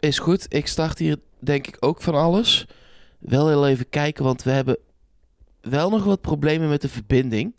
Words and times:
Is 0.00 0.18
goed. 0.18 0.46
Ik 0.54 0.66
start 0.66 0.98
hier 0.98 1.16
denk 1.38 1.66
ik 1.66 1.76
ook 1.80 2.02
van 2.02 2.14
alles. 2.14 2.66
Wel 3.18 3.48
heel 3.48 3.68
even 3.68 3.88
kijken, 3.88 4.24
want 4.24 4.42
we 4.42 4.50
hebben 4.50 4.76
wel 5.60 5.90
nog 5.90 6.04
wat 6.04 6.20
problemen 6.20 6.68
met 6.68 6.80
de 6.80 6.88
verbinding. 6.88 7.54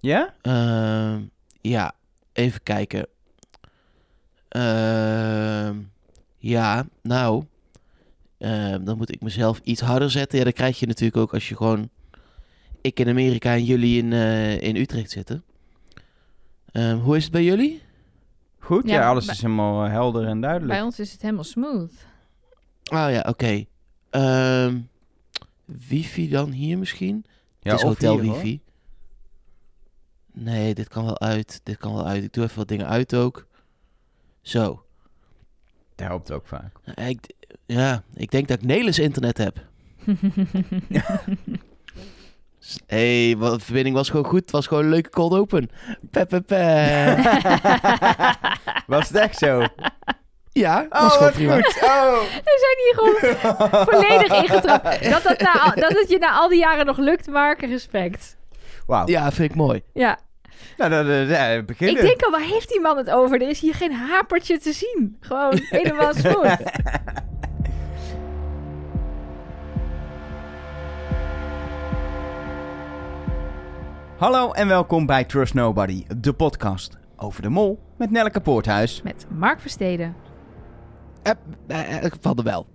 Ja? 0.00 0.34
Ehm, 0.42 1.22
ja, 1.60 1.94
even 2.32 2.62
kijken. 2.62 3.06
Ehm, 4.48 5.76
ja, 6.36 6.86
nou. 7.02 7.44
ehm, 8.38 8.84
dan 8.84 8.96
moet 8.96 9.12
ik 9.12 9.20
mezelf 9.20 9.60
iets 9.64 9.80
harder 9.80 10.10
zetten. 10.10 10.38
Ja, 10.38 10.44
dat 10.44 10.54
krijg 10.54 10.78
je 10.78 10.86
natuurlijk 10.86 11.16
ook 11.16 11.34
als 11.34 11.48
je 11.48 11.56
gewoon... 11.56 11.90
Ik 12.80 13.00
in 13.00 13.08
Amerika 13.08 13.52
en 13.52 13.64
jullie 13.64 13.98
in, 14.02 14.12
eh, 14.12 14.60
in 14.60 14.76
Utrecht 14.76 15.10
zitten. 15.10 15.42
Hoe 17.02 17.16
is 17.16 17.22
het 17.22 17.32
bij 17.32 17.44
jullie? 17.44 17.82
Goed, 18.68 18.88
ja, 18.88 18.94
Ja, 18.94 19.08
alles 19.08 19.26
is 19.26 19.40
helemaal 19.40 19.84
eh, 19.84 19.90
helder 19.90 20.26
en 20.26 20.40
duidelijk. 20.40 20.72
Bij 20.72 20.82
ons 20.82 20.98
is 20.98 21.12
het 21.12 21.22
helemaal 21.22 21.44
smooth. 21.44 21.92
Oh 22.84 23.06
ja, 23.10 23.24
oké. 23.28 23.64
Ehm, 24.10 24.80
wifi 25.64 26.28
dan 26.28 26.50
hier 26.50 26.78
misschien? 26.78 27.24
ja, 27.60 27.70
het 27.70 27.78
is 27.78 27.84
of 27.84 27.88
hotel 27.88 28.20
hier, 28.20 28.30
hoor. 28.30 28.42
wifi. 28.42 28.60
Nee, 30.32 30.74
dit 30.74 30.88
kan 30.88 31.04
wel 31.04 31.20
uit. 31.20 31.60
Dit 31.62 31.76
kan 31.76 31.94
wel 31.94 32.06
uit. 32.06 32.24
Ik 32.24 32.32
doe 32.32 32.44
even 32.44 32.56
wat 32.56 32.68
dingen 32.68 32.86
uit 32.88 33.14
ook. 33.14 33.46
Zo. 34.42 34.84
Dat 35.94 36.06
helpt 36.06 36.32
ook 36.32 36.46
vaak. 36.46 36.72
Ik, 36.94 37.34
ja, 37.66 38.02
ik 38.14 38.30
denk 38.30 38.48
dat 38.48 38.58
ik 38.58 38.64
Nelis 38.64 38.98
internet 38.98 39.38
heb. 39.38 39.66
Hé, 42.86 43.26
hey, 43.26 43.36
wat- 43.36 43.58
de 43.58 43.64
verbinding 43.64 43.96
was 43.96 44.10
gewoon 44.10 44.24
goed. 44.24 44.40
Het 44.40 44.50
was 44.50 44.66
gewoon 44.66 44.84
een 44.84 44.90
leuke 44.90 45.10
cold 45.10 45.32
open. 45.34 45.70
Pe, 46.10 46.26
pe, 46.26 46.40
pe. 46.40 46.56
Was 48.86 49.08
het 49.08 49.16
echt 49.16 49.38
zo? 49.38 49.64
Ja, 50.52 50.86
was 50.90 51.16
gewoon 51.16 51.32
prima. 51.32 51.56
Oh. 51.56 52.20
We 52.20 52.58
zijn 52.64 52.76
hier 52.84 52.94
gewoon 52.94 53.86
volledig 53.86 54.42
ingetrapt. 54.42 55.10
Dat, 55.10 55.22
dat, 55.22 55.40
na, 55.40 55.70
dat 55.74 55.90
het 55.92 56.06
je 56.08 56.18
na 56.18 56.32
al 56.32 56.48
die 56.48 56.58
jaren 56.58 56.86
nog 56.86 56.96
lukt, 56.98 57.26
Mark, 57.26 57.60
respect. 57.60 58.36
Wauw. 58.86 59.06
Ja, 59.06 59.32
vind 59.32 59.50
ik 59.50 59.56
mooi. 59.56 59.82
Ja, 59.92 60.18
Nou, 60.76 60.90
dan 60.90 61.06
uh, 61.06 61.30
ja, 61.30 61.46
ik 61.46 61.66
beginnen. 61.66 62.04
denk 62.04 62.22
al, 62.22 62.30
waar 62.30 62.40
heeft 62.40 62.68
die 62.68 62.80
man 62.80 62.96
het 62.96 63.10
over? 63.10 63.42
Er 63.42 63.48
is 63.48 63.60
hier 63.60 63.74
geen 63.74 63.92
hapertje 63.92 64.58
te 64.58 64.72
zien. 64.72 65.16
Gewoon 65.20 65.60
helemaal 65.70 66.14
smooth. 66.14 66.58
Hallo 74.18 74.52
en 74.52 74.68
welkom 74.68 75.06
bij 75.06 75.24
Trust 75.24 75.54
Nobody, 75.54 76.04
de 76.16 76.32
podcast 76.32 76.98
over 77.16 77.42
de 77.42 77.48
mol 77.48 77.78
met 77.98 78.10
Nelleke 78.10 78.40
Poorthuis. 78.40 79.02
Met 79.02 79.26
Mark 79.30 79.60
Versteden. 79.60 80.14
Eh, 81.22 81.32
eh, 81.66 82.04
eh, 82.04 82.12
van 82.20 82.36
de 82.36 82.42
wel. 82.42 82.66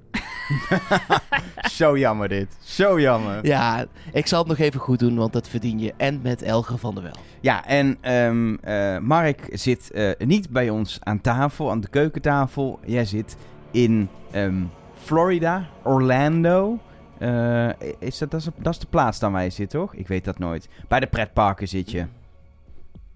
Zo 1.72 1.98
jammer 1.98 2.28
dit. 2.28 2.58
Zo 2.60 3.00
jammer. 3.00 3.46
Ja, 3.46 3.86
ik 4.14 4.28
zal 4.28 4.40
het 4.40 4.48
nog 4.48 4.58
even 4.58 4.80
goed 4.80 5.00
doen, 5.00 5.16
want 5.16 5.34
dat 5.34 5.48
verdien 5.48 5.80
je. 5.80 5.94
En 5.98 6.20
met 6.22 6.42
Elge 6.42 6.78
van 6.78 6.94
der 6.94 7.04
Wel. 7.04 7.16
Ja, 7.42 7.66
en 7.66 7.98
ehm, 8.02 8.56
eh, 8.56 8.98
Mark 8.98 9.50
zit 9.52 9.92
eh, 9.92 10.12
niet 10.18 10.50
bij 10.50 10.70
ons 10.70 11.00
aan 11.04 11.22
tafel, 11.22 11.72
aan 11.72 11.82
de 11.82 11.90
keukentafel. 11.90 12.80
Jij 12.86 13.06
zit 13.06 13.38
in 13.72 14.10
ehm, 14.32 14.64
Florida, 14.94 15.68
Orlando. 15.84 16.80
Eh, 17.24 17.70
is 18.00 18.18
dat, 18.18 18.32
dat, 18.32 18.40
is, 18.42 18.48
dat 18.58 18.74
is 18.74 18.80
de 18.80 18.88
plaats 18.90 19.20
dan 19.20 19.32
waar 19.32 19.44
je 19.44 19.50
zit, 19.50 19.70
toch? 19.70 19.94
Ik 19.94 20.08
weet 20.08 20.26
dat 20.26 20.40
nooit. 20.40 20.68
Bij 20.88 21.00
de 21.00 21.08
pretparken 21.08 21.68
zit 21.68 21.92
je. 21.92 22.06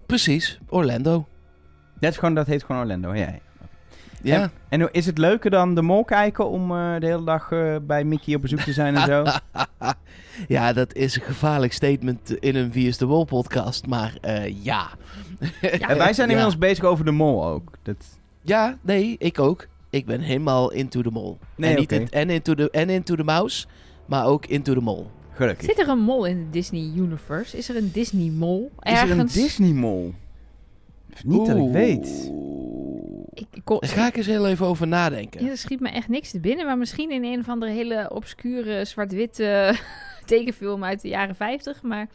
Precies, 0.06 0.58
Orlando. 0.68 1.26
Dat, 2.00 2.14
gewoon, 2.14 2.34
dat 2.34 2.46
heet 2.46 2.64
gewoon 2.64 2.82
Orlando, 2.82 3.14
ja. 3.14 3.34
ja. 4.22 4.50
En, 4.68 4.92
is 4.92 5.06
het 5.06 5.18
leuker 5.18 5.50
dan 5.50 5.74
de 5.74 5.82
mol 5.82 6.04
kijken 6.04 6.48
om 6.48 6.70
eh, 6.70 7.00
de 7.00 7.06
hele 7.06 7.24
dag 7.24 7.52
eh, 7.52 7.76
bij 7.82 8.04
Mickey 8.04 8.34
op 8.34 8.42
bezoek 8.42 8.60
te 8.60 8.72
zijn 8.72 8.96
en 8.96 9.06
zo? 9.06 9.24
ja, 10.56 10.72
dat 10.72 10.94
is 10.94 11.16
een 11.16 11.22
gevaarlijk 11.22 11.72
statement 11.72 12.30
in 12.38 12.56
een 12.56 12.72
Wie 12.72 12.88
is 12.88 12.98
de 12.98 13.06
Wol 13.06 13.24
podcast, 13.24 13.86
maar 13.86 14.14
ja. 14.62 14.88
En 15.60 15.96
wij 15.98 16.12
zijn 16.12 16.28
Ja. 16.28 16.34
inmiddels 16.34 16.58
bezig 16.58 16.84
over 16.84 17.04
de 17.04 17.10
mol 17.10 17.46
ook. 17.46 17.70
Dat... 17.82 18.18
Ja, 18.42 18.76
nee, 18.80 19.16
ik 19.18 19.38
ook. 19.38 19.66
Ik 19.90 20.06
ben 20.06 20.20
helemaal 20.20 20.70
into 20.72 21.02
the 21.02 21.10
mol. 21.10 21.38
Nee, 21.56 21.70
en, 21.70 21.78
niet 21.80 21.92
in- 21.92 22.10
en, 22.10 22.30
into 22.30 22.54
the, 22.54 22.70
en 22.70 22.90
into 22.90 23.14
the 23.16 23.24
mouse, 23.24 23.66
maar 24.08 24.26
ook 24.26 24.46
into 24.46 24.74
the 24.74 24.80
mol. 24.80 25.10
Gelukkig. 25.32 25.64
Zit 25.66 25.78
er 25.78 25.88
een 25.88 25.98
mol 25.98 26.24
in 26.24 26.36
de 26.44 26.50
Disney 26.50 26.92
Universe? 26.96 27.56
Is 27.56 27.68
er 27.68 27.76
een 27.76 27.90
Disney 27.92 28.30
mol 28.30 28.70
Is 28.82 28.92
ergens? 28.92 29.10
er 29.10 29.18
een 29.18 29.26
Disney 29.26 29.72
mol? 29.72 30.14
Niet 31.24 31.46
dat 31.46 31.56
ik 31.56 31.68
weet. 31.72 32.30
Ik, 33.32 33.46
ik 33.52 33.60
kon- 33.64 33.78
Daar 33.80 33.90
ga 33.90 34.06
ik 34.06 34.16
eens 34.16 34.26
heel 34.26 34.48
even 34.48 34.66
over 34.66 34.86
nadenken. 34.86 35.44
Ja, 35.44 35.50
er 35.50 35.56
schiet 35.58 35.80
me 35.80 35.88
echt 35.88 36.08
niks 36.08 36.30
te 36.30 36.40
binnen. 36.40 36.66
Maar 36.66 36.78
misschien 36.78 37.10
in 37.10 37.24
een 37.24 37.38
of 37.40 37.48
andere 37.48 37.72
hele 37.72 38.10
obscure 38.14 38.84
zwart-witte 38.84 39.74
tekenfilm 40.26 40.84
uit 40.84 41.00
de 41.02 41.08
jaren 41.08 41.34
50. 41.36 41.82
Maar 41.82 42.08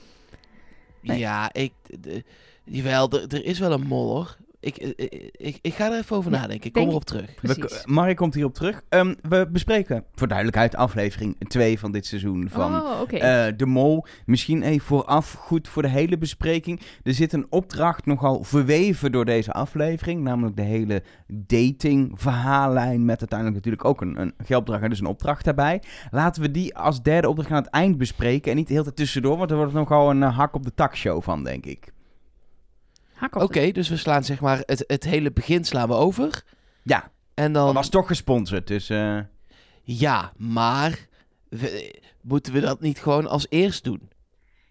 Nee. 1.02 1.20
Ja, 1.20 1.54
ik... 1.54 1.72
De, 2.00 2.24
jawel, 2.64 3.10
er, 3.12 3.28
er 3.34 3.46
is 3.46 3.60
wel 3.60 3.72
een 3.72 3.88
mol, 3.88 4.10
hoor. 4.16 4.38
Ik, 4.64 4.78
ik, 4.78 5.30
ik, 5.32 5.60
ik 5.62 5.74
ga 5.74 5.92
er 5.92 5.98
even 5.98 6.16
over 6.16 6.32
nadenken. 6.32 6.68
Ik 6.68 6.74
kom 6.74 6.88
erop 6.90 7.06
terug. 7.06 7.36
We, 7.42 7.56
precies. 7.56 7.86
Mark 7.86 8.18
komt 8.18 8.34
hierop 8.34 8.54
terug. 8.54 8.82
Ehm, 8.90 9.14
we 9.22 9.48
bespreken, 9.52 10.04
voor 10.16 10.28
duidelijkheid, 10.28 10.76
aflevering 10.76 11.36
2 11.48 11.80
van 11.80 11.92
dit 11.92 12.06
seizoen 12.06 12.50
van 12.50 12.76
oh, 12.76 13.02
eh, 13.10 13.54
De 13.58 13.66
Mol. 13.66 14.06
Misschien 14.26 14.64
even 14.64 14.86
vooraf, 14.86 15.34
goed 15.34 15.68
voor 15.68 15.82
de 15.82 15.90
hele 15.90 16.18
bespreking. 16.18 16.82
Er 17.04 17.14
zit 17.14 17.34
een 17.34 17.46
opdracht 17.50 18.06
nogal 18.06 18.44
verweven 18.44 19.12
door 19.12 19.26
deze 19.26 19.52
aflevering. 19.52 20.22
Namelijk 20.22 20.56
de 20.56 20.62
hele 20.62 21.04
dating-verhaallijn 21.28 23.06
met 23.06 23.20
uiteindelijk 23.20 23.58
natuurlijk 23.58 23.86
ook 23.86 24.02
een, 24.02 24.22
een 24.22 24.34
geldbedrag 24.38 24.82
en 24.82 24.90
dus 24.90 25.00
een 25.00 25.06
opdracht 25.06 25.46
daarbij. 25.46 25.82
Laten 26.12 26.42
we 26.42 26.52
die 26.52 26.76
als 26.76 27.02
derde 27.02 27.30
opdracht 27.30 27.52
aan 27.52 27.64
het 27.64 27.72
eind 27.72 27.98
bespreken 27.98 28.52
en 28.52 28.58
niet 28.58 28.68
de 28.68 28.74
hele 28.74 28.86
tijd 28.86 28.96
tussendoor, 28.96 29.38
want 29.38 29.52
er 29.52 29.58
wordt 29.58 29.74
nogal 29.74 30.10
een 30.10 30.24
eh, 30.24 30.38
hak 30.38 30.56
op 30.56 30.64
de 30.64 30.74
tak 30.74 30.96
show 30.96 31.22
van, 31.22 31.44
denk 31.44 31.66
ik. 31.66 31.93
Oké, 33.32 33.72
dus 33.72 33.90
we 33.90 33.98
slaan 33.98 34.24
zeg 34.24 34.40
maar 34.42 34.62
het, 34.66 34.84
het 34.88 35.04
hele 35.04 35.32
begin 35.32 35.64
slaan 35.64 35.88
we 35.88 35.94
over. 35.94 36.44
Ja, 36.84 37.12
En 37.34 37.54
dat 37.54 37.66
dan... 37.66 37.74
was 37.74 37.90
toch 37.90 38.08
gesponsord, 38.08 38.68
dus... 38.68 38.90
eh, 38.90 39.20
Ja, 39.84 40.32
maar... 40.38 41.08
we- 41.50 42.02
moeten 42.22 42.54
we 42.54 42.60
dat 42.60 42.82
niet 42.82 43.00
gewoon 43.00 43.28
als 43.28 43.46
eerst 43.50 43.84
doen? 43.84 44.10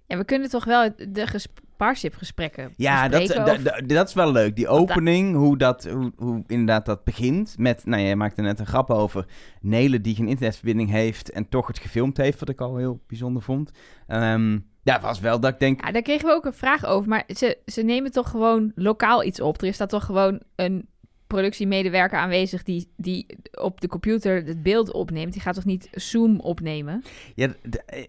Ja, 0.06 0.16
we 0.16 0.24
kunnen 0.24 0.48
toch 0.48 0.64
wel 0.64 0.90
de 1.08 1.26
ges- 1.26 1.46
Parship-gesprekken 1.76 2.72
Ja, 2.76 3.08
dat, 3.08 3.26
dat, 3.26 3.88
dat- 3.88 4.08
is 4.08 4.14
wel 4.14 4.32
leuk. 4.32 4.56
Die 4.56 4.69
opening, 4.69 5.34
hoe, 5.36 5.56
dat, 5.58 5.84
hoe, 5.84 6.12
hoe 6.16 6.44
inderdaad 6.46 6.86
dat 6.86 7.04
begint. 7.04 7.54
Met, 7.58 7.84
nou, 7.86 8.02
jij 8.02 8.16
maakte 8.16 8.42
net 8.42 8.58
een 8.58 8.66
grap 8.66 8.90
over 8.90 9.26
Nele 9.60 10.00
die 10.00 10.14
geen 10.14 10.28
internetverbinding 10.28 10.90
heeft 10.90 11.30
en 11.30 11.48
toch 11.48 11.66
het 11.66 11.78
gefilmd 11.78 12.16
heeft, 12.16 12.40
wat 12.40 12.48
ik 12.48 12.60
al 12.60 12.76
heel 12.76 13.00
bijzonder 13.06 13.42
vond. 13.42 13.70
Ehm, 14.06 14.58
ja, 14.82 15.00
was 15.00 15.20
wel 15.20 15.41
dat 15.41 15.53
ik 15.53 15.59
denk, 15.59 15.84
Ja, 15.84 15.93
daar 15.93 16.03
kregen 16.03 16.26
we 16.28 16.34
ook 16.34 16.44
een 16.44 16.53
vraag 16.53 16.84
over. 16.87 17.09
Maar 17.09 17.25
ze, 17.37 17.59
ze 17.66 17.82
nemen 17.82 18.10
toch 18.12 18.31
gewoon 18.31 18.72
lokaal 18.75 19.25
iets 19.25 19.41
op. 19.41 19.60
Er 19.60 19.69
is 19.69 19.76
daar 19.76 19.88
toch 19.88 20.04
gewoon 20.04 20.41
een 20.56 20.87
productiemedewerker 21.26 22.19
aanwezig 22.19 22.62
die, 22.62 22.93
die 22.97 23.26
op 23.53 23.81
de 23.81 23.88
computer 23.88 24.44
het 24.44 24.62
beeld 24.62 24.93
opneemt. 24.93 25.32
Die 25.32 25.43
gaat 25.43 25.54
toch 25.54 25.65
niet 25.65 25.88
Zoom 25.93 26.41
opnemen? 26.41 27.03
ja, 27.34 27.48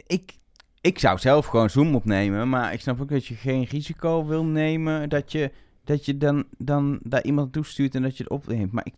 ik, 0.08 0.34
ik 0.82 1.00
zou 1.00 1.18
zelf 1.20 1.46
gewoon 1.46 1.70
Zoom 1.70 1.96
opnemen, 1.96 2.50
maar 2.50 2.74
ik 2.74 2.82
snap 2.82 3.02
ook 3.02 3.10
dat 3.10 3.26
je 3.26 3.36
geen 3.36 3.64
risico 3.64 4.26
wil 4.26 4.44
nemen 4.46 5.10
dat 5.10 5.32
je, 5.32 5.52
dat 5.84 6.06
je 6.06 6.18
dan, 6.18 6.44
dan 6.58 7.00
daar 7.04 7.24
iemand 7.24 7.54
toestuurt 7.54 7.96
en 7.96 8.02
dat 8.02 8.18
je 8.18 8.24
het 8.24 8.32
opneemt. 8.32 8.72
Maar 8.72 8.86
ik, 8.86 8.94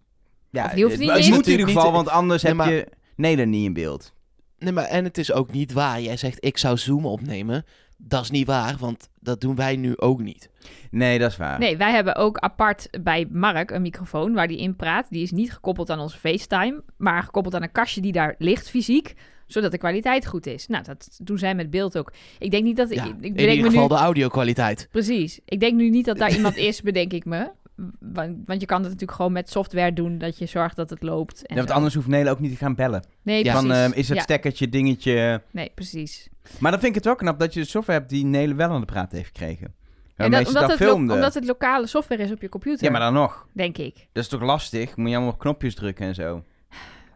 ja, 0.50 0.66
Of 0.66 0.76
je 0.76 0.82
hoeft 0.82 0.92
het, 0.96 1.02
niet 1.02 1.12
het 1.12 1.30
moet 1.30 1.46
in 1.46 1.52
ieder 1.52 1.68
geval, 1.68 1.92
want 1.92 2.10
anders 2.10 2.44
Nee, 2.44 2.52
heb 2.54 2.66
maar- 2.66 2.74
je 2.74 2.88
Nele 3.16 3.46
niet 3.46 3.66
in 3.66 3.74
beeld. 3.74 4.14
Nee, 4.60 4.72
maar 4.72 4.84
en 4.84 5.04
het 5.04 5.18
is 5.18 5.32
ook 5.32 5.52
niet 5.52 5.74
waar. 5.74 6.02
Jij 6.02 6.18
zegt, 6.18 6.46
ik 6.46 6.58
zou 6.58 6.78
Zoom 6.78 7.06
opnemen. 7.06 7.66
Dat 7.98 8.24
is 8.24 8.30
niet 8.30 8.48
waar, 8.48 8.76
want 8.80 9.10
dat 9.20 9.42
doen 9.42 9.56
wij 9.56 9.76
nu 9.76 9.98
ook 9.98 10.22
niet. 10.22 10.50
Nee, 10.92 11.20
dat 11.20 11.32
is 11.32 11.38
waar. 11.38 11.60
Nee, 11.60 11.78
wij 11.78 11.92
hebben 11.92 12.16
ook 12.16 12.38
apart 12.38 12.88
bij 13.04 13.28
Mark 13.32 13.72
een 13.72 13.82
microfoon 13.82 14.34
waar 14.34 14.48
die 14.48 14.58
in 14.58 14.76
praat. 14.76 15.08
Die 15.10 15.24
is 15.24 15.32
niet 15.32 15.54
gekoppeld 15.54 15.90
aan 15.90 16.00
onze 16.00 16.18
FaceTime, 16.18 16.84
maar 16.98 17.24
gekoppeld 17.24 17.56
aan 17.56 17.64
een 17.64 17.72
kastje 17.72 18.02
die 18.02 18.12
daar 18.12 18.36
ligt 18.38 18.70
fysiek, 18.70 19.14
zodat 19.48 19.72
de 19.72 19.78
kwaliteit 19.78 20.26
goed 20.26 20.46
is. 20.46 20.68
Nou, 20.68 20.84
dat 20.84 21.20
doen 21.24 21.38
zij 21.38 21.56
met 21.56 21.70
beeld 21.70 21.98
ook. 21.98 22.14
Ik 22.40 22.52
denk 22.52 22.64
niet 22.64 22.78
dat... 22.78 22.94
Ja, 22.94 23.06
ik, 23.06 23.14
ik 23.20 23.40
in 23.40 23.50
ieder 23.50 23.66
geval 23.66 23.82
nu... 23.82 23.88
de 23.88 24.02
audio-kwaliteit. 24.02 24.88
Precies. 24.92 25.40
Ik 25.46 25.60
denk 25.60 25.74
nu 25.74 25.90
niet 25.90 26.06
dat 26.06 26.18
daar 26.18 26.36
iemand 26.36 26.56
is, 26.56 26.82
bedenk 26.82 27.14
ik 27.14 27.26
me. 27.26 27.52
Want, 28.00 28.38
want 28.46 28.60
je 28.62 28.66
kan 28.66 28.78
het 28.78 28.86
natuurlijk 28.86 29.18
gewoon 29.18 29.32
met 29.32 29.50
software 29.50 29.94
doen, 29.94 30.18
dat 30.18 30.38
je 30.38 30.46
zorgt 30.46 30.76
dat 30.76 30.90
het 30.90 31.04
loopt. 31.04 31.38
En 31.40 31.46
Ja, 31.50 31.56
want 31.56 31.70
zo. 31.70 31.76
anders 31.76 31.94
hoeft 31.96 32.08
Nele 32.08 32.30
ook 32.30 32.40
niet 32.40 32.52
te 32.52 32.58
gaan 32.58 32.76
bellen. 32.76 33.04
Nee, 33.22 33.44
Ja. 33.44 33.52
precies. 33.52 33.70
Van, 33.70 33.78
ehm, 33.78 33.92
is 33.94 34.08
het 34.08 34.18
Ja, 34.18 34.24
stekkertje, 34.24 34.70
dingetje... 34.70 35.42
Nee, 35.52 35.72
precies. 35.76 36.30
Maar 36.60 36.72
dan 36.72 36.80
vind 36.80 36.90
ik 36.92 36.96
het 36.96 37.06
wel 37.06 37.16
knap 37.16 37.40
dat 37.40 37.54
je 37.54 37.60
de 37.60 37.66
software 37.68 38.00
hebt 38.00 38.12
die 38.12 38.26
Nele 38.26 38.56
wel 38.56 38.70
aan 38.70 38.80
de 38.80 38.86
praat 38.86 39.12
heeft 39.12 39.26
gekregen. 39.26 39.74
En 40.16 40.32
dat, 40.32 40.48
omdat, 40.48 40.62
dat 40.70 40.80
het 40.80 40.88
lo- 40.88 40.94
omdat 40.94 41.34
het 41.34 41.46
lokale 41.46 41.88
software 41.88 42.24
is 42.24 42.32
op 42.32 42.42
je 42.42 42.50
computer, 42.50 42.86
Ja, 42.86 42.92
maar 42.92 43.00
dan 43.00 43.14
nog. 43.14 43.48
denk 43.52 43.78
ik. 43.78 43.96
Dat 44.12 44.24
is 44.24 44.30
toch 44.30 44.42
lastig? 44.42 44.96
Moet 44.96 45.10
je 45.10 45.16
allemaal 45.16 45.34
op 45.34 45.40
knopjes 45.40 45.76
drukken 45.76 46.06
en 46.06 46.16
zo. 46.16 46.44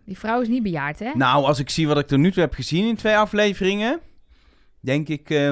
Die 0.05 0.17
vrouw 0.17 0.41
is 0.41 0.47
niet 0.47 0.63
bejaard, 0.63 0.99
hè? 0.99 1.11
Nou, 1.13 1.45
als 1.45 1.59
ik 1.59 1.69
zie 1.69 1.87
wat 1.87 1.97
ik 1.99 2.07
tot 2.07 2.19
nu 2.19 2.31
toe 2.31 2.41
heb 2.41 2.53
gezien 2.53 2.87
in 2.87 2.95
twee 2.95 3.17
afleveringen... 3.17 3.99
Denk 4.81 5.07
ik... 5.07 5.29
eh, 5.29 5.51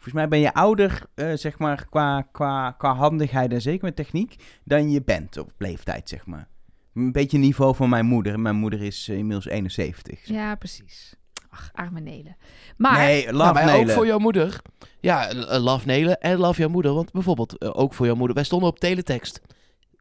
volgens 0.00 0.14
mij 0.14 0.28
ben 0.28 0.38
je 0.38 0.54
ouder, 0.54 1.02
eh, 1.14 1.32
zeg 1.34 1.58
maar, 1.58 1.86
qua, 1.90 2.22
qua, 2.32 2.70
qua 2.70 2.94
handigheid 2.94 3.52
en 3.52 3.60
zeker 3.60 3.84
met 3.84 3.96
techniek... 3.96 4.36
dan 4.64 4.90
je 4.90 5.02
bent 5.02 5.36
op 5.36 5.52
leeftijd, 5.58 6.08
zeg 6.08 6.26
maar. 6.26 6.48
Een 6.94 7.12
beetje 7.12 7.38
niveau 7.38 7.74
van 7.74 7.88
mijn 7.88 8.06
moeder. 8.06 8.40
Mijn 8.40 8.56
moeder 8.56 8.82
is 8.82 9.08
eh, 9.08 9.16
inmiddels 9.16 9.46
71. 9.46 10.24
Ja, 10.24 10.54
precies. 10.54 11.14
Ach, 11.50 11.70
arme 11.74 12.00
Nelen. 12.00 12.36
Maar, 12.76 12.98
nee, 12.98 13.32
love 13.32 13.52
Nou, 13.52 13.54
maar 13.54 13.78
ook 13.78 13.90
voor 13.90 14.06
jouw 14.06 14.18
moeder. 14.18 14.60
Ja, 15.00 15.28
eh, 15.28 15.62
love 15.62 15.86
Nelen 15.86 16.20
en 16.20 16.38
love 16.38 16.60
jouw 16.60 16.68
moeder. 16.68 16.94
Want 16.94 17.12
bijvoorbeeld, 17.12 17.58
eh, 17.58 17.70
ook 17.72 17.94
voor 17.94 18.06
jouw 18.06 18.14
moeder. 18.14 18.34
Wij 18.34 18.44
stonden 18.44 18.68
op 18.68 18.80
teletext. 18.80 19.40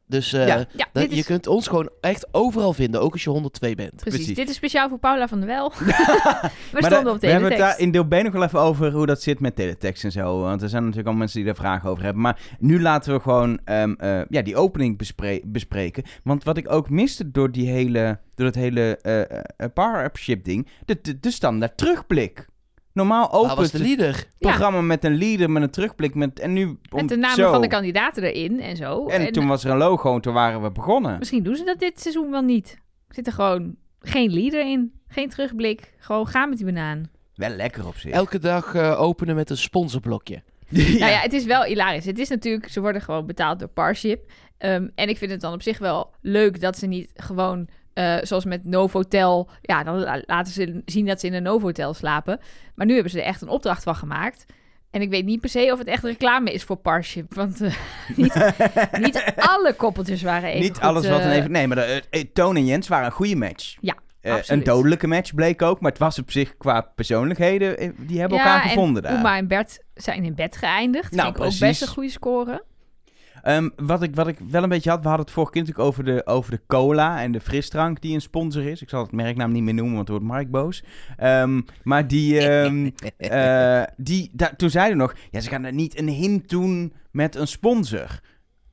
Dus 0.09 0.33
eh, 0.33 0.47
Ja. 0.47 0.56
ja, 0.56 0.65
dat- 0.94 1.03
dit 1.09 1.15
je 1.15 1.23
kunt 1.23 1.47
ons 1.47 1.67
gewoon 1.67 1.89
echt 2.01 2.27
overal 2.31 2.73
vinden. 2.73 3.01
Ook 3.01 3.11
als 3.11 3.23
je 3.23 3.29
102 3.29 3.75
bent. 3.75 3.95
precies. 3.95 4.15
precies. 4.19 4.35
Dit 4.35 4.50
is 4.50 4.56
speciaal 4.56 4.89
voor 4.89 5.00
Paula 5.00 5.27
van 5.27 5.38
der 5.39 5.47
Wel. 5.47 5.71
we 5.79 5.85
Maar 5.85 6.51
stonden 6.71 7.03
da- 7.03 7.11
op 7.11 7.19
we 7.21 7.27
hebben 7.27 7.29
het 7.29 7.57
teletext. 7.57 7.59
daar 7.59 7.79
in 7.79 7.91
deel 7.91 8.06
B 8.07 8.13
nog 8.23 8.33
wel 8.33 8.44
even 8.44 8.59
over 8.59 8.91
hoe 8.91 9.06
dat 9.06 9.21
zit 9.21 9.39
met 9.39 9.56
teletext 9.56 10.03
en 10.03 10.11
zo. 10.11 10.39
Want 10.41 10.61
er 10.61 10.69
zijn 10.69 10.81
natuurlijk 10.81 11.09
al 11.09 11.13
mensen 11.15 11.38
die 11.38 11.45
daar 11.45 11.56
vragen 11.56 11.89
over 11.89 12.03
hebben. 12.03 12.21
Maar 12.21 12.39
nu 12.59 12.81
laten 12.81 13.13
we 13.13 13.19
gewoon 13.19 13.59
ehm, 13.65 13.94
eh, 13.97 14.21
ja, 14.29 14.41
die 14.41 14.56
opening 14.56 14.97
bespre- 14.97 15.41
bespreken. 15.44 16.03
Want 16.23 16.44
wat 16.44 16.57
ik 16.57 16.71
ook 16.71 16.89
miste 16.89 17.31
door, 17.31 17.51
die 17.51 17.69
hele, 17.69 18.19
door 18.35 18.45
het 18.45 18.55
hele 18.55 18.97
eh 19.01 19.21
eh, 19.21 19.44
partnership 19.73 20.44
ding, 20.44 20.67
de, 20.85 21.00
de, 21.01 21.19
de 21.19 21.31
standaard 21.31 21.77
terugblik. 21.77 22.47
Normaal 22.94 23.31
opent 23.31 23.57
was 23.57 23.71
de 23.71 23.77
het 23.77 23.88
leader? 23.88 24.27
programma 24.39 24.81
met 24.81 25.03
een 25.03 25.18
leader, 25.18 25.50
met 25.50 25.63
een 25.63 25.69
terugblik. 25.69 26.15
Met, 26.15 26.39
en 26.39 26.53
nu 26.53 26.65
om, 26.65 26.77
Met 26.89 27.09
de 27.09 27.18
namen 27.18 27.38
zo. 27.38 27.51
van 27.51 27.62
de 27.62 27.68
kandidaten 27.68 28.24
erin 28.24 28.59
en 28.59 28.75
zo. 28.75 29.06
En, 29.06 29.31
toen 29.31 29.47
was 29.47 29.63
er 29.63 29.71
een 29.71 29.77
logo 29.77 30.15
en 30.15 30.21
toen 30.21 30.33
waren 30.33 30.62
we 30.62 30.71
begonnen. 30.71 31.18
Misschien 31.18 31.44
doen 31.44 31.56
ze 31.56 31.63
dat 31.63 31.80
dit 31.80 32.01
seizoen 32.01 32.31
wel 32.31 32.41
niet. 32.41 32.77
Er 33.07 33.15
zit 33.15 33.27
er 33.27 33.33
gewoon 33.33 33.75
geen 34.00 34.33
leader 34.33 34.62
in. 34.62 34.94
Geen 35.07 35.30
terugblik. 35.30 35.94
Gewoon 35.97 36.27
gaan 36.27 36.50
met 36.50 36.57
die 36.57 36.68
banaan. 36.68 37.09
Wel 37.36 37.50
lekker 37.50 37.88
op 37.88 37.95
zich. 37.95 38.12
Elke 38.12 38.39
dag 38.39 38.75
eh, 38.75 39.01
openen 39.01 39.36
met 39.36 39.50
een 39.50 39.57
sponsorblokje. 39.57 40.33
ja. 40.69 40.83
Nou 40.83 41.12
ja, 41.12 41.19
het 41.19 41.33
is 41.33 41.45
wel 41.45 41.63
hilarisch. 41.63 42.06
Het 42.06 42.19
is 42.19 42.30
natuurlijk, 42.30 42.69
ze 42.69 42.81
worden 42.81 43.01
gewoon 43.01 43.25
betaald 43.25 43.59
door 43.59 43.68
Parship. 43.68 44.31
Ehm, 44.57 44.88
en 44.95 45.09
ik 45.09 45.18
vind 45.18 45.31
het 45.31 45.41
dan 45.41 45.53
op 45.53 45.62
zich 45.62 45.77
wel 45.77 46.13
leuk 46.21 46.62
dat 46.62 46.77
ze 46.77 46.86
niet 46.86 47.12
gewoon, 47.15 47.68
eh, 48.00 48.18
zoals 48.22 48.46
met 48.46 48.66
Novotel, 48.66 49.50
ja, 49.62 49.84
dan 49.84 50.00
la- 50.00 50.22
laten 50.25 50.54
ze 50.54 50.81
zien 50.86 51.06
dat 51.06 51.19
ze 51.19 51.28
in 51.28 51.34
een 51.34 51.44
Novotel 51.44 51.94
slapen. 51.94 52.40
Maar 52.75 52.86
nu 52.86 52.94
hebben 52.94 53.12
ze 53.12 53.19
er 53.19 53.25
echt 53.25 53.42
een 53.42 53.48
opdracht 53.48 53.84
van 53.84 53.96
gemaakt. 53.96 54.46
En 54.92 55.01
ik 55.01 55.10
weet 55.10 55.25
niet 55.25 55.40
per 55.42 55.50
se 55.50 55.69
of 55.72 55.78
het 55.80 55.88
echt 55.88 56.04
reclame 56.04 56.54
is 56.54 56.63
voor 56.63 56.75
Parship. 56.75 57.34
Want 57.34 57.62
eh, 57.62 57.74
niet, 58.16 58.51
niet 59.06 59.34
alle 59.36 59.74
koppeltjes 59.74 60.22
waren 60.22 60.50
even 60.50 60.62
Niet 60.62 60.74
goed, 60.74 60.84
alles 60.84 61.07
wat 61.07 61.19
een 61.19 61.30
eh, 61.30 61.36
even... 61.36 61.51
Nee, 61.51 61.68
maar 61.68 61.78
de, 61.78 62.31
Toon 62.34 62.56
en 62.56 62.66
Jens 62.66 62.88
waren 62.88 63.06
een 63.06 63.12
goede 63.12 63.36
match. 63.36 63.75
Ja, 63.81 63.96
een 64.22 64.63
dodelijke 64.63 65.07
match 65.07 65.34
bleek 65.34 65.62
ook, 65.62 65.80
maar 65.80 65.92
het 65.92 66.00
was 66.00 66.19
op 66.19 66.31
zich 66.31 66.57
qua 66.57 66.81
persoonlijkheden, 66.81 67.96
die 67.98 68.19
hebben 68.19 68.38
ja, 68.38 68.44
elkaar 68.44 68.62
gevonden 68.62 69.04
en 69.04 69.10
daar. 69.12 69.19
Uma 69.19 69.38
en 69.38 69.48
Bert 69.48 69.84
zijn 69.94 70.24
in 70.24 70.36
bed 70.36 70.57
geëindigd. 70.57 71.12
Nou, 71.12 71.24
Vind 71.24 71.36
ik 71.36 71.42
ook 71.42 71.48
precies. 71.48 71.60
best 71.60 71.81
een 71.81 71.88
goede 71.88 72.10
score. 72.10 72.63
Ehm, 73.44 73.69
wat, 73.75 74.03
ik, 74.03 74.15
wat 74.15 74.27
ik 74.27 74.38
wel 74.50 74.63
een 74.63 74.69
beetje 74.69 74.89
had, 74.89 75.01
we 75.01 75.07
hadden 75.07 75.25
het 75.25 75.33
vorige 75.36 75.51
keer 75.51 75.62
natuurlijk 75.62 75.88
over 75.88 76.03
de, 76.03 76.25
over 76.25 76.51
de 76.51 76.62
cola 76.68 77.21
en 77.21 77.31
de 77.31 77.39
frisdrank 77.39 78.01
die 78.01 78.13
een 78.13 78.21
sponsor 78.21 78.63
is. 78.63 78.81
Ik 78.81 78.89
zal 78.89 79.01
het 79.01 79.12
merknaam 79.12 79.51
niet 79.51 79.63
meer 79.63 79.74
noemen, 79.74 79.95
want 79.95 80.07
dan 80.07 80.15
wordt 80.15 80.31
Mark 80.31 80.51
boos. 80.51 80.83
Ehm, 81.18 81.62
maar 81.83 82.07
die, 82.07 82.39
ehm, 82.47 82.89
eh, 83.18 83.83
die 83.97 84.30
da- 84.33 84.53
toen 84.57 84.69
zeiden 84.69 84.97
we 84.97 85.03
nog, 85.03 85.13
ja, 85.31 85.39
ze 85.39 85.50
gaan 85.50 85.63
er 85.63 85.74
niet 85.74 86.00
een 86.00 86.07
hint 86.09 86.50
doen 86.50 86.94
met 87.12 87.36
een 87.36 87.47
sponsor. 87.47 88.19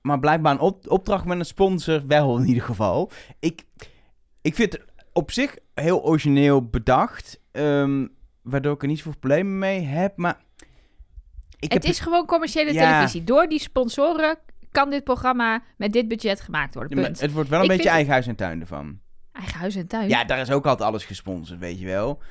Maar 0.03 0.19
blijkbaar 0.19 0.53
een 0.53 0.61
op- 0.61 0.91
opdracht 0.91 1.25
met 1.25 1.39
een 1.39 1.45
sponsor 1.45 2.07
wel 2.07 2.39
in 2.39 2.47
ieder 2.47 2.63
geval. 2.63 3.11
Ik, 3.41 3.63
ik 4.43 4.55
vind 4.55 4.73
het 4.73 4.85
op 5.13 5.31
zich 5.31 5.57
heel 5.75 6.03
origineel 6.05 6.65
bedacht, 6.69 7.41
waardoor 8.43 8.75
ik 8.75 8.83
er 8.83 8.89
niet 8.89 8.99
zoveel 8.99 9.19
problemen 9.19 9.59
mee 9.59 9.81
heb, 9.81 10.17
maar... 10.17 10.45
Ik 11.59 11.73
het 11.73 11.83
heb 11.83 11.93
is 11.93 12.01
gewoon 12.01 12.27
commerciële 12.27 12.73
Ja. 12.73 12.91
televisie. 12.93 13.25
Door 13.25 13.47
die 13.49 13.59
sponsoren 13.59 14.39
kan 14.77 14.91
dit 14.91 15.05
programma 15.05 15.63
met 15.77 15.93
dit 15.93 16.09
budget 16.09 16.41
gemaakt 16.41 16.75
worden. 16.75 16.99
Ja, 17.01 17.11
het 17.19 17.33
wordt 17.33 17.49
wel 17.49 17.59
een 17.59 17.65
Ik 17.65 17.71
beetje 17.71 17.83
vind- 17.83 17.95
eigen 17.95 18.13
huis 18.13 18.27
en 18.27 18.37
tuin 18.37 18.61
ervan. 18.61 18.99
Eigen 19.33 19.59
huis 19.59 19.75
en 19.77 19.87
tuin. 19.87 20.09
Ja, 20.09 20.25
daar 20.25 20.39
is 20.41 20.51
ook 20.51 20.67
altijd 20.67 20.89
alles 20.89 21.05
gesponsord, 21.05 21.59
weet 21.61 21.79
je 21.81 21.87
wel. 21.87 22.23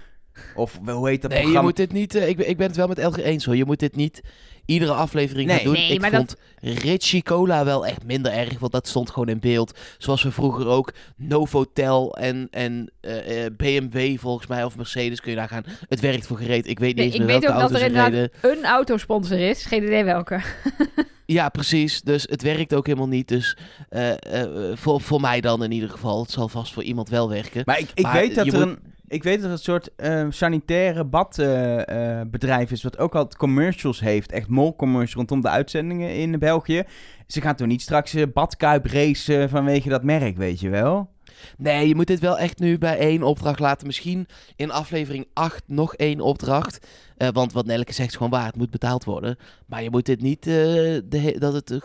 Of 0.56 0.80
wel, 0.84 0.98
hoe 0.98 1.08
heet 1.08 1.22
dat 1.22 1.30
Nee, 1.32 1.40
je 1.40 1.44
programma? 1.46 1.68
moet 1.70 1.78
dit 1.78 1.92
niet... 1.92 2.16
eh, 2.16 2.28
ik, 2.28 2.38
ben, 2.38 2.50
ik 2.50 2.58
ben 2.58 2.68
het 2.68 2.76
wel 2.76 2.88
met 2.88 3.00
Elger 3.00 3.24
eens 3.24 3.46
hoor. 3.46 3.56
Je 3.56 3.66
moet 3.66 3.80
dit 3.80 3.96
niet 3.96 4.22
iedere 4.66 4.92
aflevering 4.94 5.48
Nee. 5.48 5.56
gaan 5.56 5.66
doen. 5.66 5.74
Nee, 5.74 5.92
ik 5.94 6.02
maar 6.02 6.12
vond 6.12 6.36
Richie 6.62 7.24
Cola 7.24 7.66
wel 7.66 7.86
echt 7.86 8.04
minder 8.04 8.32
erg, 8.32 8.60
want 8.60 8.72
dat 8.72 8.88
stond 8.88 9.10
gewoon 9.10 9.28
in 9.30 9.40
beeld. 9.40 9.80
Zoals 9.98 10.24
we 10.24 10.32
vroeger 10.32 10.68
ook 10.68 10.94
Novotel 11.16 12.18
en, 12.18 12.48
en 12.52 12.92
eh, 13.02 13.46
eh, 13.46 13.52
BMW 13.58 14.18
volgens 14.18 14.48
mij, 14.48 14.64
of 14.64 14.78
Mercedes, 14.78 15.22
kun 15.22 15.32
je 15.32 15.38
daar 15.38 15.48
gaan. 15.50 15.64
Het 15.90 16.00
werkt 16.00 16.28
voor 16.28 16.38
gereed. 16.38 16.68
Ik 16.68 16.80
weet 16.80 16.88
niet 16.88 16.98
Nee, 16.98 17.06
eens 17.06 17.16
ik 17.16 17.22
meer 17.22 17.30
weet 17.32 17.42
welke 17.42 17.56
ook 17.56 17.62
dat 17.62 17.72
er 17.80 17.86
er 17.86 17.88
inderdaad 17.92 18.32
reden. 18.42 18.58
een 18.60 18.66
autosponsor 18.66 19.40
is. 19.40 19.66
Geen 19.66 19.84
idee 19.84 20.04
welke. 20.04 20.40
Ja, 21.25 21.50
precies. 21.50 22.01
Dus 22.01 22.24
het 22.30 22.42
werkt 22.42 22.74
ook 22.74 22.86
helemaal 22.86 23.07
niet. 23.07 23.27
Dus 23.27 23.57
eh, 23.89 24.42
eh, 24.42 24.77
voor, 24.77 25.01
voor 25.01 25.22
mij 25.22 25.42
dan 25.42 25.63
in 25.63 25.72
ieder 25.72 25.89
geval. 25.89 26.22
Het 26.22 26.31
zal 26.31 26.48
vast 26.50 26.74
voor 26.74 26.83
iemand 26.83 27.10
wel 27.10 27.30
werken. 27.30 27.62
Maar 27.66 27.80
ik, 27.80 27.89
ik, 27.94 28.04
Maar 28.04 28.13
weet 28.13 28.36
dat 28.36 28.48
er 28.48 28.54
moet- 28.54 28.62
een, 28.62 28.80
ik 29.07 29.24
weet 29.24 29.36
dat 29.36 29.45
er 29.45 29.51
een 29.51 29.57
soort 29.57 29.89
eh, 29.95 30.25
sanitaire 30.30 31.04
badbedrijf 31.06 32.72
is... 32.72 32.83
wat 32.83 32.98
ook 32.98 33.16
altijd 33.16 33.38
commercials 33.38 34.00
heeft. 34.00 34.31
Echt 34.31 34.48
mol-commercials 34.48 35.13
rondom 35.13 35.42
de 35.42 35.50
uitzendingen 35.50 36.16
in 36.16 36.39
België. 36.39 36.83
Ze 37.27 37.42
gaan 37.42 37.56
toch 37.56 37.68
niet 37.68 37.81
straks 37.81 38.13
eh, 38.13 38.24
badkuip 38.33 38.86
racen 38.86 39.50
vanwege 39.50 39.89
dat 39.89 40.04
merk, 40.04 40.38
weet 40.38 40.60
je 40.60 40.69
wel? 40.69 41.10
Nee, 41.58 41.88
je 41.88 41.96
moet 41.96 42.08
dit 42.08 42.20
wel 42.20 42.38
echt 42.38 42.60
nu 42.60 42.78
bij 42.78 42.98
één 42.98 43.24
opdracht 43.24 43.60
laten. 43.60 43.88
Misschien 43.88 44.28
in 44.56 44.72
aflevering 44.72 45.28
8 45.34 45.64
nog 45.66 45.96
één 45.96 46.20
opdracht. 46.20 46.88
Eh, 47.18 47.28
want 47.34 47.54
wat 47.54 47.66
Nelleke 47.66 47.94
zegt 47.94 48.10
is 48.10 48.16
gewoon 48.16 48.32
waar. 48.32 48.46
Het 48.46 48.56
moet 48.56 48.70
betaald 48.70 49.04
worden. 49.04 49.38
Maar 49.66 49.84
je 49.84 49.90
moet 49.90 50.06
dit 50.06 50.22
niet... 50.22 50.48
eh, 50.48 50.54
de 50.54 51.36
dat 51.40 51.54
het 51.54 51.72
eh, 51.72 51.80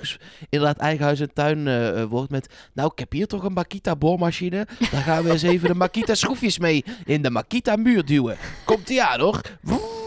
inderdaad 0.49 0.79
eigen 0.79 1.05
huis 1.05 1.21
en 1.21 1.33
tuin 1.33 2.09
wordt 2.09 2.31
met... 2.31 2.55
Nou, 2.73 2.91
ik 2.93 2.99
heb 2.99 3.13
hier 3.13 3.27
toch 3.27 3.43
een 3.43 3.53
Makita 3.53 3.97
boormachine. 3.97 4.67
Daar 4.91 5.03
gaan 5.03 5.25
we 5.25 5.31
eens 5.31 5.43
even 5.43 5.69
de 5.69 5.75
Makita 5.75 6.15
schroefjes 6.15 6.59
mee 6.59 6.85
in 7.05 7.23
de 7.23 7.31
Makita 7.31 7.77
muur 7.77 8.05
duwen. 8.05 8.37
Komt 8.65 8.91
ie 8.91 9.03
aan 9.03 9.21
hoor. 9.21 9.41
Woet. 9.61 10.00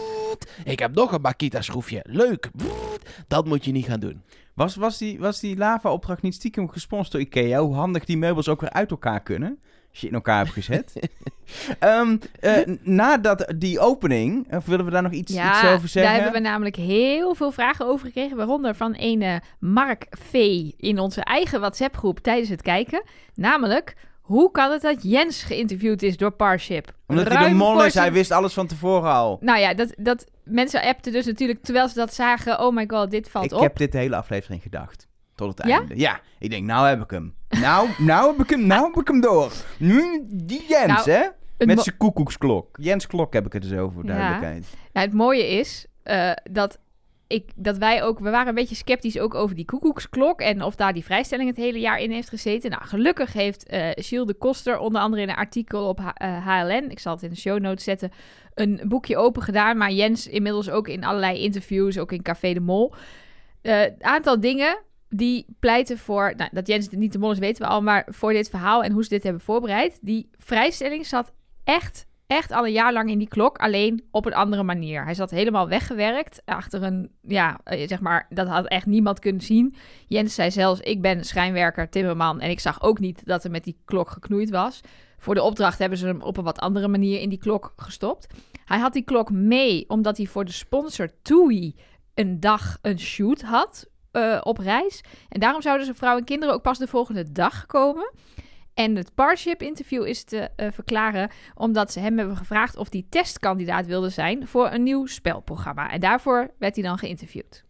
Ik 0.64 0.78
heb 0.78 0.94
nog 0.94 1.12
een 1.12 1.20
Makita 1.20 1.60
schroefje. 1.62 2.04
Leuk. 2.08 2.50
Dat 3.28 3.46
moet 3.46 3.64
je 3.64 3.72
niet 3.72 3.86
gaan 3.86 4.00
doen. 4.00 4.22
Was, 4.54 4.76
was 4.76 4.98
die, 4.98 5.18
was 5.18 5.40
die 5.40 5.56
lava-opdracht 5.56 6.22
niet 6.22 6.34
stiekem 6.34 6.68
gesponsord 6.70 7.12
door 7.12 7.20
Ikea? 7.20 7.60
Hoe 7.60 7.74
handig 7.74 8.04
die 8.04 8.16
meubels 8.18 8.48
ook 8.48 8.60
weer 8.60 8.70
uit 8.70 8.90
elkaar 8.90 9.20
kunnen? 9.22 9.58
Als 9.90 10.00
je 10.00 10.08
in 10.08 10.14
elkaar 10.14 10.38
hebt 10.38 10.50
gezet. 10.52 10.92
Ehm 11.78 12.16
eh, 12.40 12.76
nadat 12.82 13.52
die 13.56 13.80
opening, 13.80 14.54
of 14.54 14.64
willen 14.64 14.84
we 14.84 14.90
daar 14.90 15.02
nog 15.02 15.12
iets, 15.12 15.32
iets 15.32 15.40
Ja, 15.40 15.58
over 15.58 15.78
daar 15.78 15.88
zeggen? 15.88 16.14
hebben 16.14 16.32
we 16.32 16.48
namelijk 16.48 16.76
heel 16.76 17.34
veel 17.34 17.50
vragen 17.50 17.86
over 17.86 18.06
gekregen. 18.06 18.36
Waaronder 18.36 18.74
van 18.74 18.94
een 18.98 19.40
Mark 19.58 20.06
V. 20.10 20.32
in 20.76 20.98
onze 20.98 21.20
eigen 21.20 21.60
WhatsApp-groep 21.60 22.18
tijdens 22.18 22.48
het 22.48 22.62
kijken. 22.62 23.02
Namelijk, 23.34 23.96
hoe 24.20 24.50
kan 24.50 24.70
het 24.70 24.82
dat 24.82 25.02
Jens 25.02 25.42
geïnterviewd 25.42 26.02
is 26.02 26.16
door 26.16 26.30
Parship? 26.30 26.92
Omdat 27.06 27.28
hij 27.28 27.48
de 27.48 27.54
mol 27.54 27.84
is, 27.84 27.94
hij 27.94 28.12
wist 28.12 28.30
alles 28.30 28.52
van 28.52 28.66
tevoren 28.66 29.12
al. 29.12 29.38
Nou 29.40 29.58
ja, 29.58 29.74
dat, 29.74 29.94
dat 29.98 30.26
mensen 30.44 30.82
appten 30.82 31.12
dus 31.12 31.26
natuurlijk 31.26 31.62
terwijl 31.62 31.88
ze 31.88 31.94
dat 31.94 32.14
zagen. 32.14 32.60
Oh 32.60 32.74
my 32.74 32.84
god, 32.86 33.10
dit 33.10 33.30
valt 33.30 33.44
ik 33.44 33.52
op. 33.52 33.60
heb 33.60 33.76
dit 33.76 33.92
de 33.92 33.98
hele 33.98 34.16
aflevering 34.16 34.62
gedacht. 34.62 35.06
Tot 35.34 35.58
het 35.58 35.66
Ja? 35.66 35.78
einde. 35.78 35.96
Ja, 35.98 36.20
ik 36.38 36.50
denk, 36.50 36.66
nou 36.66 36.88
heb 36.88 37.02
ik 37.02 37.10
hem. 37.10 37.34
Nou, 37.48 37.88
nou 37.98 38.30
heb 38.32 38.40
ik 38.42 38.50
hem, 38.50 38.66
nou 38.66 38.86
heb 38.86 39.00
ik 39.00 39.08
hem 39.08 39.20
door. 39.20 39.52
Nu 39.78 40.22
die 40.26 40.64
Jens, 40.68 41.04
Nou, 41.06 41.10
hè? 41.10 41.26
Met 41.66 41.80
zijn 41.82 41.96
koekoeksklok. 41.96 42.76
Jens 42.80 43.06
Klok 43.06 43.32
heb 43.32 43.46
ik 43.46 43.52
het 43.52 43.62
dus 43.62 43.72
over, 43.72 43.92
voor 43.92 44.04
Ja. 44.04 44.12
duidelijkheid. 44.12 44.66
Nou, 44.92 45.06
het 45.06 45.14
mooie 45.16 45.48
is 45.48 45.86
eh, 46.02 46.30
dat, 46.50 46.78
ik, 47.34 47.50
dat 47.56 47.78
wij 47.78 48.02
ook... 48.02 48.18
We 48.18 48.30
waren 48.30 48.48
een 48.48 48.54
beetje 48.54 48.74
sceptisch 48.74 49.18
ook 49.18 49.34
over 49.34 49.56
die 49.56 49.64
koekoeksklok... 49.64 50.40
en 50.40 50.62
of 50.62 50.74
daar 50.74 50.92
die 50.92 51.04
vrijstelling 51.04 51.48
het 51.48 51.56
hele 51.56 51.80
jaar 51.80 51.98
in 51.98 52.10
heeft 52.10 52.28
gezeten. 52.28 52.70
Nou, 52.70 52.84
gelukkig 52.84 53.32
heeft 53.32 53.66
eh 53.66 53.88
Gilles 53.94 54.26
de 54.26 54.34
Koster... 54.34 54.78
onder 54.78 55.00
andere 55.00 55.22
in 55.22 55.28
een 55.28 55.34
artikel 55.34 55.88
op 55.88 55.98
H- 55.98 56.08
eh, 56.14 56.46
HLN... 56.46 56.90
ik 56.90 56.98
zal 56.98 57.12
het 57.14 57.22
in 57.22 57.30
de 57.30 57.36
show 57.36 57.60
notes 57.60 57.84
zetten... 57.84 58.10
een 58.54 58.80
boekje 58.84 59.16
open 59.16 59.42
gedaan. 59.42 59.76
Maar 59.76 59.92
Jens 59.92 60.26
inmiddels 60.26 60.70
ook 60.70 60.88
in 60.88 61.04
allerlei 61.04 61.38
interviews... 61.42 61.98
ook 61.98 62.12
in 62.12 62.22
Café 62.22 62.52
de 62.52 62.60
Mol. 62.60 62.94
Eh, 63.62 63.82
Een 63.82 64.04
aantal 64.04 64.40
dingen 64.40 64.78
die 65.08 65.46
pleiten 65.60 65.98
voor... 65.98 66.34
Nou, 66.36 66.50
dat 66.52 66.66
Jens 66.66 66.88
niet 66.88 67.12
de 67.12 67.18
mol 67.18 67.32
is, 67.32 67.38
weten 67.38 67.62
we 67.62 67.68
al... 67.68 67.82
maar 67.82 68.06
voor 68.10 68.32
dit 68.32 68.50
verhaal 68.50 68.82
en 68.82 68.92
hoe 68.92 69.02
ze 69.02 69.08
dit 69.08 69.22
hebben 69.22 69.42
voorbereid... 69.42 69.98
die 70.00 70.30
vrijstelling 70.38 71.06
zat 71.06 71.32
echt 71.64 72.06
echt 72.26 72.52
al 72.52 72.66
een 72.66 72.72
jaar 72.72 72.92
lang 72.92 73.10
in 73.10 73.18
die 73.18 73.28
klok, 73.28 73.58
alleen 73.58 74.04
op 74.10 74.26
een 74.26 74.34
andere 74.34 74.62
manier. 74.62 75.04
Hij 75.04 75.14
zat 75.14 75.30
helemaal 75.30 75.68
weggewerkt 75.68 76.42
achter 76.44 76.82
een, 76.82 77.10
ja, 77.20 77.60
eh, 77.64 77.88
zeg 77.88 78.00
maar, 78.00 78.26
dat 78.28 78.48
had 78.48 78.66
echt 78.66 78.86
niemand 78.86 79.18
kunnen 79.18 79.42
zien. 79.42 79.74
Jens 80.06 80.34
zei 80.34 80.50
zelfs, 80.50 80.80
ik 80.80 81.02
ben 81.02 81.24
schrijnwerker, 81.24 81.88
timmerman 81.88 82.40
en 82.40 82.50
ik 82.50 82.60
zag 82.60 82.82
ook 82.82 82.98
niet 82.98 83.26
dat 83.26 83.44
er 83.44 83.50
met 83.50 83.64
die 83.64 83.76
klok 83.84 84.10
geknoeid 84.10 84.50
was. 84.50 84.80
Voor 85.18 85.34
de 85.34 85.42
opdracht 85.42 85.78
hebben 85.78 85.98
ze 85.98 86.06
hem 86.06 86.22
op 86.22 86.36
een 86.36 86.44
wat 86.44 86.58
andere 86.58 86.88
manier 86.88 87.20
in 87.20 87.28
die 87.28 87.38
klok 87.38 87.72
gestopt. 87.76 88.26
Hij 88.64 88.78
had 88.78 88.92
die 88.92 89.04
klok 89.04 89.30
mee 89.30 89.88
omdat 89.88 90.16
hij 90.16 90.26
voor 90.26 90.44
de 90.44 90.52
sponsor 90.52 91.08
TUI 91.22 91.74
een 92.14 92.40
dag 92.40 92.78
een 92.82 92.98
shoot 92.98 93.42
had 93.42 93.88
eh, 94.10 94.40
op 94.42 94.58
reis. 94.58 95.04
En 95.28 95.40
daarom 95.40 95.62
zouden 95.62 95.84
zijn 95.84 95.98
vrouw 95.98 96.16
en 96.16 96.24
kinderen 96.24 96.54
ook 96.54 96.62
pas 96.62 96.78
de 96.78 96.86
volgende 96.86 97.32
dag 97.32 97.66
komen. 97.66 98.12
En 98.74 98.96
het 98.96 99.14
Parship 99.14 99.62
interview 99.62 100.06
is 100.06 100.24
te 100.24 100.50
eh, 100.56 100.68
verklaren 100.72 101.30
omdat 101.54 101.92
ze 101.92 102.00
hem 102.00 102.18
hebben 102.18 102.36
gevraagd 102.36 102.76
of 102.76 102.86
hij 102.90 103.04
testkandidaat 103.08 103.86
wilde 103.86 104.08
zijn 104.08 104.48
voor 104.48 104.70
een 104.70 104.82
nieuw 104.82 105.06
spelprogramma. 105.06 105.90
En 105.90 106.00
daarvoor 106.00 106.50
werd 106.58 106.74
hij 106.74 106.84
dan 106.84 106.98
geïnterviewd. 106.98 107.64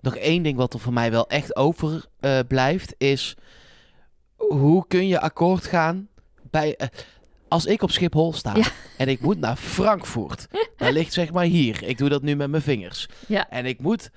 Nog 0.00 0.16
één 0.16 0.42
ding 0.42 0.56
wat 0.56 0.74
er 0.74 0.80
voor 0.80 0.92
mij 0.92 1.10
wel 1.10 1.28
echt 1.28 1.56
over 1.56 2.04
eh, 2.20 2.38
blijft 2.48 2.94
is... 2.98 3.36
hoe 4.36 4.84
kun 4.86 5.06
je 5.08 5.20
akkoord 5.20 5.64
gaan 5.64 6.08
bij... 6.50 6.76
eh, 6.76 6.88
als 7.48 7.66
ik 7.66 7.82
op 7.82 7.90
Schiphol 7.90 8.32
sta 8.32 8.56
Ja. 8.56 8.66
en 8.98 9.08
ik 9.08 9.20
moet 9.20 9.38
naar 9.38 9.56
Frankfurt, 9.56 10.46
dat 10.76 10.92
ligt 10.92 11.12
zeg 11.12 11.32
maar 11.32 11.44
hier. 11.44 11.82
Ik 11.82 11.98
doe 11.98 12.08
dat 12.08 12.22
nu 12.22 12.34
met 12.36 12.50
mijn 12.50 12.62
vingers. 12.62 13.08
Ja. 13.26 13.50
En 13.50 13.66
ik 13.66 13.80
moet 13.80 14.10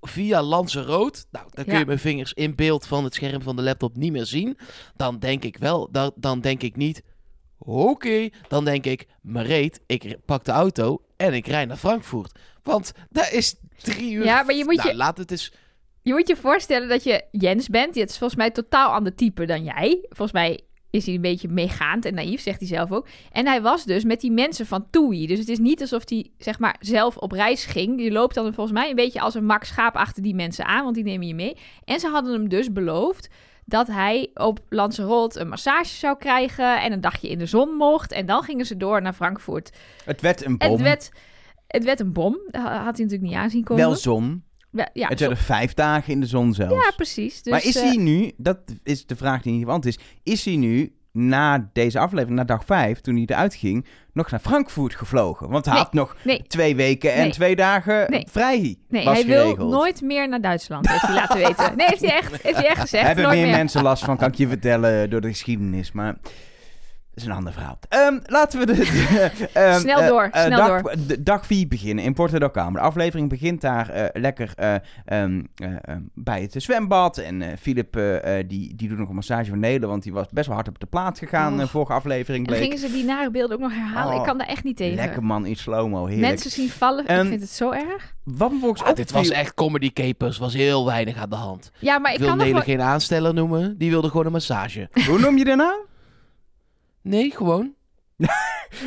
via 0.00 0.42
Lanzarote, 0.42 1.24
nou, 1.30 1.46
dan 1.50 1.64
kun 1.64 1.72
Ja. 1.72 1.78
je 1.78 1.86
mijn 1.86 1.98
vingers 1.98 2.32
in 2.32 2.54
beeld 2.54 2.86
van 2.86 3.04
het 3.04 3.14
scherm 3.14 3.42
van 3.42 3.56
de 3.56 3.62
laptop 3.62 3.96
niet 3.96 4.12
meer 4.12 4.26
zien. 4.26 4.58
Dan 4.96 5.18
denk 5.18 5.44
ik 5.44 5.56
wel, 5.56 5.88
dan, 5.90 6.12
dan 6.16 6.40
denk 6.40 6.62
ik 6.62 6.76
niet, 6.76 7.02
oké. 7.58 8.28
Dan 8.48 8.64
denk 8.64 8.84
ik, 8.84 9.06
Mareet, 9.22 9.80
ik 9.86 10.16
pak 10.24 10.44
de 10.44 10.52
auto 10.52 11.02
en 11.16 11.34
ik 11.34 11.46
rij 11.46 11.64
naar 11.64 11.76
Frankfurt. 11.76 12.38
Want 12.62 12.92
dat 13.10 13.30
is 13.32 13.54
drie 13.82 14.12
uur. 14.12 14.24
Ja, 14.24 14.42
maar 14.42 14.54
je 14.54 14.64
moet 14.64 14.76
nou, 14.76 14.88
je- 14.88 14.94
laat 14.94 15.18
het 15.18 15.30
eens... 15.30 15.52
Je 16.02 16.12
moet 16.12 16.28
je 16.28 16.36
voorstellen 16.36 16.88
dat 16.88 17.02
je 17.04 17.24
Jens 17.30 17.68
bent. 17.68 17.94
Het 17.94 18.10
is 18.10 18.18
volgens 18.18 18.38
mij 18.38 18.50
totaal 18.50 18.92
ander 18.92 19.14
type 19.14 19.44
dan 19.46 19.64
jij. 19.64 19.98
Volgens 20.08 20.32
mij 20.32 20.60
is 20.94 21.06
hij 21.06 21.14
een 21.14 21.20
beetje 21.20 21.48
meegaand 21.48 22.04
en 22.04 22.14
naïef, 22.14 22.40
zegt 22.40 22.58
hij 22.58 22.68
zelf 22.68 22.92
ook. 22.92 23.06
En 23.32 23.46
hij 23.46 23.62
was 23.62 23.84
dus 23.84 24.04
met 24.04 24.20
die 24.20 24.32
mensen 24.32 24.66
van 24.66 24.86
TUI. 24.90 25.26
Dus 25.26 25.38
het 25.38 25.48
is 25.48 25.58
niet 25.58 25.80
alsof 25.80 26.08
hij 26.08 26.30
zeg 26.38 26.58
maar 26.58 26.76
zelf 26.80 27.16
op 27.16 27.32
reis 27.32 27.64
ging. 27.64 28.02
Je 28.02 28.12
loopt 28.12 28.34
dan 28.34 28.54
volgens 28.54 28.78
mij 28.78 28.90
een 28.90 28.96
beetje 28.96 29.20
als 29.20 29.34
een 29.34 29.46
mak 29.46 29.64
schaap 29.64 29.94
achter 29.94 30.22
die 30.22 30.34
mensen 30.34 30.64
aan, 30.64 30.82
want 30.82 30.94
die 30.94 31.04
nemen 31.04 31.26
je 31.26 31.34
mee. 31.34 31.56
En 31.84 32.00
ze 32.00 32.08
hadden 32.08 32.32
hem 32.32 32.48
dus 32.48 32.72
beloofd 32.72 33.28
dat 33.64 33.86
hij 33.86 34.30
op 34.34 34.60
Lanzarote 34.68 35.40
een 35.40 35.48
massage 35.48 35.94
zou 35.94 36.18
krijgen 36.18 36.82
en 36.82 36.92
een 36.92 37.00
dagje 37.00 37.28
in 37.28 37.38
de 37.38 37.46
zon 37.46 37.70
mocht. 37.70 38.12
En 38.12 38.26
dan 38.26 38.42
gingen 38.42 38.66
ze 38.66 38.76
door 38.76 39.02
naar 39.02 39.12
Frankfurt. 39.12 39.72
Het 40.04 40.20
werd 40.20 40.44
een 40.44 40.58
En 40.58 40.68
bom. 40.68 40.76
het 40.76 40.80
werd, 40.80 41.10
het 41.66 41.84
werd 41.84 42.00
een 42.00 42.12
bom. 42.12 42.38
Dat 42.50 42.62
had 42.62 42.70
hij 42.72 42.82
natuurlijk 42.84 43.22
niet 43.22 43.34
aanzien 43.34 43.64
komen. 43.64 43.84
Wel 43.84 43.94
zon. 43.94 44.44
Ja, 44.76 44.88
ja, 44.92 45.08
het 45.08 45.20
werden 45.20 45.38
vijf 45.38 45.74
dagen 45.74 46.12
in 46.12 46.20
de 46.20 46.26
zon 46.26 46.54
zelfs. 46.54 46.84
ja, 46.84 46.92
precies. 46.96 47.42
Dus, 47.42 47.52
maar 47.52 47.64
is 47.64 47.76
eh, 47.76 47.82
hij 47.82 47.96
nu, 47.96 48.32
dat 48.36 48.58
is 48.82 49.06
de 49.06 49.16
vraag 49.16 49.42
die 49.42 49.52
niet 49.52 49.64
beantwoord 49.64 49.96
is, 49.96 50.04
is 50.22 50.44
hij 50.44 50.56
nu 50.56 50.92
na 51.12 51.70
deze 51.72 51.98
aflevering, 51.98 52.36
na 52.38 52.44
dag 52.44 52.64
vijf, 52.64 53.00
toen 53.00 53.14
hij 53.16 53.24
eruit 53.26 53.54
ging, 53.54 53.86
nog 54.12 54.30
naar 54.30 54.40
Frankfurt 54.40 54.94
gevlogen? 54.94 55.48
Want 55.48 55.64
hij 55.64 55.74
Nee, 55.74 55.82
had 55.82 55.92
nog 55.92 56.16
nee. 56.24 56.42
twee 56.46 56.76
weken 56.76 57.12
en 57.12 57.20
Nee. 57.22 57.30
twee 57.32 57.56
dagen 57.56 58.24
vrij 58.30 58.76
Nee, 58.88 59.04
was 59.04 59.14
hij 59.22 59.26
wil 59.26 59.56
nooit 59.56 60.00
meer 60.02 60.28
naar 60.28 60.40
Duitsland, 60.40 60.88
heeft 60.88 61.02
hij 61.02 61.14
laten 61.14 61.36
weten. 61.38 61.76
Nee, 61.76 61.86
heeft 61.86 62.00
hij 62.00 62.12
echt, 62.16 62.42
heeft 62.42 62.56
hij 62.56 62.66
echt 62.66 62.80
gezegd. 62.80 63.06
Hebben 63.06 63.24
nooit 63.24 63.36
meer 63.36 63.46
meer. 63.46 63.56
mensen 63.56 63.82
last 63.82 64.04
van, 64.04 64.16
kan 64.16 64.28
ik 64.28 64.34
je 64.34 64.48
vertellen, 64.48 65.10
door 65.10 65.20
de 65.20 65.28
geschiedenis. 65.28 65.92
Maar 65.92 66.16
dat 67.14 67.22
is 67.22 67.24
een 67.30 67.36
ander 67.36 67.52
verhaal. 67.52 67.78
Ehm, 67.88 68.18
laten 68.26 68.58
we 68.58 68.66
de, 68.66 68.72
de, 68.74 69.30
ehm, 69.52 69.80
Snel 69.80 70.00
eh, 70.00 70.08
door, 70.08 70.22
eh, 70.32 70.44
snel 70.44 70.58
dag, 70.58 70.82
door. 70.82 70.94
de- 71.06 71.22
dag 71.22 71.46
4 71.46 71.68
beginnen 71.68 72.04
in 72.04 72.14
Porto 72.14 72.50
Carmo. 72.50 72.72
De 72.72 72.80
aflevering 72.84 73.28
begint 73.28 73.60
daar 73.60 73.88
eh, 73.88 74.04
lekker 74.22 74.52
eh, 74.56 74.74
ehm, 75.04 75.42
eh, 75.54 75.68
ehm, 75.80 76.00
bij 76.14 76.42
het 76.42 76.54
zwembad. 76.62 77.18
En 77.18 77.42
eh 77.42 77.48
Philip 77.60 77.96
eh, 77.96 78.38
eh, 78.38 78.48
die, 78.48 78.74
die 78.76 78.88
doet 78.88 78.98
nog 78.98 79.08
een 79.08 79.14
massage 79.14 79.48
voor 79.48 79.58
Nelen, 79.58 79.88
want 79.88 80.02
die 80.02 80.12
was 80.12 80.26
best 80.30 80.46
wel 80.46 80.54
hard 80.56 80.68
op 80.68 80.78
de 80.80 80.86
plaats 80.86 81.18
gegaan. 81.18 81.60
Oh. 81.60 81.66
vorige 81.66 81.92
aflevering 81.92 82.46
En 82.46 82.52
bleek. 82.52 82.62
gingen 82.64 82.78
ze 82.78 82.92
die 82.92 83.04
nare 83.04 83.30
beelden 83.30 83.56
ook 83.56 83.62
nog 83.62 83.74
herhalen. 83.74 84.12
Oh, 84.14 84.18
ik 84.20 84.26
kan 84.26 84.38
daar 84.38 84.46
echt 84.46 84.64
niet 84.64 84.76
tegen. 84.76 84.96
Lekker 84.96 85.24
man 85.24 85.46
in 85.46 85.56
slow-mo, 85.56 86.06
heerlijk. 86.06 86.28
Mensen 86.28 86.50
zien 86.50 86.68
vallen, 86.70 87.04
ik 87.04 87.26
vind 87.28 87.40
het 87.40 87.50
zo 87.50 87.70
erg. 87.70 88.14
Wat 88.24 88.52
me 88.52 88.58
volgens 88.58 88.82
Ah, 88.82 88.94
dit 88.94 89.10
was 89.12 89.28
echt 89.30 89.54
comedy 89.54 89.92
capers. 89.92 90.38
was 90.38 90.54
heel 90.54 90.86
weinig 90.86 91.16
aan 91.16 91.30
de 91.30 91.36
hand. 91.36 91.70
Ja, 91.78 91.98
maar 91.98 92.10
Ik 92.12 92.18
ik 92.18 92.24
wil 92.24 92.36
kan 92.36 92.50
nog 92.50 92.64
geen 92.64 92.80
aansteller 92.80 93.34
noemen. 93.34 93.78
Die 93.78 93.90
wilde 93.90 94.08
gewoon 94.10 94.26
een 94.26 94.32
massage. 94.32 94.88
Hoe 95.08 95.18
noem 95.18 95.38
je 95.38 95.44
dat 95.44 95.56
nou? 95.56 95.72
Nee, 97.04 97.30
gewoon. 97.30 97.74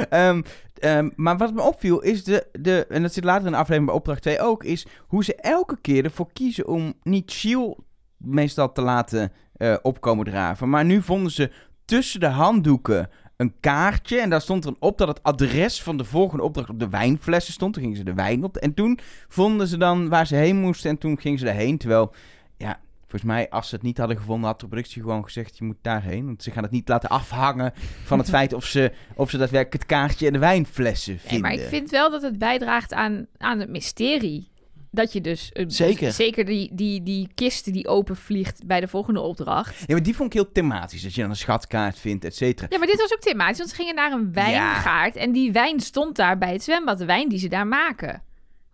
Ehm, 0.10 0.42
ehm, 0.80 1.10
maar 1.16 1.38
wat 1.38 1.54
me 1.54 1.62
opviel 1.62 2.02
is 2.02 2.24
de, 2.24 2.48
de, 2.52 2.86
en 2.90 3.02
dat 3.02 3.14
zit 3.14 3.24
later 3.24 3.46
in 3.46 3.52
de 3.52 3.58
aflevering 3.58 3.86
bij 3.86 3.96
opdracht 3.96 4.22
2 4.22 4.42
ook, 4.42 4.64
is 4.64 4.88
hoe 5.08 5.24
ze 5.24 5.36
elke 5.36 5.78
keer 5.82 6.04
ervoor 6.04 6.32
kiezen 6.34 6.68
om 6.68 6.94
niet 7.04 7.32
Shield 7.32 7.80
meestal 8.18 8.72
te 8.72 8.82
laten 8.82 9.32
eh, 9.54 9.76
opkomen 9.82 10.26
draven. 10.26 10.70
Maar 10.70 10.86
nu 10.86 11.02
vonden 11.02 11.32
ze 11.32 11.52
tussen 11.86 12.20
de 12.20 12.28
handdoeken 12.28 13.10
een 13.38 13.54
kaartje 13.60 14.20
en 14.20 14.30
daar 14.30 14.42
stond 14.42 14.66
er 14.66 14.76
op 14.80 14.98
dat 14.98 15.08
het 15.08 15.24
adres 15.24 15.84
van 15.84 15.98
de 15.98 16.04
volgende 16.04 16.44
opdracht 16.44 16.70
op 16.70 16.80
de 16.80 16.90
wijnflessen 16.90 17.54
stond. 17.54 17.74
Toen 17.74 17.84
gingen 17.84 17.98
ze 17.98 18.04
de 18.04 18.14
wijn 18.14 18.44
op 18.44 18.58
en 18.58 18.74
toen 18.74 19.00
vonden 19.28 19.68
ze 19.68 19.78
dan 19.78 20.10
waar 20.10 20.28
ze 20.28 20.36
heen 20.36 20.58
moesten 20.58 20.90
en 20.90 20.98
toen 20.98 21.20
gingen 21.20 21.40
ze 21.40 21.46
daarheen. 21.46 21.78
Terwijl, 21.78 22.14
ja, 22.58 22.80
volgens 23.08 23.32
mij 23.32 23.50
als 23.50 23.70
ze 23.70 23.76
het 23.76 23.84
niet 23.84 23.98
hadden 23.98 24.18
gevonden 24.18 24.50
had 24.50 24.60
de 24.60 24.68
productie 24.68 25.02
gewoon 25.02 25.24
gezegd 25.24 25.58
je 25.58 25.64
moet 25.64 25.78
daarheen. 25.82 26.26
Want 26.26 26.44
ze 26.44 26.52
gaan 26.52 26.64
het 26.64 26.72
niet 26.72 26.90
laten 26.90 27.10
afhangen 27.10 27.74
van 28.04 28.18
het 28.20 28.30
feit 28.36 28.54
of 28.54 28.66
ze, 28.66 28.92
of 29.16 29.30
ze 29.30 29.38
daadwerkelijk 29.38 29.84
het 29.84 29.92
kaartje 29.92 30.28
en 30.28 30.34
de 30.34 30.40
wijnflessen 30.40 31.20
vinden. 31.20 31.50
Nee, 31.50 31.58
maar 31.58 31.66
ik 31.66 31.70
vind 31.70 31.90
wel 31.90 32.12
dat 32.12 32.22
het 32.22 32.38
bijdraagt 32.38 32.94
aan, 32.94 33.28
aan 33.38 33.60
het 33.60 33.70
mysterie. 33.70 34.56
Dat 34.92 35.14
je 35.14 35.22
dus... 35.22 35.52
Zeker. 35.68 36.12
Zeker 36.12 36.46
die, 36.46 36.70
die, 36.74 37.04
die 37.04 37.30
kist 37.34 37.74
die 37.74 37.88
openvliegt 37.88 38.66
bij 38.66 38.80
de 38.80 38.88
volgende 38.88 39.22
opdracht. 39.22 39.80
Ja, 39.80 39.86
maar 39.88 40.04
die 40.04 40.16
vond 40.16 40.34
ik 40.34 40.42
heel 40.42 40.52
thematisch. 40.52 41.02
Dat 41.02 41.14
je 41.14 41.22
dan 41.22 41.30
een 41.30 41.36
schatkaart 41.36 42.00
vindt, 42.00 42.26
et 42.26 42.36
cetera. 42.36 42.68
Ja, 42.70 42.78
maar 42.78 42.88
dit 42.88 43.00
was 43.00 43.14
ook 43.14 43.20
thematisch, 43.20 43.58
want 43.58 43.70
ze 43.70 43.76
gingen 43.76 43.96
naar 43.96 44.12
een 44.12 44.34
wijngaard. 44.34 45.16
En 45.16 45.32
die 45.32 45.52
wijn 45.52 45.80
stond 45.80 46.16
daar 46.16 46.38
bij 46.38 46.52
het 46.52 46.64
zwembad. 46.64 46.98
De 46.98 47.06
wijn 47.06 47.30
die 47.30 47.40
ze 47.40 47.48
daar 47.48 47.68
maken. 47.68 48.22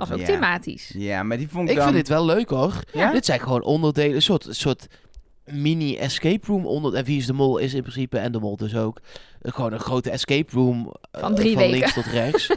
Was 0.10 0.20
ook 0.20 0.26
Ja. 0.28 0.34
thematisch. 0.34 0.92
Ja, 0.98 1.24
maar 1.24 1.38
die 1.38 1.48
vond 1.50 1.64
ik 1.64 1.70
Ik 1.70 1.76
dan... 1.76 1.84
vind 1.86 1.98
dit 1.98 2.08
wel 2.08 2.26
leuk 2.26 2.50
hoor. 2.50 2.74
Ja? 2.94 3.12
Dit 3.12 3.26
zijn 3.26 3.40
gewoon 3.40 3.64
onderdelen. 3.64 4.16
Een 4.16 4.22
soort, 4.22 4.48
soort 4.50 4.88
mini 5.46 5.96
escape 5.98 6.46
room. 6.48 6.66
Onder, 6.66 6.94
en 6.94 7.04
Wie 7.06 7.18
is 7.18 7.26
de 7.26 7.34
Mol 7.34 7.58
is 7.58 7.74
in 7.74 7.82
principe, 7.82 8.18
en 8.18 8.32
de 8.32 8.40
Mol 8.40 8.58
dus 8.58 8.76
ook, 8.76 9.00
eh, 9.42 9.52
gewoon 9.54 9.74
een 9.74 9.80
grote 9.80 10.10
escape 10.10 10.52
room. 10.56 10.94
eh, 11.12 11.22
Van 11.22 11.36
drie 11.36 11.54
van 11.54 11.62
weken. 11.62 11.78
links 11.78 11.94
tot 11.94 12.06
rechts. 12.06 12.50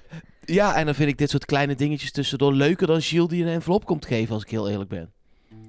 ja, 0.44 0.74
en 0.74 0.84
dan 0.86 0.94
vind 0.94 1.08
ik 1.08 1.18
dit 1.18 1.30
soort 1.30 1.44
kleine 1.44 1.74
dingetjes 1.74 2.10
tussendoor 2.12 2.52
leuker 2.52 2.86
dan 2.86 3.02
Gilles 3.02 3.28
die 3.28 3.42
een 3.44 3.48
envelop 3.52 3.84
komt 3.84 4.06
geven, 4.06 4.34
als 4.34 4.42
ik 4.42 4.50
heel 4.50 4.68
eerlijk 4.68 4.90
ben. 4.90 5.12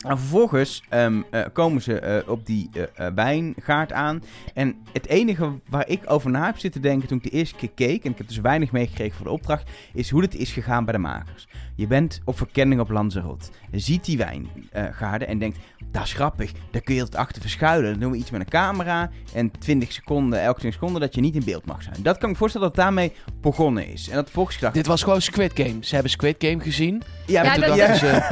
En 0.04 0.18
vervolgens 0.20 0.84
ehm, 0.90 1.22
eh, 1.30 1.46
komen 1.54 1.82
ze 1.82 2.00
eh, 2.00 2.30
op 2.30 2.46
die 2.46 2.70
eh, 2.74 3.08
wijngaard 3.16 3.92
aan. 3.92 4.24
En 4.54 4.76
het 4.92 5.08
enige 5.08 5.60
waar 5.70 5.88
ik 5.88 6.02
over 6.06 6.30
na 6.30 6.46
heb 6.46 6.58
zitten 6.58 6.82
denken 6.82 7.08
toen 7.08 7.18
ik 7.18 7.24
de 7.24 7.30
eerste 7.30 7.56
keer 7.56 7.72
keek... 7.76 8.04
en 8.04 8.12
ik 8.12 8.18
heb 8.18 8.28
dus 8.28 8.40
weinig 8.40 8.72
meegekregen 8.72 9.16
voor 9.16 9.26
de 9.26 9.32
opdracht... 9.32 9.70
is 9.94 10.10
hoe 10.10 10.22
dit 10.22 10.36
is 10.36 10.52
gegaan 10.52 10.86
bij 10.86 10.94
de 10.94 11.00
makers. 11.00 11.48
Je 11.76 11.88
bent 11.88 12.22
op 12.26 12.38
verkenning 12.38 12.82
op 12.82 12.90
Lanzarote. 12.90 13.46
Je 13.72 13.80
ziet 13.80 14.06
die 14.06 14.18
wijngaarden 14.18 15.28
en 15.28 15.40
denkt... 15.40 15.58
dat 15.92 16.04
is 16.04 16.14
grappig, 16.14 16.52
daar 16.72 16.82
kun 16.82 16.96
je 16.96 17.02
het 17.02 17.16
achter 17.16 17.42
verschuilen. 17.42 17.92
Dan 17.92 18.00
doen 18.00 18.12
we 18.12 18.18
iets 18.18 18.32
met 18.32 18.42
een 18.42 18.48
camera... 18.50 19.10
en 19.34 19.52
20 19.60 19.92
seconden, 19.92 20.42
elke 20.42 20.60
20 20.60 20.80
seconden 20.80 21.02
dat 21.02 21.16
je 21.16 21.22
niet 21.22 21.36
in 21.36 21.44
beeld 21.46 21.66
mag 21.66 21.84
zijn. 21.84 21.96
Dat 22.00 22.14
kan 22.18 22.24
ik 22.24 22.32
me 22.32 22.36
voorstellen 22.36 22.68
dat 22.68 22.76
daarmee 22.76 23.12
begonnen 23.42 23.88
is. 23.88 24.10
En 24.10 24.16
dat 24.16 24.30
volgens 24.30 24.56
gedacht... 24.56 24.74
Dit 24.74 24.88
was 24.88 25.04
gewoon 25.04 25.22
Squid 25.22 25.52
Game. 25.56 25.76
Ze 25.80 25.94
hebben 25.94 26.12
Squid 26.12 26.36
Game 26.40 26.60
gezien. 26.60 27.02
Ja, 27.26 27.44
dat- 27.44 27.54
ze, 27.54 27.66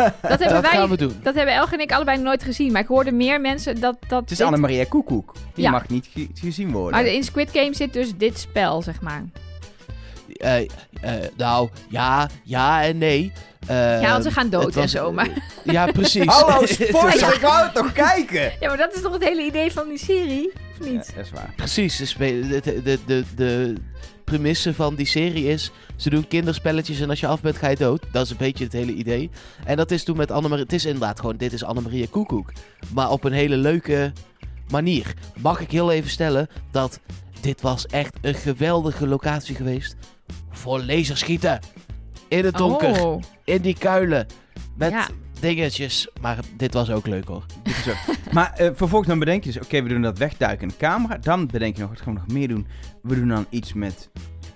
Dat 0.21 0.39
hebben 0.39 0.47
dat 0.49 0.61
wij... 0.61 0.71
gaan 0.71 0.89
we 0.89 0.97
doen. 0.97 1.13
Dat 1.23 1.35
hebben 1.35 1.53
Elge 1.55 1.73
en 1.73 1.79
ik 1.81 1.91
allebei 1.91 2.21
nooit 2.21 2.43
gezien. 2.43 2.71
Maar 2.71 2.81
ik 2.81 2.87
hoorde 2.87 3.11
meer 3.11 3.41
mensen 3.41 3.79
dat... 3.79 3.97
dat 4.07 4.21
Het 4.21 4.31
is 4.31 4.37
dit- 4.37 4.45
Annemaria 4.47 4.85
Koekoek. 4.89 5.33
Die 5.53 5.63
Ja. 5.63 5.71
mag 5.71 5.87
niet 5.87 6.09
ge- 6.13 6.29
gezien 6.33 6.71
worden. 6.71 6.91
Maar 7.03 7.11
in 7.11 7.23
Squid 7.23 7.49
Game 7.51 7.73
zit 7.73 7.93
dus 7.93 8.17
dit 8.17 8.39
spel, 8.39 8.81
zeg 8.81 9.01
maar. 9.01 9.23
Eh, 10.41 10.59
eh, 10.59 10.67
nou, 11.37 11.69
ja, 11.89 12.29
ja 12.43 12.83
en 12.83 12.97
nee. 12.97 13.31
Eh, 13.67 14.01
Ja, 14.01 14.11
want 14.11 14.23
ze 14.23 14.31
gaan 14.31 14.49
dood 14.49 14.75
en 14.75 14.89
zo, 14.89 15.11
maar... 15.11 15.29
Ja, 15.63 15.85
precies. 15.85 16.25
Hallo, 16.35 16.59
was- 16.59 16.71
Ik 16.79 16.91
wou 17.41 17.63
het 17.63 17.73
toch 17.73 17.91
kijken? 17.91 18.51
Ja, 18.59 18.67
maar 18.67 18.77
dat 18.77 18.95
is 18.95 19.01
toch 19.01 19.13
het 19.13 19.23
hele 19.23 19.41
idee 19.45 19.71
van 19.71 19.87
die 19.87 19.97
serie? 19.97 20.51
Of 20.79 20.87
niet? 20.87 21.07
Ja, 21.07 21.15
dat 21.15 21.25
is 21.25 21.31
waar. 21.31 21.53
Precies, 21.55 21.97
de, 21.97 22.05
spe- 22.05 22.47
de, 22.47 22.61
de, 22.63 22.81
de, 22.83 22.99
de, 23.05 23.23
de 23.35 23.73
premisse 24.23 24.73
van 24.73 24.95
die 24.95 25.05
serie 25.05 25.47
is... 25.47 25.71
ze 25.95 26.09
doen 26.09 26.27
kinderspelletjes 26.27 26.99
en 26.99 27.09
als 27.09 27.19
je 27.19 27.27
af 27.27 27.41
bent 27.41 27.57
ga 27.57 27.67
je 27.69 27.75
dood. 27.75 28.05
Dat 28.11 28.25
is 28.25 28.31
een 28.31 28.37
beetje 28.37 28.63
het 28.63 28.73
hele 28.73 28.93
idee. 28.93 29.29
En 29.65 29.77
dat 29.77 29.91
is 29.91 30.03
toen 30.03 30.17
met 30.17 30.31
Annemarie... 30.31 30.63
Het 30.63 30.73
is 30.73 30.85
inderdaad 30.85 31.19
gewoon, 31.19 31.37
dit 31.37 31.53
is 31.53 31.63
Annemarie 31.63 32.07
Koekoek. 32.07 32.51
Maar 32.93 33.09
op 33.09 33.23
een 33.23 33.31
hele 33.33 33.57
leuke 33.57 34.11
manier. 34.69 35.13
Mag 35.41 35.59
ik 35.59 35.71
heel 35.71 35.91
even 35.91 36.09
stellen 36.09 36.47
dat 36.71 36.99
dit 37.41 37.61
was 37.61 37.85
echt 37.87 38.17
een 38.21 38.33
geweldige 38.35 39.07
locatie 39.07 39.55
geweest... 39.55 39.95
voor 40.49 40.81
laserschieten. 40.83 41.59
In 42.27 42.45
het 42.45 42.55
donker, 42.57 43.05
Oh. 43.05 43.21
in 43.43 43.61
die 43.61 43.77
kuilen. 43.77 44.25
Met 44.77 44.91
Ja. 44.91 45.07
dingetjes. 45.39 46.07
Maar 46.21 46.37
dit 46.57 46.73
was 46.73 46.89
ook 46.91 47.07
leuk 47.07 47.27
hoor. 47.27 47.45
Dit 47.63 47.75
is 47.77 47.89
ook- 47.89 48.15
Maar 48.33 48.53
eh, 48.53 48.69
vervolgens 48.75 49.07
dan 49.09 49.19
bedenk 49.19 49.43
je 49.43 49.51
dus, 49.51 49.63
oké, 49.63 49.81
we 49.81 49.89
doen 49.89 50.01
dat 50.01 50.17
wegduiken 50.17 50.61
in 50.61 50.67
de 50.67 50.77
camera. 50.77 51.17
Dan 51.17 51.47
bedenk 51.47 51.75
je 51.75 51.81
nog, 51.81 51.89
wat 51.89 52.01
gaan 52.01 52.13
we 52.13 52.19
nog 52.19 52.31
meer 52.31 52.47
doen? 52.47 52.67
We 53.01 53.15
doen 53.15 53.27
dan 53.27 53.45
iets 53.49 53.73
met 53.73 54.09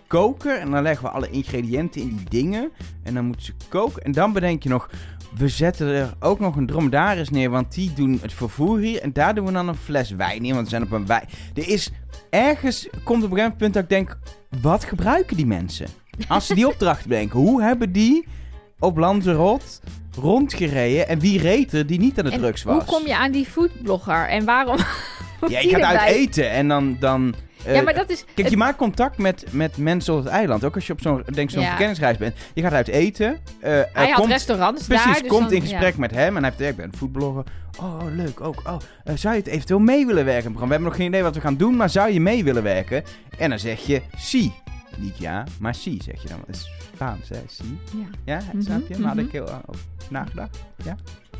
koken. 0.08 0.60
En 0.60 0.72
dan 0.72 0.84
leggen 0.84 1.06
we 1.06 1.12
alle 1.12 1.30
ingrediënten 1.30 2.02
in 2.02 2.16
die 2.16 2.30
dingen. 2.30 2.72
En 3.04 3.14
dan 3.14 3.26
moeten 3.26 3.46
ze 3.46 3.54
koken. 3.70 4.04
En 4.04 4.12
dan 4.12 4.34
bedenk 4.34 4.64
je 4.64 4.70
nog, 4.70 4.90
we 5.38 5.48
zetten 5.48 5.88
er 5.88 6.14
ook 6.20 6.40
nog 6.40 6.56
een 6.56 6.66
dromedaris 6.66 7.30
neer. 7.30 7.50
Want 7.50 7.74
die 7.74 7.94
doen 7.94 8.20
het 8.22 8.34
vervoer 8.34 8.80
hier. 8.80 9.02
En 9.02 9.14
daar 9.14 9.36
doen 9.36 9.46
we 9.46 9.52
dan 9.52 9.68
een 9.68 9.76
fles 9.76 10.12
wijn 10.12 10.46
in. 10.46 10.54
Want 10.54 10.64
we 10.64 10.70
zijn 10.70 10.84
op 10.84 10.92
een 10.92 11.06
wijn. 11.06 11.28
Er 11.54 11.70
is 11.70 11.90
ergens, 12.30 12.88
komt 13.04 13.24
op 13.24 13.30
een 13.32 13.38
gegeven 13.38 13.58
punt 13.58 13.74
dat 13.74 13.84
ik 13.84 13.90
denk, 13.90 14.18
wat 14.62 14.84
gebruiken 14.84 15.38
die 15.38 15.46
mensen? 15.46 15.88
Als 16.28 16.48
ze 16.48 16.56
die 16.56 16.68
opdracht 16.68 17.08
bedenken, 17.08 17.40
hoe 17.40 17.62
hebben 17.62 17.92
die 17.92 18.28
op 18.80 18.98
Lanzarote 18.98 19.66
rondgereden? 20.20 21.08
En 21.08 21.20
wie 21.20 21.40
reed 21.40 21.74
er 21.74 21.86
die 21.86 22.00
niet 22.00 22.18
aan 22.20 22.26
de 22.26 22.32
En 22.32 22.40
drugs 22.40 22.64
was? 22.64 22.76
hoe 22.76 22.94
kom 22.98 23.08
je 23.08 23.18
aan 23.18 23.32
die 23.32 23.46
foodblogger? 23.46 24.28
En 24.28 24.46
waarom... 24.46 24.78
Ja, 25.48 25.60
die 25.62 25.70
ik 25.70 25.76
ga 25.76 25.98
uit 25.98 26.10
eten 26.10 26.52
en 26.52 26.68
dan, 26.68 26.98
dan 27.00 27.36
ja, 27.74 27.82
maar 27.82 27.94
dat 27.94 28.10
is... 28.10 28.24
Kijk, 28.26 28.38
het- 28.38 28.50
je 28.50 28.58
maakt 28.58 28.78
contact 28.78 29.18
met, 29.18 29.46
met 29.52 29.78
mensen 29.78 30.14
op 30.14 30.20
het 30.24 30.28
eiland. 30.34 30.64
Ook 30.64 30.76
als 30.76 30.88
je 30.88 30.94
op 30.94 31.02
zo'n 31.02 31.24
denk 31.34 31.50
zo'n 31.50 31.62
Ja. 31.62 31.68
verkenningsreis 31.68 32.18
bent. 32.18 32.36
Je 32.54 32.62
gaat 32.62 32.74
uit 32.74 32.88
eten. 32.88 33.38
eh, 33.60 33.72
hij 33.94 34.08
had 34.10 34.14
komt, 34.14 34.32
restaurants 34.32 34.86
Precies, 34.88 35.06
daar. 35.06 35.20
dus 35.22 35.28
komt 35.30 35.42
dan- 35.44 35.52
in 35.52 35.62
gesprek 35.62 35.94
ja. 35.94 36.00
met 36.00 36.12
hem 36.12 36.38
en 36.38 36.44
hij 36.44 36.54
heeft, 36.58 36.70
ik 36.72 36.76
ben 36.78 36.86
een 36.86 36.98
foodblogger. 36.98 37.44
Oh, 37.80 38.02
leuk, 38.16 38.42
ook. 38.42 38.62
Oh, 38.68 38.78
eh, 39.04 39.16
zou 39.16 39.34
je 39.34 39.40
het 39.40 39.50
eventueel 39.50 39.80
mee 39.80 40.06
willen 40.06 40.26
werken? 40.26 40.54
We 40.54 40.60
hebben 40.60 40.82
nog 40.82 40.96
geen 40.96 41.08
idee 41.08 41.24
wat 41.24 41.36
we 41.36 41.42
gaan 41.42 41.58
doen, 41.58 41.76
maar 41.76 41.90
zou 41.90 42.12
je 42.12 42.20
mee 42.22 42.44
willen 42.44 42.64
werken? 42.64 43.04
En 43.38 43.50
dan 43.50 43.60
zeg 43.60 43.80
je 43.86 44.02
si. 44.18 44.52
Niet 44.98 45.18
ja, 45.18 45.44
maar 45.60 45.76
si 45.76 46.02
zeg 46.04 46.22
je 46.22 46.28
dan. 46.28 46.40
Dat 46.46 46.56
is 46.56 46.72
Spaans, 46.94 47.30
hè? 47.30 47.38
Si. 47.48 47.78
Ja. 47.94 48.06
Ja, 48.26 48.40
Mhm, 48.54 48.62
snap 48.62 48.82
je? 48.88 48.98
Maar 48.98 49.08
had 49.08 49.16
mhm. 49.16 49.26
ik 49.26 49.32
heel 49.32 49.48
uh, 49.48 49.56
over 49.66 49.82
nagedacht. 50.10 50.58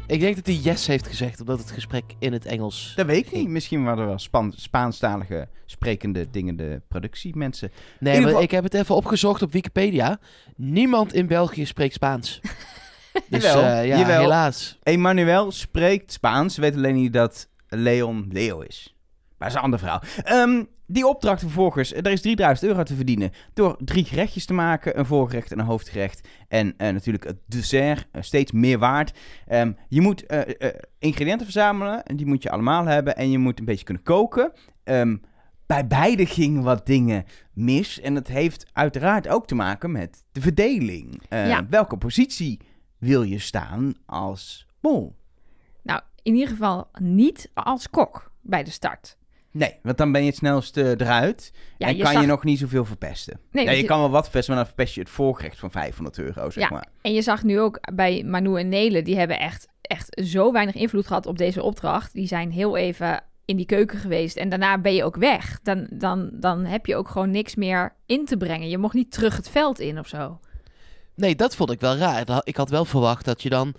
Ik 0.08 0.20
denk 0.20 0.36
dat 0.36 0.46
hij 0.46 0.56
yes 0.56 0.88
heeft 0.88 1.08
gezegd, 1.08 1.40
omdat 1.40 1.60
het 1.60 1.72
gesprek 1.72 2.04
in 2.20 2.34
het 2.34 2.46
Engels... 2.46 2.94
Dat 2.96 3.06
weet 3.06 3.26
ik 3.26 3.32
niet. 3.32 3.48
Misschien 3.48 3.84
waren 3.84 4.00
er 4.00 4.08
wel 4.08 4.20
Span 4.20 4.54
Spaanstalige 4.58 5.48
sprekende 5.66 6.30
dingen, 6.30 6.56
de 6.56 6.82
productiemensen. 6.88 7.70
Nee, 7.72 7.84
In 8.00 8.00
ieder 8.00 8.20
maar 8.20 8.28
geval- 8.30 8.44
ik 8.44 8.52
heb 8.52 8.64
het 8.64 8.74
even 8.74 8.96
opgezocht 8.96 9.42
op 9.42 9.52
Wikipedia. 9.52 10.20
Niemand 10.56 11.14
in 11.14 11.28
België 11.28 11.66
spreekt 11.66 11.94
Spaans. 11.94 12.40
dus 13.30 13.44
Jawel, 13.44 13.64
eh, 13.64 13.88
ja, 13.88 13.98
jawel. 13.98 14.22
helaas. 14.22 14.78
Emmanuel 14.84 15.52
spreekt 15.52 16.12
Spaans. 16.12 16.58
Weet 16.58 16.76
alleen 16.76 16.96
niet 16.96 17.14
dat 17.14 17.48
Leon 17.68 18.28
Leo 18.32 18.60
is. 18.60 18.95
Maar 19.38 19.48
dat 19.48 19.48
is 19.48 19.54
een 19.56 19.62
ander 19.62 19.80
verhaal. 19.80 20.02
Ehm, 20.24 20.64
die 20.88 21.08
opdracht 21.08 21.40
vervolgens, 21.42 21.94
er 21.94 22.08
is 22.12 22.22
3000 22.22 22.70
euro 22.70 22.84
te 22.84 22.96
verdienen 22.96 23.32
door 23.54 23.78
drie 23.80 24.06
gerechtjes 24.06 24.46
te 24.46 24.54
maken. 24.54 25.00
Een 25.00 25.06
voorgerecht 25.06 25.52
en 25.52 25.60
een 25.60 25.66
hoofdgerecht. 25.66 26.28
En 26.48 26.74
eh, 26.78 26.94
natuurlijk 26.94 27.24
het 27.24 27.38
dessert, 27.46 28.08
eh, 28.12 28.22
steeds 28.22 28.52
meer 28.52 28.80
waard. 28.80 29.18
Ehm, 29.48 29.72
je 29.90 30.02
moet 30.02 30.26
eh, 30.26 30.70
eh, 30.70 30.76
ingrediënten 31.00 31.46
verzamelen. 31.46 32.04
En 32.04 32.16
die 32.16 32.26
moet 32.26 32.44
je 32.44 32.50
allemaal 32.52 32.86
hebben. 32.86 33.16
En 33.16 33.32
je 33.32 33.38
moet 33.38 33.60
een 33.60 33.66
beetje 33.66 33.86
kunnen 33.86 34.04
koken. 34.04 34.52
Ehm, 34.84 35.18
bij 35.66 35.88
beide 35.88 36.26
gingen 36.26 36.64
wat 36.64 36.86
dingen 36.86 37.24
mis. 37.54 38.00
En 38.00 38.14
dat 38.14 38.28
heeft 38.28 38.66
uiteraard 38.74 39.28
ook 39.28 39.48
te 39.48 39.56
maken 39.56 39.92
met 39.92 40.24
de 40.32 40.42
verdeling. 40.42 41.22
Eh, 41.30 41.48
Ja. 41.48 41.66
Welke 41.70 41.98
positie 41.98 42.60
wil 42.98 43.22
je 43.24 43.40
staan 43.40 43.94
als 44.06 44.68
mol? 44.82 45.16
Nou, 45.84 46.02
in 46.24 46.34
ieder 46.34 46.50
geval 46.50 46.90
niet 47.00 47.52
als 47.54 47.90
kok 47.90 48.32
bij 48.42 48.64
de 48.64 48.72
start. 48.72 49.18
Nee, 49.58 49.76
want 49.82 49.98
dan 49.98 50.12
ben 50.12 50.22
je 50.22 50.28
het 50.28 50.36
snelst 50.36 50.78
eh, 50.78 50.90
eruit. 50.90 51.52
Ja, 51.78 51.88
en 51.88 51.96
je 51.96 52.04
kan 52.04 52.12
zag- 52.12 52.22
je 52.22 52.28
nog 52.28 52.44
niet 52.44 52.60
zoveel 52.60 52.86
verpesten. 52.86 53.40
Nee, 53.52 53.66
ja, 53.66 53.72
je 53.72 53.78
je- 53.78 53.84
kan 53.84 54.00
wel 54.00 54.10
wat 54.10 54.24
verpesten, 54.24 54.54
maar 54.56 54.64
dan 54.64 54.74
verpest 54.74 54.96
je 54.96 55.02
het 55.02 55.10
voorgerecht 55.10 55.60
van 55.60 55.72
500 55.72 56.18
euro, 56.18 56.50
zeg 56.50 56.64
Ja. 56.64 56.70
maar. 56.70 56.88
En 57.02 57.14
je 57.14 57.22
zag 57.22 57.44
nu 57.44 57.60
ook 57.60 57.80
bij 57.94 58.24
Manu 58.26 58.58
en 58.60 58.70
Nele, 58.70 59.02
die 59.02 59.18
hebben 59.18 59.40
echt, 59.40 59.68
echt 59.82 60.22
zo 60.26 60.52
weinig 60.52 60.76
invloed 60.76 61.08
gehad 61.08 61.26
op 61.26 61.38
deze 61.38 61.64
opdracht. 61.64 62.14
Die 62.14 62.28
zijn 62.28 62.52
heel 62.52 62.78
even 62.78 63.24
in 63.46 63.56
die 63.58 63.66
keuken 63.66 64.00
geweest 64.00 64.36
en 64.38 64.50
daarna 64.50 64.78
ben 64.78 64.94
je 64.94 65.04
ook 65.04 65.16
weg. 65.16 65.60
Dan, 65.64 65.88
dan, 65.94 66.30
dan 66.34 66.66
heb 66.66 66.86
je 66.86 66.96
ook 66.96 67.08
gewoon 67.10 67.32
niks 67.32 67.56
meer 67.56 67.96
in 68.06 68.26
te 68.26 68.38
brengen. 68.38 68.70
Je 68.70 68.78
mocht 68.78 68.94
niet 68.94 69.12
terug 69.12 69.36
het 69.36 69.50
veld 69.50 69.80
in 69.80 70.00
of 70.00 70.08
zo. 70.08 70.40
Nee, 71.16 71.36
dat 71.36 71.56
vond 71.56 71.72
ik 71.72 71.80
wel 71.80 71.96
raar. 71.98 72.42
Ik 72.44 72.56
had 72.56 72.70
wel 72.70 72.86
verwacht 72.86 73.26
dat 73.26 73.42
je 73.42 73.50
dan... 73.50 73.74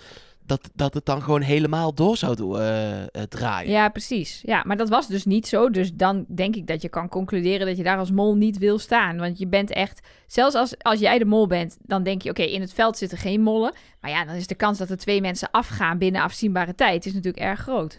Dat, 0.47 0.71
dat 0.75 0.95
het 0.95 1.05
dan 1.05 1.23
gewoon 1.23 1.41
helemaal 1.41 1.95
door 1.95 2.17
zou 2.17 2.59
eh, 2.59 3.03
eh, 3.03 3.09
draaien. 3.29 3.71
Ja, 3.71 3.89
precies. 3.89 4.43
Ja, 4.45 4.63
maar 4.67 4.77
dat 4.77 4.89
was 4.89 5.09
dus 5.09 5.25
niet 5.25 5.47
zo. 5.47 5.71
Dus 5.71 5.95
dan 5.95 6.25
denk 6.29 6.57
ik 6.57 6.67
dat 6.67 6.83
je 6.83 6.89
kan 6.89 7.09
concluderen 7.09 7.67
dat 7.67 7.77
je 7.77 7.83
daar 7.83 7.99
als 7.99 8.11
mol 8.11 8.35
niet 8.35 8.59
wil 8.59 8.79
staan. 8.79 9.17
Want 9.17 9.39
je 9.39 9.47
bent 9.47 9.71
echt, 9.71 10.07
zelfs 10.27 10.55
als, 10.55 10.75
als 10.79 11.01
jij 11.01 11.19
de 11.19 11.25
mol 11.25 11.47
bent, 11.47 11.77
dan 11.81 12.03
denk 12.03 12.23
je, 12.23 12.31
oké, 12.31 12.43
in 12.43 12.61
het 12.61 12.73
veld 12.73 12.97
zitten 12.97 13.19
geen 13.19 13.41
mollen. 13.41 13.73
Maar 14.01 14.11
ja, 14.11 14.25
dan 14.25 14.35
is 14.35 14.47
de 14.47 14.55
kans 14.55 14.79
dat 14.79 14.91
er 14.91 14.97
twee 14.97 15.21
mensen 15.21 15.51
afgaan 15.51 15.99
binnen 15.99 16.23
afzienbare 16.23 16.75
tijd 16.75 17.07
is 17.07 17.13
natuurlijk 17.13 17.45
erg 17.45 17.61
groot. 17.61 17.99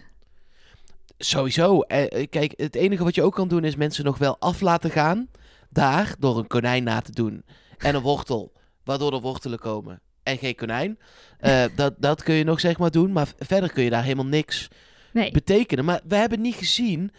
Sowieso. 1.18 1.82
Eh, 1.82 2.28
kijk, 2.30 2.54
het 2.56 2.76
enige 2.76 3.04
wat 3.04 3.16
je 3.16 3.24
ook 3.24 3.34
kan 3.34 3.48
doen 3.48 3.64
is 3.64 3.76
mensen 3.76 4.06
nog 4.06 4.18
wel 4.18 4.36
af 4.40 4.62
laten 4.62 4.90
gaan. 4.90 5.28
Daar, 5.70 6.16
door 6.20 6.38
een 6.38 6.48
konijn 6.48 6.84
na 6.84 7.02
te 7.02 7.12
doen. 7.12 7.44
En 7.78 7.96
een 7.96 8.02
wortel, 8.02 8.52
waardoor 8.84 9.14
er 9.14 9.22
wortelen 9.22 9.60
komen. 9.60 10.02
En 10.28 10.38
geen 10.38 10.56
konijn. 10.56 11.00
Eh, 11.40 11.64
dat, 11.76 11.94
dat 11.98 12.24
kun 12.24 12.36
je 12.36 12.44
nog 12.44 12.60
zeg 12.60 12.78
maar 12.78 12.92
doen. 12.92 13.12
Maar 13.12 13.28
verder 13.40 13.72
kun 13.74 13.84
je 13.84 13.90
daar 13.90 14.04
helemaal 14.04 14.26
niks 14.26 14.68
Nee. 15.14 15.32
betekenen. 15.32 15.86
Maar 15.86 16.02
we 16.08 16.16
hebben 16.16 16.42
niet 16.42 16.56
gezien 16.56 17.12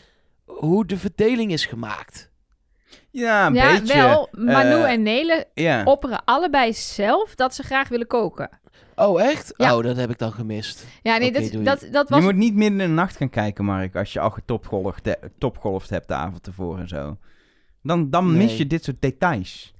hoe 0.44 0.86
de 0.86 0.96
verdeling 0.96 1.52
is 1.52 1.66
gemaakt. 1.66 2.30
Ja, 3.10 3.46
een 3.46 3.54
ja, 3.54 3.72
beetje. 3.78 3.94
wel. 3.94 4.28
Manu 4.32 4.82
eh, 4.82 4.90
en 4.90 5.02
Nele 5.02 5.46
Ja. 5.54 5.84
opperen 5.84 6.24
allebei 6.24 6.72
zelf 6.72 7.34
dat 7.34 7.54
ze 7.54 7.62
graag 7.62 7.88
willen 7.88 8.06
koken. 8.06 8.50
Oh, 8.94 9.22
echt? 9.22 9.54
Ja. 9.56 9.76
Oh, 9.76 9.82
dat 9.82 9.96
heb 9.96 10.10
ik 10.10 10.18
dan 10.18 10.32
gemist. 10.32 10.86
Ja, 11.02 11.16
nee, 11.16 11.32
dat, 11.32 11.52
dat, 11.52 11.88
dat 11.92 12.08
Je 12.08 12.14
was... 12.14 12.22
moet 12.22 12.36
niet 12.36 12.54
midden 12.54 12.80
in 12.80 12.88
de 12.88 12.94
nacht 12.94 13.16
gaan 13.16 13.30
kijken, 13.30 13.64
Mark, 13.64 13.96
als 13.96 14.12
je 14.12 14.20
al 14.20 14.30
getopgolfd 14.30 15.16
topgolfd 15.38 15.90
hebt 15.90 16.08
de 16.08 16.14
avond 16.14 16.46
ervoor 16.46 16.78
en 16.78 16.88
zo. 16.88 17.16
Dan, 17.82 18.10
dan 18.10 18.36
mis 18.36 18.56
je 18.56 18.66
dit 18.66 18.84
soort 18.84 19.02
details. 19.02 19.74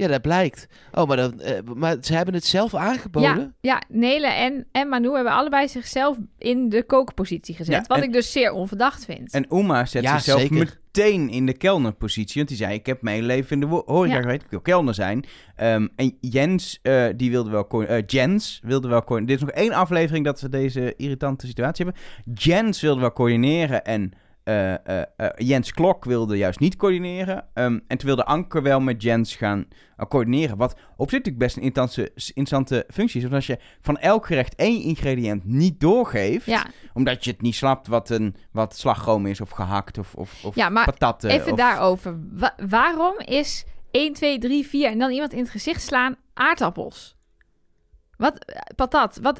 Ja, 0.00 0.08
dat 0.08 0.22
blijkt. 0.22 0.66
Oh, 0.92 1.06
maar, 1.06 1.16
dan, 1.16 1.40
eh, 1.40 1.58
maar 1.74 1.96
ze 2.00 2.14
hebben 2.14 2.34
het 2.34 2.44
zelf 2.44 2.74
aangeboden? 2.74 3.30
Ja, 3.30 3.50
ja, 3.60 3.82
Nele 3.88 4.26
en, 4.26 4.66
en 4.72 4.88
Manu 4.88 5.14
hebben 5.14 5.32
allebei 5.32 5.68
zichzelf 5.68 6.16
in 6.38 6.68
de 6.68 6.82
kookpositie 6.82 7.54
gezet. 7.54 7.74
Ja, 7.74 7.84
wat 7.86 7.96
en- 7.98 8.02
ik 8.04 8.12
dus 8.12 8.32
zeer 8.32 8.52
onverdacht 8.52 9.04
vind. 9.04 9.32
En 9.32 9.46
Uma 9.56 9.84
zet 9.86 10.02
Ja, 10.02 10.12
zichzelf 10.12 10.40
zeker. 10.40 10.56
meteen 10.56 11.28
in 11.28 11.46
de 11.46 11.52
kelnerpositie. 11.52 12.34
Want 12.36 12.48
die 12.48 12.56
zei, 12.56 12.74
ik 12.74 12.86
heb 12.86 13.02
mijn 13.02 13.22
leven 13.22 13.50
in 13.50 13.68
de 13.68 13.82
horeca 13.86 14.14
Ja. 14.14 14.20
geweest, 14.20 14.42
ik 14.42 14.50
wil 14.50 14.60
kelner 14.60 14.94
zijn. 14.94 15.24
Ehm, 15.56 15.88
en 15.96 16.16
Jens, 16.20 16.78
eh, 16.82 17.06
die 17.16 17.30
wilde 17.30 17.50
wel... 17.50 17.82
eh, 17.84 18.02
Jens 18.06 18.60
wilde 18.62 18.88
wel... 18.88 19.04
Dit 19.06 19.30
is 19.30 19.40
nog 19.40 19.50
één 19.50 19.72
aflevering 19.72 20.24
dat 20.24 20.40
we 20.40 20.48
deze 20.48 20.94
irritante 20.96 21.46
situatie 21.46 21.84
hebben. 21.84 22.02
Jens 22.34 22.80
wilde 22.80 23.00
wel 23.00 23.12
coördineren 23.12 23.84
en... 23.84 24.12
eh, 24.50 24.98
eh, 25.00 25.06
eh, 25.16 25.28
Jens 25.36 25.72
Klok 25.72 26.04
wilde 26.04 26.36
juist 26.36 26.60
niet 26.60 26.76
coördineren. 26.76 27.44
Ehm, 27.54 27.78
en 27.86 27.98
toen 27.98 28.06
wilde 28.06 28.24
Anker 28.24 28.62
wel 28.62 28.80
met 28.80 29.02
Jens 29.02 29.36
gaan 29.36 29.68
coördineren. 30.08 30.56
Wat 30.56 30.72
op 30.72 31.10
zich 31.10 31.18
natuurlijk 31.18 31.38
best 31.38 31.56
een 31.56 31.62
interessante, 31.62 32.12
interessante 32.14 32.84
functie 32.92 33.16
is. 33.16 33.22
Want 33.22 33.34
als 33.34 33.46
je 33.46 33.58
van 33.80 33.98
elk 33.98 34.26
gerecht 34.26 34.54
één 34.54 34.82
ingrediënt 34.82 35.44
niet 35.44 35.80
doorgeeft 35.80 36.46
ja, 36.46 36.66
omdat 36.94 37.24
je 37.24 37.30
het 37.30 37.42
niet 37.42 37.54
snapt 37.54 37.86
wat, 37.86 38.10
een, 38.10 38.34
wat 38.52 38.76
slagroom 38.76 39.26
is, 39.26 39.40
of 39.40 39.50
gehakt, 39.50 39.98
of, 39.98 40.14
of, 40.14 40.44
of 40.44 40.54
Ja, 40.54 40.68
maar 40.68 40.84
patatten. 40.84 41.30
even 41.30 41.52
of... 41.52 41.58
daarover. 41.58 42.18
Wa- 42.32 42.56
waarom 42.68 43.18
is 43.18 43.64
1, 43.90 44.12
2, 44.12 44.38
3, 44.38 44.66
4 44.66 44.90
en 44.90 44.98
dan 44.98 45.10
iemand 45.10 45.32
in 45.32 45.38
het 45.38 45.50
gezicht 45.50 45.82
slaan 45.82 46.16
aardappels? 46.34 47.16
Wat, 48.16 48.54
patat, 48.76 49.18
wat, 49.22 49.36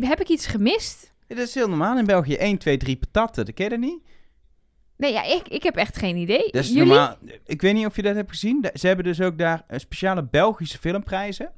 heb 0.00 0.20
ik 0.20 0.28
iets 0.28 0.46
gemist? 0.46 1.14
Dat 1.26 1.38
is 1.38 1.54
heel 1.54 1.68
normaal 1.68 1.98
in 1.98 2.06
België. 2.06 2.34
1, 2.34 2.58
2, 2.58 2.76
3 2.76 2.96
patatten. 2.96 3.44
Dat 3.44 3.54
ken 3.54 3.64
je 3.64 3.70
dat 3.70 3.80
niet? 3.80 4.02
Nee, 4.96 5.12
ja, 5.12 5.22
ik, 5.24 5.48
ik 5.48 5.62
heb 5.62 5.76
echt 5.76 5.98
geen 5.98 6.16
idee. 6.16 6.50
Jullie? 6.52 6.74
normaal. 6.76 7.16
Ik 7.44 7.60
weet 7.62 7.74
niet 7.74 7.86
of 7.86 7.96
je 7.96 8.02
dat 8.02 8.14
hebt 8.14 8.30
gezien. 8.30 8.68
Ze 8.74 8.86
hebben 8.86 9.04
dus 9.04 9.20
ook 9.20 9.38
daar 9.38 9.64
eh, 9.66 9.78
speciale 9.78 10.24
Belgische 10.24 10.78
filmprijzen. 10.78 11.50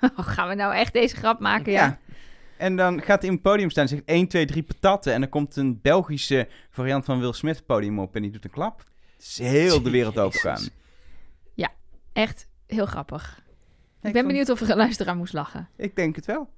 Oh, 0.16 0.26
gaan 0.28 0.48
we 0.48 0.54
nou 0.54 0.74
echt 0.74 0.92
deze 0.92 1.16
grap 1.16 1.40
maken? 1.40 1.72
Ja. 1.72 1.98
En 2.56 2.76
dan 2.76 3.02
gaat 3.02 3.20
hij 3.20 3.30
op 3.30 3.34
het 3.34 3.42
podium 3.44 3.70
staan 3.70 3.82
en 3.82 3.88
zegt 3.88 4.02
1, 4.04 4.28
2, 4.28 4.44
3 4.46 4.62
patatten. 4.62 5.12
En 5.12 5.20
dan 5.20 5.28
komt 5.28 5.56
een 5.56 5.80
Belgische 5.82 6.48
variant 6.70 7.04
van 7.04 7.20
Will 7.20 7.32
Smith 7.32 7.56
het 7.56 7.66
podium 7.66 7.98
op 7.98 8.16
en 8.16 8.22
die 8.22 8.30
doet 8.30 8.44
een 8.44 8.50
klap. 8.50 8.78
Het 9.16 9.26
is 9.26 9.38
heel 9.38 9.82
de 9.82 9.90
wereld 9.90 10.18
overgaan. 10.18 10.68
Echt 12.12 12.48
heel 12.66 12.86
grappig. 12.86 13.38
Ik 13.38 14.00
ben 14.00 14.12
vond- 14.12 14.26
benieuwd 14.26 14.48
of 14.48 14.60
er 14.60 14.70
een 14.70 14.76
luisteraar 14.76 15.16
moest 15.16 15.32
lachen. 15.32 15.68
Ik 15.76 15.96
denk 15.96 16.16
het 16.16 16.26
wel. 16.26 16.48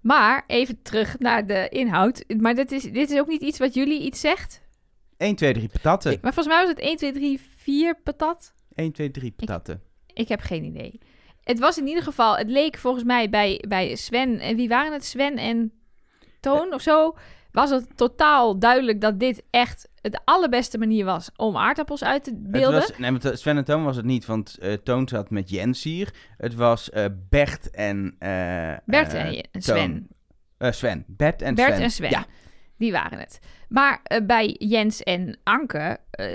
Maar 0.00 0.44
even 0.46 0.82
terug 0.82 1.18
naar 1.18 1.46
de 1.46 1.68
inhoud. 1.68 2.24
Maar 2.38 2.54
dit 2.54 2.72
is, 2.72 2.82
dit 2.82 3.10
is 3.10 3.18
ook 3.18 3.28
niet 3.28 3.42
iets 3.42 3.58
wat 3.58 3.74
jullie 3.74 4.02
iets 4.02 4.20
zegt. 4.20 4.62
1, 5.16 5.34
2, 5.36 5.52
3 5.52 5.68
patatten. 5.68 6.18
Maar 6.22 6.34
volgens 6.34 6.54
mij 6.54 6.64
was 6.64 6.68
het 6.74 6.78
1, 6.80 6.96
2, 6.96 7.12
3, 7.12 7.40
4 7.56 8.00
patat. 8.02 8.54
1, 8.74 8.92
2, 8.92 9.10
3 9.10 9.30
patatten. 9.30 9.82
Ik 10.12 10.28
heb 10.28 10.40
geen 10.40 10.64
idee. 10.64 11.00
Het 11.44 11.58
was 11.58 11.78
in 11.78 11.86
ieder 11.86 12.02
geval, 12.02 12.36
het 12.36 12.48
leek 12.48 12.76
volgens 12.76 13.04
mij 13.04 13.30
bij, 13.30 13.64
bij 13.68 13.94
Sven, 13.96 14.38
en 14.40 14.56
wie 14.56 14.68
waren 14.68 14.92
het? 14.92 15.04
Sven 15.04 15.36
en 15.38 15.72
Toon 16.40 16.72
of 16.74 16.80
zo. 16.82 17.16
Was 17.52 17.70
het 17.70 17.96
totaal 17.96 18.58
duidelijk 18.58 19.00
dat 19.00 19.20
dit 19.20 19.42
echt 19.50 19.88
het 20.00 20.20
allerbeste 20.24 20.78
manier 20.78 21.04
was 21.04 21.30
om 21.36 21.56
aardappels 21.56 22.04
uit 22.04 22.24
te 22.24 22.30
Het 22.30 22.50
beelden. 22.50 22.80
was, 22.80 22.98
nee, 22.98 23.10
maar 23.10 23.36
Sven 23.36 23.56
en 23.56 23.64
Toon 23.64 23.84
was 23.84 23.96
het 23.96 24.04
niet, 24.04 24.26
want 24.26 24.58
eh, 24.58 24.72
Toon 24.72 25.08
zat 25.08 25.30
met 25.30 25.50
Jens 25.50 25.82
hier. 25.82 26.14
Het 26.36 26.54
was 26.54 26.90
eh, 26.90 27.04
Bert 27.28 27.70
en... 27.70 28.16
eh, 28.18 28.28
Bert 28.84 29.12
eh, 29.14 29.28
en. 29.52 29.62
Sven. 29.62 30.08
Eh, 30.58 30.72
Sven. 30.72 31.04
Bert 31.06 31.42
en 31.42 31.54
Bert 31.54 31.72
Sven. 31.72 31.82
en 31.82 31.90
Sven. 31.90 32.10
Ja, 32.10 32.26
Die 32.76 32.92
waren 32.92 33.18
het. 33.18 33.40
Maar 33.68 34.00
eh, 34.02 34.26
bij 34.26 34.56
Jens 34.58 35.02
en 35.02 35.38
Anke 35.42 35.98
eh, 36.10 36.26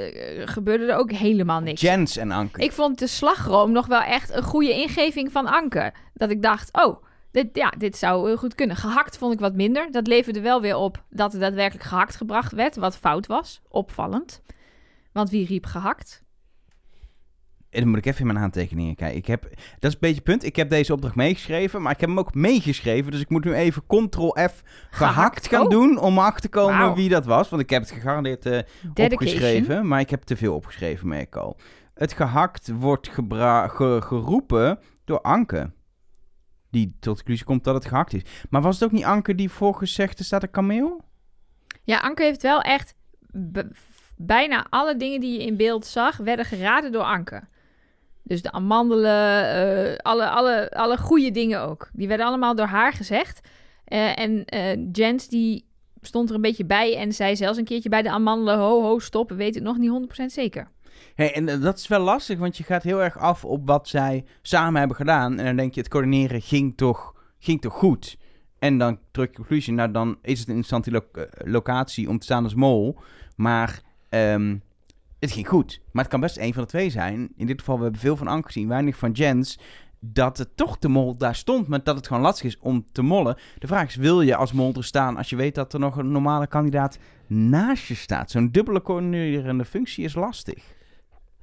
gebeurde 0.48 0.86
er 0.86 0.98
ook 0.98 1.12
helemaal 1.12 1.60
niks. 1.60 1.82
Jens 1.82 2.18
en 2.18 2.32
Anke. 2.32 2.62
Ik 2.62 2.72
vond 2.72 3.00
de 3.00 3.08
slagroom 3.08 3.72
nog 3.72 3.88
wel 3.88 4.02
echt 4.02 4.34
een 4.34 4.44
goede 4.44 4.74
ingeving 4.74 5.32
van 5.32 5.48
Anke. 5.48 5.94
Dat 6.14 6.30
ik 6.30 6.42
dacht, 6.42 6.70
oh, 6.74 7.04
dit, 7.32 7.48
ja, 7.54 7.74
dit 7.78 7.98
zou 7.98 8.28
heel 8.28 8.38
goed 8.38 8.56
kunnen. 8.56 8.76
Gehakt 8.76 9.18
vond 9.18 9.34
ik 9.34 9.40
wat 9.40 9.56
minder. 9.56 9.92
Dat 9.92 10.08
leverde 10.08 10.42
wel 10.42 10.62
weer 10.62 10.76
op 10.76 11.04
dat 11.10 11.34
er 11.34 11.40
daadwerkelijk 11.40 11.86
gehakt 11.86 12.16
gebracht 12.16 12.52
werd, 12.52 12.76
wat 12.76 12.98
fout 12.98 13.28
was. 13.28 13.62
Opvallend. 13.68 14.42
Want 15.12 15.30
wie 15.30 15.46
riep 15.46 15.66
gehakt? 15.66 16.24
En 17.70 17.80
dan 17.80 17.90
moet 17.90 17.98
ik 17.98 18.06
even 18.06 18.20
in 18.20 18.28
mijn 18.28 18.40
aantekeningen 18.40 18.96
kijken. 18.96 19.18
Ik 19.18 19.26
heb, 19.26 19.42
dat 19.80 19.90
is 19.90 19.94
een 19.94 19.98
beetje 20.00 20.16
het 20.16 20.24
punt. 20.24 20.44
Ik 20.44 20.56
heb 20.56 20.70
deze 20.70 20.94
opdracht 20.94 21.16
meegeschreven, 21.16 21.82
maar 21.82 21.92
ik 21.92 22.00
heb 22.00 22.10
hem 22.10 22.20
ook 22.20 22.34
meegeschreven. 22.34 23.12
Dus 23.12 23.22
ik 23.22 23.30
moet 23.30 23.44
nu 23.44 23.54
even 23.54 23.84
Ctrl-F 23.88 24.62
gehakt 24.90 25.48
gaan 25.48 25.64
Oh. 25.64 25.70
doen 25.70 26.00
om 26.00 26.18
achter 26.20 26.42
te 26.42 26.50
komen 26.50 26.94
wie 26.96 27.10
dat 27.10 27.26
was. 27.26 27.50
Want 27.50 27.62
ik 27.62 27.70
heb 27.70 27.82
het 27.82 27.92
gegarandeerd 27.92 28.46
eh, 28.46 28.60
opgeschreven, 29.06 29.88
maar 29.88 30.00
ik 30.00 30.10
heb 30.10 30.22
te 30.24 30.36
veel 30.36 30.56
opgeschreven, 30.56 31.08
merk 31.08 31.28
ik 31.28 31.36
al. 31.36 31.58
Het 31.94 32.14
gehakt 32.14 32.72
wordt 32.80 33.08
ge- 33.10 33.98
geroepen 34.02 34.80
door 35.06 35.22
Anke. 35.22 35.72
Die 36.72 36.88
tot 37.00 37.02
de 37.02 37.10
conclusie 37.16 37.46
komt 37.46 37.64
dat 37.64 37.74
het 37.76 37.86
gehakt 37.86 38.14
is. 38.14 38.22
Maar 38.50 38.62
was 38.62 38.76
het 38.80 38.84
ook 38.84 38.92
niet 38.96 39.04
Anke 39.04 39.36
die 39.36 39.50
voorgezegd 39.50 40.20
er 40.20 40.26
staat 40.26 40.44
een 40.44 40.52
kameel? 40.52 41.02
Ja, 41.84 41.98
Anke 42.00 42.24
heeft 42.24 42.42
wel 42.42 42.62
echt... 42.62 42.94
bijna 44.18 44.66
alle 44.70 44.96
dingen 44.96 45.20
die 45.20 45.34
je 45.40 45.46
in 45.46 45.58
beeld 45.58 45.86
zag, 45.86 46.18
werden 46.18 46.46
geraden 46.46 46.92
door 46.92 47.04
Anke. 47.04 47.44
Dus 48.30 48.42
de 48.42 48.52
amandelen, 48.52 49.44
eh, 49.54 49.98
alle, 49.98 50.30
alle, 50.30 50.72
alle 50.72 50.98
goede 50.98 51.32
dingen 51.32 51.62
ook. 51.62 51.90
Die 51.94 52.08
werden 52.08 52.26
allemaal 52.26 52.56
door 52.56 52.66
haar 52.66 52.94
gezegd. 52.94 53.48
Eh, 53.86 54.20
en 54.20 54.46
eh 54.46 54.78
Jens 54.92 55.28
die 55.28 55.66
stond 56.02 56.30
er 56.30 56.36
een 56.36 56.42
beetje 56.42 56.66
bij 56.66 56.98
en 56.98 57.14
zei 57.14 57.36
zelfs 57.36 57.58
een 57.58 57.64
keertje 57.64 57.90
bij 57.90 58.02
de 58.02 58.10
amandelen... 58.10 58.58
ho, 58.58 58.82
ho, 58.82 59.00
stop, 59.00 59.30
we 59.30 59.36
weten 59.36 59.66
het 59.66 59.78
nog 59.78 59.78
niet 59.78 60.22
100% 60.22 60.26
zeker. 60.26 60.72
Hey, 61.16 61.34
en 61.34 61.62
dat 61.62 61.78
is 61.78 61.88
wel 61.88 62.00
lastig, 62.00 62.40
want 62.40 62.58
je 62.58 62.64
gaat 62.64 62.84
heel 62.84 63.04
erg 63.04 63.18
af 63.18 63.46
op 63.46 63.68
wat 63.68 63.88
zij 63.88 64.26
samen 64.42 64.80
hebben 64.80 64.98
gedaan. 64.98 65.38
En 65.40 65.46
dan 65.46 65.56
denk 65.56 65.74
je, 65.74 65.80
het 65.80 65.90
coördineren 65.90 66.42
ging 66.42 66.78
toch, 66.78 67.14
ging 67.40 67.62
toch 67.62 67.74
goed? 67.74 68.18
En 68.60 68.78
dan 68.78 69.00
terug 69.12 69.28
de 69.30 69.36
conclusie, 69.36 69.74
nou 69.74 69.92
dan 69.92 70.18
is 70.22 70.40
het 70.40 70.50
een 70.50 70.56
interessante 70.56 70.92
lo- 70.92 71.26
locatie 71.52 72.10
om 72.10 72.20
te 72.20 72.26
staan 72.26 72.44
als 72.44 72.56
mol. 72.56 72.98
Maar 73.36 73.82
ehm, 74.10 74.58
het 75.20 75.32
ging 75.32 75.48
goed. 75.48 75.82
Maar 75.92 76.04
het 76.04 76.12
kan 76.12 76.22
best 76.22 76.38
een 76.38 76.54
van 76.54 76.64
de 76.64 76.70
twee 76.70 76.90
zijn. 76.90 77.30
In 77.36 77.48
dit 77.48 77.60
geval, 77.60 77.78
we 77.78 77.84
hebben 77.84 78.02
veel 78.02 78.18
van 78.18 78.28
Anke 78.28 78.48
gezien, 78.48 78.68
weinig 78.68 78.98
van 78.98 79.12
Jens. 79.12 79.60
Dat 80.00 80.38
het 80.38 80.50
toch 80.56 80.78
de 80.78 80.88
mol 80.88 81.18
daar 81.18 81.36
stond, 81.36 81.68
maar 81.68 81.84
dat 81.84 81.96
het 81.96 82.08
gewoon 82.08 82.22
lastig 82.22 82.46
is 82.46 82.58
om 82.60 82.86
te 82.92 83.02
mollen. 83.02 83.38
De 83.58 83.68
vraag 83.68 83.88
is, 83.88 83.96
wil 83.96 84.22
je 84.22 84.36
als 84.36 84.52
mol 84.52 84.74
er 84.74 84.84
staan 84.84 85.18
als 85.18 85.30
je 85.30 85.36
weet 85.36 85.56
dat 85.56 85.74
er 85.74 85.80
nog 85.80 85.98
een 85.98 86.12
normale 86.12 86.48
kandidaat 86.48 86.98
naast 87.28 87.88
je 87.88 87.96
staat? 87.96 88.32
Zo'n 88.32 88.52
dubbele 88.52 88.82
coördinerende 88.82 89.66
functie 89.66 90.04
is 90.04 90.14
lastig. 90.14 90.64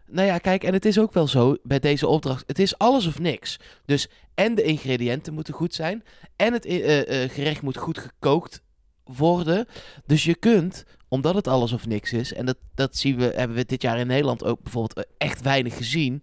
Nou 0.06 0.26
ja, 0.26 0.38
kijk, 0.38 0.64
en 0.64 0.72
het 0.72 0.84
is 0.84 0.98
ook 0.98 1.12
wel 1.12 1.26
zo 1.28 1.56
bij 1.62 1.78
deze 1.78 2.06
opdracht. 2.06 2.44
Het 2.46 2.58
is 2.58 2.78
alles 2.78 3.06
of 3.06 3.18
niks. 3.18 3.58
Dus 3.84 4.08
en 4.34 4.54
de 4.54 4.62
ingrediënten 4.62 5.34
moeten 5.34 5.54
goed 5.54 5.74
zijn. 5.74 6.02
En 6.36 6.52
het 6.52 6.64
eh, 6.64 7.24
eh, 7.24 7.30
gerecht 7.30 7.62
moet 7.62 7.76
goed 7.76 7.98
gekookt 7.98 8.62
worden. 9.04 9.66
Dus 10.06 10.24
je 10.24 10.34
kunt, 10.34 10.84
omdat 11.09 11.35
het 11.35 11.49
alles 11.49 11.73
of 11.73 11.87
niks 11.87 12.12
is. 12.12 12.33
En 12.33 12.47
dat, 12.47 12.57
dat 12.75 12.97
zien 12.97 13.16
we, 13.16 13.33
hebben 13.37 13.57
we 13.57 13.64
dit 13.64 13.83
jaar 13.83 13.99
in 13.99 14.07
Nederland 14.07 14.45
ook 14.45 14.62
bijvoorbeeld 14.62 15.07
eh, 15.07 15.12
echt 15.19 15.42
weinig 15.42 15.77
gezien. 15.77 16.23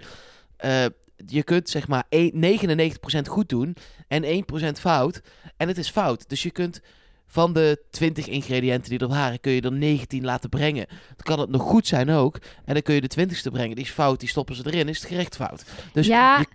eh, 0.58 0.86
je 1.26 1.44
kunt 1.44 1.70
zeg 1.70 1.88
maar 1.88 2.04
een- 2.10 2.32
99% 2.34 3.28
goed 3.28 3.50
doen 3.50 3.76
en 4.08 4.24
1% 4.24 4.80
fout. 4.80 5.22
En 5.58 5.68
het 5.68 5.78
is 5.78 5.90
fout. 5.90 6.30
Dus 6.30 6.44
je 6.44 6.52
kunt 6.52 6.82
van 7.28 7.54
de 7.54 7.84
20 7.92 8.28
ingrediënten 8.28 8.90
die 8.90 9.00
er 9.00 9.08
waren, 9.08 9.40
kun 9.40 9.52
je 9.52 9.62
er 9.62 9.72
19 9.72 10.24
laten 10.26 10.50
brengen. 10.50 10.86
Dan 10.88 11.16
kan 11.24 11.40
het 11.40 11.50
nog 11.50 11.62
goed 11.62 11.88
zijn 11.88 12.10
ook. 12.10 12.36
En 12.66 12.74
dan 12.74 12.82
kun 12.82 12.94
je 12.96 13.02
de 13.02 13.10
20ste 13.28 13.52
brengen. 13.52 13.76
Die 13.76 13.86
is 13.86 13.92
fout, 13.92 14.20
die 14.20 14.30
stoppen 14.30 14.56
ze 14.56 14.64
erin. 14.66 14.88
Is 14.90 14.98
het 15.00 15.08
gerecht 15.08 15.36
fout. 15.36 15.66
Dus 15.94 16.08
ja, 16.08 16.40
je- 16.40 16.46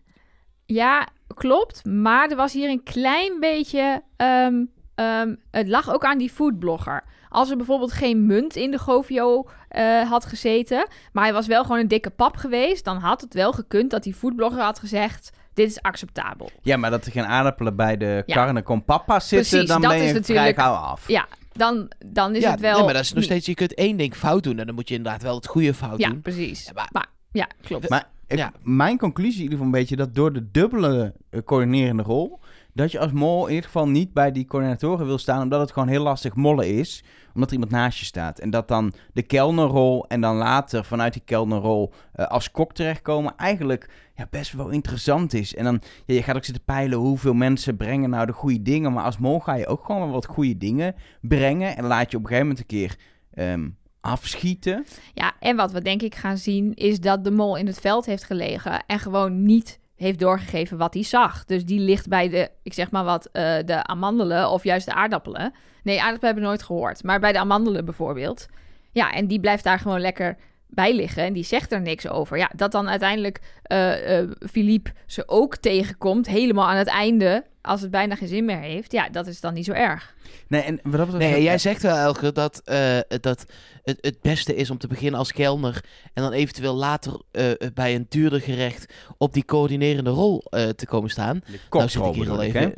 ja, 0.75 1.09
klopt. 1.35 1.85
Maar 1.85 2.31
er 2.31 2.37
was 2.37 2.53
hier 2.53 2.69
een 2.69 2.83
klein 2.83 3.41
beetje... 3.41 4.03
ehm, 4.17 4.65
ehm, 4.95 5.35
het 5.51 5.69
lag 5.69 5.91
ook 5.93 6.05
aan 6.05 6.19
die 6.19 6.31
foodblogger. 6.31 7.05
Als 7.29 7.51
er 7.51 7.57
bijvoorbeeld 7.57 7.93
geen 7.93 8.27
munt 8.27 8.57
in 8.57 8.71
de 8.71 8.79
Govio 8.79 9.49
eh, 9.69 10.11
had 10.11 10.25
gezeten... 10.27 10.87
maar 11.13 11.25
hij 11.25 11.33
was 11.33 11.47
wel 11.47 11.63
gewoon 11.63 11.79
een 11.79 11.89
dikke 11.89 12.11
pap 12.11 12.37
geweest... 12.37 12.85
dan 12.85 12.97
had 12.97 13.21
het 13.21 13.35
wel 13.35 13.53
gekund 13.53 13.91
dat 13.91 14.03
die 14.03 14.15
foodblogger 14.15 14.61
had 14.63 14.79
gezegd... 14.79 15.31
dit 15.55 15.69
is 15.71 15.83
acceptabel. 15.83 16.51
Ja, 16.63 16.77
maar 16.77 16.91
dat 16.91 17.05
er 17.07 17.13
geen 17.13 17.25
aardappelen 17.27 17.77
bij 17.77 17.97
de 17.97 18.23
Ja. 18.27 18.35
carne 18.35 18.63
con 18.63 18.85
papa 18.85 19.21
zitten, 19.21 19.49
Precies, 19.51 19.69
dan 19.69 19.81
dat 19.81 19.91
ben 19.91 20.01
is 20.01 20.07
je 20.09 20.13
natuurlijk- 20.15 20.55
vrij 20.55 20.65
gauw 20.67 20.75
af. 20.75 21.09
Ja, 21.09 21.27
dan, 21.53 21.91
dan 22.07 22.35
is 22.35 22.43
ja, 22.43 22.51
het 22.51 22.61
wel... 22.61 22.75
nee, 22.77 22.85
maar 22.85 22.93
dat 22.95 23.03
is 23.03 23.13
nog 23.13 23.25
steeds... 23.25 23.47
Je 23.47 23.55
kunt 23.55 23.75
één 23.75 23.97
ding 23.97 24.15
fout 24.15 24.43
doen. 24.43 24.59
En 24.59 24.67
dan 24.67 24.75
moet 24.75 24.89
je 24.89 24.95
inderdaad 24.95 25.23
wel 25.23 25.35
het 25.35 25.47
goede 25.47 25.75
fout 25.75 25.99
Ja, 25.99 26.09
doen. 26.09 26.21
precies. 26.23 26.65
Ja, 26.65 26.73
maar- 26.75 26.89
maar, 26.93 27.07
ja, 27.33 27.49
klopt. 27.63 27.89
Maar 27.89 28.09
ik- 28.27 28.39
Ja. 28.39 28.53
mijn 28.63 28.99
conclusie 28.99 29.37
in 29.37 29.43
ieder 29.43 29.59
geval 29.59 29.73
een 29.73 29.79
beetje 29.81 29.97
dat 29.97 30.15
door 30.15 30.33
de 30.33 30.51
dubbele 30.51 31.13
eh, 31.31 31.41
coördinerende 31.45 32.03
rol, 32.03 32.41
dat 32.79 32.93
je 32.93 32.99
als 32.99 33.13
mol 33.13 33.47
in 33.47 33.55
ieder 33.55 33.65
geval 33.65 33.89
niet 33.89 34.13
bij 34.13 34.33
die 34.33 34.45
coördinatoren 34.45 35.07
wil 35.07 35.19
staan, 35.19 35.43
omdat 35.43 35.61
het 35.61 35.73
gewoon 35.73 35.89
heel 35.89 36.03
lastig 36.03 36.35
mollen 36.35 36.75
is, 36.75 37.05
omdat 37.35 37.49
er 37.49 37.55
iemand 37.55 37.73
naast 37.73 37.99
je 37.99 38.05
staat. 38.05 38.39
En 38.39 38.51
dat 38.51 38.69
dan 38.69 38.93
de 39.13 39.23
kelnerrol 39.23 40.07
en 40.07 40.21
dan 40.21 40.37
later 40.37 40.85
vanuit 40.85 41.13
die 41.13 41.23
kelnerrol 41.25 41.93
eh, 42.13 42.27
als 42.27 42.51
kok 42.51 42.73
terechtkomen 42.73 43.37
eigenlijk 43.37 43.91
ja, 44.15 44.27
best 44.31 44.53
wel 44.53 44.69
interessant 44.69 45.33
is. 45.33 45.55
En 45.55 45.65
dan, 45.65 45.81
ja, 46.07 46.15
je 46.15 46.23
gaat 46.23 46.37
ook 46.37 46.45
zitten 46.45 46.65
peilen 46.65 46.99
hoeveel 46.99 47.35
mensen 47.35 47.77
brengen 47.77 48.11
nou 48.11 48.27
de 48.27 48.33
goede 48.33 48.63
dingen, 48.63 48.93
maar 48.93 49.05
als 49.05 49.19
mol 49.19 49.41
ga 49.41 49.55
je 49.55 49.67
ook 49.67 49.85
gewoon 49.85 50.11
wat 50.11 50.27
goede 50.27 50.57
dingen 50.57 50.95
brengen 51.21 51.77
en 51.77 51.85
laat 51.85 52.11
je 52.11 52.17
op 52.17 52.23
een 52.23 52.29
gegeven 52.29 52.49
moment 52.49 52.59
een 52.59 52.79
keer 52.79 52.97
ehm, 53.35 53.69
afschieten. 54.01 54.87
Ja, 55.15 55.33
en 55.41 55.57
wat 55.57 55.73
we 55.73 55.83
denk 55.83 56.03
ik 56.03 56.15
gaan 56.15 56.39
zien 56.39 56.75
is 56.75 57.01
dat 57.01 57.25
de 57.25 57.31
mol 57.31 57.57
in 57.57 57.67
het 57.67 57.81
veld 57.81 58.07
heeft 58.07 58.25
gelegen 58.25 58.85
en 58.87 58.99
gewoon 58.99 59.45
niet 59.45 59.79
heeft 59.99 60.19
doorgegeven 60.19 60.79
wat 60.79 60.95
hij 60.95 61.03
zag. 61.03 61.45
Dus 61.45 61.65
die 61.65 61.81
ligt 61.81 62.09
bij 62.09 62.29
de, 62.29 62.51
ik 62.63 62.73
zeg 62.73 62.91
maar 62.91 63.05
wat, 63.05 63.29
eh, 63.33 63.57
de 63.65 63.85
amandelen 63.85 64.51
of 64.51 64.65
juist 64.65 64.87
de 64.87 64.95
aardappelen. 64.95 65.53
Nee, 65.83 65.97
aardappelen 65.97 66.27
hebben 66.27 66.43
we 66.43 66.49
nooit 66.49 66.63
gehoord. 66.63 67.03
Maar 67.03 67.21
bij 67.21 67.33
de 67.33 67.39
amandelen 67.39 67.85
bijvoorbeeld. 67.85 68.47
Ja, 68.93 69.13
en 69.13 69.27
die 69.27 69.41
blijft 69.41 69.65
daar 69.65 69.79
gewoon 69.79 70.01
lekker 70.01 70.37
bij 70.67 70.95
liggen 70.95 71.25
en 71.25 71.33
die 71.33 71.45
zegt 71.45 71.73
er 71.73 71.81
niks 71.81 72.09
over. 72.09 72.39
Ja, 72.39 72.51
dat 72.57 72.73
dan 72.73 72.89
uiteindelijk 72.89 73.41
eh 73.63 74.19
eh, 74.19 74.31
Philippe 74.51 74.93
ze 75.07 75.29
ook 75.29 75.57
tegenkomt, 75.57 76.27
helemaal 76.27 76.69
aan 76.69 76.77
het 76.77 76.89
einde, 76.89 77.45
als 77.69 77.81
het 77.81 77.91
bijna 77.91 78.15
geen 78.15 78.29
zin 78.29 78.45
meer 78.45 78.59
heeft. 78.61 78.93
Ja, 78.93 79.09
dat 79.09 79.27
is 79.27 79.41
dan 79.41 79.55
niet 79.55 79.65
zo 79.65 79.73
erg. 79.73 80.15
Nee, 80.49 80.63
en 80.63 80.81
wat 80.83 80.91
betreft- 81.07 81.33
Nee, 81.33 81.43
jij 81.43 81.59
zegt 81.59 81.83
wel, 81.83 81.97
Elger, 81.97 82.33
dat, 82.33 82.61
eh, 82.65 82.99
dat 83.21 83.45
het, 83.83 83.99
het 84.01 84.21
beste 84.21 84.55
is 84.55 84.71
om 84.71 84.79
te 84.79 84.87
beginnen 84.87 85.19
als 85.19 85.33
kelner. 85.33 85.85
En 86.15 86.23
dan 86.23 86.33
eventueel 86.33 86.75
later 86.75 87.21
eh, 87.31 87.45
bij 87.75 87.95
een 87.95 88.07
duurder 88.09 88.41
gerecht 88.41 88.93
op 89.19 89.33
die 89.33 89.45
coördinerende 89.45 90.11
rol 90.11 90.43
eh, 90.51 90.69
te 90.69 90.87
komen 90.87 91.11
staan. 91.11 91.41
De 91.47 91.59
Nou 91.71 91.89
zit 91.89 92.05
ik 92.05 92.15
hier 92.15 92.31
al 92.31 92.43
even. 92.43 92.61
hè? 92.61 92.69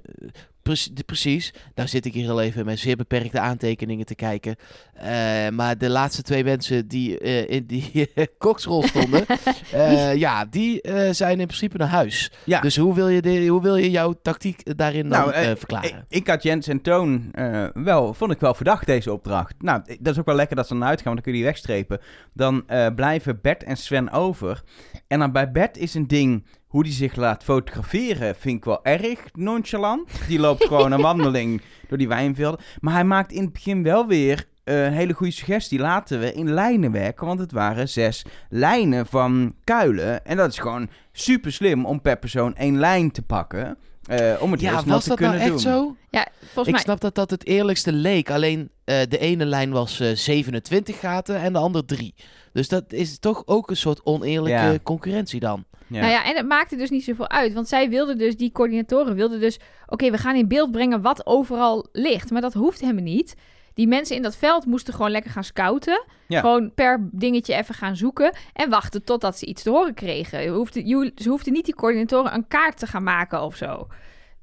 Precies, 1.06 1.54
daar 1.74 1.88
zit 1.88 2.04
ik 2.04 2.14
hier 2.14 2.30
al 2.30 2.40
even 2.40 2.64
met 2.64 2.78
zeer 2.78 2.96
beperkte 2.96 3.40
aantekeningen 3.40 4.06
te 4.06 4.14
kijken. 4.14 4.56
Eh, 4.92 5.48
maar 5.48 5.78
de 5.78 5.88
laatste 5.88 6.22
twee 6.22 6.44
mensen 6.44 6.88
die 6.88 7.18
eh, 7.18 7.48
in 7.50 7.66
die 7.66 8.10
koksrol 8.38 8.82
stonden, 8.82 9.26
eh, 9.72 10.14
ja, 10.14 10.44
die 10.44 10.82
eh, 10.82 11.12
zijn 11.12 11.40
in 11.40 11.46
principe 11.46 11.76
naar 11.78 11.88
huis. 11.88 12.32
Ja. 12.44 12.60
Dus 12.60 12.76
hoe 12.76 12.94
wil 12.94 13.08
je, 13.08 13.22
de, 13.22 13.46
hoe 13.46 13.62
wil 13.62 13.76
je 13.76 13.90
jouw 13.90 14.14
tactiek 14.22 14.76
daarin 14.78 15.08
dan 15.08 15.28
Nou, 15.28 15.56
verklaren? 15.56 16.06
Ik, 16.08 16.20
ik 16.20 16.26
had 16.26 16.42
Jens 16.42 16.68
en 16.68 16.80
Toon 16.82 17.28
eh, 17.32 17.66
wel, 17.74 18.14
vond 18.14 18.32
ik 18.32 18.40
wel 18.40 18.54
verdacht 18.54 18.86
deze 18.86 19.12
opdracht. 19.12 19.54
Nou, 19.58 19.82
dat 20.00 20.12
is 20.12 20.18
ook 20.18 20.26
wel 20.26 20.34
lekker 20.34 20.56
dat 20.56 20.66
ze 20.66 20.72
dan 20.72 20.84
uitgaan, 20.84 21.12
want 21.12 21.16
dan 21.16 21.24
kun 21.24 21.32
je 21.32 21.38
die 21.38 21.46
wegstrepen. 21.46 22.00
Dan 22.32 22.68
eh, 22.68 22.86
blijven 22.94 23.38
Bert 23.42 23.62
en 23.64 23.76
Sven 23.76 24.10
over. 24.10 24.62
En 25.06 25.18
dan 25.18 25.32
bij 25.32 25.50
Bert 25.50 25.76
is 25.76 25.94
een 25.94 26.06
ding, 26.06 26.46
hoe 26.70 26.82
die 26.82 26.92
zich 26.92 27.16
laat 27.16 27.44
fotograferen, 27.44 28.34
vind 28.34 28.56
ik 28.56 28.64
wel 28.64 28.84
erg 28.84 29.20
nonchalant. 29.32 30.10
Die 30.28 30.38
loopt 30.38 30.64
gewoon 30.64 30.92
een 30.92 31.00
wandeling 31.10 31.62
door 31.88 31.98
die 31.98 32.08
wijnvelden. 32.08 32.60
Maar 32.80 32.94
hij 32.94 33.04
maakt 33.04 33.32
in 33.32 33.42
het 33.42 33.52
begin 33.52 33.82
wel 33.82 34.06
weer 34.06 34.44
eh, 34.64 34.84
een 34.84 34.92
hele 34.92 35.12
goede 35.12 35.32
suggestie. 35.32 35.78
Laten 35.78 36.20
we 36.20 36.32
in 36.32 36.52
lijnen 36.52 36.92
werken, 36.92 37.26
want 37.26 37.38
het 37.38 37.52
waren 37.52 37.88
zes 37.88 38.24
lijnen 38.48 39.06
van 39.06 39.54
kuilen. 39.64 40.24
En 40.26 40.36
dat 40.36 40.50
is 40.50 40.58
gewoon 40.58 40.88
super 41.12 41.52
slim 41.52 41.86
om 41.86 42.00
per 42.00 42.18
persoon 42.18 42.56
één 42.56 42.78
lijn 42.78 43.10
te 43.10 43.22
pakken. 43.22 43.76
eh, 44.06 44.34
om 44.40 44.52
het 44.52 44.60
ja, 44.60 44.82
was 44.84 45.02
te 45.02 45.08
dat 45.08 45.18
nou 45.20 45.34
echt 45.36 45.48
doen. 45.48 45.58
zo? 45.58 45.96
Ja, 46.10 46.26
volgens 46.38 46.66
ik 46.66 46.72
mij... 46.72 46.82
snap 46.82 47.00
dat 47.00 47.14
dat 47.14 47.30
het 47.30 47.46
eerlijkste 47.46 47.92
leek. 47.92 48.30
Alleen 48.30 48.70
eh, 48.84 49.00
de 49.08 49.18
ene 49.18 49.44
lijn 49.44 49.70
was 49.70 50.00
eh, 50.00 50.14
27 50.14 51.00
gaten 51.00 51.36
en 51.36 51.52
de 51.52 51.58
andere 51.58 51.84
3. 51.84 52.14
Dus 52.52 52.68
dat 52.68 52.92
is 52.92 53.18
toch 53.18 53.42
ook 53.46 53.70
een 53.70 53.76
soort 53.76 54.04
oneerlijke 54.04 54.72
Ja. 54.72 54.78
concurrentie 54.82 55.40
dan. 55.40 55.64
Ja. 55.86 56.00
Nou 56.00 56.12
ja, 56.12 56.24
en 56.24 56.36
het 56.36 56.46
maakte 56.46 56.76
dus 56.76 56.90
niet 56.90 57.04
zoveel 57.04 57.28
uit. 57.28 57.52
Want 57.52 57.68
zij 57.68 57.88
wilden 57.88 58.18
dus, 58.18 58.36
die 58.36 58.52
coördinatoren 58.52 59.14
wilden 59.14 59.40
dus... 59.40 59.58
Oké, 59.86 60.10
we 60.10 60.18
gaan 60.18 60.36
in 60.36 60.48
beeld 60.48 60.70
brengen 60.70 61.02
wat 61.02 61.26
overal 61.26 61.86
ligt. 61.92 62.30
Maar 62.30 62.40
dat 62.40 62.52
hoeft 62.52 62.80
helemaal 62.80 63.02
niet. 63.02 63.34
Die 63.74 63.88
mensen 63.88 64.16
in 64.16 64.22
dat 64.22 64.36
veld 64.36 64.66
moesten 64.66 64.94
gewoon 64.94 65.10
lekker 65.10 65.30
gaan 65.30 65.44
scouten. 65.44 66.04
Ja. 66.28 66.40
Gewoon 66.40 66.74
per 66.74 67.08
dingetje 67.12 67.54
even 67.54 67.74
gaan 67.74 67.96
zoeken. 67.96 68.36
En 68.52 68.70
wachten 68.70 69.04
totdat 69.04 69.38
ze 69.38 69.46
iets 69.46 69.62
te 69.62 69.70
horen 69.70 69.94
kregen. 69.94 70.42
Je 70.42 70.50
hoefde, 70.50 70.86
je, 70.86 71.12
ze 71.16 71.28
hoefden 71.28 71.52
niet 71.52 71.64
die 71.64 71.74
coördinatoren 71.74 72.34
een 72.34 72.48
kaart 72.48 72.78
te 72.78 72.86
gaan 72.86 73.02
maken 73.02 73.42
of 73.42 73.56
zo. 73.56 73.86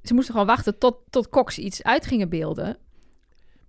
Ze 0.03 0.13
moesten 0.13 0.31
gewoon 0.33 0.47
wachten 0.47 0.77
tot, 0.77 0.95
tot 1.09 1.29
Cox 1.29 1.57
iets 1.57 1.83
uit 1.83 2.05
gingen 2.05 2.29
beelden. 2.29 2.77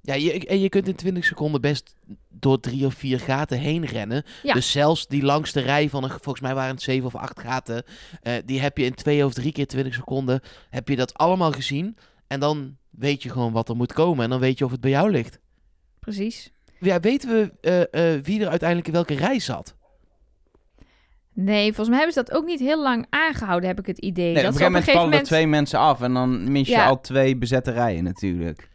Ja, 0.08 0.14
je, 0.14 0.46
en 0.46 0.60
je 0.60 0.68
kunt 0.68 0.88
in 0.88 0.94
20 0.94 1.24
seconden 1.24 1.60
best 1.60 1.94
door 2.28 2.60
drie 2.60 2.86
of 2.86 2.94
vier 2.94 3.20
gaten 3.20 3.58
heen 3.58 3.84
rennen. 3.84 4.24
Ja. 4.42 4.54
Dus 4.54 4.70
zelfs 4.70 5.06
die 5.06 5.22
langste 5.22 5.60
rij 5.60 5.88
van, 5.88 6.04
een, 6.04 6.10
volgens 6.10 6.40
mij 6.40 6.54
waren 6.54 6.74
het 6.74 6.82
zeven 6.82 7.06
of 7.06 7.14
acht 7.14 7.40
gaten, 7.40 7.82
eh, 8.22 8.32
die 8.44 8.60
heb 8.60 8.78
je 8.78 8.84
in 8.84 8.94
twee 8.94 9.24
of 9.24 9.32
drie 9.32 9.52
keer 9.52 9.66
20 9.66 9.94
seconden, 9.94 10.40
heb 10.70 10.88
je 10.88 10.96
dat 10.96 11.14
allemaal 11.14 11.52
gezien. 11.52 11.96
En 12.26 12.40
dan 12.40 12.76
weet 12.90 13.22
je 13.22 13.30
gewoon 13.30 13.52
wat 13.52 13.68
er 13.68 13.76
moet 13.76 13.92
komen 13.92 14.24
en 14.24 14.30
dan 14.30 14.40
weet 14.40 14.58
je 14.58 14.64
of 14.64 14.70
het 14.70 14.80
bij 14.80 14.90
jou 14.90 15.10
ligt. 15.10 15.38
Precies. 15.98 16.52
Ja, 16.80 17.00
weten 17.00 17.28
we 17.28 17.52
eh, 17.60 18.14
eh, 18.14 18.24
wie 18.24 18.40
er 18.40 18.48
uiteindelijk 18.48 18.88
in 18.88 18.94
welke 18.94 19.14
rij 19.14 19.38
zat? 19.38 19.76
Nee, 21.32 21.64
volgens 21.64 21.88
mij 21.88 21.96
hebben 21.96 22.14
ze 22.14 22.22
dat 22.24 22.32
ook 22.38 22.46
niet 22.46 22.60
heel 22.60 22.82
lang 22.82 23.06
aangehouden, 23.10 23.68
heb 23.68 23.78
ik 23.78 23.86
het 23.86 23.98
idee. 23.98 24.32
Nee, 24.32 24.42
dat 24.42 24.54
op 24.54 24.60
een 24.60 24.66
gegeven 24.66 24.82
moment 24.82 24.84
vallen 24.92 25.18
er 25.18 25.24
twee 25.24 25.46
mensen 25.46 25.78
af 25.78 26.00
en 26.00 26.14
dan 26.14 26.52
mis 26.52 26.66
je 26.66 26.72
Ja. 26.72 26.86
al 26.86 27.00
twee 27.00 27.36
bezette 27.36 27.70
rijen 27.70 28.04
natuurlijk. 28.04 28.68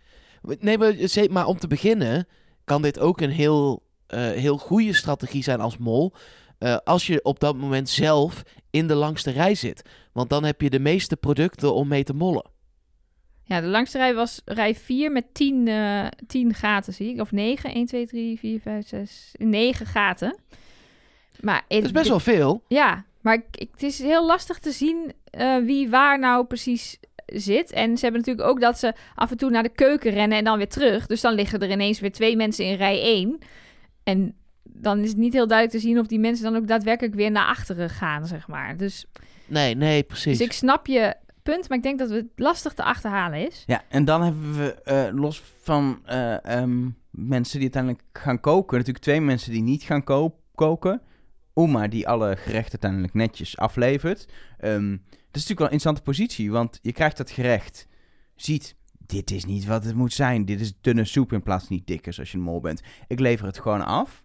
Nee, 0.60 0.78
maar, 0.78 0.94
ze- 0.94 1.30
maar 1.32 1.46
om 1.46 1.58
te 1.58 1.68
beginnen 1.68 2.28
kan 2.64 2.82
dit 2.82 3.00
ook 3.00 3.22
een 3.22 3.30
heel, 3.30 3.84
eh, 4.08 4.20
heel 4.32 4.58
goede 4.58 4.94
strategie 4.94 5.44
zijn 5.44 5.60
als 5.60 5.78
mol. 5.78 6.14
eh, 6.58 6.78
als 6.84 7.08
je 7.08 7.24
op 7.24 7.40
dat 7.40 7.58
moment 7.58 7.90
zelf 7.90 8.44
in 8.70 8.88
de 8.88 8.96
langste 8.96 9.32
rij 9.32 9.56
zit. 9.56 9.82
Want 10.14 10.30
dan 10.30 10.44
heb 10.44 10.62
je 10.62 10.70
de 10.70 10.80
meeste 10.80 11.16
producten 11.18 11.74
om 11.74 11.88
mee 11.88 12.04
te 12.04 12.14
mollen. 12.14 12.50
Ja, 13.44 13.62
de 13.62 13.68
langste 13.68 13.98
rij 13.98 14.14
was 14.14 14.42
rij 14.46 14.76
4 14.76 15.12
met 15.12 15.26
10, 15.34 15.68
eh 15.68 16.08
10 16.28 16.54
gaten, 16.54 16.94
zie 16.94 17.14
ik. 17.14 17.20
Of 17.22 17.32
9. 17.32 17.74
1, 17.76 17.86
2, 17.86 18.08
3, 18.08 18.40
4, 18.40 18.60
5, 18.60 18.88
6, 18.88 19.32
9 19.38 19.86
gaten. 19.86 20.38
Maar 21.42 21.66
Dat 21.68 21.84
is 21.84 21.92
best 21.92 22.10
wel 22.10 22.20
veel. 22.20 22.64
Ja, 22.68 23.06
maar 23.22 23.44
het 23.52 23.84
is 23.84 24.00
heel 24.00 24.26
lastig 24.26 24.60
te 24.60 24.72
zien 24.72 25.14
eh, 25.24 25.58
wie 25.58 25.90
waar 25.90 26.20
nou 26.20 26.46
precies 26.46 27.00
zit. 27.26 27.72
En 27.72 27.98
ze 27.98 28.04
hebben 28.04 28.22
natuurlijk 28.22 28.48
ook 28.50 28.62
dat 28.62 28.80
ze 28.80 28.94
af 29.16 29.32
en 29.32 29.38
toe 29.38 29.50
naar 29.50 29.64
de 29.64 29.70
keuken 29.70 30.12
rennen 30.12 30.38
en 30.38 30.44
dan 30.44 30.58
weer 30.58 30.70
terug. 30.70 31.06
Dus 31.08 31.22
dan 31.22 31.34
liggen 31.34 31.60
er 31.60 31.72
ineens 31.72 32.00
weer 32.00 32.12
twee 32.12 32.36
mensen 32.36 32.66
in 32.66 32.76
rij 32.76 33.02
1. 33.02 33.38
En 34.04 34.36
dan 34.64 35.00
is 35.00 35.10
het 35.10 35.18
niet 35.18 35.34
heel 35.34 35.48
duidelijk 35.48 35.78
te 35.80 35.88
zien 35.88 36.00
of 36.00 36.08
die 36.08 36.20
mensen 36.20 36.44
dan 36.44 36.56
ook 36.56 36.68
daadwerkelijk 36.68 37.16
weer 37.16 37.32
naar 37.32 37.48
achteren 37.48 37.90
gaan, 37.90 38.28
zeg 38.28 38.48
maar. 38.48 38.78
Dus, 38.78 39.06
Nee, 39.48 39.76
nee, 39.76 40.04
precies. 40.04 40.38
dus 40.38 40.48
ik 40.48 40.54
snap 40.54 40.88
je 40.88 41.16
punt, 41.44 41.70
maar 41.70 41.78
ik 41.78 41.84
denk 41.84 42.00
dat 42.00 42.10
het 42.10 42.26
lastig 42.36 42.74
te 42.74 42.84
achterhalen 42.84 43.48
is. 43.48 43.64
Ja, 43.66 43.82
en 43.90 44.06
dan 44.06 44.22
hebben 44.24 44.58
we 44.58 44.74
eh, 44.84 45.06
los 45.12 45.42
van 45.62 46.00
eh, 46.06 46.46
ehm, 46.46 46.90
mensen 47.12 47.60
die 47.60 47.72
uiteindelijk 47.74 48.04
gaan 48.14 48.40
koken, 48.40 48.78
natuurlijk 48.78 49.04
twee 49.06 49.22
mensen 49.22 49.52
die 49.52 49.62
niet 49.62 49.84
gaan 49.84 50.04
ko- 50.04 50.36
koken. 50.56 51.02
Oma 51.54 51.88
die 51.88 52.08
alle 52.08 52.36
gerechten 52.36 52.72
uiteindelijk 52.72 53.14
netjes 53.14 53.58
aflevert. 53.58 54.26
Ehm, 54.58 54.98
dat 55.34 55.42
is 55.42 55.48
natuurlijk 55.48 55.60
wel 55.60 55.68
een 55.68 55.74
interessante 55.74 56.02
positie, 56.02 56.52
want 56.52 56.80
je 56.82 56.92
krijgt 56.92 57.18
dat 57.18 57.32
gerecht, 57.32 57.88
ziet, 58.36 58.76
dit 59.06 59.32
is 59.32 59.46
niet 59.46 59.66
wat 59.66 59.86
het 59.86 59.96
moet 59.96 60.14
zijn. 60.14 60.46
Dit 60.46 60.60
is 60.62 60.74
dunne 60.82 61.06
soep 61.06 61.34
in 61.34 61.44
plaats 61.44 61.66
van 61.68 61.76
niet 61.76 61.88
dikker 61.88 62.16
als 62.20 62.32
je 62.32 62.38
een 62.38 62.44
mol 62.44 62.60
bent. 62.60 62.82
Ik 63.08 63.20
lever 63.20 63.46
het 63.46 63.60
gewoon 63.60 63.86
af. 63.86 64.24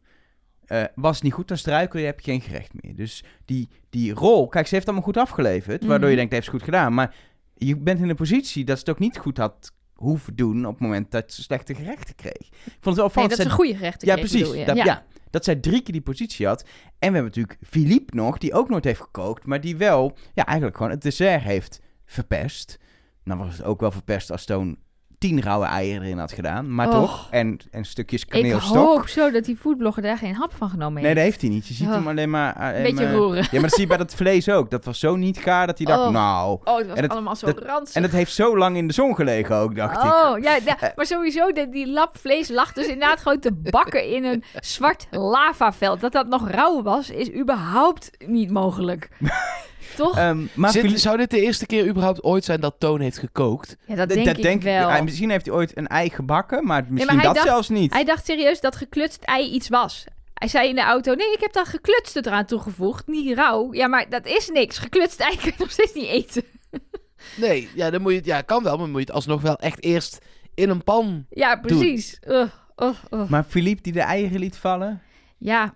Eh, 0.64 0.84
was 0.94 1.14
het 1.14 1.24
niet 1.24 1.32
goed, 1.32 1.48
dan 1.48 1.56
struikel 1.56 1.98
je, 1.98 2.04
heb 2.06 2.20
je 2.20 2.30
geen 2.30 2.40
gerecht 2.40 2.82
meer. 2.82 2.94
Dus 2.96 3.24
die, 3.44 3.68
die 3.90 4.12
rol, 4.12 4.48
kijk, 4.48 4.66
ze 4.66 4.74
heeft 4.74 4.86
allemaal 4.86 5.04
goed 5.04 5.16
afgeleverd, 5.16 5.84
waardoor 5.84 5.98
je 6.08 6.14
Mhm. 6.14 6.16
denkt, 6.16 6.32
heeft 6.32 6.44
ze 6.44 6.50
goed 6.50 6.62
gedaan. 6.62 6.94
Maar 6.94 7.14
je 7.54 7.76
bent 7.76 8.00
in 8.00 8.08
een 8.08 8.16
positie 8.16 8.64
dat 8.64 8.76
ze 8.78 8.84
het 8.84 8.90
ook 8.92 8.98
niet 8.98 9.18
goed 9.18 9.36
had 9.38 9.72
hoeven 9.98 10.36
doen 10.36 10.66
op 10.66 10.72
het 10.72 10.80
moment 10.80 11.10
dat 11.10 11.32
ze 11.32 11.42
slechte 11.42 11.74
gerechten 11.74 12.14
kreeg. 12.14 12.48
Ik 12.48 12.52
vond 12.80 12.84
het 12.84 12.84
wel 12.84 12.94
Nee, 12.94 13.04
opvallend. 13.04 13.36
dat 13.36 13.46
een 13.46 13.52
goede 13.52 13.76
gerecht. 13.76 14.02
ja, 14.04 14.14
precies. 14.14 14.64
Dat, 14.64 14.76
ja. 14.76 14.84
ja. 14.84 15.04
dat 15.30 15.44
zij 15.44 15.56
drie 15.56 15.82
keer 15.82 15.92
die 15.92 16.02
positie 16.02 16.46
had. 16.46 16.62
En 16.62 16.68
we 16.98 17.04
hebben 17.04 17.24
natuurlijk 17.24 17.58
Philippe 17.62 18.14
nog, 18.14 18.38
die 18.38 18.54
ook 18.54 18.68
nooit 18.68 18.84
heeft 18.84 19.00
gekookt, 19.00 19.46
maar 19.46 19.60
die 19.60 19.76
wel, 19.76 20.16
ja, 20.34 20.44
eigenlijk 20.44 20.76
gewoon 20.76 20.92
het 20.92 21.02
dessert 21.02 21.42
heeft 21.42 21.80
verpest. 22.04 22.78
Nou 23.24 23.38
was 23.38 23.56
het 23.56 23.66
ook 23.66 23.80
wel 23.80 23.90
verpest 23.90 24.30
als 24.30 24.44
Toon 24.44 24.78
tien 25.18 25.42
rauwe 25.42 25.66
eieren 25.66 26.02
erin 26.02 26.18
had 26.18 26.32
gedaan, 26.32 26.74
maar 26.74 26.88
Och. 26.88 26.94
toch. 26.94 27.26
En, 27.30 27.58
en 27.70 27.84
stukjes 27.84 28.22
Ik 28.22 28.28
kaneelstok. 28.28 28.76
hoop 28.76 29.08
zo 29.08 29.30
dat 29.30 29.44
die 29.44 29.56
foodblogger 29.56 30.02
daar 30.02 30.18
geen 30.18 30.34
hap 30.34 30.52
van 30.56 30.70
genomen 30.70 30.94
Nee, 30.94 31.04
heeft. 31.04 31.14
dat 31.16 31.24
heeft 31.24 31.40
hij 31.40 31.50
niet. 31.50 31.66
Je 31.66 31.74
ziet 31.74 31.86
Oh. 31.86 31.92
hem 31.92 32.08
alleen 32.08 32.30
maar... 32.30 32.56
eh, 32.56 32.76
Een 32.76 32.82
beetje 32.82 33.04
eh, 33.04 33.12
roeren. 33.14 33.42
Ja, 33.42 33.48
maar 33.52 33.60
dat 33.60 33.70
zie 33.72 33.80
je 33.80 33.86
bij 33.86 33.96
dat 33.96 34.14
vlees 34.14 34.48
ook. 34.48 34.70
Dat 34.70 34.84
was 34.84 34.98
zo 34.98 35.16
niet 35.16 35.38
gaar 35.38 35.66
dat 35.66 35.78
hij 35.78 35.86
dacht, 35.86 36.06
Oh. 36.06 36.12
nou... 36.12 36.58
Oh, 36.64 36.76
het 36.78 36.86
was 37.00 37.08
allemaal 37.08 37.36
zo 37.36 37.46
dat- 37.46 37.62
ranzig. 37.64 37.94
En 37.96 38.02
het 38.02 38.12
heeft 38.12 38.32
zo 38.32 38.56
lang 38.58 38.76
in 38.76 38.86
de 38.86 38.92
zon 38.94 39.14
gelegen 39.14 39.56
ook, 39.56 39.76
dacht 39.76 39.96
ik. 39.96 40.02
Oh, 40.12 40.38
ja, 40.42 40.58
ja, 40.64 40.76
maar 40.96 41.06
sowieso, 41.06 41.52
die, 41.52 41.68
die 41.68 41.88
lap 41.90 42.16
vlees 42.18 42.48
lag 42.48 42.72
dus 42.72 42.86
inderdaad 42.86 43.20
gewoon 43.20 43.38
te 43.40 43.52
bakken 43.52 44.08
in 44.08 44.24
een 44.24 44.44
zwart 44.60 45.06
lavaveld. 45.10 46.00
Dat 46.00 46.12
dat 46.12 46.26
nog 46.28 46.50
rauw 46.50 46.82
was, 46.82 47.10
is 47.10 47.32
überhaupt 47.34 48.10
niet 48.26 48.50
mogelijk. 48.50 49.08
Toch? 49.98 50.16
Ehm, 50.16 50.46
maar 50.54 50.70
Zit- 50.70 50.80
Philippe- 50.80 51.00
zou 51.00 51.16
dit 51.16 51.30
de 51.30 51.40
eerste 51.40 51.66
keer 51.66 51.86
überhaupt 51.88 52.22
ooit 52.22 52.44
zijn 52.44 52.60
dat 52.60 52.74
Toon 52.78 53.00
heeft 53.00 53.18
gekookt? 53.18 53.76
ja, 53.86 53.94
dat 53.94 54.08
denk 54.08 54.26
dat 54.26 54.36
ik 54.36 54.42
denk 54.42 54.62
wel. 54.62 54.88
Hij- 54.88 55.02
misschien 55.02 55.30
heeft 55.30 55.46
hij 55.46 55.54
ooit 55.54 55.76
een 55.76 55.86
ei 55.86 56.10
gebakken, 56.10 56.64
maar 56.66 56.86
misschien 56.88 57.20
dat 57.22 57.34
dacht- 57.34 57.46
zelfs 57.46 57.68
niet. 57.68 57.92
Hij 57.92 58.04
dacht 58.04 58.24
serieus 58.26 58.60
dat 58.60 58.76
geklutst 58.76 59.22
ei 59.22 59.50
iets 59.50 59.68
was. 59.68 60.04
Hij 60.34 60.48
zei 60.48 60.68
in 60.68 60.74
de 60.74 60.82
auto, 60.82 61.14
nee, 61.14 61.32
ik 61.32 61.40
heb 61.40 61.52
daar 61.52 61.66
geklutst 61.66 62.16
eraan 62.16 62.44
toegevoegd, 62.44 63.06
niet 63.06 63.36
rauw. 63.36 63.72
Ja, 63.74 63.86
maar 63.86 64.08
dat 64.10 64.26
is 64.26 64.48
niks. 64.48 64.78
Geklutst 64.78 65.20
ei 65.20 65.36
kun 65.42 65.46
je 65.46 65.54
nog 65.58 65.70
steeds 65.70 65.92
niet 65.94 66.06
eten. 66.08 66.42
Nee, 67.36 67.68
ja, 67.74 67.90
dan 67.90 68.00
moet 68.02 68.12
je, 68.12 68.20
ja, 68.24 68.40
kan 68.40 68.62
wel, 68.62 68.76
maar 68.76 68.86
moet 68.88 69.00
je 69.00 69.06
het 69.06 69.14
alsnog 69.14 69.40
wel 69.40 69.56
echt 69.58 69.82
eerst 69.82 70.18
in 70.54 70.70
een 70.70 70.84
pan. 70.84 71.26
Ja, 71.30 71.56
precies. 71.56 72.18
Maar 73.28 73.44
Philippe 73.48 73.82
die 73.82 73.92
de 73.92 74.00
eieren 74.00 74.38
liet 74.40 74.56
vallen... 74.56 75.02
Ja, 75.38 75.74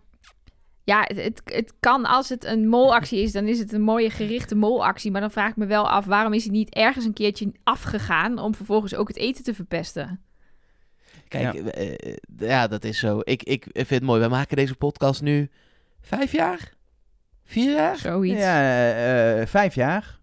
ja 0.84 1.02
het, 1.06 1.16
het, 1.22 1.42
het 1.44 1.72
kan 1.80 2.04
als 2.04 2.28
het 2.28 2.44
een 2.44 2.68
molactie 2.68 3.22
is, 3.22 3.32
dan 3.32 3.46
is 3.46 3.58
het 3.58 3.72
een 3.72 3.82
mooie 3.82 4.10
gerichte 4.10 4.54
molactie. 4.54 5.10
Maar 5.10 5.20
dan 5.20 5.30
vraag 5.30 5.50
ik 5.50 5.56
me 5.56 5.66
wel 5.66 5.90
af, 5.90 6.04
waarom 6.04 6.32
is 6.32 6.42
hij 6.42 6.52
niet 6.52 6.74
ergens 6.74 7.04
een 7.04 7.12
keertje 7.12 7.52
afgegaan 7.62 8.38
om 8.38 8.54
vervolgens 8.54 8.94
ook 8.94 9.08
het 9.08 9.16
eten 9.16 9.44
te 9.44 9.54
verpesten? 9.54 10.20
Kijk, 11.28 11.54
Ja. 11.54 11.72
ja, 11.74 12.16
ja 12.46 12.66
dat 12.66 12.84
is 12.84 12.98
zo. 12.98 13.20
Ik, 13.22 13.42
ik 13.42 13.66
vind 13.72 13.88
het 13.90 14.02
mooi. 14.02 14.20
Wij 14.20 14.28
maken 14.28 14.56
deze 14.56 14.74
podcast 14.74 15.22
nu 15.22 15.50
vijf 16.00 16.32
jaar? 16.32 16.72
Vier 17.44 17.74
jaar? 17.74 17.96
Zoiets. 17.96 18.40
Ja, 18.40 18.60
eh, 18.60 19.40
eh, 19.40 19.48
vijf 19.48 19.74
jaar. 19.74 20.20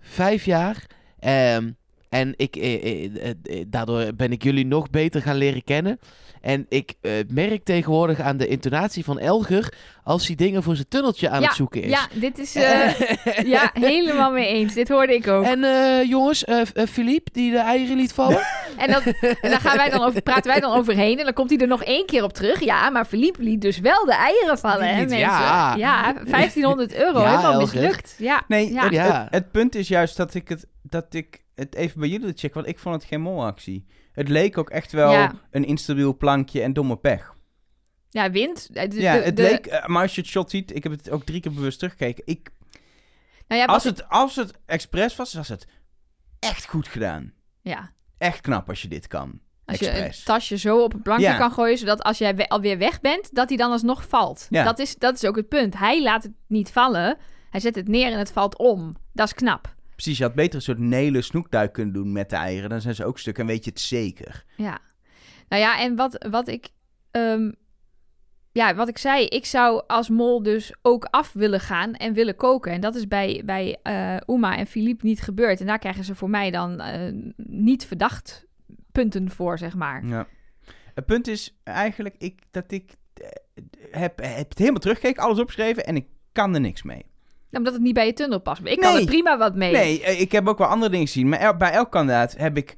Vijf 0.00 0.44
jaar. 0.44 0.86
Ehm, 1.18 1.70
en 2.08 2.32
ik, 2.36 2.56
eh, 2.56 3.04
eh, 3.04 3.30
eh, 3.42 3.64
daardoor 3.66 4.14
ben 4.14 4.32
ik 4.32 4.42
jullie 4.42 4.66
nog 4.66 4.90
beter 4.90 5.22
gaan 5.22 5.36
leren 5.36 5.64
kennen. 5.64 5.98
En 6.40 6.66
ik 6.68 6.94
eh, 7.00 7.12
merk 7.28 7.64
tegenwoordig 7.64 8.20
aan 8.20 8.36
de 8.36 8.48
intonatie 8.48 9.04
van 9.04 9.18
Elger 9.18 9.72
als 10.04 10.26
hij 10.26 10.36
dingen 10.36 10.62
voor 10.62 10.74
zijn 10.74 10.88
tunneltje 10.88 11.28
aan 11.28 11.40
Ja, 11.40 11.46
het 11.46 11.56
zoeken 11.56 11.82
is. 11.82 11.90
Ja, 11.90 12.06
dit 12.12 12.38
is... 12.38 12.54
eh, 12.54 12.98
ja, 13.54 13.70
helemaal 13.72 14.30
mee 14.32 14.46
eens. 14.48 14.74
Dit 14.74 14.88
hoorde 14.88 15.14
ik 15.14 15.26
ook. 15.28 15.44
En 15.44 15.64
eh, 15.64 16.08
jongens, 16.08 16.44
Philippe 16.90 17.30
die 17.32 17.50
de 17.50 17.58
eieren 17.58 17.96
liet 17.96 18.12
vallen. 18.12 18.40
En, 18.78 18.90
dat, 18.92 19.02
en 19.20 19.50
dan 19.50 19.60
gaan 19.60 19.76
wij 19.76 19.90
dan 19.90 20.02
over, 20.02 20.22
praten 20.22 20.50
wij 20.50 20.60
dan 20.60 20.72
overheen. 20.72 21.18
En 21.18 21.24
dan 21.24 21.32
komt 21.34 21.50
hij 21.50 21.58
er 21.58 21.66
nog 21.66 21.84
één 21.84 22.06
keer 22.06 22.22
op 22.22 22.32
terug. 22.32 22.60
Ja, 22.64 22.90
maar 22.90 23.04
Philippe 23.04 23.42
liet 23.42 23.60
dus 23.60 23.78
wel 23.78 24.04
de 24.04 24.14
eieren 24.14 24.58
vallen, 24.58 24.88
hè, 24.88 24.96
mensen? 24.96 25.18
ja. 25.18 25.74
ja 25.76 26.12
1500 26.24 26.94
euro. 26.94 27.20
Ja, 27.20 27.30
helemaal 27.30 27.52
Elger. 27.52 27.80
mislukt. 27.80 28.14
Ja, 28.18 28.42
Nee, 28.48 28.72
ja. 28.72 28.82
het, 28.82 28.92
Ja. 28.92 29.04
het, 29.22 29.30
het 29.30 29.50
punt 29.50 29.74
is 29.74 29.88
juist 29.88 30.16
dat 30.16 30.34
ik 30.34 30.48
het, 30.48 30.66
dat 30.82 31.14
ik 31.14 31.44
het 31.54 31.74
even 31.74 32.00
bij 32.00 32.08
jullie 32.08 32.32
check, 32.34 32.54
want 32.54 32.66
ik 32.66 32.78
vond 32.78 32.94
het 32.94 33.04
geen 33.04 33.20
molactie. 33.20 33.86
Het 34.18 34.28
leek 34.28 34.58
ook 34.58 34.70
echt 34.70 34.92
wel 34.92 35.12
Ja. 35.12 35.32
een 35.50 35.64
instabiel 35.64 36.16
plankje 36.16 36.62
en 36.62 36.72
domme 36.72 36.96
pech. 36.96 37.34
ja 38.10 38.30
wind. 38.30 38.74
De- 38.74 38.88
de- 38.88 39.00
ja, 39.00 39.12
het 39.14 39.36
de- 39.36 39.42
leek, 39.42 39.66
eh, 39.66 39.86
maar 39.86 40.02
als 40.02 40.14
je 40.14 40.20
het 40.20 40.30
shot 40.30 40.50
ziet, 40.50 40.74
ik 40.74 40.82
heb 40.82 40.92
het 40.92 41.10
ook 41.10 41.24
drie 41.24 41.40
keer 41.40 41.52
bewust 41.52 41.78
teruggekeken. 41.78 42.22
Ik, 42.26 42.50
Nou 43.48 43.60
ja, 43.60 43.66
als, 43.66 43.84
het, 43.84 44.08
als 44.08 44.36
het 44.36 44.52
expres 44.66 45.16
was, 45.16 45.34
was 45.34 45.48
het 45.48 45.66
echt 46.38 46.66
goed 46.68 46.88
gedaan. 46.88 47.32
ja. 47.62 47.90
Echt 48.18 48.40
knap 48.40 48.68
als 48.68 48.82
je 48.82 48.88
dit 48.88 49.06
kan. 49.06 49.40
Als 49.64 49.78
je 49.78 50.04
een 50.04 50.12
tasje 50.24 50.58
zo 50.58 50.82
op 50.82 50.94
een 50.94 51.02
plankje 51.02 51.26
Ja. 51.26 51.36
kan 51.36 51.50
gooien, 51.50 51.78
zodat 51.78 52.02
als 52.02 52.18
jij 52.18 52.36
we- 52.36 52.48
alweer 52.48 52.78
weg 52.78 53.00
bent, 53.00 53.34
dat 53.34 53.48
hij 53.48 53.56
dan 53.58 53.70
alsnog 53.70 54.08
valt. 54.08 54.46
Ja. 54.50 54.64
Dat, 54.64 54.78
is, 54.78 54.96
dat 54.96 55.14
is 55.14 55.24
ook 55.24 55.36
het 55.36 55.48
punt. 55.48 55.78
Hij 55.78 56.02
laat 56.02 56.22
het 56.22 56.32
niet 56.46 56.70
vallen. 56.70 57.16
Hij 57.50 57.60
zet 57.60 57.74
het 57.74 57.88
neer 57.88 58.12
en 58.12 58.18
het 58.18 58.32
valt 58.32 58.58
om. 58.58 58.96
Dat 59.12 59.26
is 59.26 59.34
knap. 59.34 59.74
Precies, 59.98 60.18
je 60.18 60.24
had 60.24 60.34
beter 60.34 60.54
een 60.54 60.62
soort 60.62 60.78
nele 60.78 61.22
snoekduik 61.22 61.72
kunnen 61.72 61.94
doen 61.94 62.12
met 62.12 62.30
de 62.30 62.36
eieren. 62.36 62.70
Dan 62.70 62.80
zijn 62.80 62.94
ze 62.94 63.04
ook 63.04 63.18
stuk 63.18 63.38
en 63.38 63.46
weet 63.46 63.64
je 63.64 63.70
het 63.70 63.80
zeker. 63.80 64.44
Ja. 64.56 64.78
Nou 65.48 65.62
ja, 65.62 65.80
en 65.80 65.96
wat, 65.96 66.26
wat 66.30 66.48
ik... 66.48 66.68
ehm, 67.10 67.50
ja, 68.52 68.74
wat 68.74 68.88
ik 68.88 68.98
zei, 68.98 69.26
ik 69.26 69.44
zou 69.44 69.82
als 69.86 70.08
mol 70.08 70.42
dus 70.42 70.74
ook 70.82 71.04
af 71.04 71.32
willen 71.32 71.60
gaan 71.60 71.94
en 71.94 72.12
willen 72.12 72.36
koken. 72.36 72.72
En 72.72 72.80
dat 72.80 72.94
is 72.94 73.08
bij, 73.08 73.42
bij 73.44 73.78
eh 73.82 74.16
Uma 74.26 74.56
en 74.56 74.66
Philippe 74.66 75.06
niet 75.06 75.20
gebeurd. 75.20 75.60
En 75.60 75.66
daar 75.66 75.78
krijgen 75.78 76.04
ze 76.04 76.14
voor 76.14 76.30
mij 76.30 76.50
dan 76.50 76.80
eh, 76.80 77.12
niet 77.36 77.86
verdacht 77.86 78.46
punten 78.92 79.30
voor, 79.30 79.58
zeg 79.58 79.74
maar. 79.74 80.06
Ja. 80.06 80.26
Het 80.94 81.06
punt 81.06 81.28
is 81.28 81.58
eigenlijk 81.64 82.14
ik, 82.18 82.42
dat 82.50 82.72
ik 82.72 82.94
eh, 83.14 83.28
heb, 83.90 84.18
heb 84.18 84.48
het 84.48 84.58
helemaal 84.58 84.80
teruggekeken, 84.80 85.22
alles 85.22 85.38
opgeschreven 85.38 85.84
en 85.86 85.96
ik 85.96 86.06
kan 86.32 86.54
er 86.54 86.60
niks 86.60 86.82
mee. 86.82 87.06
Omdat 87.50 87.72
het 87.72 87.82
niet 87.82 87.94
bij 87.94 88.06
je 88.06 88.12
tunnel 88.12 88.40
past. 88.40 88.60
Ik 88.64 88.78
kan 88.80 88.92
Nee. 88.92 89.00
er 89.00 89.06
prima 89.06 89.38
wat 89.38 89.54
mee. 89.54 89.72
Nee, 89.72 90.02
eh, 90.02 90.20
ik 90.20 90.32
heb 90.32 90.48
ook 90.48 90.58
wel 90.58 90.66
andere 90.66 90.90
dingen 90.90 91.06
gezien. 91.06 91.28
Maar 91.28 91.38
el- 91.38 91.56
bij 91.56 91.70
elk 91.70 91.90
kandidaat 91.90 92.36
heb 92.36 92.56
ik... 92.56 92.76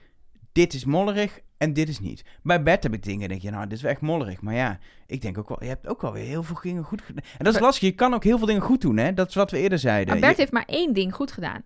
Dit 0.52 0.74
is 0.74 0.84
mollerig 0.84 1.40
en 1.58 1.72
dit 1.72 1.88
is 1.88 2.00
niet. 2.00 2.24
Bij 2.42 2.62
Bert 2.62 2.82
heb 2.82 2.94
ik 2.94 3.02
dingen, 3.02 3.28
denk 3.28 3.40
je, 3.42 3.50
nou, 3.50 3.62
dit 3.64 3.72
is 3.72 3.82
wel 3.82 3.90
echt 3.90 4.00
mollerig. 4.00 4.40
Maar 4.40 4.54
ja, 4.54 4.78
ik 5.06 5.20
denk 5.22 5.38
ook 5.38 5.48
wel, 5.48 5.58
je 5.62 5.68
hebt 5.68 5.86
ook 5.86 6.02
wel 6.02 6.12
weer 6.12 6.24
heel 6.24 6.42
veel 6.42 6.58
dingen 6.62 6.84
goed 6.84 7.02
gedaan. 7.02 7.24
En 7.38 7.44
dat 7.44 7.54
is 7.54 7.60
lastig, 7.60 7.88
je 7.88 7.94
kan 7.94 8.14
ook 8.14 8.24
heel 8.24 8.38
veel 8.38 8.46
dingen 8.46 8.62
goed 8.62 8.80
doen, 8.80 8.96
hè. 8.96 9.14
Dat 9.14 9.28
is 9.28 9.34
wat 9.34 9.50
we 9.50 9.58
eerder 9.58 9.78
zeiden. 9.78 10.08
Maar 10.08 10.20
Bert 10.20 10.32
Je- 10.34 10.40
heeft 10.40 10.52
maar 10.52 10.64
één 10.66 10.92
ding 10.92 11.14
goed 11.14 11.32
gedaan 11.32 11.62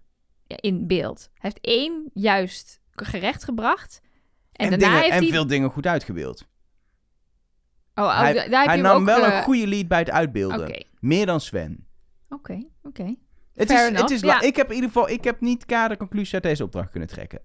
ja, 0.47 0.57
in 0.61 0.87
beeld. 0.87 1.31
Hij 1.39 1.51
heeft 1.53 1.59
één 1.61 2.11
juist 2.15 2.81
gerecht 2.91 3.45
gebracht. 3.45 4.01
En, 4.53 4.65
en 4.65 4.71
daarna 4.71 4.87
dingen, 4.87 5.01
heeft 5.03 5.13
en 5.17 5.23
hij... 5.23 5.31
veel 5.33 5.47
dingen 5.47 5.71
goed 5.71 5.87
uitgebeeld. 5.87 6.47
Oh, 7.95 8.05
oh, 8.05 8.19
hij 8.19 8.33
daar 8.33 8.43
heb 8.43 8.53
hij 8.53 8.63
je 8.65 8.71
hem 8.71 8.83
nam 8.83 8.97
ook... 9.01 9.05
wel 9.07 9.25
eh, 9.25 9.37
een 9.37 9.43
goede 9.43 9.67
lead 9.67 9.89
bij 9.89 9.99
het 9.99 10.11
uitbeelden. 10.11 10.61
Oké, 10.69 10.83
Meer 11.01 11.27
dan 11.27 11.41
Sven. 11.41 11.87
Oké, 12.29 12.63
oké. 12.83 13.15
Het 13.55 13.69
Fair 13.69 13.81
is, 13.83 13.89
enough, 13.89 14.01
het 14.03 14.11
is 14.11 14.21
ja. 14.21 14.41
Ik 14.41 14.57
heb 14.57 14.69
in 14.69 14.75
ieder 14.75 14.91
geval, 14.91 15.09
ik 15.09 15.25
heb 15.25 15.41
niet 15.41 15.65
kader 15.67 15.97
conclusie 15.97 16.35
uit 16.35 16.43
deze 16.43 16.65
opdracht 16.65 16.91
kunnen 16.91 17.09
trekken. 17.09 17.41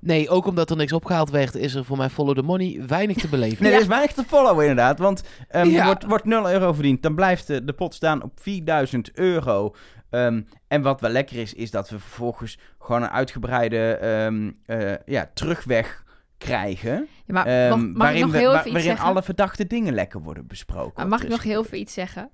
Nee, 0.00 0.28
ook 0.28 0.46
omdat 0.46 0.70
er 0.70 0.76
niks 0.76 0.92
opgehaald 0.92 1.30
werd, 1.30 1.54
is 1.54 1.74
er 1.74 1.84
voor 1.84 1.96
mij 1.96 2.10
follow 2.10 2.34
the 2.36 2.42
money 2.42 2.82
weinig 2.86 3.16
te 3.16 3.28
beleven. 3.28 3.58
Nee, 3.62 3.70
Ja. 3.70 3.76
er 3.76 3.82
is 3.82 3.88
weinig 3.88 4.12
te 4.12 4.24
followen 4.24 4.60
inderdaad. 4.66 4.98
Want 4.98 5.22
ehm, 5.48 5.68
Ja. 5.68 5.78
er 5.80 5.84
wordt, 5.84 6.04
wordt 6.04 6.24
0 6.24 6.50
euro 6.50 6.72
verdiend. 6.72 7.02
Dan 7.02 7.14
blijft 7.14 7.46
de, 7.46 7.64
de 7.64 7.72
pot 7.72 7.94
staan 7.94 8.22
op 8.22 8.32
4000 8.40 9.12
euro. 9.12 9.74
Ehm, 10.10 10.42
en 10.68 10.82
wat 10.82 11.00
wel 11.00 11.10
lekker 11.10 11.36
is, 11.36 11.54
is 11.54 11.70
dat 11.70 11.90
we 11.90 11.98
vervolgens 11.98 12.58
gewoon 12.78 13.02
een 13.02 13.10
uitgebreide 13.10 13.92
ehm, 13.94 14.50
eh, 14.66 14.92
ja, 15.04 15.30
terugweg 15.34 16.04
krijgen. 16.38 17.08
Ja, 17.26 17.34
maar 17.34 17.68
mag, 17.68 17.78
mag 17.78 17.86
ik 17.88 17.96
waarin 17.96 18.20
nog 18.20 18.30
we- 18.30 18.42
wa- 18.44 18.72
waarin 18.72 18.98
alle 18.98 19.22
verdachte 19.22 19.66
dingen 19.66 19.94
lekker 19.94 20.20
worden 20.22 20.46
besproken. 20.46 20.92
Maar 20.96 21.08
mag 21.08 21.22
ik 21.22 21.28
nog 21.28 21.42
heel 21.42 21.64
veel 21.64 21.78
iets 21.78 21.92
zeggen? 21.94 22.30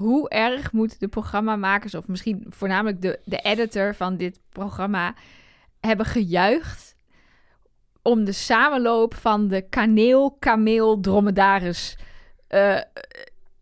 Hoe 0.00 0.28
erg 0.28 0.72
moet 0.72 1.00
de 1.00 1.08
programmamakers, 1.08 1.94
of 1.94 2.08
misschien 2.08 2.46
voornamelijk 2.48 3.02
de, 3.02 3.20
de 3.24 3.38
editor 3.38 3.94
van 3.94 4.16
dit 4.16 4.40
programma, 4.48 5.14
hebben 5.80 6.06
gejuicht 6.06 6.96
om 8.02 8.24
de 8.24 8.32
samenloop 8.32 9.14
van 9.14 9.48
de 9.48 9.68
kaneel, 9.68 10.36
kameel, 10.38 11.00
dromedaris. 11.00 11.98
Eh, 12.46 12.80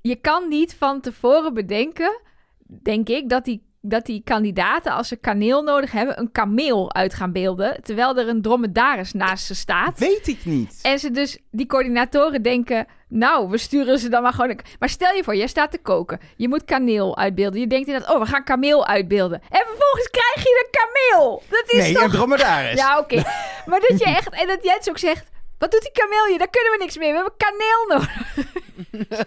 je 0.01 0.16
kan 0.16 0.48
niet 0.48 0.74
van 0.74 1.01
tevoren 1.01 1.55
bedenken, 1.55 2.20
denk 2.66 3.09
ik, 3.09 3.29
dat 3.29 3.44
die, 3.44 3.62
dat 3.88 4.07
die 4.07 4.22
kandidaten, 4.24 4.92
als 4.92 5.09
ze 5.09 5.16
kaneel 5.16 5.62
nodig 5.62 5.92
hebben, 5.92 6.18
een 6.18 6.33
kameel 6.33 6.94
uit 6.94 7.14
gaan 7.14 7.33
beelden, 7.33 7.83
terwijl 7.83 8.16
er 8.18 8.29
een 8.29 8.42
dromedaris 8.42 9.12
naast 9.12 9.44
ze 9.46 9.55
staat. 9.55 9.98
Weet 9.98 10.27
ik 10.27 10.44
niet. 10.44 10.79
En 10.83 10.98
ze 10.98 11.11
dus, 11.11 11.38
die 11.51 11.66
coördinatoren 11.66 12.42
denken, 12.42 12.87
nou, 13.09 13.48
we 13.51 13.59
sturen 13.59 13.98
ze 13.98 14.09
dan 14.09 14.22
maar 14.22 14.33
gewoon... 14.33 14.51
een- 14.51 14.61
Maar 14.79 14.88
stel 14.88 15.14
je 15.14 15.24
voor, 15.24 15.37
jij 15.37 15.46
staat 15.46 15.70
te 15.70 15.79
koken. 15.79 16.20
Je 16.37 16.48
moet 16.48 16.64
kaneel 16.64 17.16
uitbeelden. 17.16 17.61
Je 17.61 17.66
denkt 17.66 17.87
inderdaad, 17.87 18.14
oh, 18.14 18.20
we 18.20 18.27
gaan 18.27 18.44
kameel 18.44 18.87
uitbeelden. 18.87 19.40
En 19.51 19.64
vervolgens 19.66 20.11
krijg 20.11 20.42
je 20.48 20.64
een 20.66 20.81
kameel. 20.81 21.42
Dat 21.48 21.64
is 21.66 21.79
Nee, 21.83 21.94
toch... 21.94 22.03
een 22.03 22.11
dromedaris. 22.11 22.79
Ja, 22.79 22.98
oké. 22.98 23.14
maar 23.66 23.81
dat 23.88 23.98
je 23.98 24.05
echt, 24.05 24.31
en 24.31 24.46
dat 24.46 24.59
Jens 24.64 24.88
ook 24.88 24.98
zegt, 24.98 25.29
wat 25.58 25.70
doet 25.70 25.80
die 25.82 25.92
kameel 25.92 26.26
hier? 26.26 26.38
Daar 26.38 26.50
kunnen 26.50 26.72
we 26.72 26.78
niks 26.78 26.96
mee. 26.98 27.08
We 27.10 27.14
hebben 27.14 27.34
kaneel 27.36 27.86
nodig. 27.88 28.36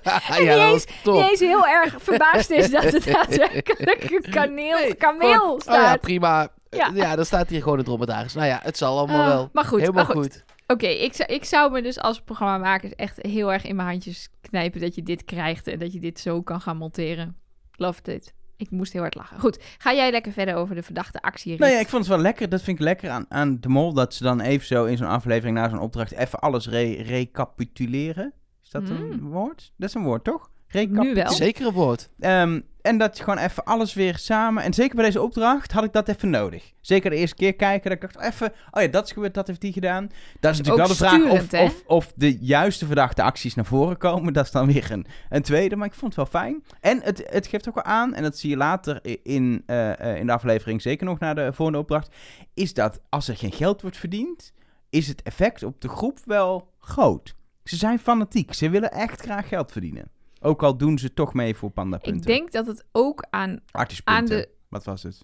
ja, 0.44 0.68
eens- 0.70 0.86
was 0.86 0.96
top. 1.04 1.16
Die 1.16 1.30
eens 1.30 1.40
heel 1.40 1.68
erg 1.68 1.96
verbaasd 2.00 2.50
is 2.50 2.70
dat 2.72 2.84
het 2.84 3.04
daadwerkelijk 3.14 4.04
een 4.12 4.32
kaneel, 4.32 4.78
Nee, 4.78 4.94
kameel 4.96 5.34
gewoon, 5.34 5.62
staat. 5.62 5.76
Oh 5.76 5.82
ja, 5.82 5.96
prima. 5.98 6.48
Ja. 6.70 6.86
Ja. 6.86 6.92
ja, 6.94 7.16
dan 7.16 7.26
staat 7.26 7.50
hier 7.50 7.62
gewoon 7.62 7.78
een 7.78 7.84
dromedaris. 7.84 8.34
Nou 8.34 8.48
ja, 8.48 8.60
het 8.64 8.78
zal 8.78 8.98
allemaal 8.98 9.22
Ah, 9.22 9.28
wel. 9.28 9.50
maar 9.54 9.66
goed, 9.66 9.80
Helemaal 9.80 10.06
maar 10.06 10.16
goed. 10.16 10.32
goed. 10.34 10.44
Oké, 10.68 10.88
ik, 10.88 11.14
zou, 11.14 11.34
ik 11.34 11.46
zou 11.46 11.72
me 11.72 11.82
dus 11.82 12.00
als 12.00 12.22
programmamakers 12.22 12.96
echt 12.96 13.18
heel 13.22 13.54
erg 13.54 13.64
in 13.66 13.76
mijn 13.76 13.88
handjes 13.88 14.30
knijpen 14.42 14.82
dat 14.82 14.96
je 14.96 15.04
dit 15.04 15.24
krijgt 15.26 15.68
en 15.68 15.80
dat 15.80 15.94
je 15.94 16.00
dit 16.00 16.20
zo 16.20 16.42
kan 16.42 16.62
gaan 16.62 16.78
monteren. 16.78 17.38
Loved 17.76 18.08
it. 18.08 18.34
Ik 18.62 18.72
moest 18.72 18.94
heel 18.94 19.02
hard 19.02 19.16
lachen. 19.16 19.40
Goed, 19.40 19.60
ga 19.78 19.94
jij 19.94 20.12
lekker 20.12 20.32
verder 20.32 20.56
over 20.56 20.76
de 20.76 20.84
verdachte 20.84 21.22
actie? 21.22 21.60
Nou 21.60 21.72
ja, 21.72 21.80
ik 21.80 21.88
vond 21.90 22.06
het 22.06 22.14
wel 22.14 22.22
lekker. 22.22 22.50
Dat 22.50 22.62
vind 22.62 22.78
ik 22.80 22.84
lekker 22.84 23.10
aan, 23.10 23.26
aan 23.30 23.58
de 23.60 23.70
mol. 23.70 23.94
Dat 23.94 24.14
ze 24.14 24.24
dan 24.24 24.40
even 24.42 24.68
zo 24.68 24.86
in 24.86 24.98
zo'n 24.98 25.08
aflevering 25.08 25.58
na 25.58 25.70
zo'n 25.70 25.80
opdracht 25.80 26.12
even 26.12 26.40
alles 26.40 26.68
re- 26.68 27.02
recapituleren. 27.02 28.34
Is 28.64 28.70
dat 28.70 28.90
een 28.90 29.22
woord? 29.22 29.74
Dat 29.78 29.90
is 29.90 29.96
een 29.96 30.04
woord, 30.04 30.24
toch? 30.24 30.50
Nu 30.90 31.14
wel. 31.14 31.32
Zeker 31.32 31.66
een 31.66 31.74
woord. 31.74 32.10
Ehm, 32.20 32.62
en 32.82 32.98
dat 32.98 33.18
je 33.18 33.24
gewoon 33.24 33.40
even 33.40 33.64
alles 33.64 33.94
weer 33.94 34.18
samen... 34.18 34.64
En 34.64 34.74
zeker 34.74 34.96
bij 34.96 35.06
deze 35.06 35.22
opdracht 35.22 35.72
had 35.72 35.84
ik 35.84 35.94
dat 35.94 36.08
even 36.08 36.30
nodig. 36.30 36.72
Zeker 36.82 37.10
de 37.10 37.16
eerste 37.16 37.36
keer 37.36 37.56
kijken. 37.56 37.90
Dat 37.90 38.04
ik 38.04 38.14
dacht 38.14 38.34
even... 38.34 38.54
Oh 38.72 38.82
ja, 38.82 38.88
dat 38.88 39.06
is 39.06 39.12
gebeurd. 39.12 39.34
Dat 39.34 39.48
heeft 39.48 39.62
die 39.62 39.74
gedaan. 39.74 40.10
Dat 40.40 40.52
is 40.52 40.58
natuurlijk 40.58 40.90
Ook 40.90 40.98
wel 40.98 41.10
de 41.10 41.28
vraag 41.28 41.42
of, 41.42 41.54
of, 41.54 41.84
of 41.86 42.14
de 42.16 42.38
juiste 42.40 42.86
verdachte 42.86 43.22
acties 43.22 43.56
naar 43.56 43.66
voren 43.66 43.98
komen. 43.98 44.34
Dat 44.42 44.46
is 44.46 44.52
dan 44.52 44.68
weer 44.68 44.92
een, 44.92 45.06
een 45.30 45.42
tweede. 45.42 45.76
Maar 45.76 45.88
ik 45.88 45.94
vond 45.94 46.16
het 46.16 46.32
wel 46.32 46.42
fijn. 46.42 46.64
En 46.80 47.02
het, 47.04 47.24
het 47.30 47.48
geeft 47.48 47.68
ook 47.68 47.76
wel 47.76 47.84
aan... 47.84 48.14
En 48.14 48.24
dat 48.24 48.38
zie 48.38 48.50
je 48.50 48.58
later 48.58 49.00
in, 49.24 49.64
eh, 49.66 50.00
eh, 50.00 50.18
in 50.18 50.26
de 50.26 50.34
aflevering. 50.34 50.82
Zeker 50.82 51.06
nog 51.06 51.20
naar 51.20 51.36
de 51.36 51.54
volgende 51.54 51.80
opdracht. 51.80 52.16
Is 52.54 52.74
dat 52.74 53.02
als 53.10 53.28
er 53.28 53.38
geen 53.38 53.52
geld 53.52 53.82
wordt 53.82 53.98
verdiend... 53.98 54.54
Is 54.90 55.08
het 55.08 55.22
effect 55.22 55.64
op 55.64 55.82
de 55.82 55.90
groep 55.90 56.20
wel 56.26 56.74
groot. 56.80 57.36
Ze 57.64 57.76
zijn 57.76 58.00
fanatiek. 58.00 58.54
Ze 58.54 58.70
willen 58.70 58.92
echt 58.92 59.22
graag 59.22 59.48
geld 59.48 59.72
verdienen. 59.72 60.12
Ook 60.44 60.64
al 60.64 60.78
doen 60.78 60.98
ze 60.98 61.14
toch 61.14 61.34
mee 61.34 61.56
voor 61.56 61.70
pandapunten. 61.70 62.16
Ik 62.22 62.26
denk 62.38 62.52
dat 62.52 62.68
het 62.68 62.86
ook 62.92 63.26
aan 63.30 63.60
Artispunten. 63.72 64.36
aan 64.36 64.42
de- 64.42 64.50
Wat 64.70 64.84
was 64.84 65.04
het? 65.04 65.20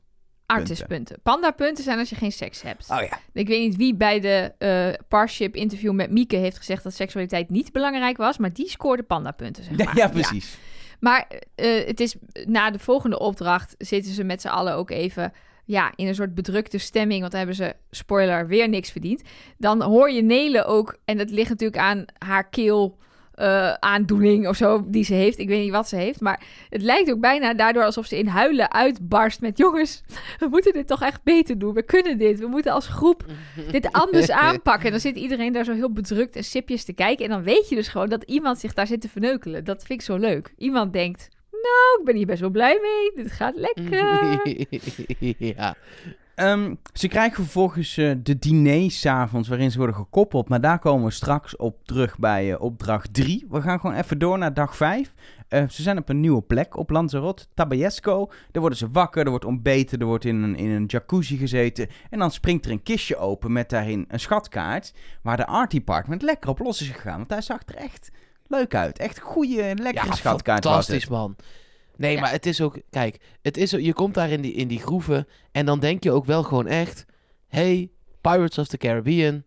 artispunten. 0.45 1.19
Panda-punten 1.23 1.83
zijn 1.83 1.99
als 1.99 2.09
je 2.09 2.15
geen 2.15 2.31
seks 2.31 2.61
hebt. 2.61 2.89
Oh 2.91 3.01
ja. 3.01 3.19
Ik 3.33 3.47
weet 3.47 3.59
niet 3.59 3.75
wie 3.75 3.95
bij 3.95 4.19
de 4.19 4.53
eh 4.57 5.05
Parship 5.07 5.55
interview 5.55 5.93
met 5.93 6.11
Mieke 6.11 6.35
heeft 6.35 6.57
gezegd 6.57 6.83
dat 6.83 6.93
seksualiteit 6.93 7.49
niet 7.49 7.71
belangrijk 7.71 8.17
was, 8.17 8.37
maar 8.37 8.53
die 8.53 8.69
scoorde 8.69 9.03
pandapunten, 9.03 9.63
zeg 9.63 9.77
maar. 9.85 9.97
Ja, 9.97 10.07
precies. 10.07 10.57
Maar 10.99 11.27
eh, 11.55 11.85
het 11.85 11.99
is 11.99 12.15
na 12.45 12.71
de 12.71 12.79
volgende 12.79 13.19
opdracht 13.19 13.75
zitten 13.77 14.13
ze 14.13 14.23
met 14.23 14.41
z'n 14.41 14.47
allen 14.47 14.73
ook 14.73 14.89
even 14.89 15.33
ja, 15.65 15.91
in 15.95 16.07
een 16.07 16.15
soort 16.15 16.35
bedrukte 16.35 16.77
stemming. 16.77 17.19
Want 17.19 17.31
dan 17.31 17.39
hebben 17.39 17.57
ze, 17.57 17.75
spoiler, 17.91 18.47
weer 18.47 18.69
niks 18.69 18.91
verdiend. 18.91 19.21
Dan 19.57 19.81
hoor 19.81 20.11
je 20.11 20.21
Nele 20.21 20.63
ook, 20.65 20.97
en 21.05 21.17
dat 21.17 21.29
ligt 21.29 21.49
natuurlijk 21.49 21.81
aan 21.81 22.05
haar 22.17 22.49
keel. 22.49 22.97
Eh, 23.37 23.73
aandoening 23.73 24.47
of 24.47 24.55
zo 24.55 24.83
die 24.87 25.03
ze 25.03 25.13
heeft. 25.13 25.39
Ik 25.39 25.47
weet 25.47 25.61
niet 25.61 25.71
wat 25.71 25.87
ze 25.87 25.95
heeft. 25.95 26.21
Maar 26.21 26.43
het 26.69 26.81
lijkt 26.81 27.11
ook 27.11 27.19
bijna 27.19 27.53
daardoor 27.53 27.83
alsof 27.83 28.05
ze 28.05 28.17
in 28.17 28.27
huilen 28.27 28.71
uitbarst 28.71 29.41
met... 29.41 29.57
jongens, 29.57 30.03
we 30.39 30.47
moeten 30.47 30.73
dit 30.73 30.87
toch 30.87 31.01
echt 31.01 31.23
beter 31.23 31.59
doen. 31.59 31.73
We 31.73 31.83
kunnen 31.83 32.17
dit. 32.17 32.39
We 32.39 32.47
moeten 32.47 32.71
als 32.71 32.87
groep 32.87 33.25
dit 33.71 33.91
anders 33.91 34.31
aanpakken. 34.31 34.85
En 34.85 34.91
dan 34.91 34.99
zit 34.99 35.15
iedereen 35.15 35.53
daar 35.53 35.63
zo 35.63 35.73
heel 35.73 35.91
bedrukt 35.91 36.35
en 36.35 36.43
sipjes 36.43 36.83
te 36.83 36.93
kijken. 36.93 37.25
En 37.25 37.31
dan 37.31 37.43
weet 37.43 37.69
je 37.69 37.75
dus 37.75 37.87
gewoon 37.87 38.09
dat 38.09 38.23
iemand 38.23 38.59
zich 38.59 38.73
daar 38.73 38.87
zit 38.87 39.01
te 39.01 39.09
verneukelen. 39.09 39.63
Dat 39.63 39.83
vind 39.83 39.99
ik 39.99 40.05
zo 40.05 40.15
leuk. 40.15 40.53
Iemand 40.57 40.93
denkt, 40.93 41.29
nou, 41.51 41.99
ik 41.99 42.05
ben 42.05 42.15
hier 42.15 42.25
best 42.25 42.41
wel 42.41 42.49
blij 42.49 42.79
mee. 42.81 43.23
Dit 43.23 43.33
gaat 43.33 43.55
lekker. 43.55 44.41
ja. 45.55 45.75
Ehm, 46.37 46.75
ze 46.93 47.07
krijgen 47.07 47.43
vervolgens 47.43 47.97
eh, 47.97 48.11
de 48.23 48.39
diners 48.39 48.99
's 48.99 49.05
avonds 49.05 49.47
waarin 49.47 49.71
ze 49.71 49.77
worden 49.77 49.95
gekoppeld. 49.95 50.49
Maar 50.49 50.61
daar 50.61 50.79
komen 50.79 51.05
we 51.05 51.11
straks 51.11 51.55
op 51.55 51.85
terug 51.85 52.17
bij 52.17 52.53
eh, 52.53 52.61
opdracht 52.61 53.13
3. 53.13 53.45
We 53.49 53.61
gaan 53.61 53.79
gewoon 53.79 53.95
even 53.95 54.19
door 54.19 54.37
naar 54.37 54.53
dag 54.53 54.75
5. 54.75 55.13
ze 55.49 55.81
zijn 55.81 55.97
op 55.97 56.09
een 56.09 56.19
nieuwe 56.19 56.41
plek 56.41 56.77
op 56.77 56.89
Lanzarote, 56.89 57.45
Tabayesco. 57.53 58.25
Daar 58.51 58.61
worden 58.61 58.77
ze 58.77 58.89
wakker, 58.89 59.23
er 59.23 59.29
wordt 59.29 59.45
ontbeten, 59.45 59.99
er 59.99 60.05
wordt 60.05 60.25
in 60.25 60.43
een, 60.43 60.55
in 60.55 60.69
een 60.69 60.85
jacuzzi 60.85 61.37
gezeten. 61.37 61.87
En 62.09 62.19
dan 62.19 62.31
springt 62.31 62.65
er 62.65 62.71
een 62.71 62.83
kistje 62.83 63.17
open 63.17 63.51
met 63.51 63.69
daarin 63.69 64.05
een 64.07 64.19
schatkaart. 64.19 64.93
Waar 65.21 65.37
de 65.37 65.47
art 65.47 65.71
department 65.71 66.21
lekker 66.21 66.49
op 66.49 66.59
los 66.59 66.81
is 66.81 66.89
gegaan. 66.89 67.17
Want 67.17 67.29
hij 67.29 67.41
zag 67.41 67.59
er 67.65 67.75
echt 67.75 68.11
leuk 68.47 68.75
uit. 68.75 68.99
Echt 68.99 69.19
goede, 69.19 69.75
lekkere 69.75 70.07
Ja, 70.07 70.15
schatkaart 70.15 70.63
was 70.63 70.73
fantastisch, 70.73 71.07
man. 71.07 71.35
Nee, 71.97 72.13
Ja. 72.13 72.21
maar 72.21 72.31
het 72.31 72.45
is 72.45 72.61
ook... 72.61 72.79
Kijk, 72.89 73.19
het 73.41 73.57
is, 73.57 73.71
je 73.71 73.93
komt 73.93 74.13
daar 74.13 74.29
in 74.29 74.41
die, 74.41 74.53
in 74.53 74.67
die 74.67 74.79
groeven... 74.79 75.27
en 75.51 75.65
dan 75.65 75.79
denk 75.79 76.03
je 76.03 76.11
ook 76.11 76.25
wel 76.25 76.43
gewoon 76.43 76.67
echt... 76.67 77.05
hey, 77.47 77.89
Pirates 78.21 78.57
of 78.57 78.67
the 78.67 78.77
Caribbean... 78.77 79.43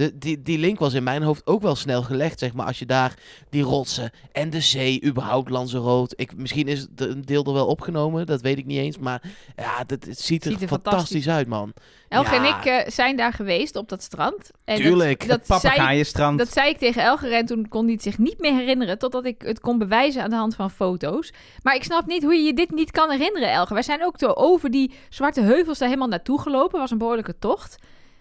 De, 0.00 0.18
die, 0.18 0.42
die 0.42 0.58
link 0.58 0.78
was 0.78 0.94
in 0.94 1.02
mijn 1.02 1.22
hoofd 1.22 1.46
ook 1.46 1.62
wel 1.62 1.74
snel 1.74 2.02
gelegd, 2.02 2.38
zeg 2.38 2.52
maar. 2.52 2.66
Als 2.66 2.78
je 2.78 2.86
daar 2.86 3.14
die 3.50 3.62
rotsen 3.62 4.10
en 4.32 4.50
de 4.50 4.60
zee, 4.60 5.04
überhaupt 5.04 5.50
Lanzarote... 5.50 6.14
Ik, 6.16 6.36
misschien 6.36 6.68
is 6.68 6.80
het 6.80 7.00
een 7.00 7.22
deel 7.24 7.44
er 7.44 7.52
wel 7.52 7.66
opgenomen, 7.66 8.26
dat 8.26 8.40
weet 8.40 8.58
ik 8.58 8.66
niet 8.66 8.78
eens. 8.78 8.98
Maar 8.98 9.22
ja, 9.56 9.84
dat, 9.86 10.04
het 10.04 10.20
ziet 10.20 10.44
er, 10.44 10.50
Ziet 10.50 10.62
er 10.62 10.68
fantastisch, 10.68 11.00
fantastisch 11.00 11.28
uit, 11.28 11.46
man. 11.46 11.72
Elge 12.08 12.34
en 12.36 12.44
ik 12.44 12.64
eh, 12.64 12.90
zijn 12.90 13.16
daar 13.16 13.32
geweest 13.32 13.76
op 13.76 13.88
dat 13.88 14.02
strand. 14.02 14.50
En 14.64 14.74
dat- 14.76 14.84
Tuurlijk. 14.84 15.28
Dat, 15.28 15.46
zei, 15.46 15.60
Papegaaienstrand. 15.60 16.38
dat 16.38 16.52
zei 16.52 16.70
ik 16.70 16.78
tegen 16.78 17.02
Elger 17.02 17.32
en 17.32 17.46
toen 17.46 17.68
kon 17.68 17.84
hij 17.84 17.92
het 17.92 18.02
zich 18.02 18.18
niet 18.18 18.38
meer 18.38 18.54
herinneren... 18.54 18.98
totdat 18.98 19.24
ik 19.24 19.42
het 19.42 19.60
kon 19.60 19.78
bewijzen 19.78 20.22
aan 20.22 20.30
de 20.30 20.36
hand 20.36 20.54
van 20.54 20.70
foto's. 20.70 21.32
Maar 21.62 21.74
ik 21.74 21.84
snap 21.84 22.06
niet 22.06 22.22
hoe 22.22 22.34
je 22.34 22.42
je 22.42 22.54
dit 22.54 22.70
niet 22.70 22.90
kan 22.90 23.10
herinneren, 23.10 23.50
Elger. 23.52 23.74
Wij 23.74 23.82
zijn 23.82 24.04
ook 24.04 24.18
zo 24.18 24.26
over 24.26 24.70
die 24.70 24.92
zwarte 25.08 25.40
heuvels 25.40 25.78
daar 25.78 25.88
helemaal 25.88 26.08
naartoe 26.10 26.40
gelopen. 26.40 26.78
was 26.80 26.90
een 26.90 26.98
behoorlijke 26.98 27.38
tocht. 27.38 27.76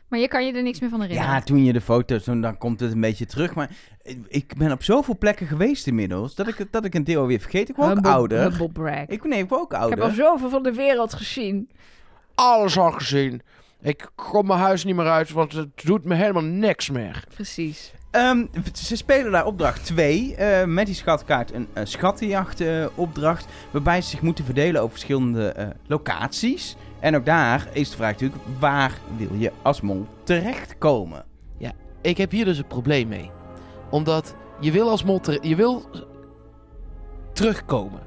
Maar 0.10 0.20
je 0.20 0.28
kan 0.28 0.46
je 0.46 0.54
er 0.54 0.64
niks 0.64 0.80
meer 0.80 0.90
van 0.90 1.02
herinneren. 1.02 1.32
Ja, 1.32 1.42
toen 1.42 1.64
je 1.64 1.74
de 1.74 1.82
foto's, 1.82 2.24
dan, 2.24 2.42
dan 2.42 2.58
komt 2.58 2.80
het 2.80 2.92
een 2.92 3.02
beetje 3.02 3.26
terug. 3.26 3.56
Maar 3.56 3.70
ik 4.28 4.54
ben 4.58 4.72
op 4.72 4.84
zoveel 4.84 5.18
plekken 5.18 5.48
geweest 5.48 5.88
inmiddels, 5.88 6.36
dat 6.36 6.48
ik, 6.48 6.68
dat 6.72 6.86
ik 6.86 6.94
een 6.96 7.04
deel 7.04 7.26
weer 7.26 7.40
vergeet. 7.40 7.70
Ik 7.70 7.76
word 7.76 7.98
ook 7.98 8.06
ouder. 8.06 8.42
humble 8.42 8.70
brag. 8.70 9.06
Ik, 9.08 9.24
nee, 9.24 9.44
ik 9.44 9.50
word 9.50 9.62
ook 9.62 9.74
Ik 9.74 9.80
heb 9.80 9.98
al 10.00 10.06
ouder. 10.06 10.14
zoveel 10.24 10.50
van 10.50 10.64
de 10.64 10.74
wereld 10.74 11.14
gezien. 11.14 11.70
Alles 12.36 12.78
al 12.78 12.92
gezien. 12.92 13.42
Ik 13.82 14.10
kom 14.16 14.48
mijn 14.48 14.60
huis 14.60 14.84
niet 14.84 14.96
meer 14.96 15.10
uit, 15.10 15.30
want 15.32 15.54
het 15.54 15.70
doet 15.84 16.04
me 16.06 16.16
helemaal 16.16 16.44
niks 16.44 16.90
meer. 16.90 17.24
Precies. 17.34 17.94
Ehm, 18.12 18.46
ze 18.74 18.96
spelen 18.96 19.32
daar 19.32 19.46
opdracht 19.46 19.86
2 19.86 20.36
eh, 20.36 20.66
met 20.66 20.86
die 20.86 20.96
schatkaart 20.96 21.54
een 21.54 21.68
uh, 21.74 21.84
schattenjacht 21.86 22.62
eh, 22.62 22.86
opdracht. 22.96 23.46
Waarbij 23.72 24.02
ze 24.02 24.10
zich 24.10 24.22
moeten 24.22 24.46
verdelen 24.46 24.82
over 24.82 24.92
verschillende 24.92 25.48
eh, 25.52 25.68
locaties. 25.88 26.76
En 27.00 27.16
ook 27.16 27.26
daar 27.26 27.68
is 27.74 27.90
de 27.90 27.96
vraag 27.96 28.12
natuurlijk, 28.12 28.42
waar 28.60 28.98
wil 29.18 29.34
je 29.34 29.52
als 29.62 29.82
mol 29.82 30.08
terechtkomen? 30.24 31.28
Ik 32.02 32.18
heb 32.18 32.32
hier 32.32 32.46
dus 32.46 32.58
een 32.58 32.68
probleem 32.68 33.08
mee. 33.08 33.32
Omdat 33.90 34.36
je 34.60 34.72
wil 34.72 34.90
als 34.90 35.04
mol... 35.04 35.22
Je 35.42 35.56
wil 35.56 35.90
terugkomen. 37.34 38.00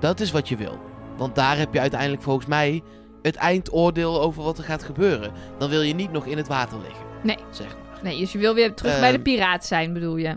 Dat 0.00 0.20
is 0.20 0.30
wat 0.30 0.48
je 0.48 0.56
wil. 0.56 0.78
Want 1.16 1.34
daar 1.34 1.58
heb 1.58 1.72
je 1.72 1.80
uiteindelijk 1.80 2.22
volgens 2.22 2.46
mij 2.46 2.82
het 3.22 3.36
eindoordeel 3.36 4.20
over 4.20 4.42
wat 4.42 4.58
er 4.58 4.64
gaat 4.64 4.82
gebeuren. 4.82 5.32
Dan 5.58 5.70
wil 5.70 5.82
je 5.82 5.94
niet 5.94 6.12
nog 6.12 6.26
in 6.26 6.36
het 6.36 6.48
water 6.48 6.78
liggen. 6.78 7.06
Nee. 7.22 7.38
Zeg 7.50 7.66
maar. 7.66 7.81
Nee, 8.02 8.18
dus 8.18 8.32
je 8.32 8.38
wil 8.38 8.54
weer 8.54 8.74
terug 8.74 8.98
bij 9.00 9.08
de 9.10 9.14
Ehm, 9.14 9.22
piraat 9.22 9.64
zijn, 9.66 9.92
bedoel 9.92 10.16
je? 10.16 10.36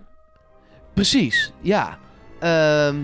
Precies, 0.93 1.51
ja. 1.61 1.97
Ehm, 2.39 2.95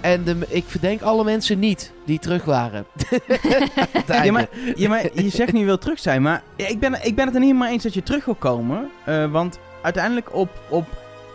En 0.00 0.24
de, 0.24 0.36
ik 0.48 0.64
verdenk 0.66 1.02
alle 1.02 1.24
mensen 1.24 1.58
niet 1.58 1.92
die 2.04 2.18
terug 2.18 2.44
waren. 2.44 2.86
Ja 4.06 4.32
maar, 4.32 4.48
ja, 4.76 4.88
maar 4.88 5.02
je 5.14 5.28
zegt 5.28 5.52
niet 5.52 5.60
je 5.60 5.66
wil 5.66 5.78
terug 5.78 5.98
zijn, 5.98 6.22
maar 6.22 6.42
ik, 6.56 6.78
ben, 6.80 7.04
ik 7.06 7.14
ben 7.14 7.24
het 7.24 7.34
er 7.34 7.40
niet 7.40 7.48
helemaal 7.50 7.72
eens 7.72 7.82
dat 7.82 7.94
je 7.94 8.02
terug 8.02 8.24
wil 8.24 8.34
komen. 8.34 8.90
eh, 9.04 9.30
want 9.30 9.58
uiteindelijk 9.82 10.34
op, 10.34 10.48
op 10.68 10.86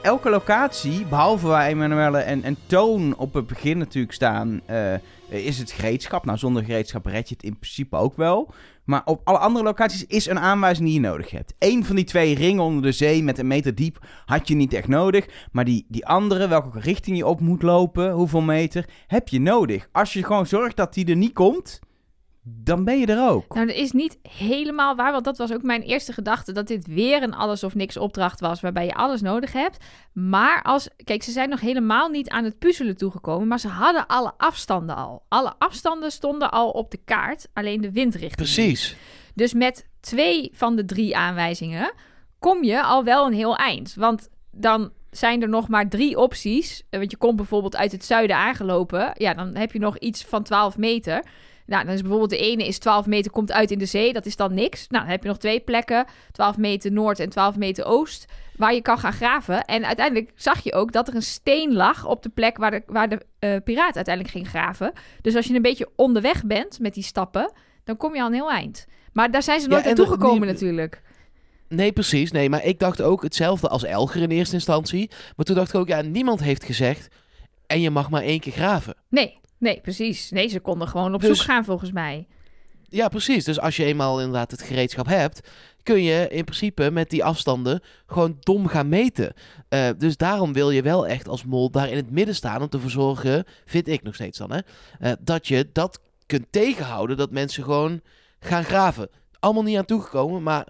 elke 0.02 0.30
locatie, 0.30 1.06
behalve 1.06 1.48
waar 1.48 1.68
Emanuelle 1.68 2.18
en, 2.18 2.44
en 2.44 2.58
Toon 2.66 3.16
op 3.18 3.34
het 3.34 3.48
begin 3.48 3.78
natuurlijk 3.78 4.14
staan, 4.14 4.62
eh, 4.66 4.94
is 5.30 5.58
het 5.58 5.72
gereedschap. 5.72 6.26
Nou, 6.26 6.38
zonder 6.38 6.64
gereedschap 6.64 7.06
red 7.06 7.30
je 7.30 7.36
het 7.36 7.44
in 7.44 7.58
principe 7.58 7.96
ook 7.96 8.16
wel. 8.16 8.54
Maar 8.84 9.02
op 9.06 9.22
alle 9.24 9.38
andere 9.38 9.66
locaties 9.66 10.06
is 10.06 10.26
een 10.26 10.40
aanwijzing 10.40 10.86
die 10.86 11.02
je 11.02 11.08
nodig 11.08 11.30
hebt. 11.30 11.54
Eén 11.60 11.86
van 11.86 11.96
die 11.96 12.06
twee 12.06 12.36
ringen 12.36 12.64
onder 12.64 12.82
de 12.82 12.92
zee 12.92 13.24
met 13.24 13.38
een 13.38 13.48
meter 13.48 13.76
diep 13.76 14.08
had 14.26 14.48
je 14.48 14.56
niet 14.56 14.74
echt 14.74 14.88
nodig. 14.88 15.26
Maar 15.52 15.66
die, 15.66 15.86
die 15.88 16.06
andere, 16.06 16.48
welke 16.48 16.80
richting 16.80 17.18
je 17.18 17.28
op 17.28 17.40
moet 17.40 17.62
lopen, 17.62 18.12
hoeveel 18.12 18.42
meter, 18.42 18.86
heb 19.08 19.28
je 19.28 19.40
nodig. 19.40 19.90
Als 19.92 20.14
je 20.14 20.24
gewoon 20.24 20.48
zorgt 20.48 20.76
dat 20.76 20.94
die 20.94 21.06
er 21.06 21.16
niet 21.16 21.34
komt, 21.34 21.80
dan 22.44 22.84
ben 22.84 23.00
je 23.00 23.06
er 23.06 23.30
ook. 23.30 23.54
Nou, 23.54 23.68
dat 23.68 23.76
is 23.76 23.92
niet 23.92 24.18
helemaal 24.38 24.96
waar, 24.96 25.12
want 25.12 25.24
dat 25.24 25.38
was 25.38 25.54
ook 25.54 25.64
mijn 25.64 25.82
eerste 25.82 26.14
gedachte, 26.14 26.52
dat 26.52 26.68
dit 26.68 26.88
weer 26.88 27.24
een 27.24 27.34
alles 27.34 27.64
of 27.64 27.76
niks 27.76 27.98
opdracht 27.98 28.40
was, 28.40 28.62
waarbij 28.62 28.86
je 28.86 28.94
alles 28.94 29.22
nodig 29.22 29.54
hebt. 29.54 29.86
Maar 30.14 30.62
als, 30.62 30.90
kijk, 31.04 31.24
ze 31.24 31.32
zijn 31.32 31.50
nog 31.50 31.60
helemaal 31.60 32.10
niet 32.10 32.30
aan 32.30 32.44
het 32.44 32.60
puzzelen 32.60 32.98
toegekomen, 32.98 33.48
maar 33.48 33.60
ze 33.60 33.68
hadden 33.68 34.08
alle 34.08 34.34
afstanden 34.38 34.96
al. 34.96 35.26
Alle 35.28 35.54
afstanden 35.58 36.12
stonden 36.12 36.52
al 36.52 36.70
op 36.70 36.92
de 36.92 37.00
kaart, 37.06 37.48
alleen 37.54 37.82
de 37.82 37.92
windrichting. 37.92 38.36
Precies. 38.36 38.96
Dus 39.36 39.54
met 39.54 39.88
twee 40.00 40.52
van 40.54 40.76
de 40.76 40.86
drie 40.86 41.18
aanwijzingen 41.18 41.94
kom 42.40 42.64
je 42.64 42.84
al 42.84 43.04
wel 43.04 43.26
een 43.26 43.34
heel 43.34 43.56
eind. 43.56 43.94
Want 43.96 44.30
dan 44.52 44.92
zijn 45.12 45.42
er 45.42 45.50
nog 45.50 45.68
maar 45.68 45.90
drie 45.90 46.18
opties. 46.18 46.84
Want 46.90 47.12
je 47.12 47.18
komt 47.18 47.36
bijvoorbeeld 47.36 47.76
uit 47.76 47.92
het 47.92 48.06
zuiden 48.06 48.36
aangelopen. 48.36 49.12
Ja, 49.14 49.34
dan 49.34 49.56
heb 49.56 49.72
je 49.72 49.80
nog 49.80 49.98
iets 49.98 50.24
van 50.24 50.44
12 50.44 50.78
meter. 50.78 51.24
Nou, 51.72 51.86
dan 51.86 51.94
is 51.94 52.02
bijvoorbeeld 52.02 52.30
de 52.30 52.38
ene 52.38 52.68
is 52.68 52.78
12 52.78 53.06
meter, 53.06 53.32
komt 53.32 53.52
uit 53.52 53.72
in 53.72 53.78
de 53.78 53.86
zee. 53.86 54.14
Dat 54.14 54.26
is 54.26 54.36
dan 54.36 54.54
niks. 54.54 54.88
Nou, 54.88 55.04
dan 55.04 55.12
heb 55.12 55.22
je 55.22 55.28
nog 55.28 55.38
twee 55.38 55.60
plekken. 55.60 56.06
12 56.32 56.58
meter 56.58 56.92
noord 56.92 57.20
en 57.20 57.30
12 57.30 57.56
meter 57.56 57.86
oost. 57.86 58.26
Waar 58.58 58.74
je 58.74 58.82
kan 58.82 58.98
gaan 58.98 59.14
graven. 59.14 59.66
En 59.66 59.86
uiteindelijk 59.86 60.32
zag 60.36 60.64
je 60.64 60.74
ook 60.74 60.92
dat 60.92 61.08
er 61.08 61.16
een 61.16 61.22
steen 61.22 61.74
lag 61.74 62.06
op 62.06 62.24
de 62.24 62.30
plek 62.30 62.58
waar 62.58 62.72
de, 62.72 62.84
waar 62.86 63.10
de 63.10 63.22
eh, 63.40 63.56
piraat 63.64 63.96
uiteindelijk 63.96 64.36
ging 64.36 64.50
graven. 64.50 64.92
Dus 65.22 65.36
als 65.36 65.46
je 65.46 65.54
een 65.54 65.62
beetje 65.62 65.90
onderweg 65.96 66.46
bent 66.46 66.80
met 66.80 66.94
die 66.94 67.04
stappen, 67.04 67.52
dan 67.84 67.98
kom 67.98 68.16
je 68.16 68.22
al 68.22 68.28
een 68.28 68.34
heel 68.34 68.52
eind. 68.52 68.86
Maar 69.14 69.32
daar 69.32 69.44
zijn 69.44 69.60
ze 69.60 69.66
Ja, 69.66 69.72
nooit 69.72 69.86
en 69.86 69.96
naartoe 69.96 70.14
gekomen 70.14 70.48
natuurlijk. 70.48 71.02
Nee, 71.68 71.92
precies. 71.92 72.32
Nee, 72.32 72.50
maar 72.50 72.66
ik 72.66 72.80
dacht 72.80 73.02
ook 73.02 73.24
hetzelfde 73.24 73.68
als 73.68 73.84
Elger 73.84 74.22
in 74.22 74.30
eerste 74.30 74.56
instantie. 74.56 75.10
Maar 75.36 75.46
toen 75.46 75.56
dacht 75.56 75.74
ik 75.74 75.80
ook, 75.80 75.88
ja, 75.88 76.02
niemand 76.02 76.44
heeft 76.44 76.64
gezegd... 76.64 77.08
en 77.68 77.82
je 77.82 77.90
mag 77.90 78.10
maar 78.10 78.24
één 78.24 78.40
keer 78.40 78.54
graven. 78.54 78.96
Nee, 79.10 79.40
nee, 79.62 79.82
precies. 79.82 80.32
Nee, 80.32 80.48
ze 80.48 80.60
konden 80.60 80.88
gewoon 80.88 81.14
op 81.14 81.22
Dus- 81.22 81.38
zoek 81.38 81.48
gaan 81.48 81.66
volgens 81.66 81.92
mij. 81.92 82.28
Ja, 82.90 83.08
precies. 83.08 83.44
Dus 83.44 83.60
als 83.60 83.76
je 83.76 83.86
eenmaal 83.86 84.20
inderdaad 84.20 84.52
het 84.52 84.62
gereedschap 84.62 85.08
hebt... 85.08 85.50
kun 85.84 86.04
je 86.04 86.28
in 86.30 86.44
principe 86.44 86.92
met 86.92 87.10
die 87.10 87.24
afstanden 87.24 87.82
gewoon 88.06 88.38
dom 88.40 88.68
gaan 88.68 88.90
meten. 88.90 89.34
Eh, 89.70 89.90
dus 89.98 90.18
daarom 90.18 90.54
wil 90.54 90.72
je 90.72 90.82
wel 90.82 91.08
echt 91.08 91.28
als 91.28 91.46
mol 91.46 91.72
daar 91.72 91.90
in 91.90 91.96
het 91.96 92.12
midden 92.12 92.36
staan... 92.36 92.62
om 92.62 92.70
te 92.70 92.80
verzorgen, 92.80 93.44
vind 93.66 93.88
ik 93.88 94.04
nog 94.04 94.16
steeds 94.16 94.38
dan, 94.38 94.52
hè... 94.52 94.60
eh, 95.00 95.12
dat 95.20 95.48
je 95.48 95.70
dat 95.74 96.00
kunt 96.26 96.46
tegenhouden, 96.50 97.18
dat 97.18 97.32
mensen 97.32 97.64
gewoon 97.64 98.02
gaan 98.40 98.64
graven. 98.64 99.10
Allemaal 99.40 99.64
niet 99.64 99.78
aan 99.78 99.86
toegekomen, 99.86 100.44
maar... 100.44 100.68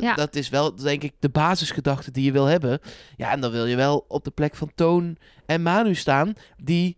Ja. 0.00 0.14
Dat 0.14 0.34
is 0.36 0.48
wel, 0.48 0.74
denk 0.74 1.02
ik, 1.02 1.12
de 1.18 1.28
basisgedachte 1.28 2.10
die 2.10 2.24
je 2.24 2.32
wil 2.32 2.44
hebben. 2.44 2.78
Ja, 3.16 3.30
en 3.30 3.40
dan 3.40 3.50
wil 3.50 3.66
je 3.66 3.76
wel 3.76 4.04
op 4.08 4.24
de 4.24 4.30
plek 4.30 4.54
van 4.56 4.72
Toon 4.74 5.16
en 5.46 5.62
Manu 5.62 5.94
staan... 5.94 6.32
die 6.62 6.96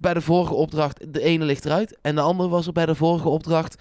bij 0.00 0.14
de 0.14 0.20
vorige 0.20 0.54
opdracht... 0.54 1.12
de 1.12 1.22
ene 1.22 1.44
ligt 1.44 1.64
eruit... 1.64 1.98
en 2.00 2.14
de 2.14 2.20
andere 2.20 2.48
was 2.48 2.66
er 2.66 2.72
bij 2.72 2.86
de 2.86 2.94
vorige 2.94 3.28
opdracht... 3.28 3.72
te 3.72 3.78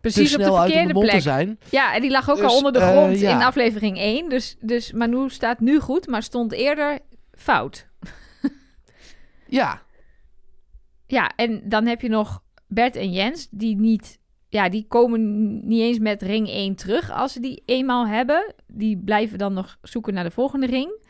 Precies 0.00 0.34
op 0.34 0.40
de 0.40 0.52
uit 0.52 0.72
verkeerde 0.72 0.92
mond 0.92 1.04
te 1.04 1.10
plek. 1.10 1.22
zijn. 1.22 1.58
Ja, 1.70 1.94
en 1.94 2.00
die 2.00 2.10
lag 2.10 2.30
ook 2.30 2.36
Dus, 2.36 2.46
al 2.46 2.56
onder 2.56 2.72
de 2.72 2.78
eh, 2.78 2.90
grond 2.90 3.20
ja. 3.20 3.34
in 3.34 3.42
aflevering 3.46 3.98
1. 3.98 4.28
Dus, 4.28 4.56
dus 4.60 4.92
Manu 4.92 5.30
staat 5.30 5.60
nu 5.60 5.80
goed, 5.80 6.06
maar 6.06 6.22
stond 6.22 6.52
eerder 6.52 6.98
fout. 7.32 7.86
Ja, 9.46 9.82
Ja, 11.06 11.32
en 11.36 11.62
dan 11.68 11.86
heb 11.86 12.00
je 12.00 12.08
nog 12.08 12.42
Bert 12.66 12.96
en 12.96 13.12
Jens, 13.12 13.48
die 13.50 13.76
niet... 13.76 14.18
Ja, 14.48 14.68
die 14.68 14.86
komen 14.88 15.20
niet 15.66 15.80
eens 15.80 15.98
met 15.98 16.22
ring 16.22 16.48
1 16.48 16.74
terug 16.74 17.10
als 17.10 17.32
ze 17.32 17.40
die 17.40 17.62
eenmaal 17.66 18.06
hebben. 18.06 18.54
Die 18.66 18.98
blijven 19.04 19.38
dan 19.38 19.52
nog 19.52 19.78
zoeken 19.82 20.14
naar 20.14 20.24
de 20.24 20.30
volgende 20.30 20.66
ring. 20.66 21.06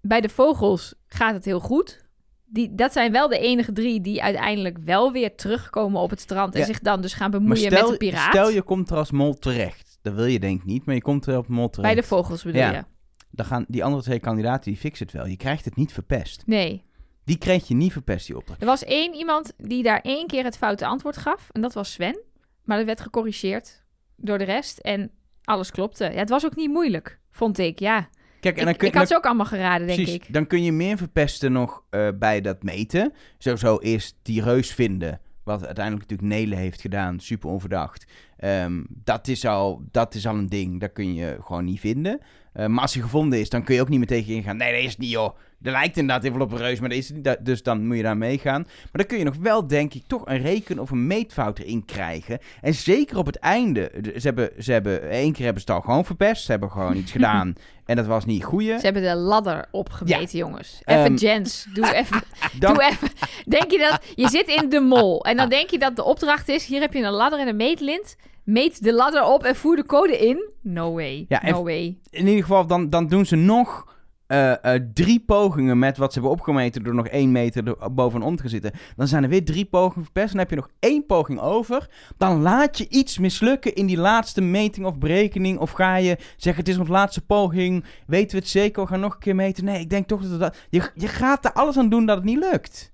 Bij 0.00 0.20
de 0.20 0.28
vogels 0.28 0.94
gaat 1.06 1.34
het 1.34 1.44
heel 1.44 1.60
goed. 1.60 2.03
Die, 2.46 2.74
dat 2.74 2.92
zijn 2.92 3.12
wel 3.12 3.28
de 3.28 3.38
enige 3.38 3.72
drie 3.72 4.00
die 4.00 4.22
uiteindelijk 4.22 4.78
wel 4.78 5.12
weer 5.12 5.34
terugkomen 5.34 6.00
op 6.00 6.10
het 6.10 6.20
strand... 6.20 6.54
en 6.54 6.60
Ja. 6.60 6.66
zich 6.66 6.80
dan 6.80 7.00
dus 7.00 7.14
gaan 7.14 7.30
bemoeien 7.30 7.56
stel, 7.56 7.80
met 7.82 7.90
de 7.90 7.96
piraat. 8.06 8.32
stel 8.32 8.50
je 8.50 8.62
komt 8.62 8.90
er 8.90 8.96
als 8.96 9.10
mol 9.10 9.34
terecht. 9.34 9.98
Dat 10.02 10.14
wil 10.14 10.24
je 10.24 10.38
denk 10.40 10.60
ik 10.60 10.66
niet, 10.66 10.84
maar 10.86 10.94
je 10.94 11.02
komt 11.02 11.26
er 11.26 11.36
op 11.38 11.48
mol 11.48 11.70
terecht. 11.70 11.94
Bij 11.94 12.02
de 12.02 12.08
vogels 12.08 12.42
bedoel 12.42 12.60
Ja. 12.60 12.72
je? 12.72 12.84
Dan 13.30 13.46
gaan 13.46 13.64
die 13.68 13.84
andere 13.84 14.02
twee 14.02 14.18
kandidaten, 14.20 14.70
die 14.70 14.80
fixen 14.80 15.06
het 15.06 15.14
wel. 15.14 15.26
Je 15.26 15.36
krijgt 15.36 15.64
het 15.64 15.76
niet 15.76 15.92
verpest. 15.92 16.42
Nee. 16.46 16.84
Die 17.24 17.38
kreeg 17.38 17.68
je 17.68 17.74
niet 17.74 17.92
verpest, 17.92 18.26
die 18.26 18.36
opdracht. 18.36 18.60
Er 18.60 18.66
was 18.66 18.84
één 18.84 19.14
iemand 19.14 19.52
die 19.56 19.82
daar 19.82 20.00
één 20.00 20.26
keer 20.26 20.44
het 20.44 20.56
foute 20.56 20.86
antwoord 20.86 21.16
gaf. 21.16 21.48
En 21.52 21.60
dat 21.60 21.72
was 21.74 21.92
Sven. 21.92 22.18
Maar 22.64 22.76
dat 22.76 22.86
werd 22.86 23.00
gecorrigeerd 23.00 23.82
door 24.16 24.38
de 24.38 24.44
rest. 24.44 24.78
En 24.78 25.10
alles 25.44 25.70
klopte. 25.70 26.04
Ja, 26.04 26.10
het 26.18 26.28
was 26.28 26.44
ook 26.44 26.56
niet 26.56 26.70
moeilijk, 26.70 27.18
vond 27.30 27.58
ik. 27.58 27.78
Ja, 27.78 28.08
Kijk, 28.44 28.56
en 28.56 28.64
dan 28.64 28.72
ik, 28.72 28.78
kun, 28.78 28.88
ik 28.88 28.94
had 28.94 29.08
ze 29.08 29.16
ook 29.16 29.24
allemaal 29.24 29.46
geraden, 29.46 29.86
denk 29.86 29.98
precies, 29.98 30.14
ik. 30.14 30.32
dan 30.32 30.46
kun 30.46 30.62
je 30.62 30.72
meer 30.72 30.96
verpesten 30.96 31.52
nog 31.52 31.82
eh, 31.90 32.08
bij 32.18 32.40
dat 32.40 32.62
meten. 32.62 33.12
Sowieso 33.38 33.78
eerst 33.78 34.16
die 34.22 34.42
reus 34.42 34.74
vinden. 34.74 35.20
Wat 35.44 35.66
uiteindelijk 35.66 36.10
natuurlijk 36.10 36.38
Nele 36.38 36.54
heeft 36.54 36.80
gedaan. 36.80 37.20
Super 37.20 37.50
onverdacht. 37.50 38.12
Ehm, 38.36 38.82
dat, 38.88 39.28
is 39.28 39.46
al, 39.46 39.82
dat 39.90 40.14
is 40.14 40.26
al 40.26 40.34
een 40.34 40.48
ding. 40.48 40.80
Dat 40.80 40.92
kun 40.92 41.14
je 41.14 41.38
gewoon 41.40 41.64
niet 41.64 41.80
vinden. 41.80 42.20
Eh, 42.54 42.66
maar 42.66 42.80
als 42.82 42.94
hij 42.94 43.02
gevonden 43.02 43.40
is, 43.40 43.48
dan 43.48 43.64
kun 43.64 43.74
je 43.74 43.80
ook 43.80 43.88
niet 43.88 43.98
meer 43.98 44.06
tegen 44.08 44.34
ingaan. 44.34 44.56
Nee, 44.56 44.72
dat 44.72 44.82
is 44.82 44.90
het 44.90 44.98
niet 44.98 45.10
joh. 45.10 45.36
Er 45.62 45.70
lijkt 45.70 45.96
inderdaad 45.96 46.24
even 46.24 46.40
op 46.40 46.52
een 46.52 46.58
reus, 46.58 46.80
maar 46.80 46.88
dat 46.88 46.98
is 46.98 47.08
het 47.08 47.16
niet. 47.16 47.36
Dus 47.40 47.62
dan 47.62 47.86
moet 47.86 47.96
je 47.96 48.02
daar 48.02 48.16
meegaan. 48.16 48.60
Maar 48.62 48.88
dan 48.92 49.06
kun 49.06 49.18
je 49.18 49.24
nog 49.24 49.36
wel, 49.40 49.66
denk 49.66 49.94
ik, 49.94 50.02
toch 50.06 50.22
een 50.26 50.42
reken- 50.42 50.78
of 50.78 50.90
een 50.90 51.06
meetfout 51.06 51.58
erin 51.58 51.84
krijgen. 51.84 52.38
En 52.60 52.74
zeker 52.74 53.16
op 53.18 53.26
het 53.26 53.36
einde. 53.38 53.90
De- 54.00 54.12
Ze 54.20 54.26
hebben, 54.26 54.50
ze 54.58 54.72
hebben, 54.72 55.10
één 55.10 55.32
keer 55.32 55.44
hebben 55.44 55.62
ze 55.62 55.72
het 55.72 55.76
al 55.80 55.84
gewoon 55.84 56.04
verpest. 56.04 56.44
Ze 56.44 56.50
hebben 56.50 56.70
gewoon 56.70 56.96
iets 56.96 57.12
gedaan. 57.18 57.54
En 57.84 57.96
dat 57.96 58.06
was 58.06 58.24
niet 58.24 58.44
goeie. 58.44 58.78
Ze 58.78 58.84
hebben 58.84 59.02
de 59.02 59.14
ladder 59.16 59.66
opgemeten, 59.70 60.38
jongens. 60.38 60.80
Even 60.84 61.04
Ehm, 61.04 61.14
Jens, 61.14 61.66
doe 61.74 61.94
even, 62.00 62.22
Dan, 62.58 62.74
doe 62.74 62.82
even. 62.84 63.08
Denk 63.46 63.70
je 63.70 63.78
dat... 63.78 64.04
Je 64.14 64.28
zit 64.28 64.46
in 64.62 64.68
de 64.68 64.80
mol. 64.80 65.24
En 65.24 65.36
dan 65.36 65.48
denk 65.48 65.70
je 65.70 65.78
dat 65.78 65.96
de 65.96 66.04
opdracht 66.04 66.48
is... 66.48 66.66
Hier 66.66 66.80
heb 66.80 66.92
je 66.92 67.02
een 67.02 67.12
ladder 67.12 67.38
en 67.40 67.48
een 67.48 67.56
meetlint. 67.56 68.16
Meet 68.44 68.82
de 68.82 68.92
ladder 68.94 69.24
op 69.24 69.42
en 69.44 69.56
voer 69.56 69.76
de 69.76 69.86
code 69.86 70.18
in. 70.18 70.50
No 70.62 70.92
way. 70.92 71.24
Ja, 71.28 71.42
no 71.50 71.62
way. 71.62 71.98
in 72.10 72.26
ieder 72.26 72.42
geval, 72.42 72.66
dan, 72.66 72.90
dan 72.90 73.06
doen 73.06 73.26
ze 73.26 73.36
nog 73.36 73.92
eh, 74.26 74.74
eh, 74.74 74.82
drie 74.94 75.20
pogingen 75.26 75.78
met 75.78 75.96
wat 75.96 76.12
ze 76.12 76.18
hebben 76.20 76.36
opgemeten 76.38 76.82
door 76.82 76.94
nog 76.94 77.06
één 77.08 77.32
meter 77.32 77.68
er 77.80 77.94
bovenop 77.94 78.36
te 78.36 78.48
zitten. 78.48 78.72
Dan 78.96 79.08
zijn 79.08 79.22
er 79.22 79.28
weer 79.28 79.44
drie 79.44 79.64
pogingen 79.64 80.04
verpest. 80.04 80.28
Dan 80.30 80.38
heb 80.38 80.50
je 80.50 80.56
nog 80.56 80.70
één 80.78 81.06
poging 81.06 81.40
over. 81.40 81.88
Dan 82.16 82.40
laat 82.42 82.78
je 82.78 82.88
iets 82.88 83.18
mislukken 83.18 83.74
in 83.74 83.86
die 83.86 83.96
laatste 83.98 84.40
meting 84.40 84.86
of 84.86 84.98
berekening. 84.98 85.58
Of 85.58 85.70
ga 85.70 85.96
je 85.96 86.16
zeggen, 86.36 86.62
het 86.64 86.72
is 86.72 86.78
onze 86.78 86.92
laatste 86.92 87.20
poging. 87.24 87.84
Weten 88.06 88.30
we 88.30 88.42
het 88.42 88.48
zeker? 88.50 88.82
We 88.82 88.88
gaan 88.88 89.00
nog 89.00 89.14
een 89.14 89.20
keer 89.20 89.34
meten. 89.34 89.64
Nee, 89.64 89.80
ik 89.80 89.90
denk 89.90 90.06
toch 90.08 90.20
dat 90.22 90.30
het... 90.30 90.40
dat- 90.40 90.56
Je, 90.70 90.90
je 90.94 91.08
gaat 91.08 91.44
er 91.44 91.52
alles 91.52 91.76
aan 91.78 91.88
doen 91.88 92.06
dat 92.06 92.16
het 92.16 92.24
niet 92.24 92.38
lukt. 92.52 92.92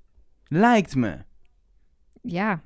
Lijkt 0.48 0.94
me. 0.96 1.16
Ja. 2.22 2.62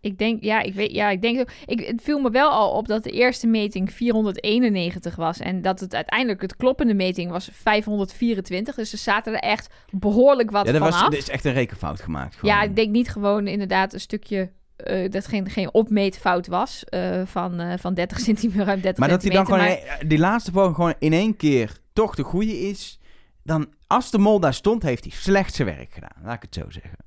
Ik 0.00 0.18
denk, 0.18 0.42
ja, 0.42 0.60
ik 0.62 0.74
weet, 0.74 0.90
ja, 0.92 1.10
ik 1.10 1.22
denk, 1.22 1.40
ook- 1.40 1.50
ik, 1.66 1.86
het 1.86 2.02
viel 2.02 2.18
me 2.20 2.30
wel 2.30 2.50
al 2.50 2.70
op 2.70 2.88
dat 2.88 3.02
de 3.04 3.10
eerste 3.10 3.46
meting 3.46 3.92
491 3.92 5.16
was 5.16 5.38
en 5.38 5.62
dat 5.62 5.80
het 5.80 5.94
uiteindelijk 5.94 6.42
het 6.42 6.56
kloppende 6.56 6.94
meting 6.94 7.30
was 7.30 7.48
524. 7.52 8.74
Dus 8.74 8.92
er 8.92 8.98
zaten 8.98 9.32
er 9.32 9.38
echt 9.38 9.74
behoorlijk 9.90 10.50
wat 10.50 10.66
Ja, 10.66 10.72
er, 10.72 10.78
van 10.78 10.90
was, 10.90 11.00
af. 11.02 11.12
er 11.12 11.18
is 11.18 11.28
echt 11.28 11.44
een 11.44 11.52
rekenfout 11.52 12.00
gemaakt. 12.00 12.36
Gewoon. 12.36 12.54
Ja, 12.54 12.62
ik 12.62 12.76
denk 12.76 12.90
niet 12.90 13.08
gewoon 13.08 13.46
inderdaad 13.46 13.92
een 13.92 14.00
stukje 14.00 14.50
eh, 14.76 15.10
dat 15.10 15.26
geen, 15.26 15.50
geen 15.50 15.74
opmeetfout 15.74 16.46
was 16.46 16.84
eh, 16.84 17.22
van, 17.24 17.60
eh, 17.60 17.78
van 17.78 17.94
30 17.94 18.18
centimeter, 18.20 18.64
ruim 18.64 18.80
30 18.80 18.98
Maar 18.98 19.08
dat 19.08 19.22
hij 19.22 19.30
dan 19.30 19.44
gewoon 19.44 19.60
maar- 19.60 19.98
die 20.06 20.18
laatste 20.18 20.50
poging 20.50 20.74
gewoon 20.74 20.94
in 20.98 21.12
één 21.12 21.36
keer 21.36 21.72
toch 21.92 22.14
de 22.14 22.22
goede 22.22 22.58
is. 22.60 22.98
Dan 23.42 23.66
als 23.86 24.10
de 24.10 24.18
mol 24.18 24.40
daar 24.40 24.54
stond, 24.54 24.82
heeft 24.82 25.04
hij 25.04 25.12
slecht 25.12 25.54
zijn 25.54 25.68
werk 25.68 25.92
gedaan. 25.92 26.22
Laat 26.24 26.34
ik 26.34 26.42
het 26.42 26.54
zo 26.54 26.70
zeggen. 26.70 26.98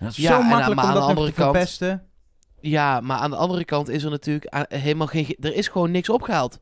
Dat 0.00 0.10
is 0.10 0.16
Ja, 0.16 0.28
zo 0.28 0.34
en 0.34 0.40
aan- 0.42 0.48
makkelijk 0.48 0.74
maar 0.80 0.84
om 0.84 0.90
aan 0.90 0.94
de 0.94 1.00
dat 1.00 1.08
andere 1.08 1.28
te 1.28 1.34
kant- 1.34 1.50
verpesten. 1.56 2.06
ja, 2.60 3.00
maar 3.00 3.18
aan 3.18 3.30
de 3.30 3.36
andere 3.36 3.64
kant 3.64 3.88
is 3.88 4.02
er 4.04 4.10
natuurlijk 4.10 4.66
helemaal 4.68 5.06
geen... 5.06 5.24
ge- 5.24 5.36
Er 5.40 5.54
is 5.54 5.68
gewoon 5.68 5.90
niks 5.90 6.08
opgehaald. 6.08 6.58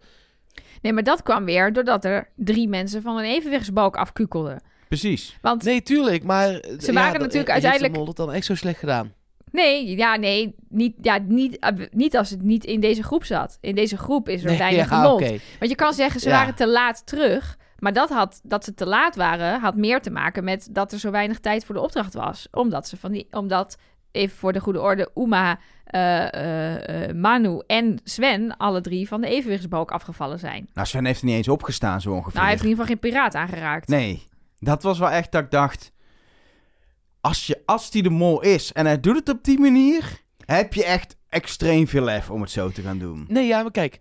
Nee, 0.82 0.92
maar 0.92 1.02
dat 1.02 1.22
kwam 1.22 1.44
weer 1.44 1.72
doordat 1.72 2.04
er 2.04 2.28
drie 2.36 2.68
mensen 2.68 3.02
van 3.02 3.16
een 3.16 3.24
evenwichtsbalk 3.24 3.96
afkukelden. 3.96 4.62
Precies. 4.88 5.38
Want 5.42 5.62
Nee, 5.62 5.82
tuurlijk, 5.82 6.24
maar... 6.24 6.48
Ze 6.52 6.76
Ze 6.78 6.92
waren 6.92 7.20
natuurlijk 7.20 7.50
uiteindelijk- 7.50 7.72
Heeft 7.82 7.92
de 7.92 7.98
mol 7.98 8.06
het 8.06 8.16
dan 8.16 8.32
echt 8.32 8.46
zo 8.46 8.54
slecht 8.54 8.78
gedaan? 8.78 9.12
Nee, 9.52 9.96
ja, 9.96 10.16
nee, 10.16 10.54
niet, 10.68 10.94
ja, 11.02 11.18
niet, 11.26 11.58
eh, 11.58 11.70
niet 11.90 12.16
als 12.16 12.30
het 12.30 12.42
niet 12.42 12.64
in 12.64 12.80
deze 12.80 13.02
groep 13.02 13.24
zat. 13.24 13.58
In 13.60 13.74
deze 13.74 13.96
groep 13.96 14.28
is 14.28 14.42
er 14.42 14.48
Nee, 14.48 14.58
weinig 14.66 14.90
ja, 14.90 14.96
gemold. 14.96 15.20
oké. 15.22 15.38
Want 15.58 15.70
je 15.70 15.74
kan 15.76 15.92
zeggen, 15.94 16.20
ze 16.20 16.28
Ja. 16.28 16.38
waren 16.38 16.54
te 16.54 16.66
laat 16.68 17.06
terug. 17.06 17.56
Maar 17.78 17.92
dat, 17.92 18.08
had, 18.08 18.40
dat 18.42 18.64
ze 18.64 18.74
te 18.74 18.86
laat 18.86 19.16
waren, 19.16 19.60
had 19.60 19.76
meer 19.76 20.00
te 20.00 20.10
maken 20.10 20.44
met 20.44 20.68
dat 20.70 20.92
er 20.92 20.98
zo 20.98 21.10
weinig 21.10 21.38
tijd 21.38 21.64
voor 21.64 21.74
de 21.74 21.80
opdracht 21.80 22.14
was. 22.14 22.48
Omdat 22.50 22.88
ze 22.88 22.96
van 22.96 23.12
die, 23.12 23.26
omdat, 23.30 23.78
even 24.10 24.36
voor 24.36 24.52
de 24.52 24.60
goede 24.60 24.80
orde, 24.80 25.10
Uma, 25.14 25.58
eh, 25.86 26.32
eh, 26.34 27.08
eh, 27.08 27.16
Manu 27.16 27.62
en 27.66 27.98
Sven 28.04 28.56
alle 28.56 28.80
drie 28.80 29.08
van 29.08 29.20
de 29.20 29.28
evenwichtsbalk 29.28 29.90
afgevallen 29.90 30.38
zijn. 30.38 30.68
Nou, 30.74 30.86
Sven 30.86 31.04
heeft 31.04 31.20
er 31.20 31.26
niet 31.26 31.36
eens 31.36 31.48
opgestaan 31.48 32.00
zo 32.00 32.10
ongeveer. 32.10 32.32
Nou, 32.32 32.40
hij 32.42 32.50
heeft 32.50 32.62
in 32.62 32.68
ieder 32.68 32.84
geval 32.84 33.00
geen 33.00 33.10
piraat 33.10 33.34
aangeraakt. 33.34 33.88
Nee, 33.88 34.26
dat 34.58 34.82
was 34.82 34.98
wel 34.98 35.10
echt 35.10 35.32
dat 35.32 35.42
ik 35.44 35.50
dacht... 35.50 35.92
Als, 37.20 37.46
je, 37.46 37.62
als 37.64 37.90
die 37.90 38.02
de 38.02 38.10
mol 38.10 38.42
is 38.42 38.72
en 38.72 38.86
hij 38.86 39.00
doet 39.00 39.16
het 39.16 39.28
op 39.28 39.44
die 39.44 39.58
manier... 39.58 40.20
heb 40.44 40.74
je 40.74 40.84
echt 40.84 41.16
extreem 41.28 41.88
veel 41.88 42.02
lef 42.04 42.30
om 42.30 42.40
het 42.40 42.50
zo 42.50 42.70
te 42.70 42.82
gaan 42.82 42.98
doen. 42.98 43.24
Nee, 43.28 43.46
ja, 43.46 43.62
maar 43.62 43.70
kijk. 43.70 44.00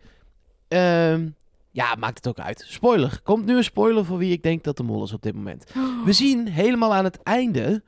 ehm, 0.68 1.28
ja, 1.76 1.96
maakt 1.96 2.18
het 2.18 2.28
ook 2.28 2.40
uit. 2.40 2.66
Spoiler. 2.68 3.20
Komt 3.24 3.46
nu 3.46 3.56
een 3.56 3.64
spoiler 3.64 4.06
voor 4.06 4.18
wie 4.18 4.32
ik 4.32 4.44
denk 4.44 4.64
dat 4.64 4.78
de 4.78 4.84
mol 4.84 5.04
is 5.04 5.14
op 5.14 5.22
dit 5.22 5.36
moment. 5.36 5.72
We 6.06 6.14
zien 6.24 6.48
helemaal 6.48 6.94
aan 6.94 7.04
het 7.04 7.24
einde 7.24 7.84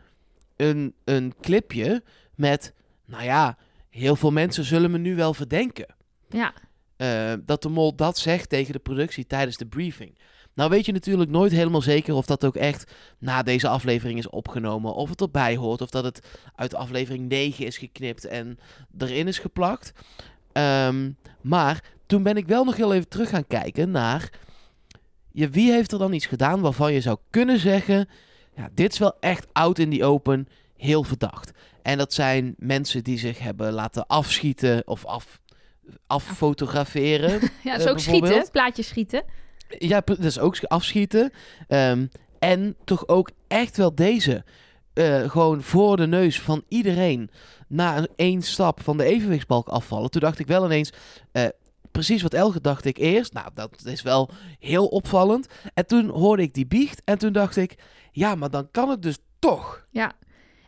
een, 0.55 0.93
een 1.03 1.33
clipje 1.41 2.03
met... 2.35 2.73
Nou 3.05 3.23
ja, 3.23 3.57
heel 3.89 4.15
veel 4.15 4.31
mensen 4.31 4.63
zullen 4.63 4.91
me 4.91 4.97
nu 4.97 5.15
wel 5.15 5.33
verdenken. 5.33 5.95
Ja, 6.29 6.53
eh, 6.97 7.33
dat 7.45 7.61
de 7.61 7.69
mol 7.69 7.95
dat 7.95 8.17
zegt 8.17 8.49
tegen 8.49 8.73
de 8.73 8.79
productie 8.79 9.27
tijdens 9.27 9.57
de 9.57 9.65
briefing. 9.65 10.17
Nou 10.53 10.69
weet 10.69 10.85
je 10.85 10.91
natuurlijk 10.91 11.29
nooit 11.29 11.51
helemaal 11.51 11.81
zeker 11.81 12.13
of 12.13 12.25
dat 12.25 12.45
ook 12.45 12.55
echt 12.55 12.91
na 13.19 13.43
deze 13.43 13.67
aflevering 13.67 14.19
is 14.19 14.29
opgenomen. 14.29 14.93
Of 14.93 15.09
het 15.09 15.21
erbij 15.21 15.55
hoort. 15.55 15.81
Of 15.81 15.89
dat 15.89 16.03
het 16.03 16.27
uit 16.55 16.75
aflevering 16.75 17.29
9 17.29 17.65
is 17.65 17.77
geknipt 17.77 18.25
en 18.25 18.59
erin 18.97 19.27
is 19.27 19.39
geplakt. 19.39 19.91
Ehm, 20.51 21.11
maar 21.41 21.83
toen 22.07 22.23
ben 22.23 22.37
ik 22.37 22.47
wel 22.47 22.63
nog 22.63 22.75
heel 22.75 22.93
even 22.93 23.07
terug 23.09 23.29
gaan 23.29 23.47
kijken 23.47 23.91
naar... 23.91 24.29
Ja, 25.31 25.49
wie 25.49 25.71
heeft 25.71 25.91
er 25.91 25.99
dan 25.99 26.13
iets 26.13 26.25
gedaan 26.25 26.61
waarvan 26.61 26.93
je 26.93 27.01
zou 27.01 27.17
kunnen 27.29 27.59
zeggen... 27.59 28.09
Ja, 28.55 28.69
dit 28.73 28.91
is 28.93 28.99
wel 28.99 29.17
echt 29.19 29.47
out 29.51 29.79
in 29.79 29.89
the 29.97 30.03
open, 30.05 30.47
heel 30.77 31.03
verdacht. 31.03 31.51
En 31.81 31.97
dat 31.97 32.13
zijn 32.13 32.55
mensen 32.57 33.03
die 33.03 33.17
zich 33.17 33.39
hebben 33.39 33.73
laten 33.73 34.07
afschieten 34.07 34.87
of 34.87 35.05
af, 35.05 35.39
affotograferen. 36.07 37.31
ja 37.63 37.71
dat 37.71 37.79
is 37.79 37.85
Eh, 37.85 37.91
ook 37.91 37.99
schieten, 37.99 38.51
plaatjes 38.51 38.87
schieten. 38.87 39.23
Ja, 39.77 40.01
dat 40.05 40.19
is 40.19 40.39
ook 40.39 40.57
afschieten. 40.63 41.31
Ehm, 41.67 42.05
en 42.39 42.75
toch 42.83 43.07
ook 43.07 43.29
echt 43.47 43.77
wel 43.77 43.95
deze. 43.95 44.43
eh, 44.93 45.29
gewoon 45.29 45.61
voor 45.61 45.97
de 45.97 46.07
neus 46.07 46.41
van 46.41 46.63
iedereen. 46.67 47.29
Na 47.67 47.97
een 47.97 48.07
één 48.15 48.41
stap 48.41 48.83
van 48.83 48.97
de 48.97 49.03
evenwichtsbalk 49.03 49.67
afvallen. 49.67 50.09
Toen 50.09 50.21
dacht 50.21 50.39
ik 50.39 50.47
wel 50.47 50.65
ineens. 50.65 50.93
eh, 51.31 51.45
precies 51.91 52.21
wat 52.21 52.33
Elge 52.33 52.61
dacht 52.61 52.85
ik 52.85 52.97
eerst. 52.97 53.33
Nou, 53.33 53.47
dat 53.53 53.85
is 53.85 54.01
wel 54.01 54.29
heel 54.59 54.87
opvallend. 54.87 55.47
En 55.73 55.87
toen 55.87 56.09
hoorde 56.09 56.43
ik 56.43 56.53
die 56.53 56.67
biecht. 56.67 57.01
En 57.05 57.17
toen 57.17 57.33
dacht 57.33 57.55
ik. 57.55 57.75
Ja, 58.11 58.35
maar 58.35 58.49
dan 58.49 58.71
kan 58.71 58.89
het 58.89 59.01
dus 59.01 59.17
toch. 59.39 59.87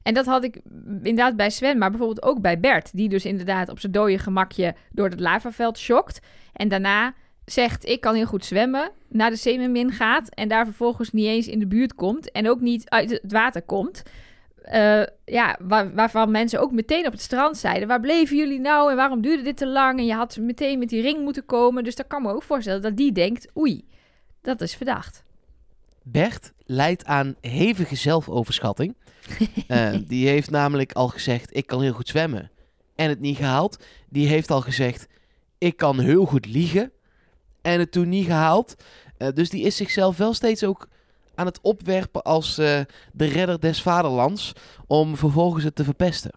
En 0.04 0.14
dat 0.14 0.26
had 0.26 0.44
ik 0.44 0.60
inderdaad 0.86 1.36
bij 1.36 1.50
Sven, 1.50 1.78
maar 1.78 1.90
bijvoorbeeld 1.90 2.24
ook 2.24 2.42
bij 2.42 2.60
Bert. 2.60 2.90
Die 2.94 3.10
dus 3.10 3.26
inderdaad 3.26 3.70
op 3.70 3.80
zijn 3.80 3.92
dode 3.92 4.20
gemakje 4.20 4.76
door 4.92 5.10
het 5.10 5.20
lavaveld 5.20 5.78
schokt. 5.78 6.20
En 6.54 6.68
daarna 6.68 7.14
zegt, 7.46 7.86
ik 7.86 8.02
kan 8.02 8.16
heel 8.16 8.26
goed 8.26 8.46
zwemmen. 8.46 8.92
Naar 9.10 9.30
de 9.30 9.36
Semenmin 9.36 9.92
gaat 9.92 10.30
en 10.30 10.48
daar 10.48 10.66
vervolgens 10.66 11.12
niet 11.12 11.26
eens 11.26 11.48
in 11.48 11.60
de 11.60 11.68
buurt 11.68 11.96
komt. 11.96 12.32
En 12.32 12.50
ook 12.50 12.62
niet 12.62 12.90
uit 12.90 13.10
het 13.10 13.32
water 13.32 13.62
komt. 13.62 14.04
Eh, 14.64 15.02
ja, 15.26 15.58
waar- 15.60 15.94
waarvan 15.94 16.32
mensen 16.32 16.60
ook 16.60 16.72
meteen 16.72 17.06
op 17.06 17.12
het 17.12 17.22
strand 17.22 17.58
zeiden... 17.58 17.88
waar 17.88 18.00
bleven 18.00 18.38
jullie 18.38 18.60
nou 18.60 18.90
en 18.90 18.96
waarom 18.96 19.22
duurde 19.22 19.44
dit 19.44 19.58
te 19.58 19.68
lang? 19.68 20.00
En 20.00 20.06
je 20.06 20.14
had 20.14 20.38
meteen 20.38 20.80
met 20.80 20.90
die 20.90 21.02
ring 21.02 21.24
moeten 21.24 21.46
komen. 21.46 21.84
Dus 21.84 21.96
daar 21.96 22.08
kan 22.08 22.22
me 22.22 22.34
ook 22.34 22.44
voorstellen 22.44 22.82
dat 22.82 22.98
die 22.98 23.12
denkt... 23.12 23.48
oei, 23.58 23.86
dat 24.42 24.62
is 24.62 24.76
verdacht. 24.76 25.24
Bert 26.04 26.54
leidt 26.66 27.06
aan 27.06 27.36
hevige 27.42 27.96
zelfoverschatting. 27.96 28.96
Eh, 29.68 29.94
die 30.08 30.28
heeft 30.28 30.50
namelijk 30.50 30.92
al 30.94 31.08
gezegd: 31.08 31.56
ik 31.56 31.66
kan 31.68 31.82
heel 31.82 31.94
goed 31.94 32.08
zwemmen. 32.08 32.52
En 32.96 33.10
het 33.10 33.20
niet 33.20 33.38
gehaald. 33.38 33.84
Die 34.10 34.28
heeft 34.28 34.52
al 34.52 34.62
gezegd: 34.62 35.08
ik 35.58 35.78
kan 35.78 36.00
heel 36.00 36.26
goed 36.26 36.46
liegen. 36.46 36.92
En 37.62 37.80
het 37.80 37.92
toen 37.92 38.10
niet 38.10 38.26
gehaald. 38.26 38.76
Eh, 39.18 39.28
dus 39.34 39.50
die 39.50 39.64
is 39.64 39.76
zichzelf 39.76 40.18
wel 40.18 40.34
steeds 40.34 40.64
ook 40.64 40.88
aan 41.40 41.46
het 41.46 41.60
opwerpen 41.62 42.24
als 42.24 42.58
eh, 42.58 42.80
de 43.14 43.26
redder 43.26 43.60
des 43.60 43.82
vaderlands. 43.82 44.54
Om 44.88 45.16
vervolgens 45.18 45.64
het 45.64 45.76
te 45.76 45.84
verpesten. 45.84 46.32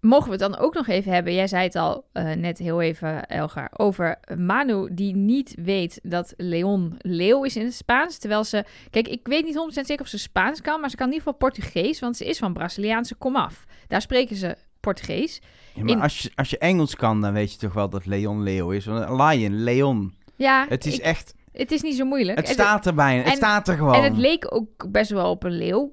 Mogen 0.00 0.24
we 0.26 0.30
het 0.30 0.40
dan 0.52 0.56
ook 0.58 0.74
nog 0.74 0.86
even 0.88 1.12
hebben? 1.12 1.34
Jij 1.34 1.46
zei 1.46 1.62
het 1.64 1.76
al 1.76 2.04
eh, 2.12 2.32
net 2.32 2.58
heel 2.58 2.80
even, 2.82 3.26
Elgar, 3.26 3.70
over 3.76 4.18
Manu 4.36 4.88
die 4.94 5.14
niet 5.16 5.54
weet 5.62 6.00
dat 6.02 6.34
Leon 6.36 6.94
leeuw 6.98 7.44
is 7.44 7.56
in 7.56 7.64
het 7.64 7.74
Spaans. 7.74 8.18
Terwijl 8.18 8.44
ze, 8.44 8.64
kijk, 8.90 9.08
ik 9.08 9.20
weet 9.26 9.44
niet 9.44 9.78
100% 9.78 9.80
zeker 9.80 10.00
of 10.04 10.06
ze 10.08 10.18
Spaans 10.18 10.60
kan, 10.60 10.80
maar 10.80 10.90
ze 10.90 10.96
kan 10.96 11.06
in 11.06 11.12
ieder 11.12 11.26
geval 11.32 11.48
Portugees, 11.50 12.00
want 12.00 12.16
ze 12.16 12.24
is 12.26 12.38
van 12.38 12.52
Braziliaanse 12.52 13.14
komaf. 13.14 13.64
Daar 13.88 14.00
spreken 14.00 14.36
ze 14.36 14.56
Portugees. 14.80 15.40
Ja, 15.74 15.82
maar 15.82 15.90
In- 15.92 16.00
als, 16.00 16.18
je, 16.18 16.30
als 16.34 16.50
je 16.50 16.58
Engels 16.58 16.96
kan, 16.96 17.20
dan 17.20 17.32
weet 17.32 17.52
je 17.52 17.58
toch 17.58 17.72
wel 17.72 17.88
dat 17.88 18.06
Leon 18.06 18.42
Leo 18.42 18.70
is. 18.70 18.84
Want 18.86 19.08
een 19.08 19.16
Lion, 19.26 19.62
Leon. 19.62 20.14
Ja, 20.36 20.66
Het 20.68 20.86
is 20.86 20.94
ik- 20.94 21.02
echt... 21.04 21.34
het 21.56 21.72
is 21.72 21.82
niet 21.82 21.96
zo 21.96 22.04
moeilijk. 22.04 22.38
Het 22.38 22.46
En 22.48 22.52
staat 22.54 22.86
erbij. 22.86 23.16
Het 23.16 23.26
en- 23.26 23.36
staat 23.36 23.68
er 23.68 23.76
gewoon. 23.76 23.94
En 23.94 24.02
het 24.02 24.16
leek 24.16 24.54
ook 24.54 24.90
best 24.90 25.10
wel 25.10 25.30
op 25.30 25.44
een 25.44 25.56
leeuw. 25.58 25.92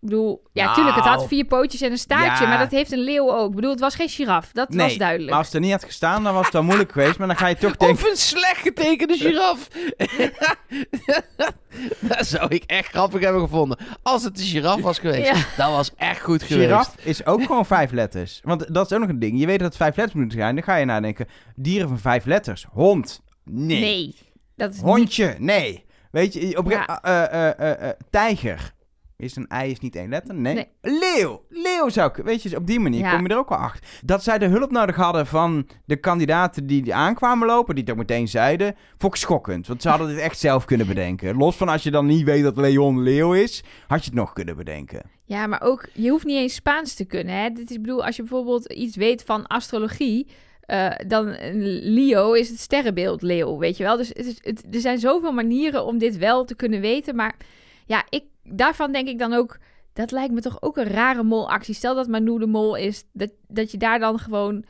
Ik 0.00 0.12
bedoel, 0.12 0.42
ja, 0.52 0.62
Nou, 0.64 0.74
tuurlijk, 0.74 0.96
het 0.96 1.04
had 1.04 1.26
vier 1.28 1.44
pootjes 1.44 1.80
en 1.80 1.90
een 1.90 1.98
staartje, 1.98 2.44
ja. 2.44 2.50
maar 2.50 2.58
dat 2.58 2.70
heeft 2.70 2.92
een 2.92 2.98
leeuw 2.98 3.32
ook. 3.34 3.48
Ik 3.48 3.54
bedoel, 3.54 3.70
het 3.70 3.80
was 3.80 3.94
geen 3.94 4.08
giraf, 4.08 4.50
dat 4.52 4.68
nee, 4.68 4.86
was 4.86 4.96
duidelijk. 4.96 5.28
maar 5.28 5.38
als 5.38 5.46
het 5.46 5.54
er 5.54 5.60
niet 5.62 5.70
had 5.72 5.84
gestaan, 5.84 6.22
dan 6.24 6.34
was 6.34 6.44
het 6.44 6.52
wel 6.52 6.62
moeilijk 6.62 6.92
geweest. 6.92 7.18
Maar 7.18 7.26
dan 7.26 7.36
ga 7.36 7.46
je 7.46 7.56
toch 7.56 7.76
denken... 7.86 8.04
Of 8.04 8.10
een 8.10 8.16
slecht 8.16 8.60
getekende 8.60 9.16
giraf. 9.16 9.68
dat 12.08 12.26
zou 12.26 12.46
ik 12.54 12.62
echt 12.66 12.88
grappig 12.88 13.20
hebben 13.20 13.40
gevonden. 13.42 13.78
Als 14.02 14.24
het 14.24 14.38
een 14.38 14.44
giraf 14.44 14.80
was 14.80 14.98
geweest. 14.98 15.28
Ja. 15.28 15.44
Dat 15.64 15.70
was 15.70 15.90
echt 15.96 16.20
goed 16.20 16.42
geweest. 16.42 16.66
Giraf 16.68 16.94
is 17.02 17.26
ook 17.26 17.42
gewoon 17.42 17.66
vijf 17.66 17.90
letters. 17.90 18.40
Want 18.44 18.74
dat 18.74 18.86
is 18.86 18.92
ook 18.92 19.00
nog 19.00 19.08
een 19.08 19.18
ding. 19.18 19.40
Je 19.40 19.46
weet 19.46 19.58
dat 19.58 19.68
het 19.68 19.76
vijf 19.76 19.96
letters 19.96 20.16
moeten 20.18 20.38
zijn. 20.38 20.54
Dan 20.54 20.64
ga 20.64 20.76
je 20.76 20.84
nadenken. 20.84 21.26
Dieren 21.54 21.88
van 21.88 21.98
vijf 21.98 22.24
letters. 22.24 22.66
Hond. 22.72 23.20
Nee. 23.44 23.80
Nee, 23.80 24.14
dat 24.56 24.70
is 24.70 24.76
niet... 24.76 24.84
Hondje. 24.84 25.34
Nee. 25.38 25.84
Weet 26.10 26.32
je, 26.32 26.58
op, 26.58 26.70
Ja. 26.70 27.02
eh, 27.02 27.50
eh, 27.50 27.88
eh, 27.88 27.96
tijger. 28.10 28.74
Is 29.18 29.36
een 29.36 29.46
ei 29.46 29.70
is 29.70 29.78
niet 29.80 29.96
één 29.96 30.08
letter? 30.08 30.34
Nee. 30.34 30.54
Nee. 30.54 30.68
Leeuw. 30.80 31.44
Leeuw 31.48 31.88
zou 31.88 32.10
ik... 32.10 32.24
Weet 32.24 32.42
je, 32.42 32.56
op 32.56 32.66
die 32.66 32.80
manier 32.80 33.00
Ja. 33.00 33.14
kom 33.14 33.22
je 33.26 33.32
er 33.32 33.38
ook 33.38 33.48
wel 33.48 33.58
achter. 33.58 33.88
Dat 34.04 34.22
zij 34.22 34.38
de 34.38 34.46
hulp 34.46 34.70
nodig 34.70 34.96
hadden 34.96 35.26
van 35.26 35.68
de 35.84 35.96
kandidaten 35.96 36.66
die 36.66 36.94
aankwamen 36.94 37.46
lopen, 37.46 37.74
die 37.74 37.84
het 37.84 37.92
ook 37.92 37.98
meteen 37.98 38.28
zeiden, 38.28 38.74
vond 38.98 39.14
ik 39.14 39.20
schokkend. 39.20 39.66
Want 39.66 39.82
ze 39.82 39.88
hadden 39.88 40.08
dit 40.08 40.18
echt 40.18 40.38
zelf 40.38 40.64
kunnen 40.64 40.86
bedenken. 40.86 41.36
Los 41.36 41.56
van 41.56 41.68
als 41.68 41.82
je 41.82 41.90
dan 41.90 42.06
niet 42.06 42.24
weet 42.24 42.42
dat 42.42 42.56
Leon 42.56 43.02
Leeuw 43.02 43.32
is, 43.34 43.64
had 43.86 43.98
je 44.04 44.10
het 44.10 44.18
nog 44.18 44.32
kunnen 44.32 44.56
bedenken. 44.56 45.02
Ja, 45.24 45.46
maar 45.46 45.62
ook, 45.62 45.88
je 45.92 46.10
hoeft 46.10 46.24
niet 46.24 46.36
eens 46.38 46.54
Spaans 46.54 46.94
te 46.94 47.04
kunnen. 47.04 47.34
Hè? 47.34 47.50
Dit 47.50 47.70
is, 47.70 47.80
bedoel, 47.80 48.04
als 48.04 48.16
je 48.16 48.22
bijvoorbeeld 48.22 48.72
iets 48.72 48.96
weet 48.96 49.22
van 49.22 49.46
astrologie, 49.46 50.26
eh, 50.66 50.90
dan 51.06 51.28
eh, 51.28 51.50
Leo 51.82 52.32
is 52.32 52.48
het 52.48 52.58
sterrenbeeld 52.58 53.22
leeuw, 53.22 53.58
weet 53.58 53.76
je 53.76 53.84
wel. 53.84 53.96
Dus 53.96 54.08
het 54.08 54.26
is, 54.26 54.38
het, 54.40 54.74
er 54.74 54.80
zijn 54.80 54.98
zoveel 54.98 55.32
manieren 55.32 55.84
om 55.84 55.98
dit 55.98 56.16
wel 56.16 56.44
te 56.44 56.54
kunnen 56.54 56.80
weten. 56.80 57.16
Maar 57.16 57.36
ja, 57.86 58.04
ik, 58.08 58.24
daarvan 58.42 58.92
denk 58.92 59.08
ik 59.08 59.18
dan 59.18 59.32
ook, 59.32 59.58
dat 59.92 60.10
lijkt 60.10 60.32
me 60.32 60.40
toch 60.40 60.62
ook 60.62 60.76
een 60.76 60.88
rare 60.88 61.22
molactie. 61.22 61.74
Stel 61.74 61.94
dat 61.94 62.08
Manu 62.08 62.38
de 62.38 62.46
mol 62.46 62.76
is, 62.76 63.04
dat, 63.12 63.30
dat 63.48 63.70
je 63.70 63.78
daar 63.78 63.98
dan 63.98 64.18
gewoon... 64.18 64.64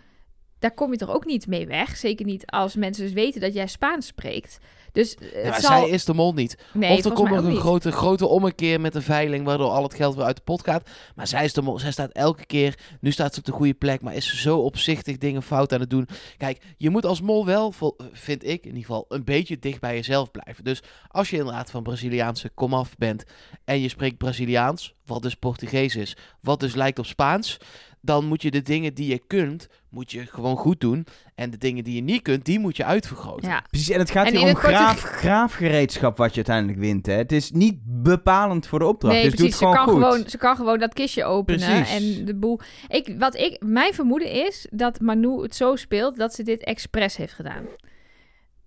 Daar 0.59 0.75
kom 0.75 0.91
je 0.91 0.99
toch 0.99 1.15
ook 1.15 1.25
niet 1.25 1.47
mee 1.47 1.67
weg? 1.67 1.97
Zeker 1.97 2.27
niet 2.27 2.47
als 2.47 2.75
mensen 2.75 3.05
dus 3.05 3.13
weten 3.13 3.41
dat 3.41 3.55
jij 3.55 3.67
Spaans 3.67 4.07
spreekt. 4.07 4.59
Dus 4.97 5.15
eh, 5.15 5.53
zal... 5.53 5.61
Zij 5.61 5.89
is 5.89 6.05
de 6.05 6.15
mol 6.15 6.33
niet. 6.33 6.59
Nee, 6.73 6.99
of 6.99 7.05
er 7.05 7.13
komt 7.13 7.31
nog 7.31 7.45
een 7.45 7.51
niet. 7.51 7.59
grote, 7.59 7.93
grote 7.93 8.27
ommekeer 8.27 8.81
met 8.81 8.95
een 8.95 9.03
veiling, 9.03 9.45
waardoor 9.45 9.71
al 9.71 9.83
het 9.83 9.95
geld 9.95 10.15
weer 10.15 10.25
uit 10.25 10.37
de 10.37 10.43
pot 10.43 10.65
gaat. 10.65 10.91
Maar 11.15 11.27
zij 11.27 11.45
is 11.45 11.53
de 11.53 11.63
mol. 11.63 11.79
Zij 11.79 11.91
staat 11.91 12.11
elke 12.11 12.47
keer, 12.47 12.79
nu 13.01 13.11
staat 13.11 13.33
ze 13.33 13.39
op 13.39 13.47
de 13.47 13.53
goede 13.53 13.75
plek, 13.75 14.01
maar 14.01 14.15
is 14.15 14.29
ze 14.29 14.37
zo 14.37 14.59
opzichtig 14.59 15.19
dingen 15.19 15.43
fout 15.43 15.73
aan 15.73 15.81
het 15.81 15.91
doen. 15.91 16.09
Kijk, 16.37 16.63
je 16.77 16.91
moet 16.91 17.07
als 17.07 17.21
mol 17.21 17.47
wel, 17.47 17.75
vind 18.13 18.45
ik 18.45 18.63
in 18.63 18.67
ieder 18.67 18.81
geval, 18.81 19.05
een 19.09 19.25
beetje 19.25 19.59
dicht 19.59 19.81
bij 19.81 19.95
jezelf 19.95 20.31
blijven. 20.31 20.65
Dus 20.65 20.83
als 21.09 21.31
je 21.31 21.37
inderdaad 21.37 21.71
van 21.71 21.83
Braziliaanse 21.83 22.49
komaf 22.49 22.97
bent 22.97 23.25
en 23.65 23.81
je 23.81 23.89
spreekt 23.89 24.19
Braziliaans, 24.19 24.95
wat 25.07 25.23
dus 25.23 25.35
Portugees 25.35 25.97
is, 25.97 26.17
wat 26.41 26.61
dus 26.61 26.75
lijkt 26.75 26.99
op 26.99 27.07
Spaans, 27.07 27.59
dan 28.07 28.25
moet 28.27 28.43
je 28.43 28.51
de 28.51 28.63
dingen 28.63 28.95
die 28.95 29.09
je 29.09 29.19
kunt, 29.27 29.69
moet 29.91 30.11
je 30.11 30.27
gewoon 30.27 30.57
goed 30.57 30.81
doen. 30.81 31.07
En 31.35 31.51
de 31.51 31.57
dingen 31.57 31.85
die 31.85 31.95
je 31.95 32.01
niet 32.03 32.23
kunt, 32.23 32.45
die 32.45 32.59
moet 32.59 32.77
je 32.77 32.85
uitvergroten. 32.85 33.49
Ja, 33.49 33.65
Precies, 33.71 33.91
en 33.91 33.99
het 33.99 34.11
gaat 34.11 34.27
En 34.27 34.37
hier 34.37 34.49
om 34.49 34.55
graaf, 34.55 35.01
graafgereedschap 35.01 36.17
wat 36.17 36.29
je 36.31 36.37
uiteindelijk 36.37 36.79
wint. 36.79 37.07
Hè. 37.07 37.13
Het 37.13 37.33
is 37.33 37.51
niet 37.51 37.79
bepalend 37.85 38.67
voor 38.67 38.79
de 38.79 38.85
opdracht. 38.87 39.15
Nee, 39.15 39.25
dus 39.25 39.35
doe 39.35 39.47
het 39.47 39.57
Ze 39.57 39.59
gewoon 39.59 39.75
kan, 39.75 39.89
goed. 39.89 40.03
gewoon, 40.03 40.29
ze 40.29 40.39
kan 40.39 40.57
gewoon 40.57 40.79
dat 40.79 40.95
kistje 40.95 41.25
openen 41.25 41.61
Precies. 41.83 42.19
en 42.19 42.25
de 42.25 42.35
boel. 42.35 42.61
Ik, 42.89 43.15
wat 43.19 43.35
ik, 43.35 43.63
mijn 43.65 43.95
vermoeden 43.95 44.31
is 44.31 44.67
dat 44.71 45.01
Manu 45.01 45.43
het 45.43 45.55
zo 45.57 45.77
speelt 45.77 46.17
dat 46.17 46.35
ze 46.35 46.43
dit 46.43 46.65
expres 46.65 47.17
heeft 47.17 47.33
gedaan. 47.33 47.65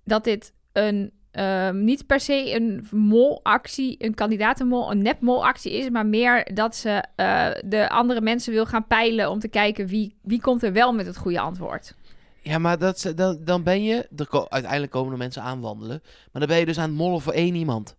Dat 0.03 0.23
dit 0.23 0.53
een, 0.73 1.11
ehm, 1.31 1.83
niet 1.83 2.05
per 2.05 2.19
se 2.19 2.55
een 2.55 2.87
molactie, 2.91 3.95
een 3.99 4.13
kandidatenmol, 4.13 4.91
een 4.91 5.01
nepmolactie 5.01 5.71
is, 5.71 5.89
maar 5.89 6.05
meer 6.05 6.53
dat 6.53 6.75
ze 6.75 7.03
eh, 7.15 7.47
de 7.65 7.89
andere 7.89 8.21
mensen 8.21 8.53
wil 8.53 8.65
gaan 8.65 8.87
peilen 8.87 9.29
om 9.29 9.39
te 9.39 9.47
kijken 9.47 9.87
wie, 9.87 10.15
wie 10.21 10.41
komt 10.41 10.63
er 10.63 10.73
wel 10.73 10.93
met 10.93 11.05
het 11.05 11.17
goede 11.17 11.39
antwoord. 11.39 11.93
Ja, 12.41 12.57
maar 12.57 12.77
dat, 12.77 13.13
dan, 13.15 13.39
dan 13.43 13.63
ben 13.63 13.83
je... 13.83 14.07
Er 14.15 14.49
uiteindelijk 14.49 14.91
komen 14.91 15.11
er 15.11 15.17
mensen 15.17 15.41
aanwandelen. 15.41 16.01
Maar 16.03 16.41
dan 16.41 16.47
ben 16.47 16.59
je 16.59 16.65
dus 16.65 16.77
aan 16.77 16.89
het 16.89 16.97
mollen 16.97 17.21
voor 17.21 17.33
één 17.33 17.55
iemand. 17.55 17.95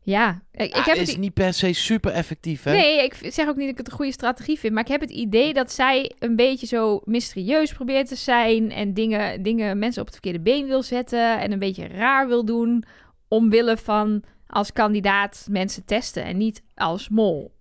Ja, 0.00 0.42
ik, 0.52 0.60
ik 0.60 0.74
Ja, 0.74 0.82
heb 0.82 0.94
is 0.96 1.00
het... 1.08 1.16
i- 1.16 1.20
niet 1.20 1.34
per 1.34 1.52
se 1.54 1.72
super 1.72 2.12
effectief, 2.12 2.62
hè? 2.62 2.72
Nee, 2.72 3.04
ik 3.04 3.14
zeg 3.32 3.48
ook 3.48 3.56
niet 3.56 3.64
dat 3.64 3.72
ik 3.72 3.78
het 3.78 3.86
een 3.90 3.96
goede 3.96 4.12
strategie 4.12 4.58
vind. 4.58 4.72
Maar 4.72 4.82
ik 4.82 4.88
heb 4.88 5.00
het 5.00 5.10
idee 5.10 5.52
dat 5.54 5.72
zij 5.72 6.12
een 6.18 6.36
beetje 6.36 6.66
zo 6.66 7.00
mysterieus 7.04 7.72
probeert 7.72 8.08
te 8.08 8.16
zijn. 8.16 8.70
En 8.72 8.94
dingen, 8.94 9.42
dingen 9.42 9.78
mensen 9.78 10.00
op 10.00 10.06
het 10.06 10.14
verkeerde 10.16 10.40
been 10.40 10.66
wil 10.66 10.82
zetten. 10.82 11.40
En 11.40 11.52
een 11.52 11.58
beetje 11.58 11.86
raar 11.86 12.28
wil 12.28 12.44
doen. 12.44 12.84
Omwille 13.28 13.76
van 13.76 14.22
als 14.46 14.72
kandidaat 14.72 15.46
mensen 15.50 15.84
testen. 15.84 16.24
En 16.24 16.36
niet 16.36 16.62
als 16.74 17.08
mol. 17.08 17.54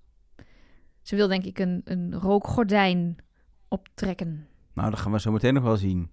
Ze 1.01 1.15
wil 1.15 1.27
denk 1.27 1.43
ik 1.45 1.59
een, 1.59 1.81
een 1.83 2.15
rookgordijn 2.19 3.15
optrekken. 3.67 4.47
Nou, 4.73 4.89
dat 4.89 4.99
gaan 4.99 5.11
we 5.11 5.19
zo 5.19 5.31
meteen 5.31 5.53
nog 5.53 5.63
wel 5.63 5.77
zien. 5.77 6.09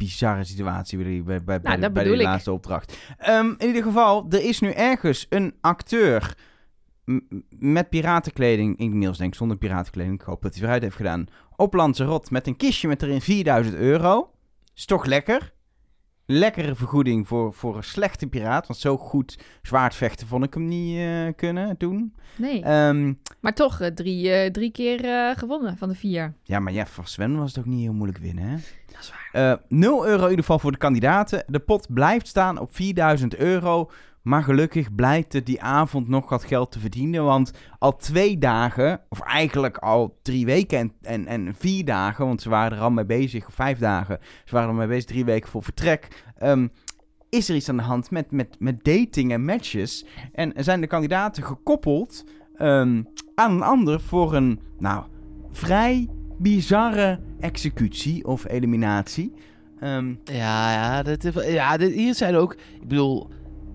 Bizarre 0.00 0.44
situatie 0.44 0.98
bij 0.98 1.06
die, 1.06 1.22
bij, 1.22 1.44
bij, 1.44 1.58
Nou, 1.62 1.92
bij 1.92 2.04
die 2.04 2.16
laatste 2.16 2.52
opdracht. 2.52 2.98
Ehm, 3.18 3.54
in 3.58 3.66
ieder 3.66 3.82
geval, 3.82 4.26
er 4.30 4.44
is 4.44 4.60
nu 4.60 4.70
ergens 4.70 5.26
een 5.28 5.54
acteur 5.60 6.34
met 7.48 7.88
piratenkleding, 7.88 8.78
inmiddels 8.78 9.18
denk 9.18 9.32
ik 9.32 9.38
zonder 9.38 9.56
piratenkleding, 9.56 10.20
ik 10.20 10.26
hoop 10.26 10.42
dat 10.42 10.50
hij 10.50 10.60
vooruit 10.60 10.82
heeft 10.82 10.96
gedaan, 10.96 11.26
op 11.56 11.74
Lanzarote 11.74 12.32
met 12.32 12.46
een 12.46 12.56
kistje 12.56 12.88
met 12.88 13.02
erin 13.02 13.20
4000 13.20 13.76
euro. 13.76 14.30
Is 14.74 14.84
toch 14.84 15.04
lekker? 15.04 15.52
Lekkere 16.32 16.74
vergoeding 16.74 17.28
voor, 17.28 17.52
voor 17.52 17.76
een 17.76 17.84
slechte 17.84 18.26
piraat, 18.26 18.66
want 18.66 18.78
zo 18.78 18.96
goed 18.96 19.38
zwaardvechten 19.62 20.26
vond 20.26 20.44
ik 20.44 20.54
hem 20.54 20.68
niet 20.68 20.98
eh, 20.98 21.26
kunnen 21.36 21.74
doen. 21.78 22.14
Nee, 22.36 22.62
Ehm, 22.62 23.12
maar 23.40 23.54
toch 23.54 23.80
eh, 23.80 23.88
drie, 23.90 24.30
eh, 24.32 24.50
drie 24.50 24.70
keer 24.70 25.34
gewonnen 25.36 25.76
van 25.76 25.88
de 25.88 25.94
vier. 25.94 26.34
Ja, 26.42 26.60
maar 26.60 26.72
ja, 26.72 26.86
voor 26.86 27.06
Sven 27.06 27.38
was 27.38 27.48
het 27.54 27.58
ook 27.58 27.70
niet 27.70 27.80
heel 27.80 27.92
moeilijk 27.92 28.18
winnen, 28.18 28.44
hè? 28.44 28.56
Dat 28.86 29.00
is 29.00 29.12
waar. 29.32 29.52
Eh 29.52 29.58
0 29.68 30.06
euro 30.06 30.22
in 30.22 30.28
ieder 30.30 30.44
geval 30.44 30.58
voor 30.58 30.72
de 30.72 30.78
kandidaten. 30.78 31.44
De 31.46 31.58
pot 31.58 31.86
blijft 31.94 32.26
staan 32.26 32.58
op 32.58 32.74
4000 32.74 33.36
euro. 33.36 33.90
Maar 34.22 34.42
gelukkig 34.42 34.94
blijkt 34.94 35.32
het 35.32 35.46
die 35.46 35.62
avond 35.62 36.08
nog 36.08 36.28
wat 36.28 36.44
geld 36.44 36.72
te 36.72 36.78
verdienen. 36.78 37.24
Want 37.24 37.52
al 37.78 37.96
twee 37.96 38.38
dagen, 38.38 39.00
of 39.08 39.20
eigenlijk 39.20 39.78
al 39.78 40.18
drie 40.22 40.46
weken 40.46 40.92
en, 41.02 41.26
en, 41.26 41.54
vier 41.58 41.84
dagen, 41.84 42.26
want 42.26 42.42
ze 42.42 42.48
waren 42.48 42.76
er 42.78 42.82
al 42.84 42.90
mee 42.90 43.04
bezig, 43.06 43.46
of 43.46 43.54
vijf 43.54 43.78
dagen, 43.78 44.18
ze 44.44 44.54
waren 44.54 44.68
er 44.68 44.74
mee 44.74 44.86
bezig, 44.86 45.04
drie 45.04 45.24
weken 45.24 45.50
voor 45.50 45.62
vertrek. 45.62 46.24
ehm, 46.38 46.68
is 47.30 47.48
er 47.48 47.54
iets 47.56 47.68
aan 47.68 47.76
de 47.76 47.82
hand 47.82 48.10
met, 48.10 48.30
met, 48.30 48.56
met 48.58 48.84
dating 48.84 49.32
en 49.32 49.44
matches? 49.44 50.04
En 50.32 50.52
zijn 50.56 50.80
de 50.80 50.86
kandidaten 50.86 51.42
gekoppeld 51.44 52.24
ehm, 52.56 53.02
aan 53.34 53.50
een 53.52 53.62
ander 53.62 54.00
voor 54.00 54.34
een, 54.34 54.60
nou, 54.78 55.04
vrij 55.50 56.08
bizarre 56.38 57.20
executie 57.40 58.26
of 58.26 58.48
eliminatie. 58.48 59.32
Ehm, 59.80 60.14
Ja, 60.24 60.72
ja, 60.72 61.02
dit, 61.02 61.24
is- 61.24 61.52
ja 61.52 61.78
hier 61.78 62.14
zijn 62.14 62.34
ook... 62.36 62.52
Ik 62.80 62.88
bedoel, 62.88 63.30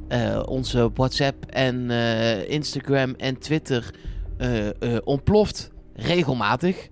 eh, 0.08 0.42
onze 0.46 0.92
WhatsApp 0.94 1.46
en 1.46 1.92
eh, 1.92 2.50
Instagram 2.50 3.14
en 3.18 3.40
Twitter 3.40 3.94
eh, 4.38 4.68
ontploft 5.04 5.72
regelmatig. 5.94 6.88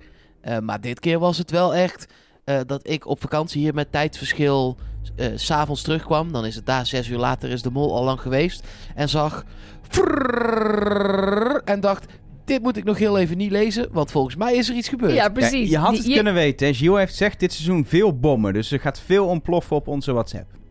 Maar 0.61 0.81
dit 0.81 0.99
keer 0.99 1.19
was 1.19 1.37
het 1.37 1.51
wel 1.51 1.75
echt 1.75 2.13
dat 2.65 2.87
ik 2.87 3.07
op 3.07 3.21
vakantie 3.21 3.61
hier 3.61 3.73
met 3.73 3.91
tijdverschil 3.91 4.77
s 5.35 5.45
s'avonds 5.45 5.81
terugkwam. 5.81 6.31
Dan 6.31 6.45
is 6.45 6.55
het 6.55 6.65
daar 6.65 6.85
zes 6.85 7.09
uur 7.09 7.17
later 7.17 7.49
is 7.49 7.61
de 7.61 7.69
mol 7.69 7.95
al 7.95 8.03
lang 8.03 8.21
geweest. 8.21 8.67
En 8.95 9.09
zag... 9.09 9.45
En 11.65 11.79
dacht, 11.79 12.05
dit 12.45 12.61
moet 12.61 12.77
ik 12.77 12.83
nog 12.83 12.97
heel 12.97 13.17
even 13.17 13.37
niet 13.37 13.51
lezen, 13.51 13.87
want 13.91 14.11
volgens 14.11 14.35
mij 14.35 14.55
is 14.55 14.69
er 14.69 14.75
iets 14.75 14.89
gebeurd. 14.89 15.13
Ja, 15.13 15.29
precies. 15.29 15.69
Je 15.69 15.77
had 15.77 15.97
het 15.97 16.13
kunnen 16.13 16.33
weten. 16.33 16.75
Gio 16.75 16.95
heeft 16.95 17.11
gezegd 17.11 17.39
dit 17.39 17.53
seizoen 17.53 17.85
veel 17.85 18.19
bommen. 18.19 18.53
Dus 18.53 18.71
er 18.71 18.79
gaat 18.79 18.99
veel 18.99 19.25
ontploffen 19.25 19.75
op 19.75 19.87
onze 19.87 20.13
WhatsApp. 20.13 20.62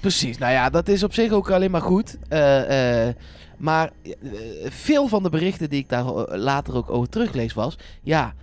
Precies, 0.00 0.38
nou 0.38 0.52
ja, 0.52 0.70
dat 0.70 0.88
is 0.88 1.02
op 1.02 1.14
zich 1.14 1.32
ook 1.32 1.50
alleen 1.50 1.70
maar 1.70 1.80
goed. 1.80 2.18
Eh, 2.28 3.08
eh, 3.08 3.14
maar 3.58 3.90
eh, 4.02 4.12
veel 4.70 5.08
van 5.08 5.22
de 5.22 5.30
berichten 5.30 5.70
die 5.70 5.78
ik 5.78 5.88
daar 5.88 6.04
later 6.38 6.76
ook 6.76 6.90
over 6.90 7.08
teruglees 7.08 7.52
was... 7.52 7.78
Ja, 8.02 8.34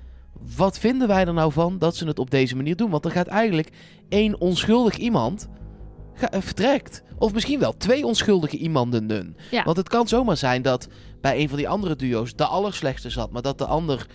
wat 0.56 0.80
vinden 0.80 1.08
wij 1.08 1.26
er 1.26 1.34
nou 1.34 1.52
van 1.52 1.78
dat 1.78 1.96
ze 1.96 2.08
het 2.08 2.20
op 2.20 2.32
deze 2.32 2.56
manier 2.56 2.76
doen? 2.76 2.90
Want 2.90 3.06
er 3.06 3.12
gaat 3.12 3.28
eigenlijk 3.28 3.70
één 4.10 4.42
onschuldig 4.42 4.98
iemand 4.98 5.48
vertrekt. 6.32 7.04
Of 7.18 7.34
misschien 7.34 7.60
wel 7.60 7.78
twee 7.78 8.06
onschuldige 8.06 8.58
iemanden. 8.58 9.36
Ja. 9.52 9.64
Want 9.64 9.78
het 9.78 9.90
kan 9.90 10.08
zomaar 10.08 10.38
zijn 10.38 10.62
dat 10.62 10.88
bij 11.22 11.40
een 11.40 11.48
van 11.50 11.58
die 11.58 11.70
andere 11.70 11.96
duo's 11.96 12.36
de 12.36 12.46
allerslechtste 12.46 13.10
zat... 13.10 13.32
maar 13.32 13.42
dat 13.42 13.58
de 13.58 13.66
ander 13.66 14.06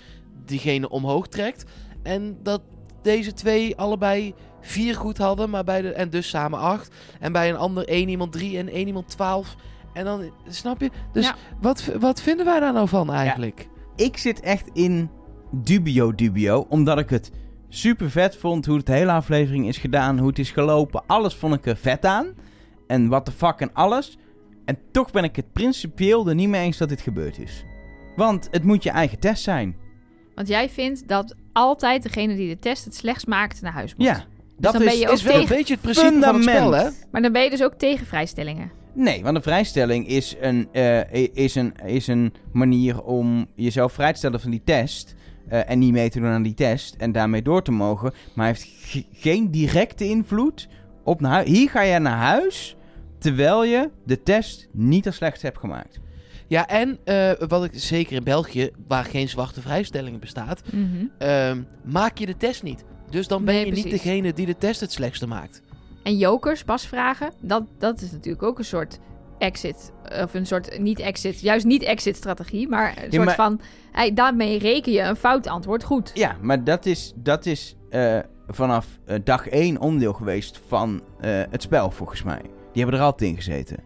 diegene 0.44 0.88
omhoog 0.88 1.28
trekt. 1.28 1.64
En 2.02 2.38
dat 2.42 2.60
deze 3.04 3.32
twee 3.32 3.76
allebei 3.76 4.34
vier 4.60 4.94
goed 4.94 5.18
hadden, 5.18 5.50
maar 5.50 5.64
bij 5.64 5.82
de, 5.82 5.92
en 5.92 6.10
dus 6.10 6.28
samen 6.28 6.58
acht. 6.58 6.94
En 7.20 7.32
bij 7.32 7.48
een 7.50 7.56
ander 7.56 7.88
één 7.88 8.08
iemand 8.08 8.32
drie 8.32 8.58
en 8.58 8.68
één 8.68 8.86
iemand 8.86 9.08
twaalf. 9.08 9.56
En 9.92 10.04
dan, 10.04 10.30
snap 10.48 10.80
je? 10.80 10.90
Dus 11.12 11.26
Ja. 11.26 11.34
wat, 11.60 11.92
wat 12.00 12.20
vinden 12.22 12.46
wij 12.46 12.60
daar 12.60 12.72
nou 12.72 12.88
van 12.88 13.12
eigenlijk? 13.12 13.68
Ik 13.96 14.16
zit 14.16 14.40
echt 14.40 14.70
in 14.72 15.10
dubio 15.50 16.14
dubio. 16.14 16.66
Omdat 16.68 16.98
ik 16.98 17.10
het 17.10 17.30
super 17.68 18.10
vet 18.10 18.36
vond 18.36 18.66
hoe 18.66 18.76
het 18.76 18.86
de 18.86 18.92
hele 18.92 19.12
aflevering 19.12 19.68
is 19.68 19.78
gedaan. 19.78 20.18
Hoe 20.18 20.28
het 20.28 20.38
is 20.38 20.50
gelopen. 20.50 21.02
Alles 21.06 21.34
vond 21.34 21.54
ik 21.54 21.66
er 21.66 21.76
vet 21.76 22.04
aan. 22.04 22.26
En 22.86 23.08
what 23.08 23.24
the 23.24 23.32
fuck 23.32 23.60
en 23.60 23.72
alles. 23.72 24.18
En 24.64 24.78
toch 24.92 25.10
ben 25.10 25.24
ik 25.24 25.36
het 25.36 25.52
principieel 25.52 26.28
er 26.28 26.34
niet 26.34 26.48
mee 26.48 26.64
eens 26.64 26.76
dat 26.78 26.88
dit 26.88 27.00
gebeurd 27.00 27.38
is. 27.38 27.64
Want 28.16 28.48
het 28.50 28.64
moet 28.64 28.82
je 28.82 28.90
eigen 28.90 29.18
test 29.18 29.42
zijn. 29.42 29.76
Want 30.34 30.48
jij 30.48 30.68
vindt 30.68 31.08
dat 31.08 31.34
altijd 31.54 32.02
degene 32.02 32.36
die 32.36 32.48
de 32.48 32.58
test 32.58 32.84
het 32.84 32.94
slechtst 32.94 33.26
maakt 33.26 33.62
naar 33.62 33.72
huis 33.72 33.94
moet. 33.94 34.06
Ja, 34.06 34.24
dat 34.58 34.72
dan 34.72 34.82
is... 34.82 34.88
ben 34.88 34.96
je 34.98 35.02
Het 35.02 35.10
ook 35.10 35.16
is 35.16 35.22
wel 35.22 35.40
een 35.40 35.46
beetje 35.48 35.72
het 35.72 35.82
principe 35.82 36.20
van 36.20 36.34
het 36.34 36.42
spel, 36.42 36.72
hè? 36.72 36.88
Maar 37.10 37.22
dan 37.22 37.32
ben 37.32 37.42
je 37.42 37.50
dus 37.50 37.62
ook 37.62 37.74
tegen 37.74 38.06
vrijstellingen. 38.06 38.70
Nee, 38.96 39.22
want 39.22 39.36
een 39.36 39.42
vrijstelling 39.42 40.06
is 40.08 40.36
een, 40.40 40.68
eh, 40.72 41.22
is 41.34 41.54
een, 41.54 41.74
is 41.84 42.06
een 42.06 42.32
manier 42.52 43.02
om 43.02 43.46
jezelf 43.54 43.92
vrij 43.92 44.12
te 44.12 44.18
stellen 44.18 44.40
van 44.40 44.50
die 44.50 44.62
test. 44.64 45.14
eh, 45.48 45.70
en 45.70 45.78
niet 45.78 45.92
mee 45.92 46.10
te 46.10 46.18
doen 46.20 46.28
aan 46.28 46.42
die 46.42 46.54
test. 46.54 46.94
En 46.94 47.12
daarmee 47.12 47.42
door 47.42 47.62
te 47.62 47.70
mogen. 47.72 48.12
Maar 48.34 48.46
heeft 48.46 48.66
ge- 48.78 49.04
geen 49.12 49.50
directe 49.50 50.04
invloed 50.08 50.68
op 51.04 51.20
naar 51.20 51.30
huis. 51.32 51.48
Hier 51.48 51.70
ga 51.70 51.82
je 51.82 51.98
naar 51.98 52.16
huis. 52.18 52.76
Terwijl 53.18 53.64
je 53.64 53.90
de 54.06 54.22
test 54.22 54.68
niet 54.72 55.06
als 55.06 55.16
slechts 55.16 55.42
hebt 55.42 55.58
gemaakt. 55.58 55.98
Ja, 56.48 56.66
en 56.66 56.98
eh, 57.04 57.30
wat 57.48 57.64
ik 57.64 57.70
zeker 57.74 58.16
in 58.16 58.24
België, 58.24 58.70
waar 58.88 59.04
geen 59.04 59.28
zwarte 59.28 59.60
vrijstellingen 59.60 60.20
bestaat, 60.20 60.62
Mhm. 60.72 61.04
ehm, 61.18 61.62
maak 61.84 62.18
je 62.18 62.26
de 62.26 62.36
test 62.36 62.62
niet. 62.62 62.84
Dus 63.10 63.28
dan 63.28 63.44
ben 63.44 63.54
Nee, 63.54 63.66
je 63.66 63.72
niet 63.72 63.90
degene 63.90 64.32
die 64.32 64.46
de 64.46 64.56
test 64.56 64.80
het 64.80 64.92
slechtste 64.92 65.26
maakt. 65.26 65.62
En 66.02 66.16
jokers, 66.16 66.64
pasvragen, 66.64 67.32
dat, 67.40 67.62
dat 67.78 68.00
is 68.00 68.10
natuurlijk 68.12 68.42
ook 68.42 68.58
een 68.58 68.64
soort 68.64 68.98
exit. 69.38 69.92
Of 70.22 70.34
een 70.34 70.46
soort 70.46 70.78
niet-exit, 70.78 71.40
juist 71.40 71.64
niet-exit-strategie. 71.66 72.68
Maar 72.68 72.88
een 72.96 73.02
Ja, 73.04 73.10
soort 73.10 73.24
maar- 73.24 73.34
van, 73.34 73.60
hey, 73.92 74.14
daarmee 74.14 74.58
reken 74.58 74.92
je 74.92 75.00
een 75.00 75.16
fout 75.16 75.46
antwoord 75.46 75.84
goed. 75.84 76.10
Ja, 76.14 76.36
maar 76.40 76.64
dat 76.64 76.86
is, 76.86 77.12
dat 77.16 77.46
is 77.46 77.76
eh, 77.90 78.18
vanaf 78.46 78.86
eh, 79.04 79.18
dag 79.24 79.48
1 79.48 79.80
onderdeel 79.80 80.12
geweest 80.12 80.60
van 80.66 81.02
eh, 81.20 81.30
het 81.50 81.62
spel, 81.62 81.90
volgens 81.90 82.22
mij. 82.22 82.40
Die 82.72 82.82
hebben 82.82 83.00
er 83.00 83.06
altijd 83.06 83.30
in 83.30 83.36
gezeten. 83.36 83.76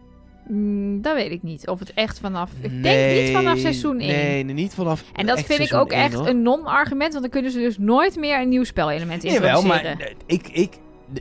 Mm, 0.49 1.01
dat 1.01 1.15
weet 1.15 1.31
ik 1.31 1.43
niet. 1.43 1.67
Of 1.67 1.79
het 1.79 1.93
echt 1.93 2.19
vanaf... 2.19 2.51
Ik 2.61 2.83
denk 2.83 3.21
niet 3.21 3.35
vanaf 3.35 3.57
seizoen 3.59 3.99
1. 3.99 4.07
Nee, 4.07 4.43
nee, 4.43 4.53
niet 4.53 4.73
vanaf 4.73 5.03
En 5.13 5.25
dat 5.25 5.37
echt 5.37 5.47
vind 5.47 5.59
ik 5.59 5.73
ook 5.73 5.91
echt 5.91 6.13
hoor. 6.13 6.27
een 6.27 6.41
non-argument. 6.41 7.11
Want 7.11 7.23
dan 7.23 7.31
kunnen 7.31 7.51
ze 7.51 7.59
dus 7.59 7.77
nooit 7.77 8.15
meer 8.15 8.41
een 8.41 8.49
nieuw 8.49 8.63
spelelement 8.63 9.23
Jawel, 9.23 9.41
introduceren. 9.41 9.97
maar 9.97 10.07
eh, 10.07 10.15
ik, 10.25 10.47
ik, 10.47 10.77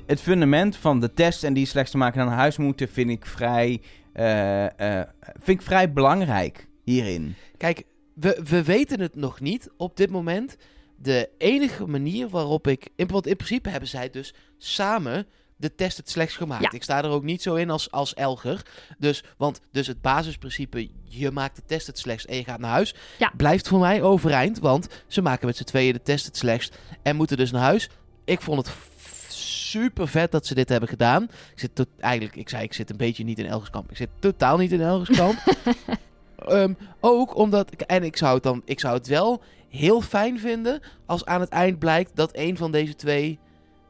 het 0.06 0.20
fundament 0.20 0.76
van 0.76 1.00
de 1.00 1.14
test 1.14 1.44
en 1.44 1.52
die 1.52 1.66
slechts 1.66 1.90
te 1.90 1.96
maken 1.96 2.26
naar 2.26 2.36
huis 2.36 2.56
moeten, 2.56 2.88
vind 2.88 3.10
ik 3.10 3.26
vrij, 3.26 3.80
eh, 4.12 4.98
eh, 4.98 5.06
vind 5.40 5.60
ik 5.60 5.66
vrij 5.66 5.92
belangrijk 5.92 6.66
hierin. 6.84 7.34
Kijk, 7.56 7.82
we, 8.14 8.40
we 8.48 8.62
weten 8.62 9.00
het 9.00 9.14
nog 9.14 9.40
niet 9.40 9.70
op 9.76 9.96
dit 9.96 10.10
moment. 10.10 10.56
De 10.96 11.28
enige 11.38 11.86
manier 11.86 12.28
waarop 12.28 12.66
ik... 12.66 12.88
In, 12.96 13.06
want 13.06 13.26
in 13.26 13.36
principe 13.36 13.68
hebben 13.68 13.88
zij 13.88 14.10
dus 14.10 14.34
samen 14.58 15.26
de 15.58 15.74
test 15.74 15.96
het 15.96 16.10
slechts 16.10 16.36
gemaakt. 16.36 16.62
Ja. 16.62 16.70
Ik 16.72 16.82
sta 16.82 17.02
er 17.04 17.10
ook 17.10 17.22
niet 17.22 17.42
zo 17.42 17.54
in 17.54 17.70
als, 17.70 17.90
als 17.90 18.14
Elger. 18.14 18.62
Dus, 18.98 19.24
want 19.36 19.60
dus 19.72 19.86
het 19.86 20.00
basisprincipe, 20.00 20.88
je 21.04 21.30
maakt 21.30 21.56
de 21.56 21.62
test 21.66 21.86
het 21.86 21.98
slechtst 21.98 22.26
en 22.26 22.36
je 22.36 22.44
gaat 22.44 22.58
naar 22.58 22.70
huis, 22.70 22.94
Ja. 23.18 23.32
blijft 23.36 23.68
voor 23.68 23.78
mij 23.80 24.02
overeind. 24.02 24.58
Want 24.58 24.88
ze 25.06 25.22
maken 25.22 25.46
met 25.46 25.56
z'n 25.56 25.64
tweeën 25.64 25.92
de 25.92 26.02
test 26.02 26.26
het 26.26 26.36
slechtst 26.36 26.78
en 27.02 27.16
moeten 27.16 27.36
dus 27.36 27.50
naar 27.50 27.62
huis. 27.62 27.90
Ik 28.24 28.40
vond 28.40 28.66
het 28.66 28.76
super 29.28 30.08
vet 30.08 30.32
dat 30.32 30.46
ze 30.46 30.54
dit 30.54 30.68
hebben 30.68 30.88
gedaan. 30.88 31.22
Ik 31.22 31.58
zit 31.58 31.74
tot, 31.74 31.88
eigenlijk, 32.00 32.36
ik 32.36 32.48
zei, 32.48 32.62
ik 32.62 32.72
zit 32.74 32.90
een 32.90 32.96
beetje 32.96 33.24
niet 33.24 33.38
in 33.38 33.46
Elgerskamp. 33.46 33.90
Ik 33.90 33.96
zit 33.96 34.08
totaal 34.18 34.56
niet 34.56 34.72
in 34.72 34.80
Elgerskamp. 34.80 35.38
Ehm, 36.38 36.72
ook 37.00 37.36
omdat, 37.36 37.70
en 37.70 38.02
ik 38.02 38.16
zou, 38.16 38.34
het 38.34 38.42
dan, 38.42 38.62
ik 38.64 38.80
zou 38.80 38.94
het 38.94 39.06
wel 39.06 39.42
heel 39.68 40.00
fijn 40.00 40.38
vinden 40.40 40.80
als 41.06 41.24
aan 41.24 41.40
het 41.40 41.48
eind 41.50 41.78
blijkt 41.78 42.10
dat 42.14 42.30
een 42.32 42.56
van 42.56 42.72
deze 42.72 42.94
twee, 42.94 43.38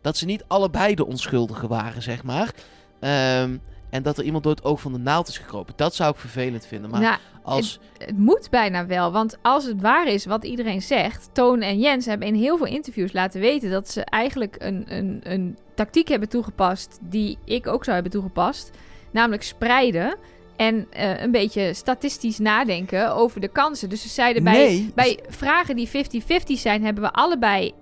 dat 0.09 0.17
ze 0.17 0.27
niet 0.27 0.45
allebei 0.47 0.95
de 0.95 1.07
onschuldigen 1.07 1.69
waren, 1.69 2.03
zeg 2.03 2.25
maar. 2.25 2.55
Ehm, 3.01 3.57
en 3.91 4.03
dat 4.03 4.19
er 4.19 4.25
iemand 4.25 4.43
door 4.43 4.55
het 4.55 4.65
oog 4.65 4.81
van 4.81 4.93
de 4.93 4.99
naald 4.99 5.29
is 5.29 5.39
gekropen. 5.39 5.75
Dat 5.77 5.95
zou 5.95 6.11
ik 6.11 6.19
vervelend 6.19 6.67
vinden. 6.67 6.91
Maar 6.91 7.01
Nou, 7.01 7.19
als... 7.43 7.81
het 7.99 8.19
moet 8.19 8.51
bijna 8.51 8.87
wel. 8.87 9.13
Want 9.13 9.37
als 9.43 9.65
het 9.65 9.81
waar 9.81 10.07
is 10.07 10.25
wat 10.25 10.45
iedereen 10.45 10.83
zegt. 10.83 11.31
Toon 11.33 11.61
en 11.61 11.79
Jens 11.79 12.07
hebben 12.07 12.29
in 12.29 12.35
heel 12.35 12.57
veel 12.57 12.67
interviews 12.67 13.13
laten 13.13 13.41
weten 13.41 13.71
dat 13.71 13.91
ze 13.91 14.05
eigenlijk 14.05 14.57
een, 14.59 14.85
een, 14.89 15.21
een 15.23 15.59
tactiek 15.75 16.09
hebben 16.09 16.29
toegepast. 16.29 16.99
die 17.03 17.39
ik 17.45 17.67
ook 17.67 17.85
zou 17.85 17.95
hebben 17.95 18.13
toegepast. 18.13 18.71
Namelijk 19.11 19.43
spreiden. 19.43 20.17
En 20.57 20.87
eh, 20.91 21.23
een 21.23 21.31
beetje 21.31 21.75
statistisch 21.75 22.39
nadenken 22.39 23.15
over 23.15 23.41
de 23.41 23.49
kansen. 23.49 23.89
Dus 23.89 24.03
ze 24.03 24.09
zeiden 24.09 24.45
bij, 24.45 24.53
nee, 24.53 24.93
bij 24.95 25.19
vragen 25.29 25.77
die 25.77 25.89
50-50 25.89 25.91
zijn, 26.47 26.85
hebben 26.85 27.03
we 27.03 27.13
allebei 27.13 27.75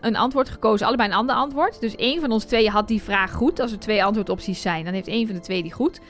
een 0.00 0.16
antwoord 0.16 0.48
gekozen. 0.48 0.86
Allebei 0.86 1.08
een 1.08 1.14
ander 1.14 1.34
antwoord. 1.36 1.80
Dus 1.80 1.96
één 1.96 2.20
van 2.20 2.30
ons 2.32 2.44
twee 2.44 2.68
had 2.70 2.88
die 2.88 3.02
vraag 3.02 3.32
goed. 3.32 3.60
Als 3.60 3.72
er 3.72 3.78
twee 3.78 4.04
antwoordopties 4.04 4.60
zijn, 4.62 4.84
dan 4.84 4.94
heeft 4.94 5.08
één 5.08 5.26
van 5.26 5.34
de 5.36 5.42
twee 5.42 5.62
die 5.62 5.72
goed. 5.72 6.00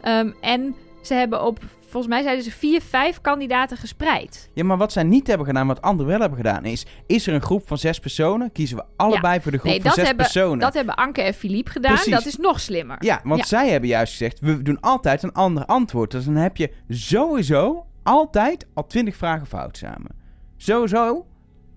Ehm, 0.00 0.30
en 0.40 0.74
ze 1.02 1.14
hebben 1.14 1.42
op, 1.44 1.58
volgens 1.80 2.06
mij 2.12 2.22
zeiden 2.22 2.44
ze 2.44 2.50
vier, 2.50 2.80
vijf 2.82 3.20
kandidaten 3.20 3.76
gespreid. 3.76 4.50
Ja, 4.54 4.64
maar 4.64 4.76
wat 4.76 4.92
zij 4.92 5.02
niet 5.02 5.26
hebben 5.26 5.46
gedaan, 5.46 5.66
wat 5.66 5.82
anderen 5.82 6.10
wel 6.10 6.20
hebben 6.20 6.38
gedaan, 6.38 6.64
is... 6.64 6.86
Is 7.06 7.26
er 7.26 7.34
een 7.34 7.42
groep 7.42 7.66
van 7.66 7.78
zes 7.78 7.98
personen, 7.98 8.52
kiezen 8.52 8.76
we 8.76 8.84
allebei 8.96 9.40
voor 9.40 9.52
de 9.52 9.58
groep 9.58 9.70
Nee, 9.70 9.82
van 9.82 9.90
zes 9.90 10.06
hebben, 10.06 10.24
personen. 10.24 10.58
dat 10.58 10.74
hebben 10.74 10.94
Anke 10.94 11.22
en 11.22 11.34
Philippe 11.34 11.70
gedaan. 11.70 11.92
Precies. 11.94 12.12
Dat 12.12 12.26
is 12.26 12.36
nog 12.36 12.60
slimmer. 12.60 12.96
Ja, 13.00 13.20
want 13.24 13.40
Ja. 13.40 13.46
zij 13.46 13.68
hebben 13.70 13.88
juist 13.88 14.12
gezegd, 14.12 14.40
we 14.40 14.62
doen 14.62 14.80
altijd 14.80 15.22
een 15.22 15.32
ander 15.32 15.64
antwoord. 15.66 16.10
Dus 16.10 16.24
dan 16.24 16.34
heb 16.36 16.56
je 16.56 16.72
sowieso 16.88 17.86
altijd 18.02 18.66
al 18.74 18.86
twintig 18.86 19.16
vragen 19.16 19.46
fout 19.46 19.76
samen. 19.76 20.10
Sowieso 20.56 21.26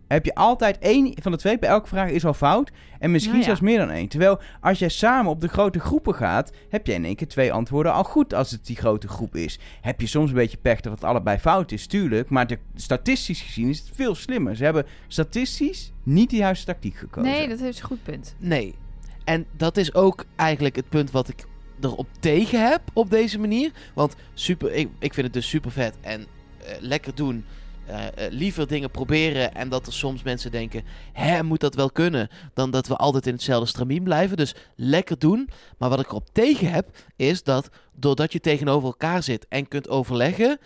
heb 0.07 0.25
je 0.25 0.35
altijd 0.35 0.79
één 0.79 1.13
van 1.21 1.31
de 1.31 1.37
twee 1.37 1.59
bij 1.59 1.69
elke 1.69 1.87
vraag 1.87 2.09
is 2.09 2.25
al 2.25 2.33
fout. 2.33 2.71
En 2.99 3.11
misschien 3.11 3.33
Nou 3.33 3.47
ja. 3.47 3.55
zelfs 3.55 3.71
meer 3.71 3.77
dan 3.77 3.89
één. 3.89 4.07
Terwijl 4.07 4.39
als 4.61 4.79
jij 4.79 4.89
samen 4.89 5.31
op 5.31 5.41
de 5.41 5.47
grote 5.47 5.79
groepen 5.79 6.15
gaat, 6.15 6.51
heb 6.69 6.87
je 6.87 6.93
in 6.93 7.05
één 7.05 7.15
keer 7.15 7.27
twee 7.27 7.53
antwoorden 7.53 7.93
al 7.93 8.03
goed 8.03 8.33
als 8.33 8.51
het 8.51 8.65
die 8.65 8.75
grote 8.75 9.07
groep 9.07 9.35
is. 9.35 9.59
Heb 9.81 10.01
je 10.01 10.07
soms 10.07 10.29
een 10.29 10.35
beetje 10.35 10.57
pech 10.57 10.81
dat 10.81 10.93
het 10.93 11.03
allebei 11.03 11.37
fout 11.37 11.71
is, 11.71 11.87
tuurlijk. 11.87 12.29
Maar 12.29 12.47
de, 12.47 12.57
statistisch 12.75 13.41
gezien 13.41 13.69
is 13.69 13.79
het 13.79 13.89
veel 13.93 14.15
slimmer. 14.15 14.55
Ze 14.55 14.63
hebben 14.63 14.85
statistisch 15.07 15.91
niet 16.03 16.29
de 16.29 16.35
juiste 16.35 16.65
tactiek 16.65 16.95
gekozen. 16.95 17.31
Nee, 17.31 17.47
dat 17.47 17.59
is 17.59 17.79
een 17.79 17.85
goed 17.85 18.03
punt. 18.03 18.35
Nee. 18.37 18.75
En 19.23 19.45
dat 19.51 19.77
is 19.77 19.93
ook 19.93 20.25
eigenlijk 20.35 20.75
het 20.75 20.89
punt 20.89 21.11
wat 21.11 21.29
ik 21.29 21.45
erop 21.81 22.07
tegen 22.19 22.69
heb 22.69 22.81
op 22.93 23.09
deze 23.09 23.39
manier. 23.39 23.71
Want 23.93 24.15
super, 24.33 24.73
ik, 24.73 24.89
ik 24.99 25.13
vind 25.13 25.25
het 25.25 25.35
dus 25.35 25.49
super 25.49 25.71
vet 25.71 25.95
en 26.01 26.21
eh, 26.21 26.75
lekker 26.79 27.15
doen. 27.15 27.45
Eh, 27.87 28.25
eh, 28.25 28.31
liever 28.31 28.67
dingen 28.67 28.91
proberen 28.91 29.55
en 29.55 29.69
dat 29.69 29.87
er 29.87 29.93
soms 29.93 30.23
mensen 30.23 30.51
denken... 30.51 30.83
hè, 31.13 31.43
moet 31.43 31.59
dat 31.59 31.75
wel 31.75 31.91
kunnen? 31.91 32.29
Dan 32.53 32.71
dat 32.71 32.87
we 32.87 32.95
altijd 32.95 33.27
in 33.27 33.33
hetzelfde 33.33 33.67
stramien 33.67 34.03
blijven. 34.03 34.37
Dus 34.37 34.55
lekker 34.75 35.19
doen. 35.19 35.49
Maar 35.77 35.89
wat 35.89 35.99
ik 35.99 36.07
erop 36.07 36.27
tegen 36.31 36.71
heb, 36.71 36.89
is 37.15 37.43
dat 37.43 37.69
doordat 37.93 38.31
je 38.31 38.39
tegenover 38.39 38.87
elkaar 38.87 39.23
zit 39.23 39.47
en 39.47 39.67
kunt 39.67 39.89
overleggen... 39.89 40.59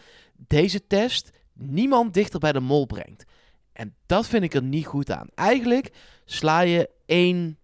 deze 0.47 0.87
test 0.87 1.29
niemand 1.53 2.13
dichter 2.13 2.39
bij 2.39 2.51
de 2.51 2.59
mol 2.59 2.85
brengt. 2.85 3.25
En 3.73 3.95
dat 4.05 4.27
vind 4.27 4.43
ik 4.43 4.53
er 4.53 4.63
niet 4.63 4.85
goed 4.85 5.11
aan. 5.11 5.27
Eigenlijk 5.35 5.91
sla 6.25 6.59
je 6.59 6.89
één, 7.05 7.57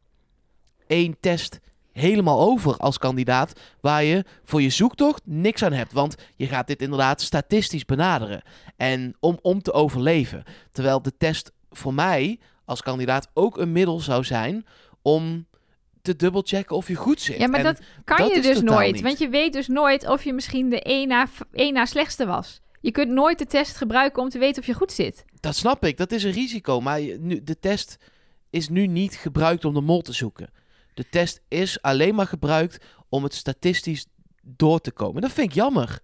één 0.87 1.17
test 1.19 1.59
helemaal 1.97 2.39
over 2.39 2.77
als 2.77 2.97
kandidaat... 2.97 3.59
waar 3.81 4.03
je 4.03 4.25
voor 4.43 4.61
je 4.61 4.69
zoektocht 4.69 5.21
niks 5.25 5.63
aan 5.63 5.73
hebt. 5.73 5.93
Want 5.93 6.15
je 6.35 6.47
gaat 6.47 6.67
dit 6.67 6.81
inderdaad 6.81 7.21
statistisch 7.21 7.85
benaderen. 7.85 8.41
En 8.75 9.15
om, 9.19 9.39
om 9.41 9.61
te 9.61 9.73
overleven. 9.73 10.43
Terwijl 10.71 11.01
de 11.01 11.17
test 11.17 11.51
voor 11.69 11.93
mij 11.93 12.39
als 12.65 12.81
kandidaat 12.81 13.29
ook 13.33 13.57
een 13.57 13.71
middel 13.71 13.99
zou 13.99 14.23
zijn... 14.23 14.65
om 15.01 15.47
te 16.01 16.15
dubbelchecken 16.15 16.75
of 16.75 16.87
je 16.87 16.95
goed 16.95 17.21
zit. 17.21 17.37
Ja, 17.37 17.47
maar 17.47 17.59
En 17.59 17.65
dat 17.65 17.81
kan 18.03 18.17
dat 18.17 18.35
je 18.35 18.41
dus 18.41 18.61
nooit. 18.61 18.93
niet. 18.93 19.01
Want 19.01 19.17
je 19.17 19.29
weet 19.29 19.53
dus 19.53 19.67
nooit 19.67 20.07
of 20.07 20.23
je 20.23 20.33
misschien 20.33 20.69
de 20.69 20.81
één 20.81 21.07
na, 21.07 21.27
één 21.51 21.73
na 21.73 21.85
slechtste 21.85 22.25
was. 22.25 22.61
Je 22.81 22.91
kunt 22.91 23.11
nooit 23.11 23.39
de 23.39 23.45
test 23.45 23.77
gebruiken 23.77 24.21
om 24.21 24.29
te 24.29 24.39
weten 24.39 24.61
of 24.61 24.67
je 24.67 24.73
goed 24.73 24.91
zit. 24.91 25.25
Dat 25.39 25.55
snap 25.55 25.85
ik, 25.85 25.97
dat 25.97 26.11
is 26.11 26.23
een 26.23 26.31
risico. 26.31 26.81
Maar 26.81 27.01
nu, 27.19 27.43
de 27.43 27.59
test 27.59 27.97
is 28.49 28.69
nu 28.69 28.87
niet 28.87 29.15
gebruikt 29.15 29.65
om 29.65 29.73
de 29.73 29.81
mol 29.81 30.01
te 30.01 30.13
zoeken. 30.13 30.49
De 30.97 31.09
test 31.09 31.41
is 31.47 31.81
alleen 31.81 32.15
maar 32.15 32.27
gebruikt 32.27 32.85
om 33.09 33.23
het 33.23 33.33
statistisch 33.33 34.05
door 34.43 34.79
te 34.79 34.91
komen. 34.91 35.21
Dat 35.21 35.31
vind 35.31 35.47
ik 35.49 35.53
jammer. 35.55 35.99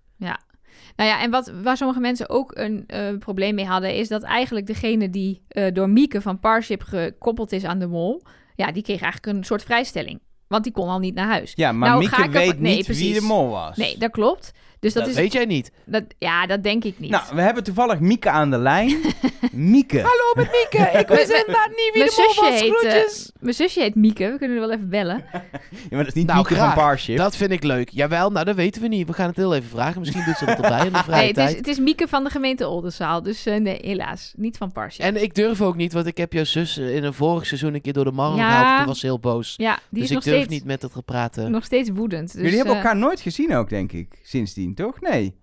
Nou 0.95 1.09
ja, 1.09 1.21
en 1.21 1.31
wat, 1.31 1.51
waar 1.63 1.77
sommige 1.77 1.99
mensen 1.99 2.29
ook 2.29 2.51
een 2.57 2.83
eh, 2.87 3.17
probleem 3.17 3.55
mee 3.55 3.65
hadden, 3.65 3.95
is 3.95 4.07
dat 4.07 4.23
eigenlijk 4.23 4.67
degene 4.67 5.09
die 5.09 5.43
eh, 5.47 5.73
door 5.73 5.89
Mieke 5.89 6.21
van 6.21 6.39
Parship 6.39 6.81
gekoppeld 6.83 7.51
is 7.51 7.63
aan 7.63 7.79
de 7.79 7.87
mol, 7.87 8.21
ja, 8.55 8.71
die 8.71 8.83
kreeg 8.83 9.01
eigenlijk 9.01 9.37
een 9.37 9.43
soort 9.43 9.63
vrijstelling. 9.63 10.19
Want 10.47 10.63
die 10.63 10.73
kon 10.73 10.87
al 10.89 10.99
niet 10.99 11.13
naar 11.13 11.27
huis. 11.27 11.51
Ja, 11.55 11.71
maar 11.71 11.89
Nou, 11.89 11.99
Mieke 11.99 12.15
ga 12.15 12.23
ik 12.23 12.33
ervan- 12.33 12.47
weet 12.47 12.59
nee, 12.59 12.75
niet 12.75 12.87
wie 12.87 12.95
precies. 12.95 13.19
de 13.19 13.25
mol 13.25 13.49
was. 13.49 13.77
Nee, 13.77 13.97
dat 13.97 14.11
klopt. 14.11 14.51
Dus 14.83 14.93
dat, 14.93 15.03
Dat, 15.03 15.11
is. 15.11 15.17
weet 15.19 15.33
jij 15.33 15.45
niet. 15.45 15.71
Dat, 15.85 16.03
ja, 16.19 16.45
dat 16.45 16.63
denk 16.63 16.83
ik 16.83 16.99
niet. 16.99 17.09
Nou, 17.09 17.23
we 17.35 17.41
hebben 17.41 17.63
toevallig 17.63 17.99
Mieke 17.99 18.29
aan 18.29 18.51
de 18.51 18.57
lijn. 18.57 18.97
Mieke. 19.51 19.97
Hallo 19.97 20.33
met 20.35 20.51
Mieke, 20.51 20.89
ik 20.99 21.07
wist 21.07 21.29
inderdaad 21.29 21.67
niet 21.69 21.91
mijn, 21.93 22.09
zusje 22.09 22.49
heet, 22.51 22.83
eh, 22.83 23.33
mijn 23.39 23.53
zusje 23.55 23.79
heet 23.81 23.95
Mieke. 23.95 24.31
We 24.31 24.37
kunnen 24.37 24.57
er 24.57 24.67
wel 24.67 24.71
even 24.71 24.89
bellen. 24.89 25.23
Ja, 25.89 25.89
maar 25.89 25.97
dat 26.05 26.07
is 26.07 26.13
niet 26.13 26.25
Nou, 26.25 26.37
Mieke 26.37 26.53
graag. 26.55 26.73
van 26.73 26.83
Parship. 26.83 27.17
Dat 27.17 27.35
vind 27.35 27.51
ik 27.51 27.63
leuk. 27.63 27.89
Jawel, 27.89 28.29
nou 28.31 28.45
dat 28.45 28.55
weten 28.55 28.81
we 28.81 28.87
niet. 28.87 29.07
We 29.07 29.13
gaan 29.13 29.27
het 29.27 29.35
heel 29.35 29.55
even 29.55 29.69
vragen. 29.69 29.99
Misschien 29.99 30.23
doet 30.25 30.37
ze 30.37 30.45
dat 30.45 30.55
erbij 30.59 30.85
in 30.85 30.93
de 30.93 31.03
vrije 31.03 31.33
Nee, 31.33 31.43
het 31.43 31.51
is, 31.51 31.57
het 31.57 31.67
is 31.67 31.79
Mieke 31.79 32.07
van 32.07 32.23
de 32.23 32.29
gemeente 32.29 32.67
Oldenzaal. 32.67 33.21
Dus 33.23 33.45
eh, 33.45 33.59
nee, 33.59 33.77
helaas. 33.81 34.33
Niet 34.37 34.57
van 34.57 34.71
Parship. 34.71 35.05
En 35.05 35.23
ik 35.23 35.35
durf 35.35 35.61
ook 35.61 35.75
niet, 35.75 35.93
want 35.93 36.05
ik 36.07 36.17
heb 36.17 36.33
jouw 36.33 36.43
zus 36.43 36.77
eh, 36.77 36.95
in 36.95 37.03
een 37.03 37.13
vorig 37.13 37.45
seizoen 37.45 37.73
een 37.73 37.81
keer 37.81 37.93
door 37.93 38.05
de 38.05 38.11
markt 38.11 38.37
Ja. 38.37 38.49
gehaald. 38.49 38.77
Toen 38.77 38.87
was 38.87 38.99
ze 38.99 39.05
heel 39.05 39.19
boos. 39.19 39.53
ja, 39.57 39.73
die 39.73 39.81
dus 39.89 40.01
is 40.03 40.09
ik 40.09 40.15
nog 40.15 40.23
durf 40.23 40.35
steeds, 40.35 40.51
niet 40.53 40.65
met 40.65 40.81
het 40.81 40.93
te 40.93 41.01
praten. 41.01 41.51
nog 41.51 41.63
steeds 41.65 41.89
woedend. 41.93 42.31
Dus, 42.33 42.41
Jullie 42.41 42.55
hebben 42.57 42.75
eh, 42.75 42.81
elkaar 42.81 42.97
nooit 42.97 43.21
gezien 43.21 43.55
ook, 43.55 43.69
denk 43.69 43.91
ik, 43.91 44.07
sindsdien, 44.23 44.72
toch? 44.75 45.01
Nee. 45.01 45.35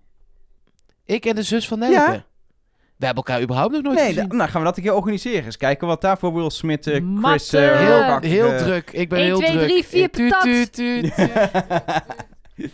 Ik 1.05 1.25
en 1.25 1.35
de 1.35 1.43
zus 1.43 1.67
van 1.67 1.79
Nelke. 1.79 1.93
Ja. 1.95 2.25
We 2.97 3.05
hebben 3.07 3.23
elkaar 3.23 3.41
überhaupt 3.43 3.73
nog 3.73 3.81
nooit 3.81 3.97
nee, 3.97 4.13
gezien. 4.13 4.27
nou 4.27 4.49
gaan 4.49 4.61
we 4.61 4.67
dat 4.67 4.77
een 4.77 4.83
keer 4.83 4.93
organiseren. 4.93 5.45
Eens 5.45 5.57
kijken 5.57 5.87
wat 5.87 6.01
daar 6.01 6.17
voor 6.17 6.33
Will 6.33 6.49
Smith, 6.49 6.87
eh, 6.87 7.01
Chris... 7.21 7.53
Eh, 7.53 7.79
Heel, 8.21 8.51
eh, 8.51 8.57
druk. 8.57 8.91
Ik 8.91 9.09
ben 9.09 9.19
1, 9.19 9.27
heel 9.27 9.37
2, 9.37 9.51
druk. 9.51 9.67
3, 9.67 9.83
4, 9.85 10.03
Eh, 10.03 10.09
tuut, 10.09 10.29
patat. 10.29 10.43
tuut, 10.43 10.73
tuut, 10.73 11.15
tuut. 11.15 11.29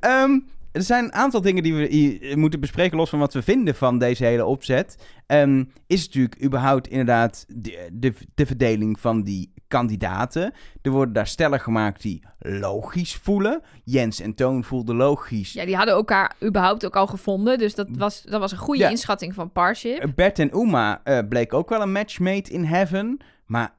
Ehm, 0.00 0.38
er 0.72 0.82
zijn 0.82 1.04
een 1.04 1.12
aantal 1.12 1.40
dingen 1.40 1.62
die 1.62 1.74
we 1.74 1.86
hier 1.86 2.38
moeten 2.38 2.60
bespreken, 2.60 2.96
los 2.96 3.10
van 3.10 3.18
wat 3.18 3.32
we 3.32 3.42
vinden 3.42 3.74
van 3.74 3.98
deze 3.98 4.24
hele 4.24 4.44
opzet. 4.44 4.96
Ehm, 5.26 5.64
is 5.86 6.06
natuurlijk 6.06 6.42
überhaupt 6.44 6.88
inderdaad 6.88 7.44
de, 7.48 7.88
de, 7.92 8.12
de 8.34 8.46
verdeling 8.46 9.00
van 9.00 9.22
die 9.22 9.52
kandidaten. 9.78 10.52
Er 10.82 10.90
worden 10.90 11.14
daar 11.14 11.26
stellen 11.26 11.60
gemaakt 11.60 12.02
die 12.02 12.22
logisch 12.38 13.14
voelen. 13.16 13.60
Jens 13.84 14.20
en 14.20 14.34
Toon 14.34 14.64
voelden 14.64 14.96
logisch. 14.96 15.52
Ja, 15.52 15.64
die 15.64 15.76
hadden 15.76 15.94
elkaar 15.94 16.34
überhaupt 16.42 16.86
ook 16.86 16.96
al 16.96 17.06
gevonden. 17.06 17.58
Dus 17.58 17.74
dat 17.74 17.86
was, 17.90 18.22
dat 18.22 18.40
was 18.40 18.52
een 18.52 18.58
goede 18.58 18.80
Ja. 18.82 18.88
inschatting 18.88 19.34
van 19.34 19.52
Parship. 19.52 20.12
Bert 20.14 20.38
en 20.38 20.56
Uma 20.56 21.00
eh, 21.04 21.18
bleek 21.28 21.52
ook 21.54 21.68
wel 21.68 21.80
een 21.82 21.92
match 21.92 22.18
made 22.18 22.50
in 22.50 22.64
heaven. 22.64 23.18
Maar 23.46 23.74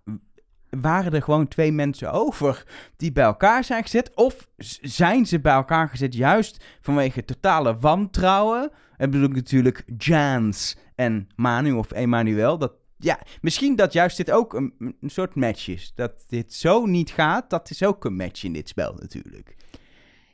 waren 0.69 1.13
er 1.13 1.21
gewoon 1.21 1.47
twee 1.47 1.71
mensen 1.71 2.11
over 2.11 2.63
die 2.97 3.11
bij 3.11 3.23
elkaar 3.23 3.63
zijn 3.63 3.83
gezet? 3.83 4.11
Of 4.15 4.47
zijn 4.81 5.25
ze 5.25 5.39
bij 5.39 5.53
elkaar 5.53 5.89
gezet 5.89 6.13
juist 6.15 6.63
vanwege 6.81 7.25
totale 7.25 7.77
wantrouwen? 7.79 8.71
En 8.97 9.09
bedoel 9.11 9.27
ik 9.29 9.35
natuurlijk 9.35 9.83
Jans 9.97 10.77
en 10.95 11.27
Manu 11.35 11.71
of 11.71 11.91
Emmanuel. 11.91 12.57
Dat, 12.57 12.71
ja, 13.05 13.19
misschien 13.41 13.75
dat 13.75 13.93
juist 13.93 14.17
dit 14.17 14.31
ook 14.31 14.53
een, 14.53 14.73
een 14.79 15.09
soort 15.09 15.35
match 15.35 15.67
is. 15.67 15.91
Dat 15.95 16.25
dit 16.27 16.53
zo 16.53 16.85
niet 16.85 17.11
gaat, 17.11 17.49
dat 17.49 17.69
is 17.69 17.83
ook 17.83 18.05
een 18.05 18.15
match 18.15 18.43
in 18.43 18.53
dit 18.53 18.69
spel 18.69 18.93
natuurlijk. 18.99 19.55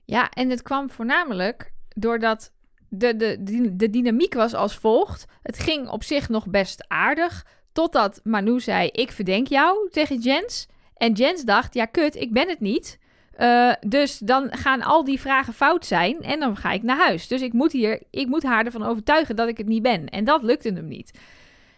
Ja, 0.06 0.30
en 0.30 0.50
het 0.50 0.62
kwam 0.62 0.90
voornamelijk 0.90 1.74
doordat 1.96 2.52
de, 2.90 3.16
de, 3.16 3.76
de, 3.76 3.90
dynamiek 3.90 4.34
was 4.34 4.54
als 4.54 4.76
volgt. 4.76 5.26
Het 5.42 5.60
ging 5.60 5.90
op 5.90 6.04
zich 6.04 6.30
nog 6.30 6.48
best 6.48 6.86
aardig. 6.88 7.46
Totdat 7.72 8.20
Manu 8.24 8.60
zei: 8.60 8.88
Ik 8.88 9.12
verdenk 9.12 9.48
jou 9.48 9.90
tegen 9.90 10.20
Jens. 10.20 10.68
En 10.94 11.14
Jens 11.14 11.44
dacht: 11.44 11.74
Ja, 11.74 11.86
kut, 11.86 12.16
ik 12.16 12.34
ben 12.34 12.50
het 12.50 12.60
niet. 12.60 13.00
Eh, 13.32 13.74
dus 13.88 14.18
dan 14.18 14.48
gaan 14.52 14.82
al 14.82 15.04
die 15.04 15.20
vragen 15.20 15.54
fout 15.54 15.86
zijn 15.86 16.22
en 16.22 16.40
dan 16.40 16.58
ga 16.58 16.72
ik 16.72 16.84
naar 16.84 16.98
huis. 16.98 17.28
Dus 17.28 17.42
ik 17.42 17.54
moet, 17.54 17.72
hier, 17.72 18.04
ik 18.10 18.28
moet 18.28 18.44
haar 18.44 18.66
ervan 18.66 18.84
overtuigen 18.84 19.36
dat 19.36 19.48
ik 19.48 19.58
het 19.58 19.68
niet 19.68 19.82
ben. 19.82 20.10
En 20.10 20.24
dat 20.24 20.44
lukte 20.44 20.74
hem 20.74 20.88
niet. 20.88 21.20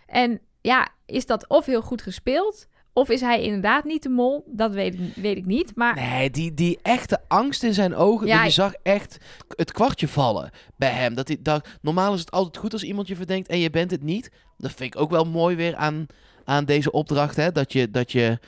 En 0.08 0.40
ja, 0.64 0.90
is 1.06 1.26
dat 1.26 1.48
of 1.48 1.66
heel 1.66 1.82
goed 1.82 2.02
gespeeld, 2.02 2.68
of 2.94 3.10
is 3.10 3.22
hij 3.22 3.42
inderdaad 3.42 3.84
niet 3.84 4.04
de 4.04 4.10
mol? 4.10 4.44
Dat 4.48 4.74
weet 4.74 4.94
ik, 4.94 5.16
weet 5.16 5.38
ik 5.38 5.46
niet. 5.46 5.76
Maar 5.76 5.96
Nee, 5.96 6.30
die, 6.30 6.54
die 6.54 6.80
echte 6.82 7.20
angst 7.28 7.64
in 7.64 7.74
zijn 7.74 7.96
ogen. 7.96 8.28
Ja, 8.28 8.44
je 8.44 8.50
zag 8.50 8.74
echt 8.84 9.18
het 9.56 9.72
kwartje 9.72 10.08
vallen 10.08 10.52
bij 10.76 10.90
hem. 10.90 11.14
Dat 11.14 11.28
hij, 11.28 11.38
dat, 11.42 11.68
normaal 11.82 12.14
is 12.14 12.20
het 12.20 12.32
altijd 12.32 12.58
goed 12.58 12.74
als 12.74 12.84
iemand 12.84 13.08
je 13.08 13.16
verdenkt 13.16 13.48
en 13.48 13.60
je 13.60 13.70
bent 13.70 13.92
het 13.92 14.04
niet. 14.04 14.32
Dat 14.58 14.72
vind 14.72 14.96
ik 14.96 15.02
ook 15.02 15.10
wel 15.10 15.26
mooi 15.26 15.56
weer 15.56 15.76
aan, 15.76 16.06
aan 16.44 16.66
deze 16.66 16.92
opdracht. 16.92 17.36
Hè? 17.36 17.52
Dat 17.52 17.74
je, 17.74 17.92
dat 17.92 18.12
je 18.12 18.40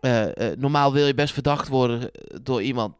eh, 0.00 0.50
eh, 0.50 0.58
normaal 0.58 0.92
wil 0.92 1.06
je 1.06 1.14
best 1.14 1.34
verdacht 1.34 1.68
worden 1.68 2.00
eh, 2.00 2.36
door 2.42 2.62
iemand. 2.62 2.94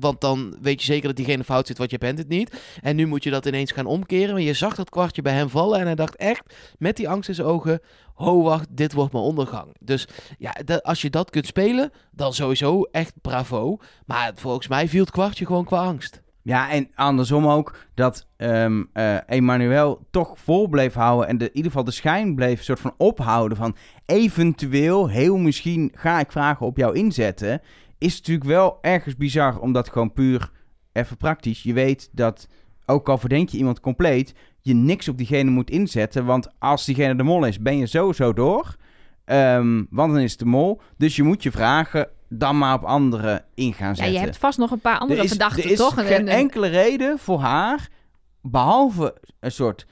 want 0.00 0.20
dan 0.20 0.56
weet 0.60 0.80
je 0.80 0.86
zeker 0.86 1.06
dat 1.06 1.16
diegene 1.16 1.44
fout 1.44 1.66
zit, 1.66 1.78
want 1.78 1.90
je 1.90 1.98
bent 1.98 2.18
het 2.18 2.28
niet. 2.28 2.60
En 2.82 2.96
nu 2.96 3.06
moet 3.06 3.24
je 3.24 3.30
dat 3.30 3.46
ineens 3.46 3.72
gaan 3.72 3.86
omkeren. 3.86 4.32
Maar 4.32 4.42
je 4.42 4.52
zag 4.52 4.74
dat 4.74 4.90
kwartje 4.90 5.22
bij 5.22 5.32
hem 5.32 5.48
vallen. 5.48 5.78
En 5.78 5.86
hij 5.86 5.94
dacht 5.94 6.16
echt, 6.16 6.54
met 6.78 6.96
die 6.96 7.08
angst 7.08 7.28
in 7.28 7.34
zijn 7.34 7.46
ogen... 7.46 7.80
Ho, 8.14 8.42
wacht, 8.42 8.66
dit 8.70 8.92
wordt 8.92 9.12
mijn 9.12 9.24
ondergang. 9.24 9.74
Dus 9.80 10.08
ja, 10.38 10.54
als 10.82 11.02
je 11.02 11.10
dat 11.10 11.30
kunt 11.30 11.46
spelen, 11.46 11.92
dan 12.10 12.34
sowieso 12.34 12.82
echt 12.82 13.12
bravo. 13.22 13.78
Maar 14.06 14.32
volgens 14.34 14.68
mij 14.68 14.88
viel 14.88 15.00
het 15.00 15.10
kwartje 15.10 15.46
gewoon 15.46 15.64
qua 15.64 15.84
angst. 15.84 16.22
Ja, 16.48 16.70
en 16.70 16.90
andersom 16.94 17.46
ook 17.46 17.76
dat 17.94 18.26
ehm 18.36 18.82
eh, 18.92 19.30
Emmanuel 19.30 20.06
toch 20.10 20.38
vol 20.38 20.68
bleef 20.68 20.94
houden 20.94 21.28
en 21.28 21.38
in 21.38 21.46
ieder 21.46 21.70
geval 21.70 21.84
de 21.84 21.90
schijn 21.90 22.34
bleef 22.34 22.62
soort 22.62 22.80
van 22.80 22.94
ophouden 22.96 23.56
van 23.56 23.76
eventueel, 24.08 25.08
heel 25.08 25.36
misschien 25.36 25.92
ga 25.94 26.20
ik 26.20 26.32
vragen 26.32 26.66
op 26.66 26.76
jou 26.76 26.96
inzetten, 26.96 27.60
is 27.98 28.16
natuurlijk 28.18 28.46
wel 28.48 28.78
ergens 28.80 29.16
bizar, 29.16 29.58
omdat 29.60 29.88
gewoon 29.88 30.12
puur 30.12 30.50
even 30.92 31.16
praktisch, 31.16 31.62
je 31.62 31.72
weet 31.72 32.08
dat 32.12 32.48
ook 32.86 33.08
al 33.08 33.18
verdenk 33.18 33.48
je 33.48 33.56
iemand 33.58 33.80
compleet, 33.80 34.34
je 34.60 34.74
niks 34.74 35.08
op 35.08 35.16
diegene 35.16 35.50
moet 35.50 35.70
inzetten, 35.70 36.24
want 36.24 36.48
als 36.58 36.84
diegene 36.84 37.14
de 37.16 37.22
mol 37.22 37.44
is, 37.44 37.60
ben 37.62 37.76
je 37.78 37.86
sowieso 37.86 38.32
door, 38.32 38.76
Ehm, 39.24 39.84
want 39.90 40.12
dan 40.12 40.20
is 40.22 40.30
het 40.30 40.38
de 40.40 40.44
mol, 40.46 40.80
dus 40.96 41.16
je 41.16 41.22
moet 41.22 41.42
je 41.42 41.50
vragen 41.50 42.08
dan 42.28 42.58
maar 42.58 42.74
op 42.74 42.82
anderen 42.84 43.44
in 43.54 43.72
gaan 43.72 43.88
Ja, 43.88 43.94
zetten. 43.94 44.12
je 44.14 44.18
hebt 44.20 44.36
vast 44.36 44.58
nog 44.58 44.70
een 44.70 44.80
paar 44.80 44.98
andere 44.98 45.18
Er 45.18 45.24
is, 45.24 45.30
verdachten, 45.30 45.64
er 45.64 45.70
is 45.70 45.78
toch? 45.78 45.94
geen 45.94 46.06
En- 46.06 46.28
en- 46.28 46.36
enkele 46.36 46.66
reden 46.66 47.18
voor 47.18 47.40
haar, 47.40 47.88
behalve 48.42 49.16
een 49.40 49.52
soort 49.52 49.86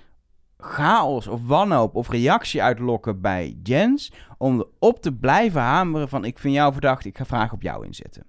chaos 0.67 1.27
of 1.27 1.47
wanhoop 1.47 1.95
of 1.95 2.09
reactie 2.09 2.63
uitlokken 2.63 3.21
bij 3.21 3.57
Jens, 3.63 4.13
om 4.39 4.65
erop 4.81 5.03
te 5.03 5.13
blijven 5.13 5.61
hameren 5.61 6.09
van 6.09 6.25
ik 6.25 6.39
vind 6.39 6.55
jou 6.55 6.73
verdacht, 6.73 7.05
ik 7.05 7.17
ga 7.17 7.25
vragen 7.25 7.55
op 7.55 7.63
jou 7.63 7.87
inzetten. 7.87 8.27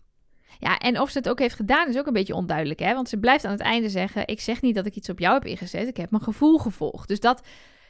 Ja, 0.59 0.77
en 0.77 0.99
of 0.99 1.09
ze 1.09 1.17
het 1.17 1.29
ook 1.29 1.39
heeft 1.39 1.55
gedaan 1.55 1.87
is 1.87 1.97
ook 1.97 2.07
een 2.07 2.13
beetje 2.13 2.35
onduidelijk, 2.35 2.79
hè? 2.79 2.93
Want 2.93 3.09
ze 3.09 3.19
blijft 3.19 3.45
aan 3.45 3.51
het 3.51 3.59
einde 3.59 3.89
zeggen: 3.89 4.27
Ik 4.27 4.39
zeg 4.39 4.61
niet 4.61 4.75
dat 4.75 4.85
ik 4.85 4.95
iets 4.95 5.09
op 5.09 5.19
jou 5.19 5.33
heb 5.33 5.45
ingezet, 5.45 5.87
ik 5.87 5.97
heb 5.97 6.11
mijn 6.11 6.23
gevoel 6.23 6.57
gevolgd. 6.57 7.07
Dus 7.07 7.19
dat, 7.19 7.41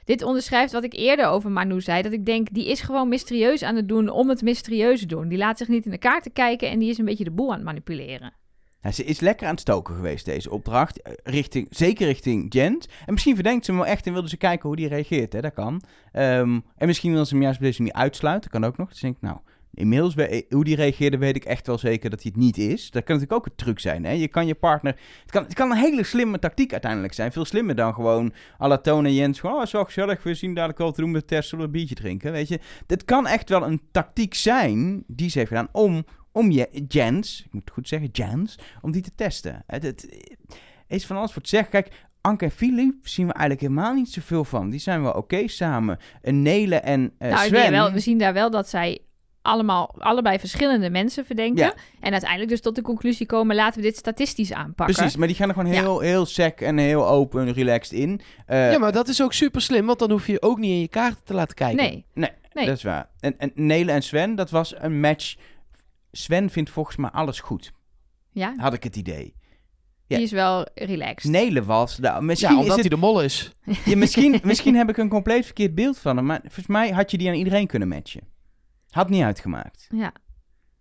dit 0.07 0.23
onderschrijft 0.23 0.71
wat 0.71 0.83
ik 0.83 0.93
eerder 0.93 1.25
over 1.25 1.51
Manu 1.51 1.81
zei: 1.81 2.01
dat 2.01 2.11
ik 2.11 2.25
denk, 2.25 2.53
die 2.53 2.67
is 2.67 2.81
gewoon 2.81 3.07
mysterieus 3.07 3.63
aan 3.63 3.75
het 3.75 3.87
doen 3.87 4.09
om 4.09 4.29
het 4.29 4.41
mysterieus 4.41 4.99
te 4.99 5.05
doen. 5.05 5.27
Die 5.27 5.37
laat 5.37 5.57
zich 5.57 5.67
niet 5.67 5.85
in 5.85 5.91
de 5.91 5.97
kaarten 5.97 6.33
kijken 6.33 6.69
en 6.69 6.79
die 6.79 6.89
is 6.89 6.97
een 6.97 7.05
beetje 7.05 7.23
de 7.23 7.31
boel 7.31 7.49
aan 7.49 7.55
het 7.55 7.65
manipuleren. 7.65 8.33
Ja, 8.81 8.91
ze 8.91 9.03
is 9.03 9.19
lekker 9.19 9.45
aan 9.45 9.51
het 9.51 9.61
stoken 9.61 9.95
geweest, 9.95 10.25
deze 10.25 10.49
opdracht. 10.51 11.01
eh, 11.01 11.13
Richting, 11.23 11.67
zeker 11.69 12.05
richting 12.07 12.53
Jens. 12.53 12.87
En 13.05 13.13
misschien 13.13 13.33
verdenkt 13.35 13.65
ze 13.65 13.71
hem 13.71 13.79
wel 13.79 13.89
echt 13.89 14.05
en 14.07 14.13
wilde 14.13 14.29
ze 14.29 14.37
kijken 14.37 14.67
hoe 14.67 14.77
die 14.77 14.87
reageert. 14.87 15.33
Hè? 15.33 15.41
Dat 15.41 15.53
kan. 15.53 15.81
Ehm, 16.11 16.59
en 16.77 16.87
misschien 16.87 17.13
wil 17.13 17.25
ze 17.25 17.33
hem 17.33 17.43
juist 17.43 17.57
op 17.57 17.63
deze 17.65 17.81
manier 17.81 17.95
uitsluiten. 17.97 18.51
Dat 18.51 18.61
kan 18.61 18.69
ook 18.69 18.77
nog. 18.77 18.87
Dus 18.89 18.97
ik 18.97 19.03
denk, 19.03 19.17
nou, 19.21 19.37
inmiddels 19.73 20.13
we- 20.15 20.45
hoe 20.49 20.63
die 20.63 20.75
reageerde, 20.75 21.17
weet 21.17 21.35
ik 21.35 21.45
echt 21.45 21.67
wel 21.67 21.77
zeker 21.77 22.09
dat 22.09 22.21
hij 22.21 22.31
het 22.33 22.43
niet 22.43 22.57
is. 22.57 22.91
Dat 22.91 23.03
kan 23.03 23.15
natuurlijk 23.15 23.33
ook 23.33 23.45
een 23.45 23.55
truc 23.65 23.79
zijn. 23.79 24.05
Hè? 24.05 24.11
Je 24.11 24.27
kan 24.27 24.47
je 24.47 24.55
partner... 24.55 24.95
Het 25.21 25.31
kan, 25.31 25.43
het 25.43 25.53
kan 25.53 25.71
een 25.71 25.77
hele 25.77 26.03
slimme 26.03 26.39
tactiek 26.39 26.71
uiteindelijk 26.71 27.13
zijn. 27.13 27.31
Veel 27.31 27.45
slimmer 27.45 27.75
dan 27.75 27.93
gewoon 27.93 28.33
à 28.61 28.67
la 28.67 28.77
Toon 28.77 29.05
en 29.05 29.13
Jens. 29.13 29.39
Gewoon, 29.39 29.61
oh, 29.61 29.65
wel 29.71 29.83
gezellig. 29.85 30.23
We 30.23 30.33
zien 30.33 30.53
dadelijk 30.53 30.79
wel 30.79 30.91
te 30.91 31.01
doen 31.01 31.11
met 31.11 31.27
we 31.29 31.57
een 31.57 31.71
biertje 31.71 31.95
drinken? 31.95 32.31
Weet 32.31 32.47
je, 32.47 32.59
dit 32.85 33.05
kan 33.05 33.27
echt 33.27 33.49
wel 33.49 33.63
een 33.63 33.81
tactiek 33.91 34.33
zijn 34.33 35.03
die 35.07 35.29
ze 35.29 35.37
heeft 35.37 35.49
gedaan 35.49 35.69
om, 35.71 36.05
om 36.37 36.51
je, 36.51 36.85
Jens, 36.87 37.43
ik 37.45 37.53
moet 37.53 37.63
het 37.63 37.73
goed 37.73 37.87
zeggen, 37.87 38.09
Jens, 38.11 38.59
om 38.81 38.91
die 38.91 39.01
te 39.01 39.11
testen. 39.15 39.63
Het, 39.67 39.83
het 39.83 40.07
is 40.87 41.05
van 41.05 41.17
alles 41.17 41.31
voor 41.31 41.41
te 41.41 41.49
zeggen. 41.49 41.69
Kijk, 41.69 41.91
Anke 42.21 42.45
en 42.45 42.51
Filip 42.51 43.07
zien 43.07 43.27
we 43.27 43.33
eigenlijk 43.33 43.61
helemaal 43.61 43.93
niet 43.93 44.09
zoveel 44.11 44.43
van. 44.43 44.69
Die 44.69 44.79
zijn 44.79 45.01
wel 45.01 45.11
oké 45.11 45.47
samen. 45.47 45.99
En 46.21 46.41
Nele 46.41 46.75
en 46.75 47.13
eh 47.17 47.29
nou, 47.29 47.47
Sven... 47.47 47.61
nee, 47.61 47.71
wel, 47.71 47.91
we 47.91 47.99
zien 47.99 48.17
daar 48.17 48.33
wel 48.33 48.49
dat 48.49 48.69
zij 48.69 48.99
allemaal, 49.41 49.95
allebei 49.97 50.39
verschillende 50.39 50.89
mensen 50.89 51.25
verdenken. 51.25 51.65
Ja. 51.65 51.73
En 51.99 52.11
uiteindelijk 52.11 52.49
dus 52.49 52.61
tot 52.61 52.75
de 52.75 52.81
conclusie 52.81 53.25
komen: 53.25 53.55
laten 53.55 53.81
we 53.81 53.87
dit 53.87 53.97
statistisch 53.97 54.53
aanpakken. 54.53 54.95
Precies, 54.95 55.15
maar 55.15 55.27
die 55.27 55.35
gaan 55.35 55.47
er 55.47 55.55
gewoon 55.55 55.73
Ja. 55.73 55.81
heel, 55.81 55.99
heel 55.99 56.25
sec 56.25 56.61
en 56.61 56.77
heel 56.77 57.07
open 57.07 57.47
en 57.47 57.53
relaxed 57.53 57.99
in. 57.99 58.21
Eh, 58.45 58.71
ja, 58.71 58.77
maar 58.77 58.91
dat 58.91 59.07
is 59.07 59.21
ook 59.21 59.33
super 59.33 59.61
slim, 59.61 59.85
want 59.85 59.99
dan 59.99 60.11
hoef 60.11 60.27
je 60.27 60.41
ook 60.41 60.57
niet 60.57 60.71
in 60.71 60.79
je 60.79 60.87
kaarten 60.87 61.23
te 61.23 61.33
laten 61.33 61.55
kijken. 61.55 61.77
Nee, 61.77 62.05
nee. 62.13 62.65
Dat 62.65 62.77
is 62.77 62.83
waar. 62.83 63.09
En, 63.19 63.35
en 63.37 63.51
Nele 63.55 63.91
en 63.91 64.01
Sven, 64.01 64.35
dat 64.35 64.49
was 64.49 64.73
een 64.77 64.99
match. 64.99 65.35
Sven 66.11 66.49
vindt 66.49 66.69
volgens 66.69 66.95
mij 66.95 67.09
alles 67.09 67.39
goed. 67.39 67.71
Ja, 68.31 68.53
Had 68.57 68.73
ik 68.73 68.83
het 68.83 68.95
idee. 68.95 69.35
Ja. 70.05 70.15
die 70.15 70.25
is 70.25 70.31
wel 70.31 70.67
relaxed. 70.75 71.31
Nele 71.31 71.63
was... 71.63 71.99
Nou, 71.99 72.23
misschien 72.23 72.49
Ja, 72.49 72.55
is 72.55 72.61
omdat 72.61 72.77
het 72.79 72.87
hij 72.89 72.99
de 72.99 73.05
mol 73.05 73.21
is. 73.21 73.51
Ja, 73.85 73.95
misschien, 73.97 74.39
misschien 74.43 74.75
heb 74.75 74.89
ik 74.89 74.97
een 74.97 75.09
compleet 75.09 75.45
verkeerd 75.45 75.75
beeld 75.75 75.97
van 75.99 76.17
hem. 76.17 76.25
Maar 76.25 76.39
volgens 76.41 76.67
mij 76.67 76.89
had 76.91 77.11
je 77.11 77.17
die 77.17 77.27
aan 77.27 77.33
iedereen 77.35 77.67
kunnen 77.67 77.87
matchen. 77.87 78.21
Had 78.89 79.09
niet 79.09 79.23
uitgemaakt. 79.23 79.87
Ja. 79.91 80.11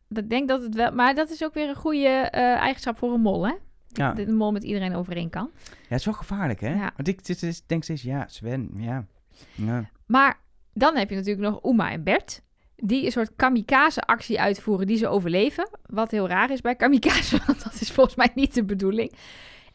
Ik 0.09 0.31
denk 0.31 0.49
dat 0.49 0.63
het 0.63 0.75
wel... 0.75 0.93
Maar 0.93 1.15
dat 1.15 1.31
is 1.31 1.45
ook 1.45 1.55
weer 1.55 1.69
een 1.69 1.75
goede 1.75 2.09
eh, 2.09 2.43
eigenschap 2.43 2.99
voor 2.99 3.13
een 3.13 3.21
mol, 3.21 3.47
hè? 3.47 3.55
Ja. 3.89 4.13
Dat 4.13 4.27
een 4.29 4.37
mol 4.37 4.53
met 4.53 4.65
iedereen 4.65 4.95
overeen 4.95 5.31
kan. 5.31 5.51
Ja, 5.65 5.71
het 5.89 5.99
is 5.99 6.05
wel 6.05 6.15
gevaarlijk, 6.15 6.61
hè? 6.61 6.75
Ja. 6.75 6.93
Want 6.97 7.09
ik 7.09 7.25
dit 7.27 7.43
is- 7.43 7.67
denk 7.67 7.83
steeds, 7.83 8.03
ja, 8.03 8.25
Sven, 8.29 8.71
ja. 8.77 9.07
ja. 9.55 9.91
Maar 10.07 10.39
dan 10.73 10.97
heb 10.97 11.11
je 11.11 11.17
natuurlijk 11.17 11.51
nog 11.51 11.65
Uma 11.73 11.91
en 11.91 12.03
Bert. 12.03 12.43
Die 12.77 13.05
een 13.05 13.13
soort 13.13 13.31
kamikaze-actie 13.37 14.41
uitvoeren 14.41 14.87
die 14.87 14.97
ze 14.97 15.09
overleven. 15.09 15.69
Wat 15.87 16.11
heel 16.11 16.29
raar 16.29 16.51
is 16.51 16.61
bij 16.61 16.75
kamikaze, 16.75 17.39
want 17.47 17.65
dat 17.65 17.81
is 17.81 17.91
volgens 17.91 18.17
mij 18.17 18.31
niet 18.35 18.55
de 18.55 18.65
bedoeling. 18.65 19.13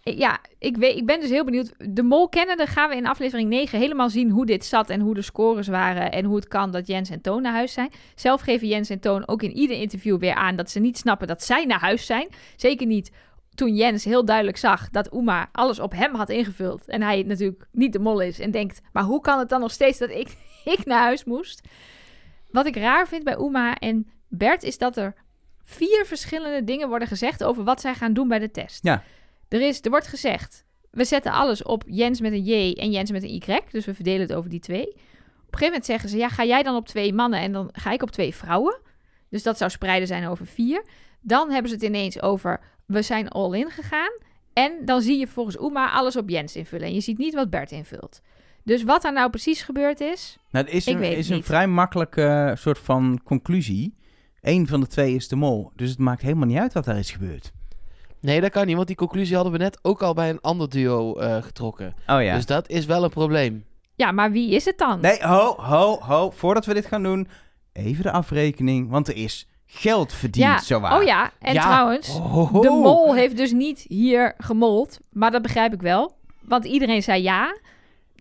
Ja, 0.03 0.39
ik, 0.59 0.77
weet, 0.77 0.97
ik 0.97 1.05
ben 1.05 1.19
dus 1.19 1.29
heel 1.29 1.43
benieuwd. 1.43 1.73
De 1.77 2.03
mol 2.03 2.29
kennen, 2.29 2.57
dan 2.57 2.67
gaan 2.67 2.89
we 2.89 2.95
in 2.95 3.07
aflevering 3.07 3.49
9 3.49 3.79
helemaal 3.79 4.09
zien 4.09 4.29
hoe 4.29 4.45
dit 4.45 4.65
zat 4.65 4.89
en 4.89 4.99
hoe 4.99 5.13
de 5.13 5.21
scores 5.21 5.67
waren 5.67 6.11
en 6.11 6.25
hoe 6.25 6.35
het 6.35 6.47
kan 6.47 6.71
dat 6.71 6.87
Jens 6.87 7.09
en 7.09 7.21
Toon 7.21 7.41
naar 7.41 7.53
huis 7.53 7.73
zijn. 7.73 7.89
Zelf 8.15 8.41
geven 8.41 8.67
Jens 8.67 8.89
en 8.89 8.99
Toon 8.99 9.27
ook 9.27 9.43
in 9.43 9.51
ieder 9.51 9.77
interview 9.77 10.19
weer 10.19 10.33
aan 10.33 10.55
dat 10.55 10.69
ze 10.69 10.79
niet 10.79 10.97
snappen 10.97 11.27
dat 11.27 11.43
zij 11.43 11.65
naar 11.65 11.79
huis 11.79 12.05
zijn. 12.05 12.27
Zeker 12.55 12.87
niet 12.87 13.11
toen 13.55 13.75
Jens 13.75 14.03
heel 14.03 14.25
duidelijk 14.25 14.57
zag 14.57 14.89
dat 14.89 15.13
Uma 15.13 15.49
alles 15.51 15.79
op 15.79 15.91
hem 15.91 16.15
had 16.15 16.29
ingevuld. 16.29 16.85
En 16.85 17.01
hij 17.01 17.23
natuurlijk 17.23 17.67
niet 17.71 17.93
de 17.93 17.99
mol 17.99 18.21
is 18.21 18.39
en 18.39 18.51
denkt, 18.51 18.81
maar 18.93 19.03
hoe 19.03 19.21
kan 19.21 19.39
het 19.39 19.49
dan 19.49 19.59
nog 19.59 19.71
steeds 19.71 19.97
dat 19.97 20.09
ik, 20.09 20.27
ik 20.77 20.85
naar 20.85 21.01
huis 21.01 21.23
moest? 21.23 21.67
Wat 22.51 22.65
ik 22.65 22.75
raar 22.75 23.07
vind 23.07 23.23
bij 23.23 23.37
Uma 23.37 23.75
en 23.75 24.07
Bert 24.27 24.63
is 24.63 24.77
dat 24.77 24.97
er 24.97 25.13
vier 25.63 26.05
verschillende 26.05 26.63
dingen 26.63 26.89
worden 26.89 27.07
gezegd 27.07 27.43
over 27.43 27.63
wat 27.63 27.81
zij 27.81 27.93
gaan 27.93 28.13
doen 28.13 28.27
bij 28.27 28.39
de 28.39 28.51
test. 28.51 28.83
Ja. 28.83 29.03
Er, 29.47 29.61
is, 29.61 29.81
er 29.81 29.89
wordt 29.89 30.07
gezegd, 30.07 30.65
we 30.91 31.05
zetten 31.05 31.31
alles 31.31 31.63
op 31.63 31.83
Jens 31.87 32.21
met 32.21 32.31
een 32.31 32.43
J 32.43 32.73
en 32.73 32.91
Jens 32.91 33.11
met 33.11 33.23
een 33.23 33.29
Y. 33.29 33.59
Dus 33.71 33.85
we 33.85 33.93
verdelen 33.93 34.21
het 34.21 34.33
over 34.33 34.49
die 34.49 34.59
twee. 34.59 34.87
Op 34.87 35.57
een 35.57 35.59
gegeven 35.59 35.65
moment 35.65 35.85
zeggen 35.85 36.09
ze, 36.09 36.17
ja, 36.17 36.29
ga 36.29 36.45
jij 36.45 36.63
dan 36.63 36.75
op 36.75 36.87
twee 36.87 37.13
mannen 37.13 37.39
en 37.39 37.51
dan 37.51 37.69
ga 37.71 37.91
ik 37.91 38.01
op 38.01 38.11
twee 38.11 38.35
vrouwen. 38.35 38.79
Dus 39.29 39.43
dat 39.43 39.57
zou 39.57 39.71
spreiden 39.71 40.07
zijn 40.07 40.27
over 40.27 40.45
vier. 40.45 40.83
Dan 41.21 41.51
hebben 41.51 41.69
ze 41.69 41.75
het 41.75 41.85
ineens 41.85 42.21
over, 42.21 42.59
we 42.85 43.01
zijn 43.01 43.29
all 43.29 43.59
in 43.59 43.69
gegaan. 43.69 44.11
En 44.53 44.85
dan 44.85 45.01
zie 45.01 45.19
je 45.19 45.27
volgens 45.27 45.57
Uma 45.57 45.91
alles 45.91 46.15
op 46.15 46.29
Jens 46.29 46.55
invullen. 46.55 46.87
En 46.87 46.93
je 46.93 47.01
ziet 47.01 47.17
niet 47.17 47.33
wat 47.33 47.49
Bert 47.49 47.71
invult. 47.71 48.21
Dus 48.63 48.83
wat 48.83 49.03
er 49.03 49.13
nou 49.13 49.29
precies 49.29 49.61
gebeurd 49.61 49.99
is, 50.01 50.37
Nou, 50.51 50.65
het 50.65 50.73
is 50.73 50.87
Ik 50.87 50.93
een, 50.93 50.99
weet 50.99 51.09
het 51.09 51.19
is 51.19 51.29
een 51.29 51.35
niet. 51.35 51.45
vrij 51.45 51.67
makkelijke 51.67 52.23
eh, 52.25 52.55
soort 52.55 52.79
van 52.79 53.19
conclusie. 53.23 53.95
Eén 54.41 54.67
van 54.67 54.79
de 54.81 54.87
twee 54.87 55.15
is 55.15 55.27
de 55.27 55.35
mol. 55.35 55.71
Dus 55.75 55.89
het 55.89 55.99
maakt 55.99 56.21
helemaal 56.21 56.47
niet 56.47 56.57
uit 56.57 56.73
wat 56.73 56.85
daar 56.85 56.97
is 56.97 57.11
gebeurd. 57.11 57.51
Nee, 58.19 58.41
dat 58.41 58.51
kan 58.51 58.65
niet, 58.65 58.75
want 58.75 58.87
die 58.87 58.95
conclusie 58.95 59.35
hadden 59.35 59.53
we 59.53 59.59
net 59.59 59.79
ook 59.81 60.01
al 60.03 60.13
bij 60.13 60.29
een 60.29 60.41
ander 60.41 60.69
duo 60.69 61.15
eh, 61.17 61.43
getrokken. 61.43 61.93
Oh 62.07 62.23
ja. 62.23 62.35
Dus 62.35 62.45
dat 62.45 62.69
is 62.69 62.85
wel 62.85 63.03
een 63.03 63.09
probleem. 63.09 63.65
ja, 63.95 64.11
maar 64.11 64.31
wie 64.31 64.51
is 64.51 64.65
het 64.65 64.77
dan? 64.77 64.99
Nee, 65.01 65.17
ho, 65.23 65.55
ho, 65.57 65.99
ho. 66.01 66.29
Voordat 66.29 66.65
we 66.65 66.73
dit 66.73 66.85
gaan 66.85 67.03
doen, 67.03 67.27
even 67.73 68.03
de 68.03 68.11
afrekening. 68.11 68.89
Want 68.89 69.07
er 69.07 69.15
is 69.15 69.47
geld 69.65 70.13
verdiend, 70.13 70.45
ja. 70.45 70.59
zowaar. 70.59 70.97
Oh 70.97 71.03
ja, 71.03 71.31
en 71.39 71.53
Ja. 71.53 71.61
trouwens, 71.61 72.15
Oh. 72.15 72.61
de 72.61 72.69
mol 72.69 73.15
heeft 73.15 73.37
dus 73.37 73.51
niet 73.51 73.85
hier 73.87 74.33
gemold. 74.37 74.99
Maar 75.09 75.31
dat 75.31 75.41
begrijp 75.41 75.73
ik 75.73 75.81
wel. 75.81 76.15
Want 76.41 76.65
iedereen 76.65 77.03
zei 77.03 77.21
ja. 77.23 77.57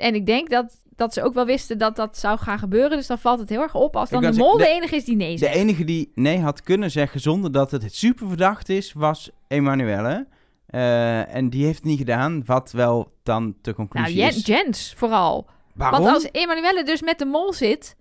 En 0.01 0.15
ik 0.15 0.27
denk 0.27 0.51
dat, 0.51 0.83
dat 0.97 1.15
ze 1.15 1.23
ook 1.23 1.35
wel 1.35 1.45
wisten 1.45 1.79
dat 1.79 1.97
dat 1.97 2.19
zou 2.19 2.39
gaan 2.39 2.59
gebeuren. 2.59 2.97
Dus 2.97 3.07
dan 3.07 3.19
valt 3.19 3.39
het 3.39 3.49
heel 3.49 3.61
erg 3.61 3.75
op 3.75 3.97
als 3.97 4.11
dan 4.11 4.23
de 4.23 4.33
mol 4.33 4.57
de, 4.57 4.69
enige 4.69 4.97
is 4.97 5.05
die 5.05 5.17
nee 5.17 5.33
De 5.33 5.39
zegt. 5.39 5.55
enige 5.55 5.85
die 5.85 6.13
nee 6.15 6.39
had 6.39 6.63
kunnen 6.63 6.91
zeggen 6.91 7.21
zonder 7.21 7.53
dat 7.53 7.71
het 7.71 7.95
super 7.95 8.29
verdacht 8.29 8.69
is, 8.69 8.93
was 8.93 9.31
Emanuelle. 9.49 10.27
Eh, 10.67 11.35
en 11.35 11.51
die 11.51 11.65
heeft 11.65 11.77
het 11.77 11.87
niet 11.87 11.99
gedaan, 11.99 12.43
wat 12.45 12.71
wel 12.71 13.13
dan 13.23 13.45
de 13.47 13.55
Nou, 13.63 13.75
conclusie 13.77 14.23
is. 14.23 14.47
Jens 14.47 14.95
vooral. 14.97 15.47
Waarom? 15.75 16.03
Want 16.03 16.15
als 16.15 16.29
Emanuelle 16.33 16.85
dus 16.85 17.03
met 17.03 17.19
de 17.19 17.25
mol 17.25 17.53
zit, 17.53 17.97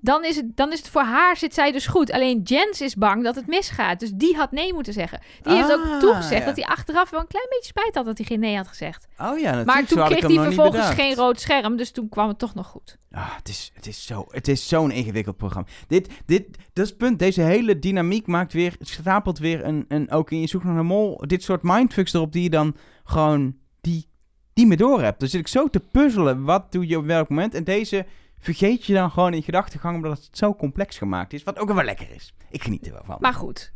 dan 0.00 0.24
is, 0.24 0.36
het, 0.36 0.56
dan 0.56 0.72
is 0.72 0.78
het 0.78 0.88
voor 0.88 1.02
haar 1.02 1.36
zit 1.36 1.54
zij 1.54 1.72
dus 1.72 1.86
goed. 1.86 2.12
Alleen 2.12 2.40
Jens 2.42 2.80
is 2.80 2.94
bang 2.94 3.24
dat 3.24 3.34
het 3.34 3.46
misgaat. 3.46 4.00
Dus 4.00 4.10
die 4.14 4.36
had 4.36 4.52
nee 4.52 4.74
moeten 4.74 4.92
zeggen. 4.92 5.20
Die 5.42 5.54
heeft 5.54 5.72
ook 5.72 5.84
Ah, 5.84 5.98
toegezegd 6.00 6.40
ja. 6.40 6.46
dat 6.46 6.56
hij 6.56 6.64
achteraf 6.64 7.10
wel 7.10 7.20
een 7.20 7.26
klein 7.26 7.46
beetje 7.48 7.66
spijt 7.66 7.94
had 7.94 8.04
dat 8.04 8.16
hij 8.18 8.26
geen 8.26 8.40
nee 8.40 8.56
had 8.56 8.68
gezegd. 8.68 9.06
Oh 9.10 9.16
ja, 9.18 9.26
natuurlijk. 9.34 9.66
Maar 9.66 9.84
toen 9.84 10.04
kreeg 10.04 10.26
hij 10.36 10.44
vervolgens 10.44 10.88
geen 10.88 11.14
rood 11.14 11.40
scherm, 11.40 11.76
dus 11.76 11.90
toen 11.90 12.08
kwam 12.08 12.28
het 12.28 12.38
toch 12.38 12.54
nog 12.54 12.66
goed. 12.66 12.98
Ah, 13.10 13.36
het 13.36 13.48
is, 13.48 13.70
het 13.74 13.86
is 13.86 14.06
zo- 14.06 14.26
het 14.28 14.48
is 14.48 14.68
zo'n 14.68 14.90
ingewikkeld 14.90 15.36
programma. 15.36 15.68
Dit, 15.86 16.08
dit, 16.26 16.46
dat 16.72 16.84
is 16.84 16.88
het 16.90 16.98
punt. 16.98 17.18
Deze 17.18 17.42
hele 17.42 17.78
dynamiek 17.78 18.26
maakt 18.26 18.52
weer, 18.52 18.76
stapelt 18.80 19.38
weer 19.38 19.64
een, 19.64 19.84
een, 19.88 20.10
ook 20.10 20.30
in 20.30 20.40
je 20.40 20.46
zoek 20.46 20.64
naar 20.64 20.76
een 20.76 20.86
mol, 20.86 21.22
dit 21.26 21.42
soort 21.42 21.62
mindfucks 21.62 22.12
erop 22.12 22.32
die 22.32 22.42
je 22.42 22.50
dan 22.50 22.76
gewoon, 23.04 23.56
die, 23.80 24.06
die 24.52 24.66
me 24.66 24.76
door 24.76 25.02
hebt. 25.02 25.20
Dan 25.20 25.28
zit 25.28 25.40
ik 25.40 25.48
zo 25.48 25.68
te 25.68 25.80
puzzelen, 25.80 26.44
wat 26.44 26.72
doe 26.72 26.86
je 26.86 26.96
op 26.98 27.06
welk 27.06 27.28
moment. 27.28 27.54
En 27.54 27.64
deze 27.64 28.06
vergeet 28.54 28.84
je 28.84 28.92
dan 28.94 29.10
gewoon 29.10 29.34
in 29.34 29.42
gedachtegang 29.42 29.96
omdat 29.96 30.10
het 30.24 30.28
zo 30.38 30.54
complex 30.54 30.98
gemaakt 30.98 31.32
is. 31.32 31.42
Wat 31.42 31.58
ook 31.58 31.72
wel 31.72 31.84
lekker 31.84 32.06
is. 32.14 32.34
Ik 32.50 32.62
geniet 32.62 32.86
er 32.86 32.92
wel 32.92 33.02
van. 33.04 33.16
Maar 33.20 33.34
goed, 33.34 33.72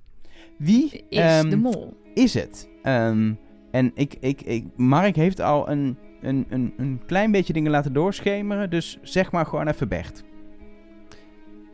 Wie 0.59 1.05
is 1.09 1.19
ehm, 1.19 1.49
de 1.49 1.57
mol. 1.57 1.97
is 2.15 2.35
het? 2.35 2.69
Ehm, 2.83 3.33
en 3.71 3.91
ik, 3.95 4.15
ik, 4.21 4.41
ik, 4.43 4.65
Mark 4.77 5.17
heeft 5.17 5.41
al 5.41 5.69
een, 5.71 5.99
een, 6.21 6.47
een, 6.49 6.75
een 6.77 7.01
klein 7.07 7.31
beetje 7.33 7.53
dingen 7.53 7.71
laten 7.71 7.93
doorschemeren. 7.93 8.71
Dus 8.71 8.99
zeg 9.03 9.33
maar 9.33 9.47
gewoon 9.47 9.69
even 9.69 9.89
Bert. 9.89 10.23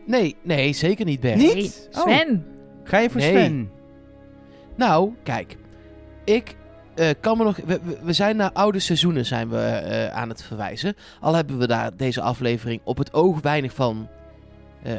Nee, 0.07 0.37
nee, 0.43 0.73
zeker 0.73 1.05
niet 1.05 1.21
Bert. 1.21 1.37
Niet? 1.37 1.55
Nee, 1.55 1.71
Oh. 1.93 2.01
Sven. 2.03 2.47
Ga 2.85 2.99
je 2.99 3.11
voor 3.11 3.21
Nee. 3.21 3.31
Sven? 3.31 3.71
Nou, 4.77 5.13
kijk. 5.23 5.57
Ik 6.25 6.57
eh, 6.97 7.09
kan 7.21 7.37
me 7.39 7.45
nog... 7.45 7.57
We, 7.57 7.81
we- 7.83 7.99
we 8.03 8.13
zijn 8.13 8.37
naar 8.37 8.51
oude 8.53 8.79
seizoenen 8.79 9.25
zijn 9.27 9.49
we, 9.49 9.59
eh, 9.59 10.17
aan 10.17 10.29
het 10.29 10.43
verwijzen. 10.43 10.97
Al 11.21 11.35
hebben 11.35 11.59
we 11.59 11.67
daar 11.67 11.97
deze 11.97 12.21
aflevering 12.21 12.81
op 12.85 12.99
het 12.99 13.13
oog 13.15 13.41
weinig 13.41 13.73
van 13.75 14.09
eh, 14.83 14.93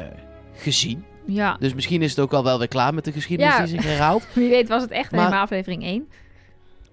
gezien. 0.55 1.05
Ja, 1.25 1.57
Dus 1.59 1.73
misschien 1.73 2.01
is 2.01 2.09
het 2.09 2.19
ook 2.19 2.33
al 2.33 2.43
wel 2.43 2.57
weer 2.59 2.67
klaar 2.67 2.93
met 2.93 3.05
de 3.05 3.11
geschiedenis 3.11 3.53
Ja. 3.53 3.59
die 3.59 3.67
zich 3.67 3.83
herhaalt. 3.83 4.27
wie 4.33 4.49
weet 4.49 4.67
was 4.67 4.81
het 4.81 4.91
echt 4.91 5.11
Maar- 5.11 5.19
helemaal 5.19 5.41
aflevering 5.43 5.83
1. 5.83 6.07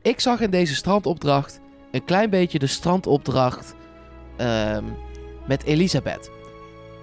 Ik 0.02 0.20
zag 0.20 0.40
in 0.40 0.50
deze 0.50 0.74
strandopdracht 0.74 1.60
een 1.90 2.04
klein 2.04 2.30
beetje 2.30 2.58
de 2.58 2.66
strandopdracht 2.66 3.74
ehm, 4.36 4.84
met 5.46 5.64
Elisabeth. 5.64 6.30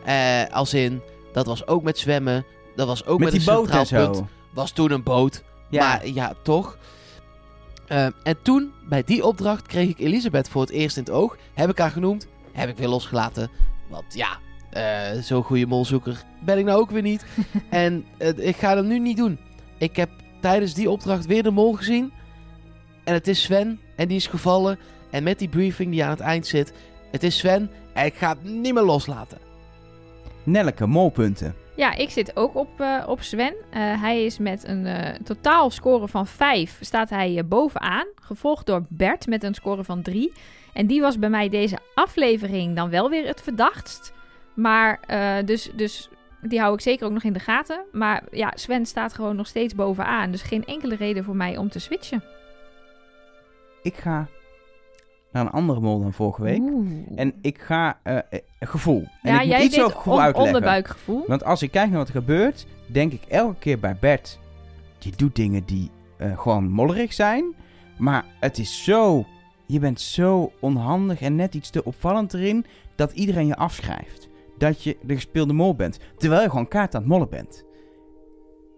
Eh, 0.05 0.41
als 0.51 0.73
in, 0.73 1.01
dat 1.33 1.45
was 1.45 1.67
ook 1.67 1.83
met 1.83 1.97
zwemmen. 1.97 2.45
Dat 2.75 2.87
was 2.87 3.05
ook 3.05 3.19
met, 3.19 3.31
Met 3.31 3.39
die 3.41 3.49
een 3.49 3.55
boot 3.55 3.69
en 3.69 3.85
zo. 3.85 4.09
punt. 4.11 4.23
Was 4.53 4.71
toen 4.71 4.91
een 4.91 5.03
boot. 5.03 5.43
Ja. 5.69 5.87
Maar 5.87 6.07
ja, 6.07 6.33
toch. 6.43 6.77
Ehm, 7.91 8.11
en 8.23 8.41
toen, 8.41 8.71
bij 8.89 9.03
die 9.03 9.25
opdracht, 9.25 9.67
kreeg 9.67 9.89
ik 9.89 9.99
Elisabeth 9.99 10.49
voor 10.49 10.61
het 10.61 10.69
eerst 10.69 10.97
in 10.97 11.03
het 11.03 11.11
oog. 11.11 11.37
Heb 11.53 11.69
ik 11.69 11.77
haar 11.77 11.91
genoemd. 11.91 12.27
Heb 12.51 12.69
ik 12.69 12.77
weer 12.77 12.87
losgelaten. 12.87 13.49
Want 13.89 14.13
ja, 14.13 14.37
eh, 14.69 15.21
zo'n 15.21 15.43
goede 15.43 15.65
molzoeker 15.65 16.23
ben 16.39 16.57
ik 16.57 16.65
nou 16.65 16.79
ook 16.79 16.91
weer 16.91 17.01
niet. 17.01 17.25
en 17.69 18.05
eh, 18.17 18.37
ik 18.37 18.55
ga 18.55 18.75
dat 18.75 18.85
nu 18.85 18.99
niet 18.99 19.17
doen. 19.17 19.39
Ik 19.77 19.95
heb 19.95 20.09
tijdens 20.41 20.73
die 20.73 20.89
opdracht 20.89 21.25
weer 21.25 21.43
de 21.43 21.51
mol 21.51 21.73
gezien. 21.73 22.11
En 23.03 23.13
het 23.13 23.27
is 23.27 23.41
Sven. 23.41 23.79
En 23.95 24.07
die 24.07 24.17
is 24.17 24.27
gevallen. 24.27 24.79
En 25.09 25.23
met 25.23 25.39
die 25.39 25.49
briefing 25.49 25.91
die 25.91 26.03
aan 26.03 26.09
het 26.09 26.19
eind 26.19 26.47
zit. 26.47 26.73
Het 27.11 27.23
is 27.23 27.37
Sven. 27.37 27.69
En 27.93 28.05
ik 28.05 28.15
ga 28.15 28.29
het 28.29 28.43
niet 28.43 28.73
meer 28.73 28.83
loslaten. 28.83 29.37
Nelleke, 30.43 30.87
molpunten. 30.87 31.55
Ja, 31.81 31.95
ik 31.95 32.09
zit 32.09 32.35
ook 32.35 32.55
op, 32.55 32.79
eh, 32.79 33.03
op 33.07 33.21
Sven. 33.21 33.55
Eh, 33.69 34.01
hij 34.01 34.25
is 34.25 34.37
met 34.37 34.67
een 34.67 34.85
eh, 34.85 35.15
totaal 35.23 35.69
score 35.69 36.07
van 36.07 36.27
5. 36.27 36.77
Staat 36.81 37.09
hij 37.09 37.45
bovenaan. 37.45 38.07
Gevolgd 38.21 38.65
door 38.65 38.85
Bert 38.89 39.27
met 39.27 39.43
een 39.43 39.53
score 39.53 39.83
van 39.83 40.01
3. 40.01 40.33
En 40.73 40.87
die 40.87 41.01
was 41.01 41.19
bij 41.19 41.29
mij 41.29 41.49
deze 41.49 41.77
aflevering 41.93 42.75
dan 42.75 42.89
wel 42.89 43.09
weer 43.09 43.27
het 43.27 43.41
verdachtst. 43.41 44.13
Maar 44.53 44.99
dus, 45.45 45.71
dus 45.75 46.09
die 46.41 46.59
hou 46.59 46.73
ik 46.73 46.81
zeker 46.81 47.05
ook 47.05 47.11
nog 47.11 47.23
in 47.23 47.33
de 47.33 47.39
gaten. 47.39 47.83
Maar 47.91 48.23
ja, 48.31 48.51
Sven 48.55 48.85
staat 48.85 49.13
gewoon 49.13 49.35
nog 49.35 49.47
steeds 49.47 49.75
bovenaan. 49.75 50.31
Dus 50.31 50.41
geen 50.41 50.65
enkele 50.65 50.95
reden 50.95 51.23
voor 51.23 51.35
mij 51.35 51.57
om 51.57 51.69
te 51.69 51.79
switchen. 51.79 52.23
Ik 53.81 53.95
ga 53.95 54.27
naar 55.31 55.45
een 55.45 55.51
andere 55.51 55.79
mol 55.79 56.01
dan 56.01 56.13
vorige 56.13 56.41
week. 56.41 56.59
Oeh. 56.59 56.87
En 57.15 57.33
ik 57.41 57.61
ga 57.61 57.99
eh, 58.03 58.17
eh, 58.17 58.23
gevoel. 58.59 59.03
En 59.21 59.33
ja, 59.33 59.39
ik 59.41 59.47
moet 59.47 59.55
jij 59.55 59.63
iets 59.63 59.81
over 59.81 59.97
gevoel 59.97 60.13
on- 60.13 60.19
uitleggen. 60.19 60.53
onderbuikgevoel. 60.55 61.23
Want 61.27 61.43
als 61.43 61.61
ik 61.61 61.71
kijk 61.71 61.89
naar 61.89 61.97
wat 61.97 62.07
er 62.07 62.13
gebeurt, 62.13 62.67
denk 62.87 63.11
ik 63.11 63.23
elke 63.27 63.55
keer 63.59 63.79
bij 63.79 63.97
Bert... 63.99 64.39
Je 64.99 65.11
doet 65.15 65.35
dingen 65.35 65.65
die 65.65 65.89
eh, 66.17 66.39
gewoon 66.39 66.69
mollerig 66.69 67.13
zijn. 67.13 67.55
Maar 67.97 68.25
het 68.39 68.57
is 68.57 68.83
zo... 68.83 69.25
Je 69.65 69.79
bent 69.79 70.01
zo 70.01 70.51
onhandig 70.59 71.21
en 71.21 71.35
net 71.35 71.53
iets 71.55 71.69
te 71.69 71.83
opvallend 71.83 72.33
erin... 72.33 72.65
dat 72.95 73.11
iedereen 73.11 73.47
je 73.47 73.55
afschrijft. 73.55 74.29
Dat 74.57 74.83
je 74.83 74.97
de 75.01 75.13
gespeelde 75.13 75.53
mol 75.53 75.75
bent. 75.75 75.99
Terwijl 76.17 76.41
je 76.41 76.49
gewoon 76.49 76.67
kaart 76.67 76.95
aan 76.95 77.01
het 77.01 77.09
mollen 77.09 77.29
bent. 77.29 77.65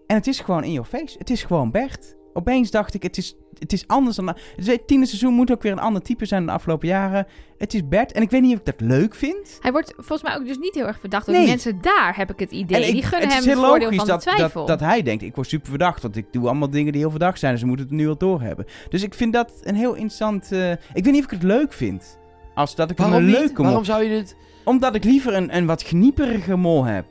En 0.06 0.16
het 0.16 0.26
is 0.26 0.40
gewoon 0.40 0.64
in 0.64 0.72
your 0.72 0.88
face. 0.88 1.18
Het 1.18 1.30
is 1.30 1.42
gewoon 1.42 1.70
Bert. 1.70 2.16
Opeens 2.36 2.70
dacht 2.70 2.94
ik, 2.94 3.02
het 3.02 3.16
is, 3.16 3.34
het 3.58 3.72
is 3.72 3.86
anders 3.86 4.16
dan... 4.16 4.36
Het 4.56 4.86
tiende 4.86 5.06
seizoen 5.06 5.32
moet 5.34 5.50
ook 5.52 5.62
weer 5.62 5.72
een 5.72 5.78
ander 5.78 6.02
type 6.02 6.26
zijn 6.26 6.40
dan 6.40 6.48
de 6.48 6.54
afgelopen 6.56 6.88
jaren. 6.88 7.26
Het 7.58 7.74
is 7.74 7.88
Bert. 7.88 8.12
En 8.12 8.22
ik 8.22 8.30
weet 8.30 8.42
niet 8.42 8.52
of 8.52 8.58
ik 8.58 8.64
dat 8.64 8.80
leuk 8.80 9.14
vind. 9.14 9.58
Hij 9.60 9.72
wordt 9.72 9.92
volgens 9.96 10.22
mij 10.22 10.34
ook 10.36 10.46
dus 10.46 10.58
niet 10.58 10.74
heel 10.74 10.86
erg 10.86 11.00
verdacht 11.00 11.24
door 11.26 11.34
Nee. 11.34 11.44
die 11.44 11.52
mensen 11.54 11.78
daar, 11.80 12.16
heb 12.16 12.30
ik 12.32 12.38
het 12.38 12.50
idee. 12.50 12.82
En 12.82 12.86
ik- 12.88 12.92
die 12.92 13.02
gunnen 13.02 13.20
het 13.28 13.30
hem 13.38 13.38
is 13.38 13.44
het 13.58 13.58
voordeel 13.64 13.78
logisch 13.90 13.96
van 13.96 14.06
de 14.06 14.12
dat, 14.12 14.20
twijfel. 14.20 14.66
dat, 14.66 14.78
dat 14.78 14.88
hij 14.88 15.02
denkt, 15.02 15.22
ik 15.22 15.34
word 15.34 15.48
super 15.48 15.68
verdacht, 15.68 16.02
want 16.02 16.16
ik 16.16 16.26
doe 16.30 16.46
allemaal 16.46 16.70
dingen 16.70 16.92
die 16.92 17.00
heel 17.00 17.10
verdacht 17.10 17.38
zijn. 17.38 17.52
Dus 17.52 17.60
ze 17.60 17.66
moeten 17.66 17.86
het 17.86 17.94
nu 17.94 18.08
al 18.08 18.16
doorhebben. 18.16 18.66
Dus 18.88 19.02
ik 19.02 19.14
vind 19.14 19.32
dat 19.32 19.52
een 19.62 19.74
heel 19.74 19.92
interessant... 19.94 20.52
eh, 20.52 20.70
ik 20.70 20.78
weet 21.04 21.04
niet 21.04 21.18
of 21.18 21.24
ik 21.24 21.30
het 21.30 21.42
leuk 21.42 21.72
vind. 21.72 22.18
Als 22.54 22.74
dat 22.74 22.90
ik 22.90 22.98
hem 22.98 23.06
Waarom 23.10 23.24
een 23.26 23.30
niet? 23.32 23.40
leuke 23.40 23.54
mol... 23.56 23.64
Waarom 23.64 23.84
zou 23.84 24.02
je 24.02 24.08
dit... 24.08 24.36
Omdat 24.64 24.94
ik 24.94 25.04
liever 25.04 25.34
een, 25.34 25.56
een 25.56 25.66
wat 25.66 25.82
gnieperige 25.82 26.56
mol 26.56 26.84
heb. 26.84 27.04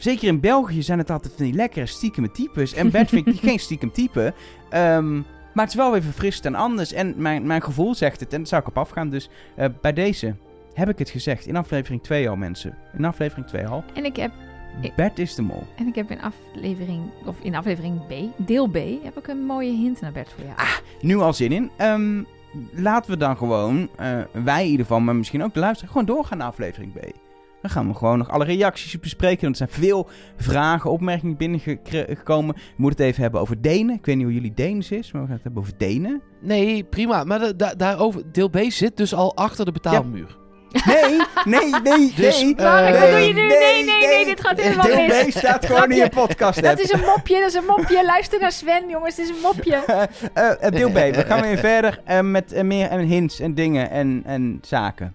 Zeker 0.00 0.28
in 0.28 0.40
België 0.40 0.82
zijn 0.82 0.98
het 0.98 1.10
altijd 1.10 1.34
van 1.36 1.44
die 1.44 1.54
lekkere 1.54 1.86
stiekeme 1.86 2.30
types. 2.30 2.74
En 2.74 2.90
Bert 2.90 3.08
vind 3.08 3.26
ik 3.26 3.40
geen 3.48 3.58
stiekem 3.58 3.92
type. 3.92 4.34
Ehm, 4.70 5.14
maar 5.54 5.64
het 5.64 5.68
is 5.68 5.74
wel 5.74 5.92
weer 5.92 6.02
verfrissend 6.02 6.46
en 6.46 6.54
anders. 6.54 6.92
En 6.92 7.14
mijn, 7.16 7.46
mijn 7.46 7.62
gevoel 7.62 7.94
zegt 7.94 8.20
het. 8.20 8.32
En 8.32 8.38
daar 8.38 8.46
zou 8.46 8.62
ik 8.62 8.68
op 8.68 8.78
afgaan. 8.78 9.10
Dus 9.10 9.30
eh, 9.56 9.68
bij 9.80 9.92
deze 9.92 10.34
heb 10.74 10.88
ik 10.88 10.98
het 10.98 11.10
gezegd. 11.10 11.46
In 11.46 11.56
aflevering 11.56 12.02
2 12.02 12.28
al, 12.28 12.36
mensen. 12.36 12.78
In 12.96 13.04
aflevering 13.04 13.46
2 13.46 13.66
al. 13.66 13.84
En 13.94 14.04
ik 14.04 14.16
heb 14.16 14.32
Bert 14.96 15.18
is 15.18 15.34
de 15.34 15.42
mol. 15.42 15.66
En 15.76 15.86
ik 15.86 15.94
heb 15.94 16.10
in 16.10 16.20
aflevering, 16.20 17.02
of 17.26 17.36
in 17.42 17.54
aflevering 17.54 18.06
B, 18.06 18.12
deel 18.46 18.68
B, 18.68 18.76
heb 19.02 19.18
ik 19.18 19.26
een 19.26 19.44
mooie 19.44 19.72
hint 19.72 20.00
naar 20.00 20.12
Bert 20.12 20.32
voor 20.32 20.44
jou. 20.44 20.68
Nu 21.00 21.18
al 21.18 21.32
zin 21.32 21.52
in. 21.52 21.70
Ehm, 21.76 22.22
laten 22.72 23.10
we 23.10 23.16
dan 23.16 23.36
gewoon, 23.36 23.88
eh, 23.96 24.18
wij 24.44 24.62
in 24.64 24.70
ieder 24.70 24.86
geval, 24.86 25.00
maar 25.00 25.16
misschien 25.16 25.42
ook 25.42 25.54
de 25.54 25.60
luisteraar, 25.60 25.92
gewoon 25.92 26.06
doorgaan 26.06 26.38
naar 26.38 26.46
aflevering 26.46 26.92
B. 26.92 26.98
Dan 27.62 27.70
gaan 27.70 27.88
we 27.88 27.94
gewoon 27.94 28.18
nog 28.18 28.28
alle 28.30 28.44
reacties 28.44 28.98
bespreken. 28.98 29.42
Want 29.42 29.60
er 29.60 29.66
zijn 29.68 29.80
veel 29.82 30.08
vragen, 30.36 30.90
opmerkingen 30.90 31.36
binnengekomen. 31.36 32.54
We 32.54 32.60
moeten 32.76 33.00
het 33.00 33.10
even 33.10 33.22
hebben 33.22 33.40
over 33.40 33.62
Denen. 33.62 33.94
Ik 33.96 34.06
weet 34.06 34.16
niet 34.16 34.24
hoe 34.24 34.34
jullie 34.34 34.54
Deens 34.54 34.90
is, 34.90 35.12
maar 35.12 35.20
we 35.20 35.26
gaan 35.26 35.36
het 35.36 35.44
hebben 35.44 35.62
over 35.62 35.74
Denen. 35.78 36.22
Nee, 36.40 36.84
prima. 36.84 37.24
Maar 37.24 37.38
da- 37.38 37.52
da- 37.52 37.74
daarover, 37.74 38.22
deel 38.32 38.48
B 38.48 38.58
zit 38.68 38.96
dus 38.96 39.14
al 39.14 39.36
achter 39.36 39.64
de 39.64 39.72
betaalmuur. 39.72 40.38
Nee, 40.86 41.20
nee, 41.44 41.70
nee, 41.82 42.12
Dus, 42.16 42.42
nee. 42.42 42.54
eh, 42.54 42.64
Mark, 42.64 42.98
wat 42.98 43.10
doe 43.10 43.18
je 43.18 43.32
nu? 43.34 43.40
nee, 43.46 43.58
Nee, 43.58 43.84
nee, 43.84 44.06
nee, 44.08 44.24
dit 44.24 44.40
gaat 44.40 44.60
helemaal 44.60 44.86
Deel 44.86 45.06
mis. 45.06 45.24
B 45.26 45.30
staat 45.38 45.66
gewoon 45.66 45.90
in 45.90 45.96
je 45.96 46.08
podcast 46.08 46.62
Dat 46.62 46.78
is 46.80 46.92
een 46.92 47.00
mopje, 47.00 47.38
dat 47.40 47.48
is 47.48 47.54
een 47.54 47.64
mopje. 47.64 48.04
Luister 48.04 48.40
naar 48.40 48.52
Sven, 48.52 48.88
jongens, 48.88 49.16
het 49.16 49.28
is 49.28 49.36
een 49.36 49.42
mopje. 49.42 49.74
Eh, 50.34 50.66
eh, 50.66 50.72
deel 50.72 50.90
B, 50.90 50.94
we 50.94 51.24
gaan 51.26 51.40
weer 51.40 51.58
verder 51.58 52.00
eh, 52.04 52.20
met 52.20 52.52
eh, 52.52 52.62
meer 52.64 52.88
en 52.88 53.00
hints 53.00 53.40
en 53.40 53.54
dingen 53.54 53.90
en, 53.90 54.22
en 54.24 54.58
zaken. 54.62 55.14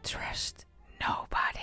Trust 0.00 0.59
nobody. 1.00 1.59